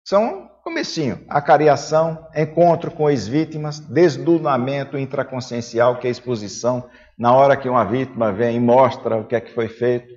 são 0.03 0.49
comecinho. 0.63 1.23
Acariação, 1.29 2.27
encontro 2.35 2.91
com 2.91 3.09
ex-vítimas, 3.09 3.79
desdunamento 3.79 4.97
intraconsciencial, 4.97 5.99
que 5.99 6.07
é 6.07 6.09
a 6.09 6.11
exposição 6.11 6.89
na 7.17 7.35
hora 7.35 7.55
que 7.55 7.69
uma 7.69 7.85
vítima 7.85 8.31
vem 8.31 8.57
e 8.57 8.59
mostra 8.59 9.17
o 9.17 9.25
que 9.25 9.35
é 9.35 9.41
que 9.41 9.53
foi 9.53 9.67
feito, 9.67 10.11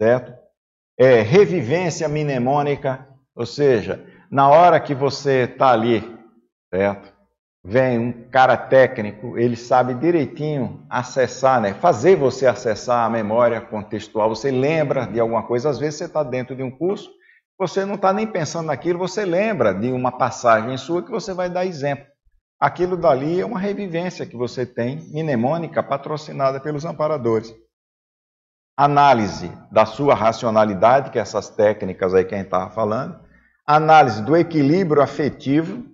certo? 0.00 0.32
É, 0.98 1.20
revivência 1.20 2.08
mnemônica, 2.08 3.08
ou 3.34 3.44
seja, 3.44 4.04
na 4.34 4.48
hora 4.48 4.80
que 4.80 4.96
você 4.96 5.44
está 5.44 5.70
ali, 5.70 6.02
certo? 6.68 7.14
Vem 7.64 8.00
um 8.00 8.28
cara 8.30 8.56
técnico, 8.56 9.38
ele 9.38 9.54
sabe 9.54 9.94
direitinho 9.94 10.84
acessar, 10.90 11.60
né? 11.60 11.72
Fazer 11.74 12.16
você 12.16 12.44
acessar 12.44 13.06
a 13.06 13.08
memória 13.08 13.60
contextual. 13.60 14.28
Você 14.30 14.50
lembra 14.50 15.06
de 15.06 15.20
alguma 15.20 15.44
coisa, 15.44 15.70
às 15.70 15.78
vezes 15.78 15.98
você 15.98 16.06
está 16.06 16.24
dentro 16.24 16.56
de 16.56 16.64
um 16.64 16.70
curso, 16.70 17.08
você 17.56 17.84
não 17.84 17.94
está 17.94 18.12
nem 18.12 18.26
pensando 18.26 18.66
naquilo, 18.66 18.98
você 18.98 19.24
lembra 19.24 19.72
de 19.72 19.92
uma 19.92 20.10
passagem 20.10 20.76
sua 20.78 21.04
que 21.04 21.12
você 21.12 21.32
vai 21.32 21.48
dar 21.48 21.64
exemplo. 21.64 22.04
Aquilo 22.58 22.96
dali 22.96 23.40
é 23.40 23.46
uma 23.46 23.60
revivência 23.60 24.26
que 24.26 24.36
você 24.36 24.66
tem, 24.66 24.96
mnemônica, 25.12 25.80
patrocinada 25.80 26.58
pelos 26.58 26.84
amparadores. 26.84 27.54
Análise 28.76 29.52
da 29.70 29.86
sua 29.86 30.16
racionalidade, 30.16 31.10
que 31.10 31.20
é 31.20 31.22
essas 31.22 31.50
técnicas 31.50 32.12
aí 32.12 32.24
que 32.24 32.34
a 32.34 32.38
gente 32.38 32.48
estava 32.48 32.68
falando, 32.70 33.23
análise 33.66 34.22
do 34.22 34.36
equilíbrio 34.36 35.02
afetivo, 35.02 35.84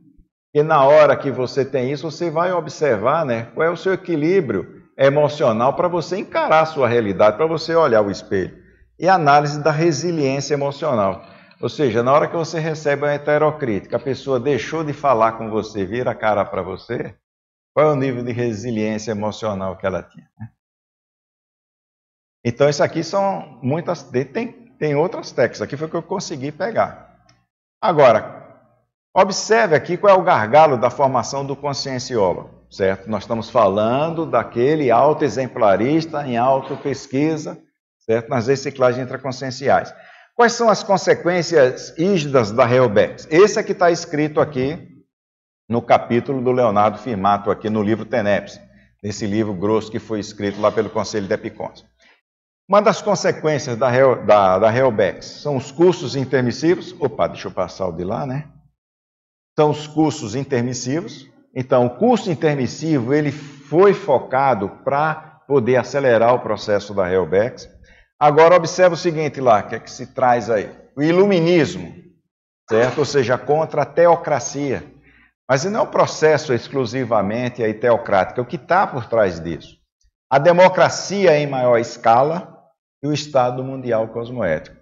e 0.53 0.63
na 0.63 0.85
hora 0.85 1.17
que 1.17 1.31
você 1.31 1.65
tem 1.65 1.93
isso, 1.93 2.11
você 2.11 2.31
vai 2.31 2.53
observar 2.53 3.25
né, 3.25 3.45
qual 3.55 3.67
é 3.67 3.71
o 3.71 3.77
seu 3.77 3.93
equilíbrio 3.93 4.83
emocional 4.99 5.75
para 5.75 5.89
você 5.89 6.19
encarar 6.19 6.61
a 6.61 6.67
sua 6.67 6.89
realidade, 6.89 7.37
para 7.37 7.47
você 7.47 7.75
olhar 7.75 8.03
o 8.03 8.11
espelho. 8.11 8.59
E 8.99 9.09
análise 9.09 9.63
da 9.63 9.71
resiliência 9.71 10.55
emocional. 10.55 11.25
Ou 11.61 11.69
seja, 11.69 12.03
na 12.03 12.13
hora 12.13 12.27
que 12.27 12.37
você 12.37 12.59
recebe 12.59 13.05
uma 13.05 13.13
heterocrítica, 13.13 13.97
a 13.97 14.01
pessoa 14.01 14.41
deixou 14.41 14.83
de 14.83 14.93
falar 14.93 15.33
com 15.33 15.49
você, 15.51 15.85
vira 15.85 16.11
a 16.11 16.15
cara 16.15 16.45
para 16.45 16.63
você, 16.63 17.15
qual 17.73 17.91
é 17.91 17.93
o 17.93 17.97
nível 17.97 18.25
de 18.25 18.33
resiliência 18.33 19.13
emocional 19.13 19.77
que 19.77 19.87
ela 19.87 20.03
tinha? 20.03 20.29
Né? 20.39 20.51
Então, 22.45 22.69
isso 22.69 22.83
aqui 22.83 23.05
são 23.05 23.61
muitas. 23.63 24.03
Tem, 24.03 24.53
tem 24.79 24.95
outras 24.95 25.31
técnicas, 25.31 25.63
aqui 25.63 25.77
foi 25.77 25.87
o 25.87 25.91
que 25.91 25.97
eu 25.97 26.03
consegui 26.03 26.51
pegar. 26.51 27.10
Agora, 27.83 28.47
observe 29.15 29.75
aqui 29.75 29.97
qual 29.97 30.15
é 30.15 30.19
o 30.19 30.23
gargalo 30.23 30.77
da 30.77 30.91
formação 30.91 31.47
do 31.47 31.57
conscienciólogo, 31.57 32.51
certo? 32.71 33.09
Nós 33.09 33.23
estamos 33.23 33.49
falando 33.49 34.27
daquele 34.27 34.91
autoexemplarista 34.91 36.27
em 36.27 36.37
autopesquisa, 36.37 37.59
certo? 38.01 38.29
Nas 38.29 38.49
reciclagens 38.49 39.03
intraconscienciais. 39.03 39.95
Quais 40.37 40.53
são 40.53 40.69
as 40.69 40.83
consequências 40.83 41.95
rígidas 41.97 42.53
da 42.53 42.67
Reobex? 42.67 43.27
Esse 43.31 43.59
é 43.59 43.63
que 43.63 43.73
está 43.73 43.91
escrito 43.91 44.43
aqui 44.43 44.87
no 45.67 45.81
capítulo 45.81 46.43
do 46.43 46.53
Leonardo 46.53 46.99
Firmato, 46.99 47.51
aqui 47.51 47.71
no 47.71 47.83
livro 47.83 48.05
Teneps, 48.05 48.61
nesse 49.03 49.27
livro 49.27 49.55
grosso 49.55 49.91
que 49.91 49.99
foi 49.99 50.21
escrito 50.21 50.61
lá 50.61 50.71
pelo 50.71 50.91
Conselho 50.91 51.27
de 51.27 51.33
Epicôncio. 51.33 51.87
Uma 52.71 52.81
das 52.81 53.03
consequências 53.03 53.77
da, 53.77 53.91
da, 54.15 54.59
da 54.61 54.73
Helbex 54.73 55.27
são 55.43 55.57
os 55.57 55.73
custos 55.73 56.15
intermissivos. 56.15 56.95
Opa, 57.01 57.27
deixa 57.27 57.49
eu 57.49 57.51
passar 57.51 57.89
o 57.89 57.93
de 57.93 58.05
lá, 58.05 58.25
né? 58.25 58.47
São 59.59 59.71
os 59.71 59.89
custos 59.89 60.37
intermissivos. 60.37 61.29
Então, 61.53 61.87
o 61.87 61.91
custo 61.91 62.31
intermissivo 62.31 63.13
ele 63.13 63.33
foi 63.33 63.93
focado 63.93 64.69
para 64.85 65.15
poder 65.49 65.79
acelerar 65.79 66.33
o 66.33 66.39
processo 66.39 66.95
da 66.95 67.13
Helbex. 67.13 67.69
Agora, 68.17 68.55
observe 68.55 68.95
o 68.95 68.97
seguinte 68.97 69.41
lá, 69.41 69.65
que 69.65 69.75
é 69.75 69.81
que 69.81 69.91
se 69.91 70.15
traz 70.15 70.49
aí. 70.49 70.71
O 70.97 71.03
iluminismo, 71.03 71.93
certo? 72.71 72.99
Ou 72.99 73.05
seja, 73.05 73.37
contra 73.37 73.83
a 73.83 73.87
teocracia. 73.87 74.85
Mas 75.51 75.65
não 75.65 75.81
é 75.81 75.83
um 75.83 75.91
processo 75.91 76.55
exclusivamente 76.55 77.65
aí 77.65 77.75
teocrático, 77.75 78.39
é 78.39 78.43
o 78.45 78.47
que 78.47 78.55
está 78.55 78.87
por 78.87 79.07
trás 79.07 79.41
disso. 79.41 79.77
A 80.33 80.39
democracia 80.39 81.37
em 81.37 81.49
maior 81.49 81.77
escala 81.77 82.60
e 83.03 83.07
o 83.07 83.13
Estado 83.13 83.63
mundial 83.65 84.09
cosmoético. 84.09 84.77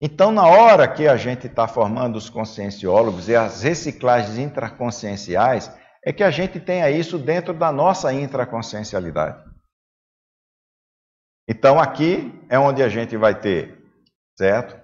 Então, 0.00 0.30
na 0.30 0.46
hora 0.46 0.86
que 0.86 1.08
a 1.08 1.16
gente 1.16 1.46
está 1.46 1.66
formando 1.66 2.16
os 2.16 2.28
conscienciólogos 2.28 3.28
e 3.28 3.34
as 3.34 3.62
reciclagens 3.62 4.38
intraconscienciais, 4.38 5.72
é 6.04 6.12
que 6.12 6.22
a 6.22 6.30
gente 6.30 6.60
tenha 6.60 6.90
isso 6.90 7.18
dentro 7.18 7.54
da 7.54 7.72
nossa 7.72 8.12
intraconsciencialidade. 8.12 9.42
Então, 11.48 11.80
aqui 11.80 12.32
é 12.48 12.58
onde 12.58 12.82
a 12.82 12.88
gente 12.88 13.16
vai 13.16 13.38
ter, 13.38 13.82
certo? 14.36 14.82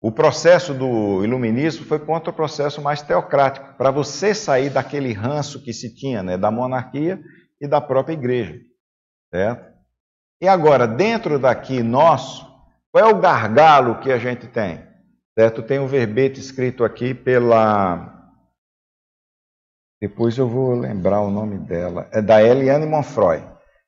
O 0.00 0.12
processo 0.12 0.74
do 0.74 1.24
iluminismo 1.24 1.86
foi 1.86 1.98
contra 1.98 2.30
o 2.30 2.34
processo 2.34 2.82
mais 2.82 3.00
teocrático, 3.00 3.74
para 3.76 3.90
você 3.90 4.34
sair 4.34 4.70
daquele 4.70 5.12
ranço 5.12 5.62
que 5.62 5.72
se 5.72 5.94
tinha 5.94 6.22
né, 6.22 6.36
da 6.36 6.50
monarquia 6.50 7.20
e 7.60 7.66
da 7.66 7.80
própria 7.80 8.12
igreja. 8.12 8.60
Certo? 9.32 9.73
E 10.40 10.48
agora, 10.48 10.86
dentro 10.86 11.38
daqui 11.38 11.82
nosso, 11.82 12.44
qual 12.92 13.04
é 13.04 13.12
o 13.12 13.18
gargalo 13.18 14.00
que 14.00 14.12
a 14.12 14.18
gente 14.18 14.46
tem? 14.46 14.82
Certo? 15.38 15.62
Tem 15.62 15.78
um 15.78 15.86
verbete 15.86 16.38
escrito 16.38 16.84
aqui 16.84 17.12
pela. 17.12 18.12
Depois 20.00 20.36
eu 20.36 20.48
vou 20.48 20.74
lembrar 20.74 21.20
o 21.20 21.30
nome 21.30 21.58
dela. 21.58 22.08
É 22.12 22.20
da 22.20 22.42
Eliane 22.42 22.86
Monfroy, 22.86 23.42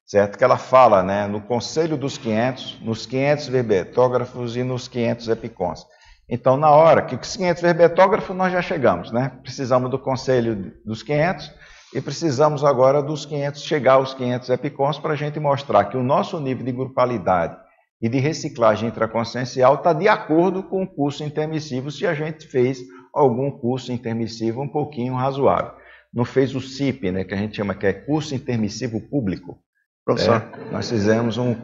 certo? 0.04 0.36
Que 0.36 0.44
ela 0.44 0.56
fala 0.56 1.02
né, 1.02 1.26
no 1.26 1.40
Conselho 1.40 1.96
dos 1.96 2.18
500, 2.18 2.80
nos 2.80 3.06
500 3.06 3.48
verbetógrafos 3.48 4.56
e 4.56 4.62
nos 4.64 4.88
500 4.88 5.28
epicons. 5.28 5.86
Então, 6.28 6.56
na 6.56 6.70
hora 6.70 7.02
que 7.02 7.14
os 7.14 7.36
500 7.36 7.62
verbetógrafos 7.62 8.34
nós 8.34 8.52
já 8.52 8.60
chegamos, 8.60 9.12
né? 9.12 9.30
Precisamos 9.42 9.90
do 9.90 9.98
conselho 9.98 10.72
dos 10.84 11.02
500 11.02 11.52
e 11.94 12.00
precisamos 12.00 12.64
agora 12.64 13.02
dos 13.02 13.24
500 13.24 13.62
chegar 13.62 13.94
aos 13.94 14.14
500 14.14 14.50
epicons 14.50 14.98
para 14.98 15.12
a 15.12 15.16
gente 15.16 15.38
mostrar 15.38 15.84
que 15.84 15.96
o 15.96 16.02
nosso 16.02 16.40
nível 16.40 16.64
de 16.64 16.72
grupalidade 16.72 17.56
e 18.00 18.08
de 18.08 18.18
reciclagem 18.18 18.88
intraconsciencial 18.88 19.76
está 19.76 19.92
de 19.92 20.08
acordo 20.08 20.62
com 20.62 20.82
o 20.82 20.86
curso 20.86 21.24
intermissivo 21.24 21.90
se 21.90 22.06
a 22.06 22.14
gente 22.14 22.46
fez 22.46 22.80
algum 23.14 23.50
curso 23.50 23.92
intermissivo 23.92 24.60
um 24.60 24.68
pouquinho 24.68 25.14
razoável. 25.14 25.72
Não 26.12 26.24
fez 26.24 26.54
o 26.54 26.60
CIP, 26.60 27.10
né, 27.10 27.24
que 27.24 27.34
a 27.34 27.36
gente 27.36 27.56
chama 27.56 27.74
que 27.74 27.86
é 27.86 27.92
curso 27.92 28.34
intermissivo 28.34 29.00
público. 29.00 29.58
Professor, 30.04 30.36
é, 30.36 30.72
nós 30.72 30.88
fizemos 30.88 31.38
um, 31.38 31.56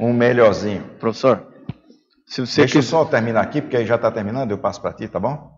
um 0.00 0.12
melhorzinho. 0.12 0.82
Professor, 0.98 1.46
se 2.26 2.40
você 2.40 2.62
Deixa 2.62 2.78
quiser... 2.78 2.78
eu 2.78 2.82
só 2.82 3.04
terminar 3.04 3.40
aqui, 3.40 3.60
porque 3.60 3.76
aí 3.76 3.86
já 3.86 3.96
está 3.96 4.10
terminando, 4.10 4.50
eu 4.50 4.58
passo 4.58 4.80
para 4.80 4.92
ti, 4.92 5.08
tá 5.08 5.18
bom? 5.20 5.57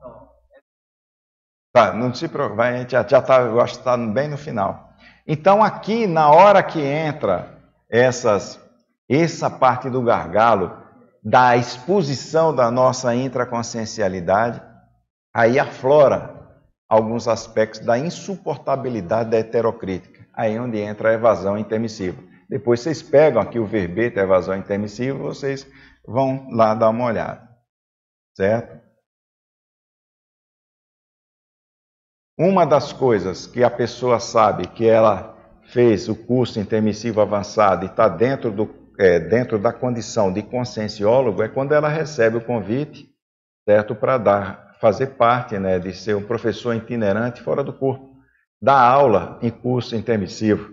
Tá, 1.72 1.92
não 1.92 2.12
se 2.12 2.26
preocupe, 2.26 2.62
já 2.88 3.02
está, 3.02 3.42
eu 3.42 3.60
acho 3.60 3.74
que 3.74 3.80
está 3.80 3.96
bem 3.96 4.28
no 4.28 4.36
final. 4.36 4.90
Então, 5.26 5.62
aqui, 5.62 6.06
na 6.06 6.28
hora 6.30 6.62
que 6.62 6.80
entra 6.80 7.56
essas, 7.88 8.60
essa 9.08 9.48
parte 9.48 9.88
do 9.88 10.02
gargalo, 10.02 10.76
da 11.22 11.56
exposição 11.56 12.54
da 12.54 12.70
nossa 12.70 13.14
intraconsciencialidade, 13.14 14.60
aí 15.32 15.58
aflora 15.58 16.40
alguns 16.88 17.28
aspectos 17.28 17.80
da 17.80 17.96
insuportabilidade 17.96 19.30
da 19.30 19.38
heterocrítica. 19.38 20.26
Aí 20.34 20.56
é 20.56 20.60
onde 20.60 20.80
entra 20.80 21.10
a 21.10 21.14
evasão 21.14 21.56
intermissiva. 21.56 22.20
Depois 22.48 22.80
vocês 22.80 23.00
pegam 23.00 23.40
aqui 23.40 23.60
o 23.60 23.66
verbete, 23.66 24.18
evasão 24.18 24.56
intermissiva, 24.56 25.16
vocês 25.16 25.64
vão 26.04 26.48
lá 26.50 26.74
dar 26.74 26.88
uma 26.88 27.04
olhada. 27.04 27.48
Certo? 28.36 28.80
Uma 32.42 32.64
das 32.64 32.90
coisas 32.90 33.46
que 33.46 33.62
a 33.62 33.68
pessoa 33.68 34.18
sabe 34.18 34.66
que 34.66 34.88
ela 34.88 35.36
fez 35.64 36.08
o 36.08 36.16
curso 36.16 36.58
intermissivo 36.58 37.20
avançado 37.20 37.84
e 37.84 37.86
está 37.86 38.08
dentro, 38.08 38.50
do, 38.50 38.74
é, 38.98 39.20
dentro 39.20 39.58
da 39.58 39.74
condição 39.74 40.32
de 40.32 40.42
conscienciólogo 40.42 41.42
é 41.42 41.50
quando 41.50 41.72
ela 41.72 41.90
recebe 41.90 42.38
o 42.38 42.40
convite, 42.40 43.14
certo, 43.68 43.94
para 43.94 44.16
dar, 44.16 44.74
fazer 44.80 45.08
parte, 45.18 45.58
né, 45.58 45.78
de 45.78 45.92
ser 45.92 46.16
um 46.16 46.22
professor 46.22 46.74
itinerante 46.74 47.42
fora 47.42 47.62
do 47.62 47.74
corpo, 47.74 48.16
dar 48.58 48.80
aula 48.80 49.38
em 49.42 49.50
curso 49.50 49.94
intermissivo. 49.94 50.72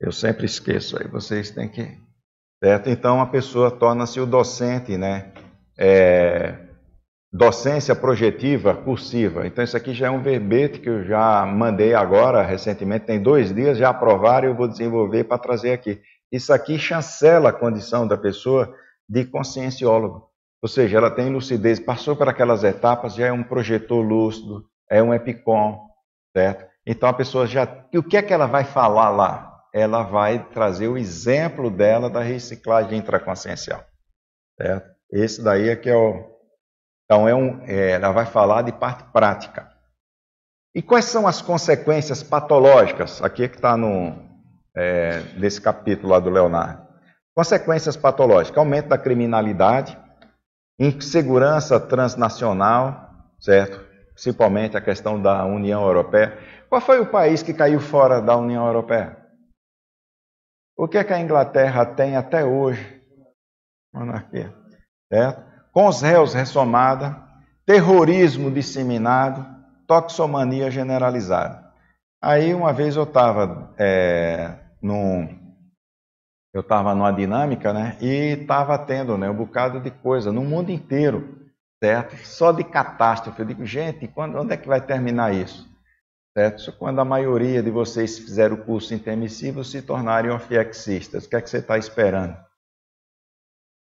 Eu 0.00 0.10
sempre 0.10 0.44
esqueço 0.44 1.00
aí, 1.00 1.06
vocês 1.06 1.52
têm 1.52 1.68
que 1.68 2.00
Certo? 2.62 2.90
Então 2.90 3.20
a 3.20 3.26
pessoa 3.26 3.70
torna-se 3.70 4.18
o 4.18 4.26
docente, 4.26 4.98
né? 4.98 5.32
É, 5.78 6.69
docência 7.32 7.94
projetiva 7.94 8.74
cursiva. 8.74 9.46
Então 9.46 9.62
isso 9.62 9.76
aqui 9.76 9.92
já 9.94 10.08
é 10.08 10.10
um 10.10 10.22
verbete 10.22 10.80
que 10.80 10.88
eu 10.88 11.04
já 11.04 11.46
mandei 11.46 11.94
agora, 11.94 12.42
recentemente, 12.42 13.06
tem 13.06 13.22
dois 13.22 13.54
dias, 13.54 13.78
já 13.78 13.90
aprovaram 13.90 14.48
e 14.48 14.50
eu 14.50 14.56
vou 14.56 14.68
desenvolver 14.68 15.24
para 15.24 15.38
trazer 15.38 15.72
aqui. 15.72 16.00
Isso 16.30 16.52
aqui 16.52 16.78
chancela 16.78 17.50
a 17.50 17.52
condição 17.52 18.06
da 18.06 18.16
pessoa 18.16 18.72
de 19.08 19.24
conscienciólogo. 19.24 20.28
Ou 20.62 20.68
seja, 20.68 20.98
ela 20.98 21.10
tem 21.10 21.32
lucidez, 21.32 21.80
passou 21.80 22.14
por 22.14 22.28
aquelas 22.28 22.64
etapas, 22.64 23.14
já 23.14 23.26
é 23.26 23.32
um 23.32 23.42
projetor 23.42 24.00
lúcido, 24.02 24.64
é 24.90 25.02
um 25.02 25.14
epicom, 25.14 25.80
certo? 26.36 26.66
Então 26.86 27.08
a 27.08 27.12
pessoa 27.12 27.46
já. 27.46 27.66
E 27.92 27.98
o 27.98 28.02
que 28.02 28.16
é 28.16 28.22
que 28.22 28.32
ela 28.32 28.46
vai 28.46 28.64
falar 28.64 29.10
lá? 29.10 29.50
ela 29.72 30.02
vai 30.02 30.48
trazer 30.50 30.88
o 30.88 30.98
exemplo 30.98 31.70
dela 31.70 32.10
da 32.10 32.20
reciclagem 32.20 32.98
intraconsciencial. 32.98 33.84
Certo? 34.60 34.90
Esse 35.10 35.42
daí 35.42 35.68
é 35.68 35.76
que 35.76 35.88
é 35.88 35.96
o. 35.96 36.29
Então, 37.10 37.28
é 37.28 37.34
um, 37.34 37.60
é, 37.64 37.90
ela 37.90 38.12
vai 38.12 38.24
falar 38.24 38.62
de 38.62 38.70
parte 38.70 39.02
prática. 39.12 39.68
E 40.72 40.80
quais 40.80 41.06
são 41.06 41.26
as 41.26 41.42
consequências 41.42 42.22
patológicas? 42.22 43.20
Aqui 43.20 43.42
é 43.42 43.48
que 43.48 43.56
está 43.56 43.76
é, 44.76 45.18
nesse 45.36 45.60
capítulo 45.60 46.12
lá 46.12 46.20
do 46.20 46.30
Leonardo. 46.30 46.86
Consequências 47.34 47.96
patológicas: 47.96 48.56
aumento 48.56 48.90
da 48.90 48.96
criminalidade, 48.96 49.98
insegurança 50.78 51.80
transnacional, 51.80 53.10
certo? 53.40 53.84
Principalmente 54.12 54.76
a 54.76 54.80
questão 54.80 55.20
da 55.20 55.44
União 55.44 55.82
Europeia. 55.82 56.38
Qual 56.68 56.80
foi 56.80 57.00
o 57.00 57.10
país 57.10 57.42
que 57.42 57.52
caiu 57.52 57.80
fora 57.80 58.22
da 58.22 58.36
União 58.36 58.64
Europeia? 58.64 59.16
O 60.76 60.86
que 60.86 60.96
é 60.96 61.02
que 61.02 61.12
a 61.12 61.18
Inglaterra 61.18 61.84
tem 61.84 62.16
até 62.16 62.44
hoje? 62.44 63.02
Monarquia. 63.92 64.54
Certo? 65.12 65.49
Com 65.72 65.86
os 65.86 66.00
réus 66.02 66.34
ressomada, 66.34 67.16
terrorismo 67.64 68.50
disseminado, 68.50 69.46
toxomania 69.86 70.70
generalizada. 70.70 71.70
Aí 72.22 72.52
uma 72.52 72.72
vez 72.72 72.96
eu 72.96 73.04
estava 73.04 73.72
é, 73.78 74.54
num, 74.82 75.40
eu 76.52 76.60
estava 76.60 76.94
numa 76.94 77.12
dinâmica, 77.12 77.72
né? 77.72 77.96
E 78.00 78.40
estava 78.40 78.76
tendo 78.78 79.16
né, 79.16 79.30
um 79.30 79.34
bocado 79.34 79.80
de 79.80 79.90
coisa 79.90 80.32
no 80.32 80.42
mundo 80.42 80.70
inteiro, 80.70 81.38
certo? 81.82 82.16
Só 82.26 82.52
de 82.52 82.64
catástrofe. 82.64 83.40
Eu 83.40 83.46
digo, 83.46 83.64
gente, 83.64 84.08
quando, 84.08 84.36
onde 84.38 84.52
é 84.52 84.56
que 84.56 84.68
vai 84.68 84.80
terminar 84.80 85.32
isso? 85.32 85.68
Certo? 86.36 86.72
Quando 86.72 87.00
a 87.00 87.04
maioria 87.04 87.62
de 87.62 87.70
vocês 87.70 88.18
fizeram 88.18 88.56
o 88.56 88.64
curso 88.64 88.94
intermissivo 88.94 89.64
se 89.64 89.82
tornarem 89.82 90.30
ofiexistas, 90.30 91.24
o 91.24 91.28
que 91.28 91.36
é 91.36 91.40
que 91.40 91.50
você 91.50 91.58
está 91.58 91.78
esperando? 91.78 92.36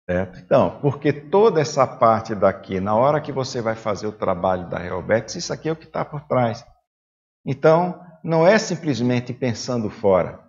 Certo? 0.09 0.39
Então, 0.39 0.79
porque 0.83 1.13
toda 1.13 1.61
essa 1.61 1.87
parte 1.87 2.35
daqui, 2.35 2.79
na 2.79 2.95
hora 2.95 3.21
que 3.21 3.33
você 3.33 3.63
vai 3.63 3.75
fazer 3.75 4.07
o 4.07 4.13
trabalho 4.13 4.69
da 4.69 4.85
Helbex, 4.85 5.35
isso 5.35 5.53
aqui 5.53 5.69
é 5.69 5.73
o 5.73 5.77
que 5.77 5.87
está 5.87 6.05
por 6.05 6.21
trás. 6.25 6.65
Então, 7.45 7.99
não 8.23 8.47
é 8.47 8.59
simplesmente 8.59 9.33
pensando 9.33 9.89
fora. 9.89 10.41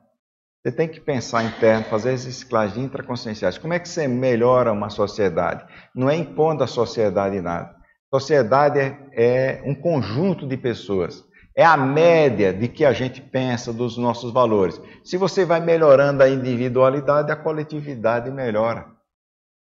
Você 0.61 0.71
tem 0.71 0.89
que 0.89 0.99
pensar 0.99 1.43
interno, 1.43 1.85
fazer 1.85 2.11
as 2.11 2.25
reciclagens 2.25 2.77
intraconscienciais. 2.77 3.57
Como 3.57 3.73
é 3.73 3.79
que 3.79 3.87
você 3.87 4.07
melhora 4.07 4.73
uma 4.73 4.89
sociedade? 4.89 5.65
Não 5.93 6.09
é 6.09 6.15
impondo 6.15 6.63
à 6.63 6.67
sociedade 6.67 7.39
nada. 7.39 7.75
Sociedade 8.13 8.79
é, 8.79 8.97
é 9.13 9.63
um 9.65 9.75
conjunto 9.75 10.47
de 10.47 10.57
pessoas 10.57 11.23
é 11.55 11.63
a 11.63 11.77
média 11.77 12.51
de 12.51 12.67
que 12.67 12.83
a 12.83 12.91
gente 12.91 13.21
pensa 13.21 13.71
dos 13.71 13.97
nossos 13.97 14.33
valores. 14.33 14.79
Se 15.03 15.15
você 15.15 15.45
vai 15.45 15.61
melhorando 15.61 16.21
a 16.21 16.29
individualidade, 16.29 17.31
a 17.31 17.35
coletividade 17.35 18.29
melhora. 18.29 18.94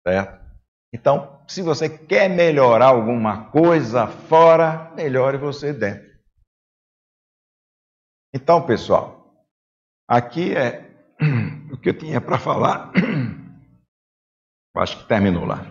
Certo? 0.06 0.42
Então, 0.94 1.42
se 1.48 1.62
você 1.62 1.88
quer 1.88 2.28
melhorar 2.28 2.88
alguma 2.88 3.50
coisa 3.50 4.06
fora, 4.06 4.92
melhore 4.94 5.38
você 5.38 5.72
dentro. 5.72 6.12
Então, 8.34 8.64
pessoal, 8.64 9.46
aqui 10.08 10.54
é 10.54 10.90
o 11.72 11.76
que 11.78 11.90
eu 11.90 11.98
tinha 11.98 12.20
para 12.20 12.38
falar. 12.38 12.92
Acho 14.76 14.98
que 14.98 15.08
terminou 15.08 15.44
lá. 15.44 15.66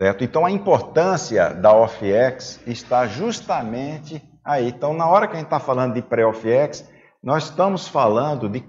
Certo? 0.00 0.24
Então, 0.24 0.46
a 0.46 0.50
importância 0.50 1.52
da 1.54 1.72
OFX 1.72 2.60
está 2.66 3.06
justamente 3.06 4.22
aí. 4.44 4.68
Então, 4.68 4.94
na 4.94 5.06
hora 5.06 5.26
que 5.26 5.34
a 5.34 5.36
gente 5.36 5.46
está 5.46 5.60
falando 5.60 5.94
de 5.94 6.02
pré-OFX, 6.02 6.88
nós 7.22 7.44
estamos 7.44 7.86
falando 7.86 8.48
de, 8.48 8.64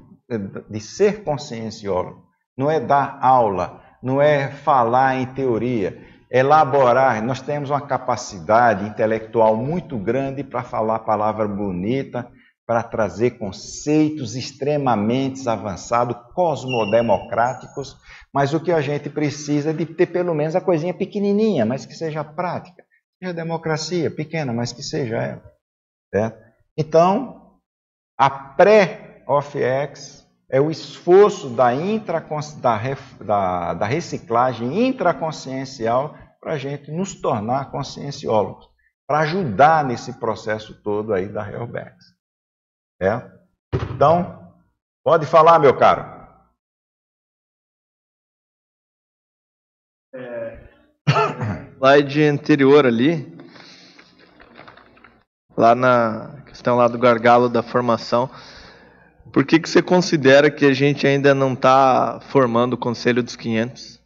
de 0.69 0.79
ser 0.79 1.23
conscienciólogo. 1.23 2.27
Não 2.57 2.69
é 2.69 2.79
dar 2.79 3.17
aula, 3.19 3.82
não 4.03 4.21
é 4.21 4.51
falar 4.51 5.15
em 5.15 5.25
teoria, 5.27 5.97
elaborar. 6.29 7.23
Nós 7.23 7.41
temos 7.41 7.69
uma 7.69 7.79
capacidade 7.79 8.85
intelectual 8.85 9.55
muito 9.55 9.97
grande 9.97 10.43
para 10.43 10.61
falar 10.61 10.99
palavra 10.99 11.47
bonita, 11.47 12.29
para 12.67 12.83
trazer 12.83 13.31
conceitos 13.31 14.35
extremamente 14.35 15.47
avançados, 15.47 16.17
cosmodemocráticos, 16.33 17.97
mas 18.33 18.53
o 18.53 18.59
que 18.59 18.71
a 18.71 18.81
gente 18.81 19.09
precisa 19.09 19.69
é 19.69 19.73
de 19.73 19.85
ter 19.85 20.07
pelo 20.07 20.33
menos 20.33 20.55
a 20.55 20.61
coisinha 20.61 20.93
pequenininha, 20.93 21.65
mas 21.65 21.85
que 21.85 21.93
seja 21.93 22.23
prática. 22.23 22.83
Seja 23.21 23.33
democracia, 23.33 24.11
pequena, 24.11 24.51
mas 24.51 24.73
que 24.73 24.83
seja 24.83 25.17
ela. 25.17 25.43
Certo? 26.13 26.37
Então, 26.77 27.57
a 28.17 28.29
pré-OFX 28.29 30.22
é 30.53 30.61
o 30.61 30.69
esforço 30.69 31.49
da, 31.49 31.73
intra, 31.73 32.23
da, 32.61 32.79
da, 33.19 33.73
da 33.73 33.85
reciclagem 33.87 34.87
intraconsciencial 34.87 36.15
para 36.39 36.53
a 36.53 36.57
gente 36.59 36.91
nos 36.91 37.19
tornar 37.19 37.71
conscienciólogos, 37.71 38.69
para 39.07 39.21
ajudar 39.21 39.83
nesse 39.83 40.13
processo 40.19 40.79
todo 40.83 41.11
aí 41.11 41.27
da 41.27 41.51
Helbex. 41.51 41.95
É? 43.01 43.19
Então, 43.95 44.53
pode 45.03 45.25
falar, 45.25 45.57
meu 45.57 45.75
caro. 45.75 46.03
É, 50.13 50.69
slide 51.77 52.23
anterior 52.25 52.85
ali, 52.85 53.35
lá 55.57 55.73
na 55.73 56.43
questão 56.45 56.75
lá 56.75 56.87
do 56.87 56.99
gargalo 56.99 57.49
da 57.49 57.63
formação, 57.63 58.29
por 59.33 59.43
que, 59.43 59.59
que 59.59 59.67
você 59.67 59.81
considera 59.81 60.51
que 60.51 60.63
a 60.63 60.73
gente 60.73 61.07
ainda 61.07 61.33
não 61.33 61.53
está 61.53 62.19
formando 62.29 62.73
o 62.73 62.77
Conselho 62.77 63.23
dos 63.23 63.35
500? 63.35 63.99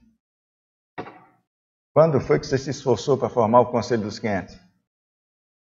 Quando 1.94 2.22
foi 2.22 2.40
que 2.40 2.48
você 2.48 2.58
se 2.58 2.70
esforçou 2.70 3.18
para 3.18 3.28
formar 3.28 3.60
o 3.60 3.66
Conselho 3.66 4.04
dos 4.04 4.20
500? 4.20 4.58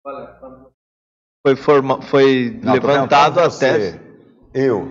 Olha, 0.05 0.37
foi, 1.47 1.55
forma, 1.55 2.03
foi 2.03 2.59
Não, 2.61 2.73
levantado 2.73 3.39
a 3.39 3.49
tese. 3.49 4.01
Eu, 4.53 4.89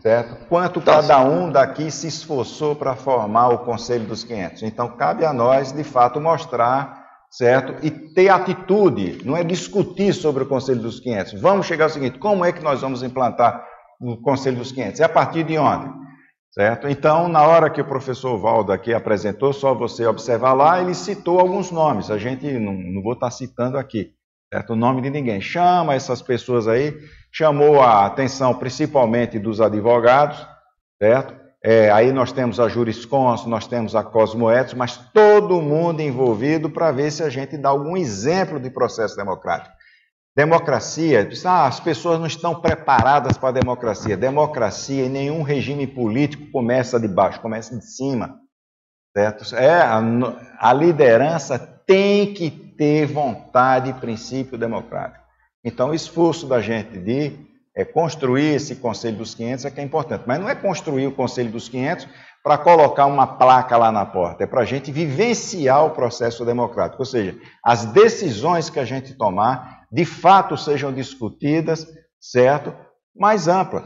certo? 0.00 0.46
Quanto 0.46 0.80
tá 0.80 1.02
cada 1.02 1.24
um 1.24 1.50
daqui 1.50 1.90
se 1.90 2.06
esforçou 2.06 2.76
para 2.76 2.94
formar 2.94 3.48
o 3.48 3.58
Conselho 3.64 4.06
dos 4.06 4.22
500. 4.22 4.62
Então, 4.62 4.96
cabe 4.96 5.24
a 5.24 5.32
nós, 5.32 5.72
de 5.72 5.82
fato, 5.82 6.20
mostrar, 6.20 7.04
certo? 7.30 7.84
E 7.84 7.90
ter 7.90 8.28
atitude, 8.28 9.26
não 9.26 9.36
é 9.36 9.42
discutir 9.42 10.12
sobre 10.14 10.44
o 10.44 10.48
Conselho 10.48 10.82
dos 10.82 11.00
500. 11.00 11.40
Vamos 11.40 11.66
chegar 11.66 11.86
ao 11.86 11.90
seguinte: 11.90 12.18
como 12.20 12.44
é 12.44 12.52
que 12.52 12.62
nós 12.62 12.80
vamos 12.80 13.02
implantar 13.02 13.66
o 14.00 14.16
Conselho 14.16 14.58
dos 14.58 14.72
500? 14.72 15.00
É 15.00 15.04
a 15.04 15.08
partir 15.08 15.44
de 15.44 15.58
onde? 15.58 15.92
Certo? 16.50 16.88
Então, 16.88 17.28
na 17.28 17.42
hora 17.42 17.70
que 17.70 17.80
o 17.80 17.86
professor 17.86 18.36
Valdo 18.38 18.72
aqui 18.72 18.92
apresentou, 18.92 19.52
só 19.52 19.74
você 19.74 20.06
observar 20.06 20.54
lá, 20.54 20.80
ele 20.80 20.94
citou 20.94 21.38
alguns 21.38 21.70
nomes. 21.70 22.10
A 22.10 22.18
gente 22.18 22.50
não, 22.58 22.72
não 22.72 23.02
vou 23.02 23.12
estar 23.12 23.30
citando 23.30 23.76
aqui 23.76 24.14
certo? 24.52 24.72
O 24.72 24.76
nome 24.76 25.02
de 25.02 25.10
ninguém. 25.10 25.40
Chama 25.40 25.94
essas 25.94 26.22
pessoas 26.22 26.66
aí, 26.66 26.96
chamou 27.30 27.80
a 27.80 28.06
atenção 28.06 28.54
principalmente 28.54 29.38
dos 29.38 29.60
advogados, 29.60 30.46
certo? 31.00 31.36
É, 31.62 31.90
aí 31.90 32.12
nós 32.12 32.30
temos 32.30 32.60
a 32.60 32.68
Jurisconso, 32.68 33.48
nós 33.48 33.66
temos 33.66 33.96
a 33.96 34.02
Cosmoetos, 34.02 34.74
mas 34.74 34.96
todo 35.12 35.60
mundo 35.60 36.00
envolvido 36.00 36.70
para 36.70 36.92
ver 36.92 37.10
se 37.10 37.22
a 37.22 37.28
gente 37.28 37.56
dá 37.56 37.68
algum 37.68 37.96
exemplo 37.96 38.60
de 38.60 38.70
processo 38.70 39.16
democrático. 39.16 39.74
Democracia, 40.38 41.28
ah, 41.46 41.66
as 41.66 41.80
pessoas 41.80 42.20
não 42.20 42.26
estão 42.28 42.60
preparadas 42.60 43.36
para 43.36 43.48
a 43.48 43.60
democracia. 43.60 44.16
Democracia 44.16 45.06
em 45.06 45.08
nenhum 45.08 45.42
regime 45.42 45.84
político 45.84 46.52
começa 46.52 47.00
de 47.00 47.08
baixo, 47.08 47.40
começa 47.40 47.76
de 47.76 47.84
cima. 47.84 48.38
Certo? 49.12 49.52
É, 49.56 49.80
a, 49.80 50.00
a 50.60 50.72
liderança 50.72 51.58
tem 51.58 52.32
que 52.34 52.52
ter 52.52 53.04
vontade 53.06 53.90
e 53.90 53.94
princípio 53.94 54.56
democrático. 54.56 55.24
Então, 55.64 55.90
o 55.90 55.94
esforço 55.94 56.46
da 56.46 56.60
gente 56.60 56.96
de 57.00 57.32
é, 57.74 57.84
construir 57.84 58.54
esse 58.54 58.76
Conselho 58.76 59.16
dos 59.16 59.34
500 59.34 59.64
é 59.64 59.70
que 59.72 59.80
é 59.80 59.82
importante. 59.82 60.22
Mas 60.24 60.38
não 60.38 60.48
é 60.48 60.54
construir 60.54 61.08
o 61.08 61.16
Conselho 61.16 61.50
dos 61.50 61.68
500 61.68 62.06
para 62.44 62.56
colocar 62.56 63.06
uma 63.06 63.26
placa 63.26 63.76
lá 63.76 63.90
na 63.90 64.06
porta, 64.06 64.44
é 64.44 64.46
para 64.46 64.60
a 64.60 64.64
gente 64.64 64.92
vivenciar 64.92 65.84
o 65.84 65.90
processo 65.90 66.44
democrático. 66.44 67.02
Ou 67.02 67.06
seja, 67.06 67.36
as 67.64 67.86
decisões 67.86 68.70
que 68.70 68.78
a 68.78 68.84
gente 68.84 69.14
tomar, 69.14 69.77
de 69.90 70.04
fato, 70.04 70.56
sejam 70.56 70.92
discutidas, 70.92 71.86
certo? 72.20 72.74
Mais 73.14 73.48
amplas. 73.48 73.84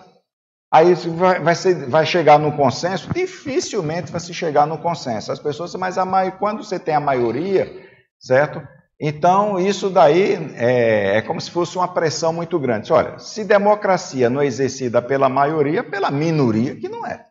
Aí 0.72 0.94
vai, 0.94 1.38
vai, 1.38 1.54
ser, 1.54 1.86
vai 1.88 2.06
chegar 2.06 2.38
no 2.38 2.56
consenso? 2.56 3.12
Dificilmente 3.12 4.10
vai 4.10 4.20
se 4.20 4.32
chegar 4.32 4.66
no 4.66 4.78
consenso. 4.78 5.30
As 5.30 5.38
pessoas, 5.38 5.74
mas 5.74 5.98
a, 5.98 6.30
quando 6.32 6.64
você 6.64 6.78
tem 6.78 6.94
a 6.94 7.00
maioria, 7.00 7.70
certo? 8.18 8.66
Então, 8.98 9.58
isso 9.58 9.90
daí 9.90 10.34
é, 10.54 11.18
é, 11.18 11.22
como 11.22 11.40
se 11.40 11.50
fosse 11.50 11.76
uma 11.76 11.92
pressão 11.92 12.32
muito 12.32 12.58
grande. 12.58 12.92
Olha, 12.92 13.18
se 13.18 13.44
democracia 13.44 14.30
não 14.30 14.40
é 14.40 14.46
exercida 14.46 15.02
pela 15.02 15.28
maioria, 15.28 15.84
pela 15.84 16.10
minoria, 16.10 16.74
que 16.74 16.88
não 16.88 17.06
é. 17.06 17.28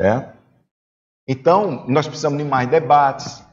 Certo? 0.00 0.36
Então, 1.28 1.86
nós 1.86 2.08
precisamos 2.08 2.38
de 2.38 2.44
mais 2.44 2.68
debates. 2.68 3.44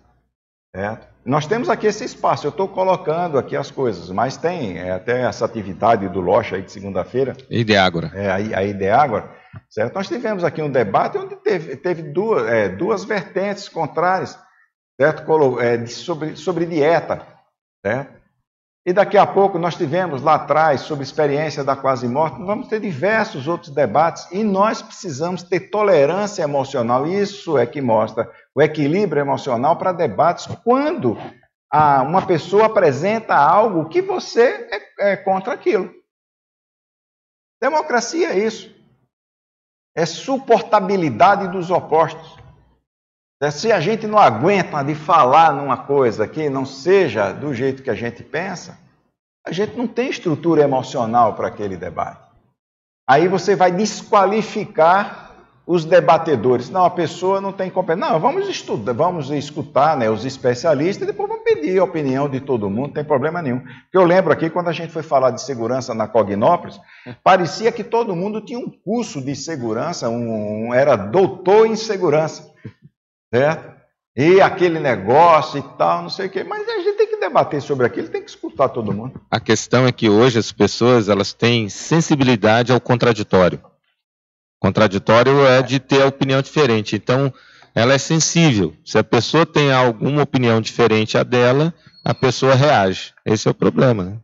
Certo? 0.76 1.13
Nós 1.26 1.48
temos 1.48 1.70
aqui 1.70 1.88
esse 1.88 2.04
espaço, 2.04 2.46
eu 2.46 2.50
estou 2.50 2.68
colocando 2.68 3.38
aqui 3.38 3.56
as 3.56 3.72
coisas, 3.72 4.10
mas 4.10 4.36
tem 4.36 4.78
é, 4.78 4.92
até 4.92 5.22
essa 5.22 5.46
atividade 5.46 6.08
do 6.10 6.20
Locha 6.20 6.58
aí 6.58 6.62
de 6.62 6.72
segunda-feira. 6.72 7.36
Ideágora. 7.50 8.12
É, 8.14 8.30
a, 8.30 8.60
a 8.60 8.64
Ideágora. 8.64 9.30
Certo? 9.70 9.94
Nós 9.94 10.08
tivemos 10.08 10.44
aqui 10.44 10.62
um 10.62 10.70
debate 10.70 11.18
onde 11.18 11.36
teve, 11.38 11.76
teve 11.78 12.02
duas, 12.02 12.50
é, 12.50 12.68
duas 12.68 13.04
vertentes 13.04 13.70
contrárias 13.70 14.38
certo? 15.00 15.60
É, 15.60 15.86
sobre, 15.86 16.36
sobre 16.36 16.66
dieta, 16.66 17.26
certo? 17.86 18.23
E 18.86 18.92
daqui 18.92 19.18
a 19.18 19.26
pouco 19.26 19.58
nós 19.58 19.76
tivemos 19.76 20.22
lá 20.22 20.36
atrás 20.36 20.82
sobre 20.82 21.06
experiência 21.06 21.64
da 21.64 21.74
quase 21.74 22.06
morte, 22.06 22.44
vamos 22.44 22.68
ter 22.68 22.82
diversos 22.82 23.48
outros 23.48 23.74
debates 23.74 24.28
e 24.30 24.44
nós 24.44 24.82
precisamos 24.82 25.42
ter 25.42 25.72
tolerância 25.72 26.44
emocional. 26.44 27.08
Isso 27.08 27.58
é 27.58 27.66
que 27.66 27.82
mostra 27.82 28.30
o 28.54 28.62
equilíbrio 28.62 29.22
emocional 29.22 29.78
para 29.78 29.94
debates 29.94 30.48
quando 30.66 31.18
a, 31.72 32.02
uma 32.02 32.28
pessoa 32.28 32.66
apresenta 32.66 33.34
algo 33.36 33.88
que 33.88 34.02
você 34.02 34.68
é, 35.00 35.14
é 35.14 35.18
contra 35.18 35.54
aquilo. 35.54 35.90
Democracia 37.62 38.34
é 38.34 38.40
isso. 38.40 38.70
É 39.96 40.06
suportabilidade 40.06 41.48
dos 41.48 41.72
opostos. 41.72 42.43
É, 43.44 43.52
se 43.52 43.74
a 43.74 43.80
gente 43.82 44.08
não 44.08 44.18
aguenta 44.18 44.82
de 44.82 44.96
falar 44.96 45.54
numa 45.54 45.76
coisa 45.76 46.26
que 46.26 46.50
não 46.50 46.66
seja 46.66 47.34
do 47.34 47.54
jeito 47.54 47.84
que 47.84 47.90
a 47.90 47.94
gente 47.94 48.24
pensa, 48.24 48.80
a 49.46 49.52
gente 49.52 49.76
não 49.76 49.86
tem 49.86 50.10
estrutura 50.10 50.62
emocional 50.62 51.34
para 51.34 51.50
aquele 51.50 51.76
debate. 51.76 52.22
Aí 53.06 53.28
você 53.28 53.54
vai 53.54 53.70
desqualificar 53.70 55.32
os 55.68 55.84
debatedores. 55.84 56.70
Não, 56.70 56.86
a 56.86 56.90
pessoa 56.90 57.42
não 57.42 57.52
tem 57.52 57.70
competência. 57.70 58.12
Não, 58.12 58.18
vamos 58.18 58.48
estudar, 58.48 58.94
vamos 58.94 59.30
escutar 59.30 59.98
né, 59.98 60.10
os 60.10 60.24
especialistas 60.24 61.04
e 61.04 61.12
depois 61.12 61.28
vamos 61.28 61.44
pedir 61.44 61.78
a 61.80 61.84
opinião 61.84 62.30
de 62.30 62.40
todo 62.40 62.70
mundo, 62.70 62.88
não 62.88 62.94
tem 62.94 63.04
problema 63.04 63.42
nenhum. 63.42 63.60
Porque 63.60 63.98
eu 63.98 64.06
lembro 64.06 64.32
aqui, 64.32 64.50
quando 64.50 64.70
a 64.70 64.74
gente 64.74 64.94
foi 64.94 65.04
falar 65.04 65.32
de 65.32 65.42
segurança 65.42 65.94
na 65.94 66.08
Cognópolis, 66.08 66.80
parecia 67.22 67.74
que 67.74 67.84
todo 67.84 68.16
mundo 68.16 68.40
tinha 68.40 68.58
um 68.60 68.70
curso 68.70 69.22
de 69.22 69.36
segurança, 69.36 70.08
um, 70.08 70.68
um 70.68 70.74
era 70.74 70.96
doutor 70.96 71.68
em 71.68 71.76
segurança 71.76 72.54
certo? 73.34 73.74
E 74.16 74.40
aquele 74.40 74.80
negócio 74.80 75.58
e 75.58 75.64
tal, 75.76 76.04
não 76.04 76.10
sei 76.10 76.28
o 76.28 76.30
quê. 76.30 76.44
Mas 76.44 76.68
a 76.70 76.78
gente 76.78 76.98
tem 76.98 77.08
que 77.08 77.18
debater 77.18 77.60
sobre 77.64 77.88
aquilo, 77.88 78.10
tem 78.10 78.22
que 78.22 78.30
escutar 78.30 78.70
todo 78.70 78.94
mundo. 78.94 79.20
A 79.32 79.40
questão 79.40 79.88
é 79.88 79.92
que 79.92 80.08
hoje 80.08 80.38
as 80.38 80.52
pessoas 80.52 81.10
elas 81.10 81.34
têm 81.34 81.68
sensibilidade 81.68 82.72
ao 82.72 82.80
contraditório. 82.80 83.60
Contraditório 84.60 85.46
é 85.48 85.64
de 85.64 85.80
ter 85.80 86.04
a 86.04 86.08
opinião 86.08 86.44
diferente. 86.44 86.96
Então, 86.96 87.34
ela 87.74 87.94
é 87.94 87.98
sensível. 87.98 88.76
Se 88.86 89.00
a 89.00 89.04
pessoa 89.04 89.48
tem 89.48 89.74
alguma 89.74 90.22
opinião 90.22 90.62
diferente 90.62 91.18
à 91.18 91.24
dela, 91.24 91.74
a 92.06 92.14
pessoa 92.14 92.54
reage. 92.54 93.14
Esse 93.26 93.48
é 93.48 93.52
o 93.52 93.56
problema. 93.56 94.04
Né? 94.04 94.18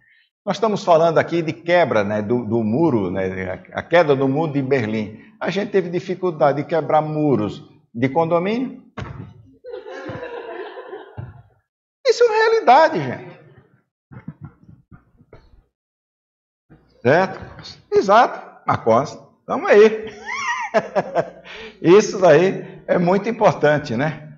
Nós 0.45 0.57
estamos 0.57 0.83
falando 0.83 1.17
aqui 1.17 1.41
de 1.41 1.51
quebra 1.51 2.03
né, 2.03 2.21
do, 2.21 2.45
do, 2.45 2.63
muro, 2.63 3.09
né, 3.09 3.59
a 3.73 3.81
queda 3.81 4.15
do 4.15 4.27
muro 4.27 4.53
de 4.53 4.61
Berlim. 4.61 5.19
A 5.39 5.49
gente 5.49 5.71
teve 5.71 5.89
dificuldade 5.89 6.61
de 6.61 6.69
quebrar 6.69 7.01
muros 7.01 7.78
de 7.93 8.09
condomínio. 8.09 8.83
Isso 12.07 12.23
é 12.23 12.25
uma 12.25 12.35
realidade, 12.35 12.99
gente. 12.99 13.39
Certo? 17.01 17.39
Exato. 17.91 18.49
Marcos, 18.65 19.17
estamos 19.39 19.69
aí. 19.69 20.13
Isso 21.81 22.19
daí 22.19 22.83
é 22.87 22.97
muito 22.97 23.29
importante, 23.29 23.95
né? 23.95 24.29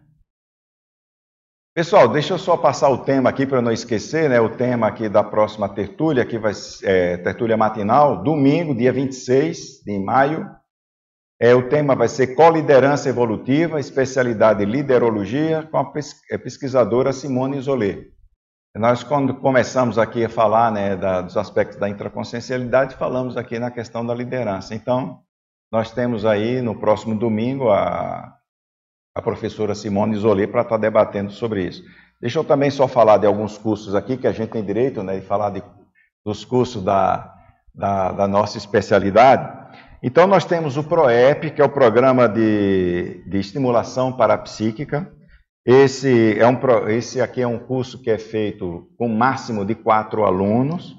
Pessoal, 1.73 2.09
deixa 2.09 2.33
eu 2.33 2.37
só 2.37 2.57
passar 2.57 2.89
o 2.89 2.97
tema 2.97 3.29
aqui 3.29 3.45
para 3.45 3.61
não 3.61 3.71
esquecer, 3.71 4.29
né? 4.29 4.41
O 4.41 4.49
tema 4.49 4.87
aqui 4.87 5.07
da 5.07 5.23
próxima 5.23 5.69
tertúlia, 5.69 6.25
que 6.25 6.37
vai 6.37 6.51
é, 6.83 7.15
tertúlia 7.17 7.55
matinal, 7.55 8.21
domingo, 8.21 8.75
dia 8.75 8.91
26 8.91 9.81
de 9.85 9.97
maio. 9.97 10.60
É, 11.43 11.55
o 11.55 11.67
tema 11.67 11.95
vai 11.95 12.07
ser 12.07 12.35
Coliderança 12.35 13.09
Evolutiva, 13.09 13.79
especialidade 13.79 14.63
Liderologia, 14.63 15.67
com 15.71 15.79
a 15.79 15.91
é, 16.29 16.37
pesquisadora 16.37 17.11
Simone 17.11 17.57
Isolé. 17.57 18.09
Nós, 18.75 19.03
quando 19.03 19.33
começamos 19.33 19.97
aqui 19.97 20.23
a 20.23 20.29
falar 20.29 20.71
né, 20.71 20.95
da, 20.95 21.21
dos 21.21 21.35
aspectos 21.35 21.79
da 21.79 21.89
intraconsciencialidade, 21.89 22.95
falamos 22.95 23.37
aqui 23.37 23.57
na 23.57 23.71
questão 23.71 24.05
da 24.05 24.13
liderança. 24.13 24.75
Então, 24.75 25.23
nós 25.71 25.91
temos 25.91 26.27
aí 26.27 26.61
no 26.61 26.79
próximo 26.79 27.17
domingo 27.17 27.71
a, 27.71 28.37
a 29.15 29.21
professora 29.23 29.73
Simone 29.73 30.15
Isolé 30.15 30.45
para 30.45 30.61
estar 30.61 30.75
tá 30.75 30.81
debatendo 30.81 31.31
sobre 31.31 31.65
isso. 31.65 31.83
Deixa 32.21 32.37
eu 32.37 32.43
também 32.43 32.69
só 32.69 32.87
falar 32.87 33.17
de 33.17 33.25
alguns 33.25 33.57
cursos 33.57 33.95
aqui 33.95 34.15
que 34.15 34.27
a 34.27 34.31
gente 34.31 34.51
tem 34.51 34.63
direito, 34.63 35.01
né, 35.01 35.19
de 35.19 35.25
falar 35.25 35.49
de, 35.49 35.63
dos 36.23 36.45
cursos 36.45 36.83
da, 36.83 37.33
da, 37.73 38.11
da, 38.11 38.27
nossa 38.27 38.59
especialidade. 38.59 39.60
Então, 40.03 40.25
nós 40.25 40.45
temos 40.45 40.77
o 40.77 40.83
PROEP, 40.83 41.51
que 41.51 41.61
é 41.61 41.65
o 41.65 41.69
Programa 41.69 42.27
de, 42.27 43.23
de 43.27 43.37
Estimulação 43.37 44.11
Parapsíquica, 44.11 45.11
esse, 45.65 46.39
é 46.39 46.47
um, 46.47 46.89
esse 46.89 47.21
aqui 47.21 47.41
é 47.41 47.47
um 47.47 47.59
curso 47.59 48.01
que 48.01 48.09
é 48.09 48.17
feito 48.17 48.89
com 48.97 49.07
máximo 49.07 49.63
de 49.63 49.75
quatro 49.75 50.25
alunos, 50.25 50.97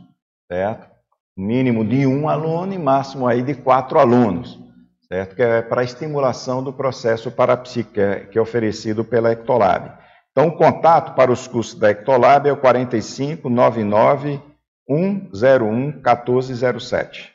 certo? 0.51 0.89
Mínimo 1.37 1.85
de 1.85 2.07
um 2.07 2.29
aluno 2.29 2.73
e 2.73 2.79
máximo 2.79 3.27
aí 3.27 3.43
de 3.43 3.55
quatro 3.55 3.99
alunos, 3.99 4.61
certo? 5.09 5.35
Que 5.35 5.43
é 5.43 5.63
para 5.63 5.83
estimulação 5.83 6.63
do 6.63 6.73
processo 6.73 7.29
parapsíquico, 7.29 7.99
é, 7.99 8.21
que 8.21 8.39
é 8.39 8.41
oferecido 8.41 9.05
pela 9.05 9.33
Ectolab. 9.33 9.99
Então, 10.31 10.47
o 10.47 10.57
contato 10.57 11.17
para 11.17 11.33
os 11.33 11.49
cursos 11.49 11.77
da 11.77 11.91
Ectolab 11.91 12.49
é 12.49 12.53
o 12.53 12.57
45 12.57 13.51
99 13.51 14.41
101 14.89 15.93
1407. 15.95 17.32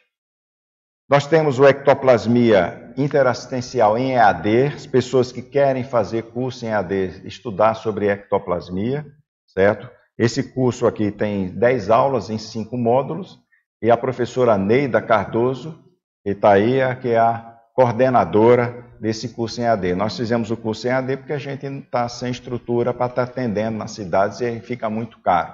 Nós 1.09 1.25
temos 1.25 1.57
o 1.57 1.65
ectoplasmia 1.65 2.93
interassistencial 2.97 3.97
em 3.97 4.15
EAD, 4.15 4.73
as 4.75 4.85
pessoas 4.85 5.31
que 5.31 5.41
querem 5.41 5.85
fazer 5.85 6.23
curso 6.23 6.65
em 6.65 6.67
EAD, 6.67 7.21
estudar 7.25 7.75
sobre 7.75 8.09
ectoplasmia, 8.09 9.05
certo? 9.47 9.89
Esse 10.17 10.51
curso 10.51 10.85
aqui 10.85 11.09
tem 11.09 11.47
10 11.47 11.89
aulas 11.89 12.29
em 12.29 12.37
5 12.37 12.75
módulos, 12.75 13.39
e 13.81 13.89
a 13.89 13.95
professora 13.95 14.57
Neida 14.57 15.01
Cardoso, 15.01 15.81
que 16.25 16.31
está 16.31 16.51
aí, 16.51 16.79
é 16.81 16.93
que 16.93 17.09
é 17.09 17.19
a 17.19 17.55
coordenadora 17.73 18.83
desse 18.99 19.29
curso 19.29 19.61
em 19.61 19.63
EAD. 19.63 19.95
Nós 19.95 20.17
fizemos 20.17 20.51
o 20.51 20.57
curso 20.57 20.87
em 20.87 20.89
EAD 20.89 21.17
porque 21.17 21.33
a 21.33 21.37
gente 21.37 21.65
está 21.65 22.09
sem 22.09 22.31
estrutura 22.31 22.93
para 22.93 23.05
estar 23.05 23.25
tá 23.25 23.31
atendendo 23.31 23.77
nas 23.77 23.91
cidades 23.91 24.41
e 24.41 24.59
fica 24.59 24.89
muito 24.89 25.21
caro. 25.21 25.53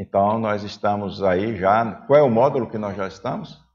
Então, 0.00 0.36
nós 0.36 0.64
estamos 0.64 1.22
aí 1.22 1.54
já. 1.56 1.84
Qual 2.08 2.18
é 2.18 2.22
o 2.22 2.30
módulo 2.30 2.68
que 2.68 2.78
nós 2.78 2.96
já 2.96 3.06
estamos? 3.06 3.69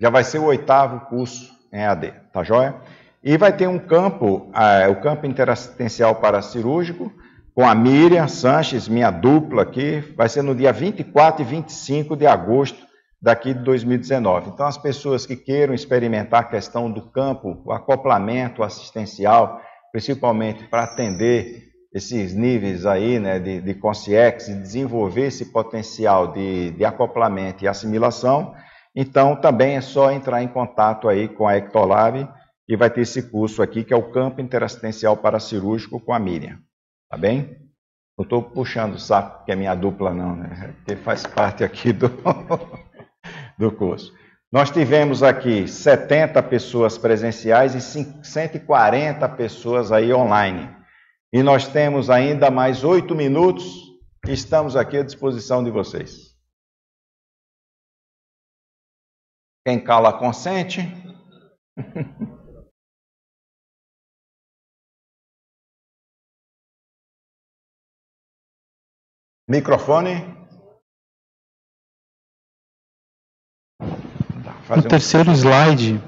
Já 0.00 0.08
vai 0.08 0.24
ser 0.24 0.38
o 0.38 0.44
oitavo 0.44 1.06
curso 1.06 1.52
em 1.70 1.84
AD, 1.84 2.12
tá 2.32 2.42
joia? 2.42 2.74
E 3.22 3.36
vai 3.36 3.54
ter 3.54 3.68
um 3.68 3.78
campo, 3.78 4.50
o 4.90 4.96
campo 4.96 5.26
interassistencial 5.26 6.14
paracirúrgico, 6.14 7.12
com 7.54 7.68
a 7.68 7.74
Miriam 7.74 8.26
Sanches, 8.26 8.88
minha 8.88 9.10
dupla 9.10 9.62
aqui, 9.62 10.00
vai 10.16 10.26
ser 10.28 10.40
no 10.40 10.54
dia 10.54 10.72
24 10.72 11.42
e 11.42 11.44
25 11.44 12.16
de 12.16 12.26
agosto 12.26 12.86
daqui 13.20 13.52
de 13.52 13.62
2019. 13.62 14.48
Então, 14.48 14.64
as 14.64 14.78
pessoas 14.78 15.26
que 15.26 15.36
queiram 15.36 15.74
experimentar 15.74 16.40
a 16.40 16.44
questão 16.44 16.90
do 16.90 17.02
campo, 17.10 17.60
o 17.66 17.70
acoplamento 17.70 18.62
assistencial, 18.62 19.60
principalmente 19.92 20.64
para 20.64 20.84
atender 20.84 21.64
esses 21.92 22.34
níveis 22.34 22.86
aí, 22.86 23.18
né, 23.18 23.38
de, 23.38 23.60
de 23.60 23.74
consciência 23.74 24.52
e 24.52 24.62
desenvolver 24.62 25.26
esse 25.26 25.46
potencial 25.46 26.32
de, 26.32 26.70
de 26.70 26.84
acoplamento 26.86 27.64
e 27.64 27.68
assimilação, 27.68 28.54
então, 28.94 29.36
também 29.36 29.76
é 29.76 29.80
só 29.80 30.10
entrar 30.10 30.42
em 30.42 30.48
contato 30.48 31.08
aí 31.08 31.28
com 31.28 31.46
a 31.46 31.56
Ectolab 31.56 32.28
e 32.68 32.76
vai 32.76 32.90
ter 32.90 33.02
esse 33.02 33.22
curso 33.22 33.62
aqui, 33.62 33.84
que 33.84 33.92
é 33.92 33.96
o 33.96 34.10
Campo 34.10 34.40
Interassistencial 34.40 35.16
Paracirúrgico 35.16 36.00
com 36.00 36.12
a 36.12 36.18
Miriam. 36.18 36.58
Tá 37.08 37.16
bem? 37.16 37.56
Não 38.18 38.24
estou 38.24 38.42
puxando 38.42 38.94
o 38.94 38.98
saco, 38.98 39.44
que 39.44 39.52
é 39.52 39.56
minha 39.56 39.74
dupla, 39.74 40.12
não, 40.12 40.36
né? 40.36 40.74
Porque 40.76 40.96
faz 40.96 41.26
parte 41.26 41.64
aqui 41.64 41.92
do, 41.92 42.10
do 43.58 43.72
curso. 43.72 44.12
Nós 44.52 44.70
tivemos 44.70 45.22
aqui 45.22 45.68
70 45.68 46.42
pessoas 46.42 46.98
presenciais 46.98 47.74
e 47.74 47.80
140 47.80 49.28
pessoas 49.30 49.92
aí 49.92 50.12
online. 50.12 50.68
E 51.32 51.42
nós 51.42 51.68
temos 51.68 52.10
ainda 52.10 52.50
mais 52.50 52.82
oito 52.82 53.14
minutos 53.14 53.90
estamos 54.28 54.76
aqui 54.76 54.98
à 54.98 55.02
disposição 55.02 55.64
de 55.64 55.70
vocês. 55.70 56.29
Quem 59.64 59.82
cala 59.82 60.12
consente. 60.12 60.80
Microfone. 69.48 70.38
No 74.76 74.82
terceiro 74.88 75.32
slide, 75.32 76.00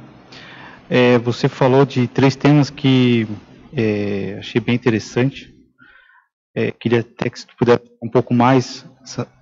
é, 0.88 1.18
você 1.18 1.48
falou 1.48 1.84
de 1.84 2.06
três 2.06 2.36
temas 2.36 2.70
que 2.70 3.26
é, 3.76 4.36
achei 4.38 4.60
bem 4.60 4.76
interessante. 4.76 5.52
É, 6.54 6.70
queria 6.70 7.00
até 7.00 7.28
que 7.28 7.40
você 7.40 7.46
puder 7.58 7.82
um 8.00 8.08
pouco 8.08 8.32
mais 8.32 8.86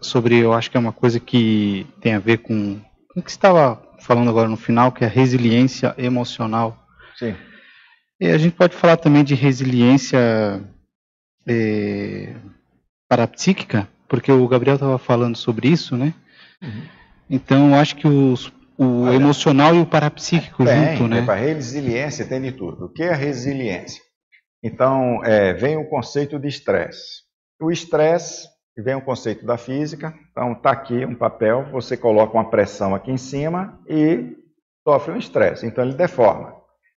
sobre, 0.00 0.38
eu 0.38 0.54
acho 0.54 0.70
que 0.70 0.78
é 0.78 0.80
uma 0.80 0.92
coisa 0.92 1.20
que 1.20 1.86
tem 2.00 2.14
a 2.14 2.18
ver 2.18 2.38
com 2.38 2.80
o 3.14 3.22
que 3.22 3.30
estava 3.30 3.89
falando 4.00 4.28
agora 4.30 4.48
no 4.48 4.56
final, 4.56 4.92
que 4.92 5.04
é 5.04 5.06
a 5.06 5.10
resiliência 5.10 5.94
emocional. 5.96 6.86
Sim. 7.16 7.36
E 8.20 8.26
a 8.26 8.38
gente 8.38 8.54
pode 8.54 8.76
falar 8.76 8.96
também 8.96 9.24
de 9.24 9.34
resiliência 9.34 10.62
é, 11.46 12.34
parapsíquica, 13.08 13.88
porque 14.08 14.30
o 14.30 14.46
Gabriel 14.46 14.74
estava 14.74 14.98
falando 14.98 15.36
sobre 15.36 15.68
isso, 15.68 15.96
né? 15.96 16.12
Uhum. 16.62 16.82
Então, 17.30 17.70
eu 17.70 17.74
acho 17.76 17.96
que 17.96 18.06
os, 18.06 18.52
o 18.76 19.04
Olha, 19.04 19.14
emocional 19.14 19.74
e 19.74 19.80
o 19.80 19.86
parapsíquico 19.86 20.64
tem, 20.64 20.96
junto, 20.96 21.08
né? 21.08 21.24
A 21.26 21.34
resiliência 21.34 22.26
tem 22.26 22.42
de 22.42 22.52
tudo. 22.52 22.86
O 22.86 22.88
que 22.88 23.02
é 23.02 23.14
resiliência? 23.14 24.02
Então, 24.62 25.24
é, 25.24 25.54
vem 25.54 25.76
o 25.76 25.88
conceito 25.88 26.38
de 26.38 26.48
estresse. 26.48 27.22
O 27.60 27.70
estresse 27.70 28.48
e 28.76 28.82
vem 28.82 28.94
o 28.94 29.02
conceito 29.02 29.44
da 29.44 29.56
física. 29.56 30.14
Então, 30.30 30.52
está 30.52 30.70
aqui 30.70 31.04
um 31.04 31.14
papel, 31.14 31.66
você 31.70 31.96
coloca 31.96 32.34
uma 32.34 32.48
pressão 32.48 32.94
aqui 32.94 33.10
em 33.10 33.16
cima 33.16 33.78
e 33.88 34.36
sofre 34.86 35.12
um 35.12 35.18
estresse. 35.18 35.66
Então, 35.66 35.84
ele 35.84 35.94
deforma. 35.94 36.54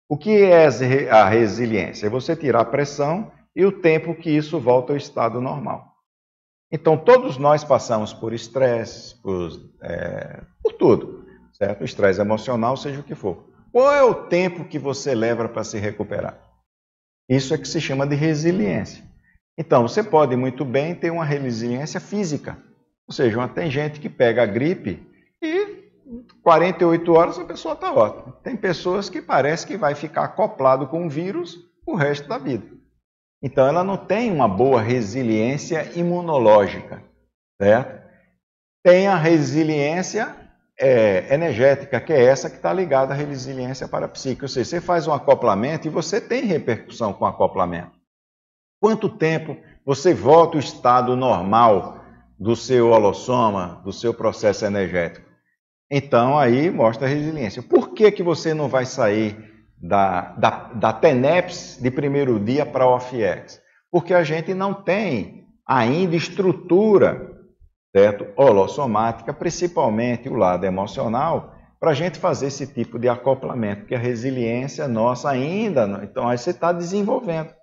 O 0.08 0.18
que 0.18 0.44
é 0.44 0.68
a 1.10 1.28
resiliência? 1.28 2.08
É 2.08 2.10
você 2.10 2.36
tirar 2.36 2.62
a 2.62 2.66
pressão 2.66 3.32
e 3.56 3.66
o 3.66 3.72
tempo 3.72 4.16
que 4.16 4.30
isso 4.30 4.60
volta 4.60 4.94
ao 4.94 4.98
estado 4.98 5.40
normal. 5.40 5.92
Então, 6.72 6.98
todos 6.98 7.38
nós 7.38 7.64
passamos 7.64 8.14
por 8.14 8.34
estresse, 8.34 9.16
por, 9.22 9.52
é, 9.82 10.42
por 10.64 10.74
tudo, 10.74 11.26
certo? 11.54 11.84
Estresse 11.84 12.22
emocional, 12.22 12.78
seja 12.78 13.02
o 13.02 13.04
que 13.04 13.16
for. 13.16 13.46
Qual 13.72 13.92
é 13.94 14.04
o 14.04 14.28
tempo 14.28 14.66
que 14.66 14.80
você 14.80 15.16
leva 15.16 15.48
para 15.48 15.64
se 15.64 15.78
recuperar? 15.78 16.38
Isso 17.28 17.54
é 17.54 17.58
que 17.58 17.68
se 17.68 17.80
chama 17.80 18.06
de 18.06 18.16
resiliência. 18.16 19.04
Então, 19.58 19.88
você 19.88 20.04
pode 20.04 20.36
muito 20.36 20.64
bem 20.64 20.96
ter 20.96 21.12
uma 21.12 21.26
resiliência 21.26 22.00
física. 22.00 22.58
Ou 23.08 23.14
seja, 23.14 23.48
tem 23.48 23.70
gente 23.70 24.00
que 24.00 24.10
pega 24.10 24.44
a 24.44 24.46
gripe 24.46 25.06
e 25.42 25.82
48 26.42 27.14
horas 27.14 27.40
a 27.40 27.46
pessoa 27.46 27.74
está 27.74 27.94
ótima. 27.94 28.34
Tem 28.44 28.56
pessoas 28.56 29.10
que 29.10 29.22
parece 29.22 29.66
que 29.68 29.78
vai 29.78 29.96
ficar 29.96 30.24
acoplado 30.24 30.88
com 30.88 31.06
o 31.06 31.10
vírus 31.10 31.60
o 31.86 31.96
resto 31.96 32.28
da 32.28 32.38
vida. 32.38 32.66
Então, 33.44 33.68
ela 33.68 33.84
não 33.84 33.98
tem 33.98 34.32
uma 34.32 34.48
boa 34.48 34.82
resiliência 34.82 35.92
imunológica, 35.96 37.04
certo? 37.60 38.02
Tem 38.84 39.08
a 39.08 39.16
resiliência 39.16 40.36
é, 40.80 41.34
energética, 41.34 42.00
que 42.00 42.14
é 42.14 42.24
essa 42.24 42.50
que 42.50 42.56
está 42.56 42.72
ligada 42.74 43.14
à 43.14 43.18
resiliência 43.18 43.88
parapsíquica. 43.88 44.46
Ou 44.46 44.50
seja, 44.50 44.70
você 44.70 44.82
faz 44.82 45.08
um 45.08 45.14
acoplamento 45.14 45.88
e 45.88 45.92
você 45.92 46.20
tem 46.20 46.46
repercussão 46.46 47.14
com 47.14 47.26
o 47.26 47.28
acoplamento. 47.28 48.01
Quanto 48.82 49.08
tempo 49.08 49.56
você 49.86 50.12
volta 50.12 50.58
ao 50.58 50.60
estado 50.60 51.16
normal 51.16 52.04
do 52.40 52.56
seu 52.56 52.90
holossoma, 52.90 53.80
do 53.86 53.94
seu 53.94 54.12
processo 54.12 54.66
energético? 54.66 55.30
Então, 55.90 56.36
aí 56.38 56.72
mostra 56.72 57.06
a 57.06 57.10
resiliência. 57.10 57.62
Por 57.62 57.94
que, 57.94 58.12
que 58.12 58.24
você 58.24 58.56
não 58.56 58.68
vai 58.68 58.86
sair 58.86 59.38
da, 59.78 60.34
da, 60.34 60.50
da 60.74 60.94
TENEPS 60.94 61.78
de 61.80 61.92
primeiro 61.92 62.40
dia 62.40 62.66
para 62.66 62.86
a 62.86 62.96
OFIEX? 62.96 63.62
Porque 63.92 64.16
a 64.16 64.24
gente 64.24 64.52
não 64.56 64.74
tem 64.74 65.46
ainda 65.68 66.16
estrutura 66.16 67.40
certo? 67.96 68.26
holossomática, 68.36 69.34
principalmente 69.34 70.28
o 70.28 70.36
lado 70.36 70.66
emocional, 70.66 71.54
para 71.80 71.92
a 71.92 71.94
gente 71.94 72.18
fazer 72.18 72.48
esse 72.48 72.66
tipo 72.66 72.98
de 72.98 73.10
acoplamento, 73.10 73.82
porque 73.82 73.96
a 73.96 74.00
resiliência 74.00 74.88
nossa 74.88 75.30
ainda, 75.30 76.02
então 76.04 76.28
aí 76.28 76.38
você 76.38 76.52
está 76.52 76.72
desenvolvendo. 76.72 77.54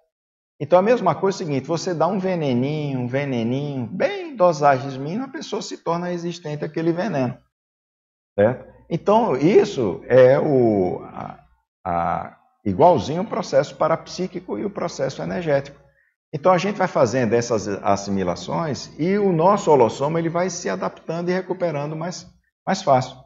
Então 0.61 0.79
a 0.79 0.83
mesma 0.83 1.15
coisa 1.15 1.37
é 1.37 1.45
o 1.45 1.47
seguinte, 1.47 1.67
você 1.67 1.95
dá 1.95 2.09
um 2.09 2.19
veneninho, 2.19 2.99
um 2.99 3.07
veneninho, 3.07 3.87
bem 3.87 4.35
dosagens 4.35 4.97
mínimas, 4.97 5.29
a 5.29 5.33
pessoa 5.33 5.63
se 5.63 5.79
torna 5.79 6.09
resistente 6.09 6.65
àquele 6.65 6.93
veneno. 6.93 7.39
Certo? 8.37 8.67
Então 8.91 9.37
isso 9.37 10.03
é 10.07 10.39
o, 10.39 11.01
a, 11.05 11.39
a, 11.85 12.39
igualzinho 12.65 13.23
o 13.23 13.27
processo 13.27 13.77
parapsíquico 13.77 14.59
e 14.59 14.65
o 14.65 14.71
processo 14.71 15.23
energético. 15.23 15.79
Então 16.33 16.53
a 16.53 16.59
gente 16.59 16.77
vai 16.77 16.89
fazendo 16.89 17.35
essas 17.35 17.69
assimilações 17.69 18.93
e 18.99 19.17
o 19.17 19.33
nosso 19.33 19.71
holossoma 19.71 20.19
ele 20.19 20.29
vai 20.29 20.51
se 20.51 20.69
adaptando 20.69 21.29
e 21.29 21.33
recuperando 21.33 21.95
mais, 21.95 22.27
mais 22.67 22.83
fácil. 22.83 23.17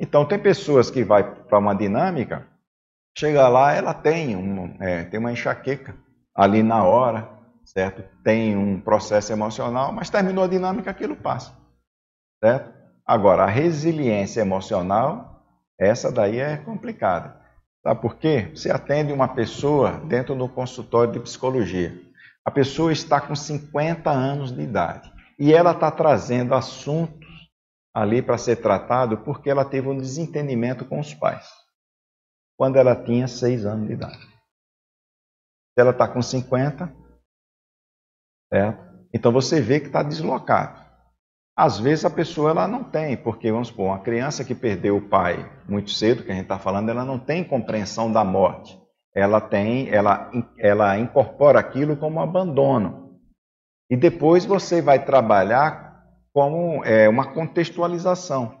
Então 0.00 0.24
tem 0.24 0.38
pessoas 0.38 0.90
que 0.90 1.04
vai 1.04 1.22
para 1.22 1.58
uma 1.58 1.74
dinâmica, 1.74 2.48
chega 3.16 3.46
lá, 3.48 3.74
ela 3.74 3.92
tem, 3.92 4.34
um, 4.34 4.76
é, 4.80 5.04
tem 5.04 5.20
uma 5.20 5.30
enxaqueca 5.30 5.94
ali 6.34 6.62
na 6.62 6.82
hora, 6.82 7.28
certo? 7.64 8.02
Tem 8.22 8.56
um 8.56 8.80
processo 8.80 9.32
emocional, 9.32 9.92
mas 9.92 10.10
terminou 10.10 10.44
a 10.44 10.48
dinâmica, 10.48 10.90
aquilo 10.90 11.16
passa, 11.16 11.56
certo? 12.42 12.72
Agora, 13.06 13.44
a 13.44 13.48
resiliência 13.48 14.40
emocional, 14.40 15.42
essa 15.78 16.10
daí 16.10 16.38
é 16.38 16.56
complicada. 16.56 17.40
Sabe 17.82 18.00
por 18.00 18.16
quê? 18.16 18.50
Você 18.54 18.70
atende 18.70 19.12
uma 19.12 19.28
pessoa 19.28 19.92
dentro 20.06 20.34
do 20.34 20.48
consultório 20.48 21.12
de 21.12 21.20
psicologia. 21.20 21.94
A 22.44 22.50
pessoa 22.50 22.92
está 22.92 23.20
com 23.20 23.34
50 23.34 24.10
anos 24.10 24.52
de 24.52 24.62
idade 24.62 25.12
e 25.38 25.52
ela 25.52 25.72
está 25.72 25.90
trazendo 25.90 26.54
assuntos 26.54 27.28
ali 27.92 28.22
para 28.22 28.38
ser 28.38 28.56
tratado 28.56 29.18
porque 29.18 29.50
ela 29.50 29.64
teve 29.64 29.88
um 29.88 29.96
desentendimento 29.96 30.84
com 30.84 30.98
os 30.98 31.12
pais 31.14 31.46
quando 32.56 32.76
ela 32.76 32.96
tinha 32.96 33.28
6 33.28 33.66
anos 33.66 33.86
de 33.88 33.94
idade. 33.94 34.33
Ela 35.76 35.90
está 35.90 36.06
com 36.06 36.22
50, 36.22 36.94
certo? 38.52 38.94
Então 39.12 39.32
você 39.32 39.60
vê 39.60 39.80
que 39.80 39.86
está 39.86 40.02
deslocado. 40.02 40.82
Às 41.56 41.78
vezes 41.78 42.04
a 42.04 42.10
pessoa 42.10 42.50
ela 42.50 42.66
não 42.66 42.82
tem, 42.82 43.16
porque 43.16 43.50
vamos 43.50 43.68
supor, 43.68 43.86
uma 43.86 44.00
criança 44.00 44.44
que 44.44 44.54
perdeu 44.54 44.96
o 44.96 45.08
pai 45.08 45.50
muito 45.68 45.90
cedo, 45.90 46.24
que 46.24 46.32
a 46.32 46.34
gente 46.34 46.44
está 46.44 46.58
falando, 46.58 46.88
ela 46.88 47.04
não 47.04 47.18
tem 47.18 47.44
compreensão 47.44 48.12
da 48.12 48.24
morte 48.24 48.82
ela 49.14 49.40
tem, 49.40 49.88
ela, 49.90 50.30
ela 50.58 50.98
incorpora 50.98 51.60
aquilo 51.60 51.96
como 51.96 52.20
abandono. 52.20 53.20
E 53.88 53.96
depois 53.96 54.44
você 54.44 54.82
vai 54.82 55.04
trabalhar 55.04 56.02
como 56.32 56.84
é, 56.84 57.08
uma 57.08 57.32
contextualização, 57.32 58.58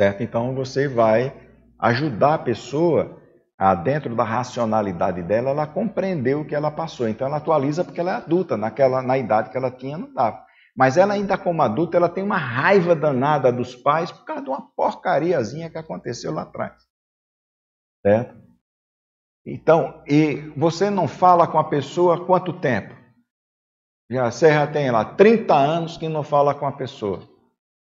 certo? 0.00 0.22
Então 0.22 0.54
você 0.54 0.86
vai 0.86 1.34
ajudar 1.76 2.34
a 2.34 2.38
pessoa 2.38 3.17
a 3.58 3.74
dentro 3.74 4.14
da 4.14 4.22
racionalidade 4.22 5.20
dela, 5.20 5.50
ela 5.50 5.66
compreender 5.66 6.36
o 6.36 6.44
que 6.44 6.54
ela 6.54 6.70
passou. 6.70 7.08
Então 7.08 7.26
ela 7.26 7.38
atualiza 7.38 7.82
porque 7.82 7.98
ela 7.98 8.12
é 8.12 8.14
adulta, 8.14 8.56
naquela 8.56 9.02
na 9.02 9.18
idade 9.18 9.50
que 9.50 9.56
ela 9.56 9.70
tinha 9.70 9.98
não 9.98 10.14
dava. 10.14 10.46
Mas 10.76 10.96
ela 10.96 11.14
ainda 11.14 11.36
como 11.36 11.60
adulta, 11.60 11.96
ela 11.96 12.08
tem 12.08 12.22
uma 12.22 12.38
raiva 12.38 12.94
danada 12.94 13.50
dos 13.50 13.74
pais 13.74 14.12
por 14.12 14.24
causa 14.24 14.42
de 14.42 14.48
uma 14.48 14.70
porcariazinha 14.76 15.68
que 15.68 15.76
aconteceu 15.76 16.32
lá 16.32 16.42
atrás. 16.42 16.86
Certo? 18.06 18.40
Então, 19.44 20.04
e 20.06 20.36
você 20.56 20.88
não 20.88 21.08
fala 21.08 21.48
com 21.48 21.58
a 21.58 21.64
pessoa 21.64 22.14
há 22.14 22.24
quanto 22.24 22.60
tempo? 22.60 22.94
Já, 24.08 24.30
já 24.30 24.66
tem 24.66 24.90
lá 24.90 25.04
30 25.04 25.52
anos 25.54 25.96
que 25.96 26.08
não 26.08 26.22
fala 26.22 26.54
com 26.54 26.66
a 26.66 26.72
pessoa, 26.72 27.28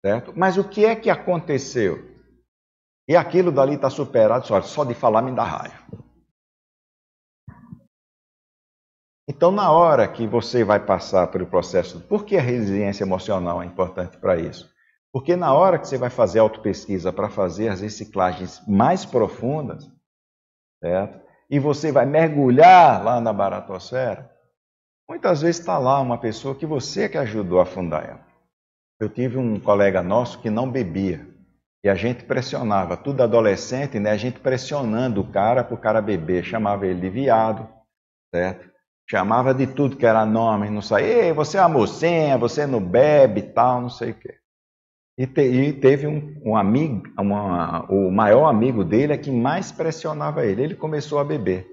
certo? 0.05 0.33
Mas 0.37 0.59
o 0.59 0.69
que 0.69 0.85
é 0.85 0.97
que 0.97 1.09
aconteceu? 1.09 2.12
E 3.13 3.17
aquilo 3.17 3.53
dali 3.53 3.75
está 3.75 3.91
superado, 3.91 4.47
só, 4.47 4.85
de 4.85 4.95
falar 4.95 5.21
me 5.21 5.33
dá 5.33 5.45
raiva. 5.45 5.85
Então, 9.29 9.53
na 9.53 9.71
hora 9.71 10.09
que 10.09 10.27
você 10.27 10.65
vai 10.65 10.81
passar 10.81 11.27
pelo 11.27 11.45
processo, 11.45 12.01
por 12.01 12.25
que 12.25 12.39
a 12.39 12.41
resiliência 12.41 13.05
emocional 13.05 13.63
é 13.63 13.67
importante 13.67 14.17
para 14.17 14.39
isso? 14.39 14.73
Porque 15.13 15.37
na 15.37 15.53
hora 15.53 15.79
que 15.79 15.87
você 15.87 15.99
vai 15.99 16.09
fazer 16.09 16.39
autopesquisa 16.39 17.13
para 17.13 17.29
fazer 17.29 17.69
as 17.69 17.83
reciclagens 17.83 18.67
mais 18.67 19.05
profundas, 19.05 19.87
certo? 20.83 21.21
e 21.51 21.59
você 21.59 21.93
vai 21.93 22.07
mergulhar 22.07 23.05
lá 23.05 23.21
na 23.21 23.31
baratosfera, 23.31 24.35
muitas 25.07 25.43
vezes 25.43 25.61
está 25.61 25.77
lá 25.77 26.01
uma 26.01 26.17
pessoa 26.17 26.55
que 26.55 26.65
você 26.65 27.11
que 27.11 27.19
ajudou 27.19 27.61
a 27.61 27.67
fundar 27.67 28.09
ela. 28.09 28.27
Eu 28.99 29.11
tive 29.11 29.37
um 29.37 29.61
colega 29.61 30.03
nosso 30.03 30.41
que 30.41 30.49
não 30.49 30.71
bebia. 30.71 31.31
E 31.85 31.89
a 31.89 31.95
gente 31.97 32.25
pressionava, 32.25 32.97
tudo 32.97 33.23
adolescente, 33.23 33.99
né? 33.99 34.13
A 34.13 34.17
gente 34.17 34.39
pressionando 34.39 35.21
o 35.21 35.31
cara 35.33 35.65
para 35.65 35.75
o 35.75 35.81
cara 35.81 36.01
beber. 36.01 36.45
Chamava 36.45 36.87
ele 36.87 37.01
de 37.01 37.11
viado, 37.11 37.69
certo? 38.33 38.71
Chamava 39.11 39.53
de 39.53 39.67
tudo 39.67 39.97
que 39.97 40.07
era 40.07 40.25
nome, 40.25 40.71
não 40.71 40.81
sei. 40.81 41.05
Ei, 41.05 41.33
você 41.33 41.59
é 41.59 41.61
uma 41.61 41.69
mocinha, 41.69 42.39
você 42.39 42.67
não 42.67 42.81
bebe 42.81 43.43
tal, 43.43 43.81
não 43.81 43.91
sei 43.91 44.13
o 44.13 44.15
quê. 44.15 44.39
E, 45.19 45.27
te, 45.27 45.43
e 45.43 45.73
teve 45.73 46.07
um, 46.07 46.41
um 46.45 46.57
amigo, 46.57 47.03
uma, 47.19 47.85
o 47.91 48.11
maior 48.11 48.47
amigo 48.47 48.85
dele 48.85 49.13
é 49.13 49.19
que 49.19 49.31
mais 49.31 49.73
pressionava 49.73 50.47
ele. 50.47 50.63
Ele 50.63 50.75
começou 50.77 51.19
a 51.19 51.25
beber. 51.25 51.67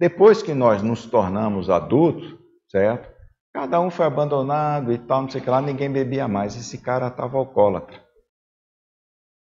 Depois 0.00 0.42
que 0.42 0.54
nós 0.54 0.80
nos 0.80 1.06
tornamos 1.06 1.68
adultos, 1.68 2.38
certo? 2.70 3.12
Cada 3.52 3.80
um 3.80 3.90
foi 3.90 4.06
abandonado 4.06 4.92
e 4.92 4.98
tal, 4.98 5.22
não 5.22 5.30
sei 5.30 5.40
o 5.40 5.44
que 5.44 5.50
lá, 5.50 5.60
ninguém 5.60 5.90
bebia 5.90 6.26
mais. 6.26 6.56
Esse 6.56 6.78
cara 6.78 7.08
estava 7.08 7.36
alcoólatra. 7.36 8.03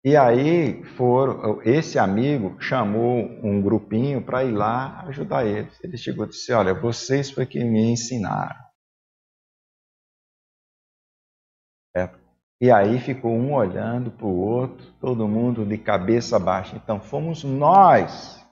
E 0.04 0.18
aí 0.18 0.84
foram, 0.96 1.62
esse 1.62 2.00
amigo 2.00 2.60
chamou 2.60 3.20
um 3.44 3.62
grupinho 3.62 4.26
para 4.26 4.44
ir 4.44 4.52
lá 4.52 5.02
ajudar 5.04 5.46
eles. 5.46 5.80
Ele 5.84 5.96
chegou 5.96 6.26
e 6.26 6.30
disse: 6.30 6.52
Olha, 6.52 6.74
vocês 6.74 7.30
foi 7.30 7.46
que 7.46 7.64
me 7.64 7.92
ensinaram. 7.92 8.60
Certo? 11.96 12.20
E 12.60 12.72
aí 12.72 13.00
ficou 13.00 13.32
um 13.32 13.54
olhando 13.54 14.12
para 14.12 14.26
o 14.26 14.40
outro, 14.40 14.92
todo 15.00 15.28
mundo 15.28 15.66
de 15.66 15.78
cabeça 15.78 16.40
baixa. 16.40 16.76
Então 16.76 17.00
fomos 17.00 17.44
nós 17.44 18.44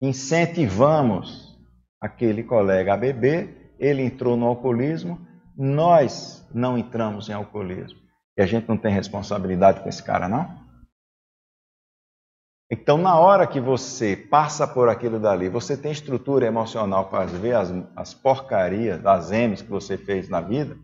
incentivamos 0.00 1.56
aquele 2.00 2.42
colega 2.42 2.94
a 2.94 2.96
beber, 2.96 3.74
ele 3.78 4.02
entrou 4.02 4.36
no 4.36 4.46
alcoolismo, 4.46 5.24
nós 5.56 6.44
não 6.52 6.76
entramos 6.76 7.28
em 7.28 7.32
alcoolismo. 7.32 8.01
E 8.36 8.42
a 8.42 8.46
gente 8.46 8.68
não 8.68 8.76
tem 8.76 8.92
responsabilidade 8.92 9.80
com 9.80 9.88
esse 9.88 10.02
cara, 10.02 10.28
não? 10.28 10.62
Então, 12.70 12.96
na 12.96 13.18
hora 13.18 13.46
que 13.46 13.60
você 13.60 14.16
passa 14.16 14.66
por 14.66 14.88
aquilo 14.88 15.20
dali, 15.20 15.48
você 15.50 15.76
tem 15.76 15.92
estrutura 15.92 16.46
emocional 16.46 17.10
para 17.10 17.26
ver 17.26 17.54
as, 17.54 17.70
as 17.94 18.14
porcarias, 18.14 19.04
as 19.04 19.30
M's 19.30 19.60
que 19.60 19.68
você 19.68 19.98
fez 19.98 20.26
na 20.26 20.40
vida, 20.40 20.78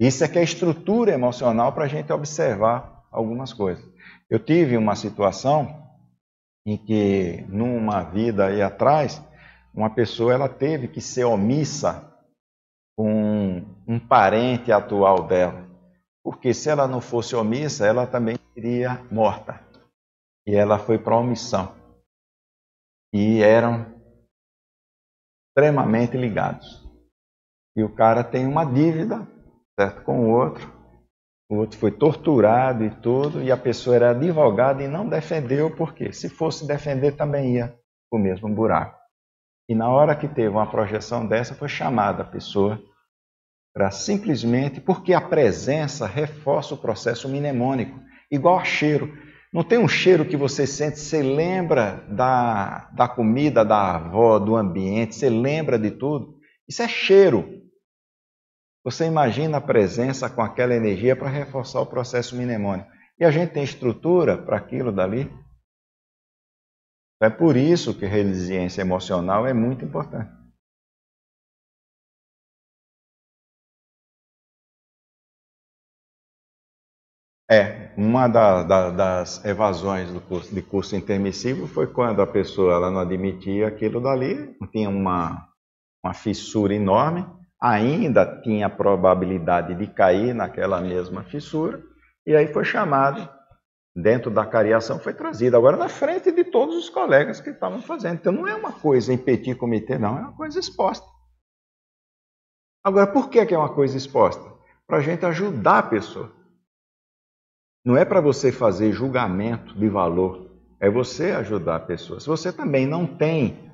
isso 0.00 0.24
é 0.24 0.28
que 0.28 0.38
é 0.38 0.42
estrutura 0.42 1.12
emocional 1.12 1.72
para 1.72 1.84
a 1.84 1.88
gente 1.88 2.12
observar 2.12 3.06
algumas 3.12 3.52
coisas. 3.52 3.88
Eu 4.28 4.40
tive 4.40 4.76
uma 4.76 4.96
situação 4.96 5.86
em 6.66 6.76
que, 6.76 7.44
numa 7.48 8.02
vida 8.02 8.46
aí 8.46 8.60
atrás, 8.60 9.22
uma 9.72 9.90
pessoa 9.90 10.34
ela 10.34 10.48
teve 10.48 10.88
que 10.88 11.00
ser 11.00 11.24
omissa 11.24 12.12
com 12.96 13.62
um 13.86 14.00
parente 14.00 14.72
atual 14.72 15.22
dela. 15.28 15.69
Porque 16.30 16.54
se 16.54 16.70
ela 16.70 16.86
não 16.86 17.00
fosse 17.00 17.34
omissa, 17.34 17.84
ela 17.84 18.06
também 18.06 18.36
seria 18.54 19.04
morta. 19.10 19.60
E 20.46 20.54
ela 20.54 20.78
foi 20.78 20.96
para 20.96 21.16
omissão. 21.16 21.74
E 23.12 23.42
eram 23.42 23.84
extremamente 25.48 26.16
ligados. 26.16 26.88
E 27.76 27.82
o 27.82 27.92
cara 27.92 28.22
tem 28.22 28.46
uma 28.46 28.64
dívida 28.64 29.26
certo? 29.76 30.04
com 30.04 30.20
o 30.20 30.30
outro. 30.30 30.72
O 31.50 31.56
outro 31.56 31.76
foi 31.76 31.90
torturado 31.90 32.84
e 32.84 32.90
tudo, 33.02 33.42
e 33.42 33.50
a 33.50 33.56
pessoa 33.56 33.96
era 33.96 34.10
advogada 34.10 34.84
e 34.84 34.88
não 34.88 35.08
defendeu, 35.08 35.74
porque 35.74 36.12
se 36.12 36.28
fosse 36.28 36.64
defender 36.64 37.16
também 37.16 37.56
ia 37.56 37.76
o 38.08 38.16
mesmo 38.16 38.48
buraco. 38.48 38.96
E 39.68 39.74
na 39.74 39.88
hora 39.88 40.14
que 40.14 40.28
teve 40.28 40.50
uma 40.50 40.70
projeção 40.70 41.26
dessa, 41.26 41.56
foi 41.56 41.68
chamada 41.68 42.22
a 42.22 42.26
pessoa 42.26 42.80
para 43.72 43.90
simplesmente, 43.90 44.80
porque 44.80 45.12
a 45.14 45.20
presença 45.20 46.06
reforça 46.06 46.74
o 46.74 46.78
processo 46.78 47.28
mnemônico, 47.28 48.00
igual 48.30 48.58
a 48.58 48.64
cheiro. 48.64 49.16
Não 49.52 49.64
tem 49.64 49.78
um 49.78 49.88
cheiro 49.88 50.24
que 50.24 50.36
você 50.36 50.66
sente, 50.66 50.98
você 50.98 51.22
lembra 51.22 52.04
da, 52.08 52.88
da 52.92 53.08
comida 53.08 53.64
da 53.64 53.96
avó, 53.96 54.38
do 54.38 54.56
ambiente, 54.56 55.14
você 55.14 55.28
lembra 55.28 55.78
de 55.78 55.90
tudo. 55.90 56.38
Isso 56.68 56.82
é 56.82 56.88
cheiro. 56.88 57.60
Você 58.84 59.04
imagina 59.06 59.58
a 59.58 59.60
presença 59.60 60.30
com 60.30 60.40
aquela 60.40 60.74
energia 60.74 61.14
para 61.16 61.28
reforçar 61.28 61.80
o 61.80 61.86
processo 61.86 62.36
mnemônico. 62.36 62.90
E 63.18 63.24
a 63.24 63.30
gente 63.30 63.52
tem 63.52 63.62
estrutura 63.62 64.38
para 64.38 64.56
aquilo 64.56 64.90
dali. 64.90 65.30
É 67.20 67.28
por 67.28 67.56
isso 67.56 67.92
que 67.92 68.06
resiliência 68.06 68.80
emocional 68.80 69.46
é 69.46 69.52
muito 69.52 69.84
importante. 69.84 70.39
É, 77.52 77.90
uma 77.96 78.28
da, 78.28 78.62
da, 78.62 78.90
das 78.90 79.44
evasões 79.44 80.08
do 80.12 80.20
curso, 80.20 80.54
de 80.54 80.62
curso 80.62 80.94
intermissivo 80.94 81.66
foi 81.66 81.88
quando 81.88 82.22
a 82.22 82.26
pessoa 82.26 82.74
ela 82.74 82.92
não 82.92 83.00
admitia 83.00 83.66
aquilo 83.66 84.00
dali, 84.00 84.56
tinha 84.70 84.88
uma, 84.88 85.48
uma 86.04 86.14
fissura 86.14 86.72
enorme, 86.72 87.26
ainda 87.60 88.40
tinha 88.40 88.66
a 88.66 88.70
probabilidade 88.70 89.74
de 89.74 89.88
cair 89.88 90.32
naquela 90.32 90.80
mesma 90.80 91.24
fissura, 91.24 91.82
e 92.24 92.36
aí 92.36 92.46
foi 92.52 92.64
chamado, 92.64 93.28
dentro 93.96 94.30
da 94.30 94.46
cariação, 94.46 95.00
foi 95.00 95.12
trazido, 95.12 95.56
agora 95.56 95.76
na 95.76 95.88
frente 95.88 96.30
de 96.30 96.44
todos 96.44 96.76
os 96.76 96.88
colegas 96.88 97.40
que 97.40 97.50
estavam 97.50 97.82
fazendo. 97.82 98.14
Então 98.14 98.32
não 98.32 98.46
é 98.46 98.54
uma 98.54 98.70
coisa 98.70 99.12
em 99.12 99.18
petit 99.18 99.56
comitê, 99.56 99.98
não, 99.98 100.16
é 100.16 100.20
uma 100.20 100.36
coisa 100.36 100.60
exposta. 100.60 101.04
Agora, 102.84 103.08
por 103.08 103.28
que 103.28 103.40
é 103.40 103.58
uma 103.58 103.74
coisa 103.74 103.96
exposta? 103.96 104.48
Para 104.86 104.98
a 104.98 105.00
gente 105.00 105.26
ajudar 105.26 105.78
a 105.80 105.82
pessoa. 105.82 106.39
Não 107.84 107.96
é 107.96 108.04
para 108.04 108.20
você 108.20 108.52
fazer 108.52 108.92
julgamento 108.92 109.74
de 109.74 109.88
valor, 109.88 110.50
é 110.78 110.90
você 110.90 111.32
ajudar 111.32 111.76
a 111.76 111.80
pessoa. 111.80 112.20
Se 112.20 112.26
você 112.26 112.52
também 112.52 112.86
não 112.86 113.06
tem 113.06 113.70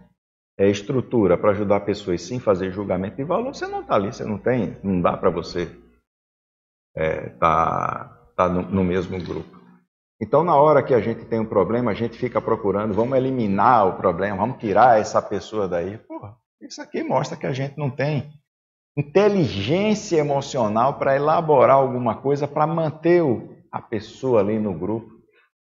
é, 0.59 0.69
estrutura 0.69 1.37
para 1.37 1.51
ajudar 1.51 1.77
a 1.77 1.81
pessoa 1.81 2.15
e 2.15 2.19
sim 2.19 2.39
fazer 2.39 2.71
julgamento 2.71 3.17
de 3.17 3.25
valor, 3.25 3.55
você 3.55 3.67
não 3.67 3.81
está 3.81 3.95
ali, 3.95 4.13
você 4.13 4.25
não 4.25 4.39
tem, 4.39 4.77
não 4.83 5.01
dá 5.01 5.17
para 5.17 5.31
você 5.31 5.63
estar 5.63 5.85
é, 6.97 7.29
tá, 7.31 8.33
tá 8.37 8.49
no, 8.49 8.63
no 8.63 8.85
mesmo 8.85 9.19
grupo. 9.23 9.57
Então, 10.21 10.43
na 10.43 10.55
hora 10.55 10.83
que 10.83 10.95
a 10.95 11.01
gente 11.01 11.27
tem 11.27 11.39
um 11.39 11.45
problema, 11.45 11.91
a 11.91 11.95
gente 11.95 12.17
fica 12.17 12.41
procurando, 12.41 12.95
vamos 12.95 13.19
eliminar 13.19 13.87
o 13.87 13.97
problema, 13.97 14.39
vamos 14.39 14.59
tirar 14.59 14.99
essa 14.99 15.21
pessoa 15.21 15.69
daí. 15.69 15.99
Porra, 15.99 16.37
isso 16.61 16.81
aqui 16.81 17.03
mostra 17.03 17.37
que 17.37 17.47
a 17.47 17.53
gente 17.53 17.77
não 17.77 17.91
tem 17.91 18.33
inteligência 18.97 20.17
emocional 20.17 20.95
para 20.95 21.15
elaborar 21.15 21.77
alguma 21.77 22.15
coisa 22.17 22.49
para 22.49 22.67
manter 22.67 23.23
a 23.77 23.83
pessoa 23.83 24.41
ali 24.41 24.59
no 24.59 24.73
grupo. 24.73 25.15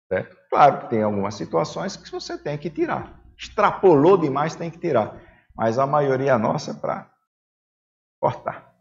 Certo? 0.08 0.38
Claro 0.50 0.82
que 0.82 0.90
tem 0.92 1.02
algumas 1.02 1.34
situações 1.34 1.98
que 1.98 2.12
você 2.12 2.38
tem 2.38 2.58
que 2.58 2.70
tirar. 2.70 3.20
Extrapolou 3.38 4.18
demais, 4.18 4.56
tem 4.56 4.70
que 4.70 4.78
tirar. 4.78 5.20
Mas 5.56 5.80
a 5.80 5.88
maioria 5.88 6.38
nossa 6.38 6.72
é 6.72 6.74
para 6.76 7.12
cortar. 8.20 8.72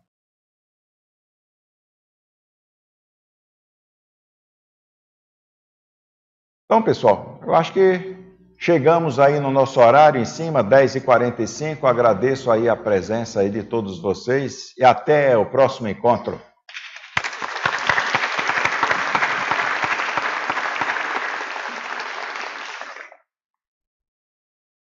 Então, 6.67 6.83
pessoal, 6.83 7.41
eu 7.43 7.55
acho 7.55 7.73
que 7.73 8.17
chegamos 8.59 9.19
aí 9.19 9.41
no 9.41 9.51
nosso 9.51 9.81
horário 9.81 10.21
em 10.21 10.25
cima, 10.25 10.63
10h45. 10.63 11.85
Agradeço 11.85 12.51
aí 12.51 12.69
a 12.69 12.77
presença 12.77 13.41
aí 13.41 13.51
de 13.51 13.63
todos 13.63 14.01
vocês 14.01 14.77
e 14.77 14.85
até 14.85 15.37
o 15.37 15.47
próximo 15.47 15.89
encontro. 15.89 16.41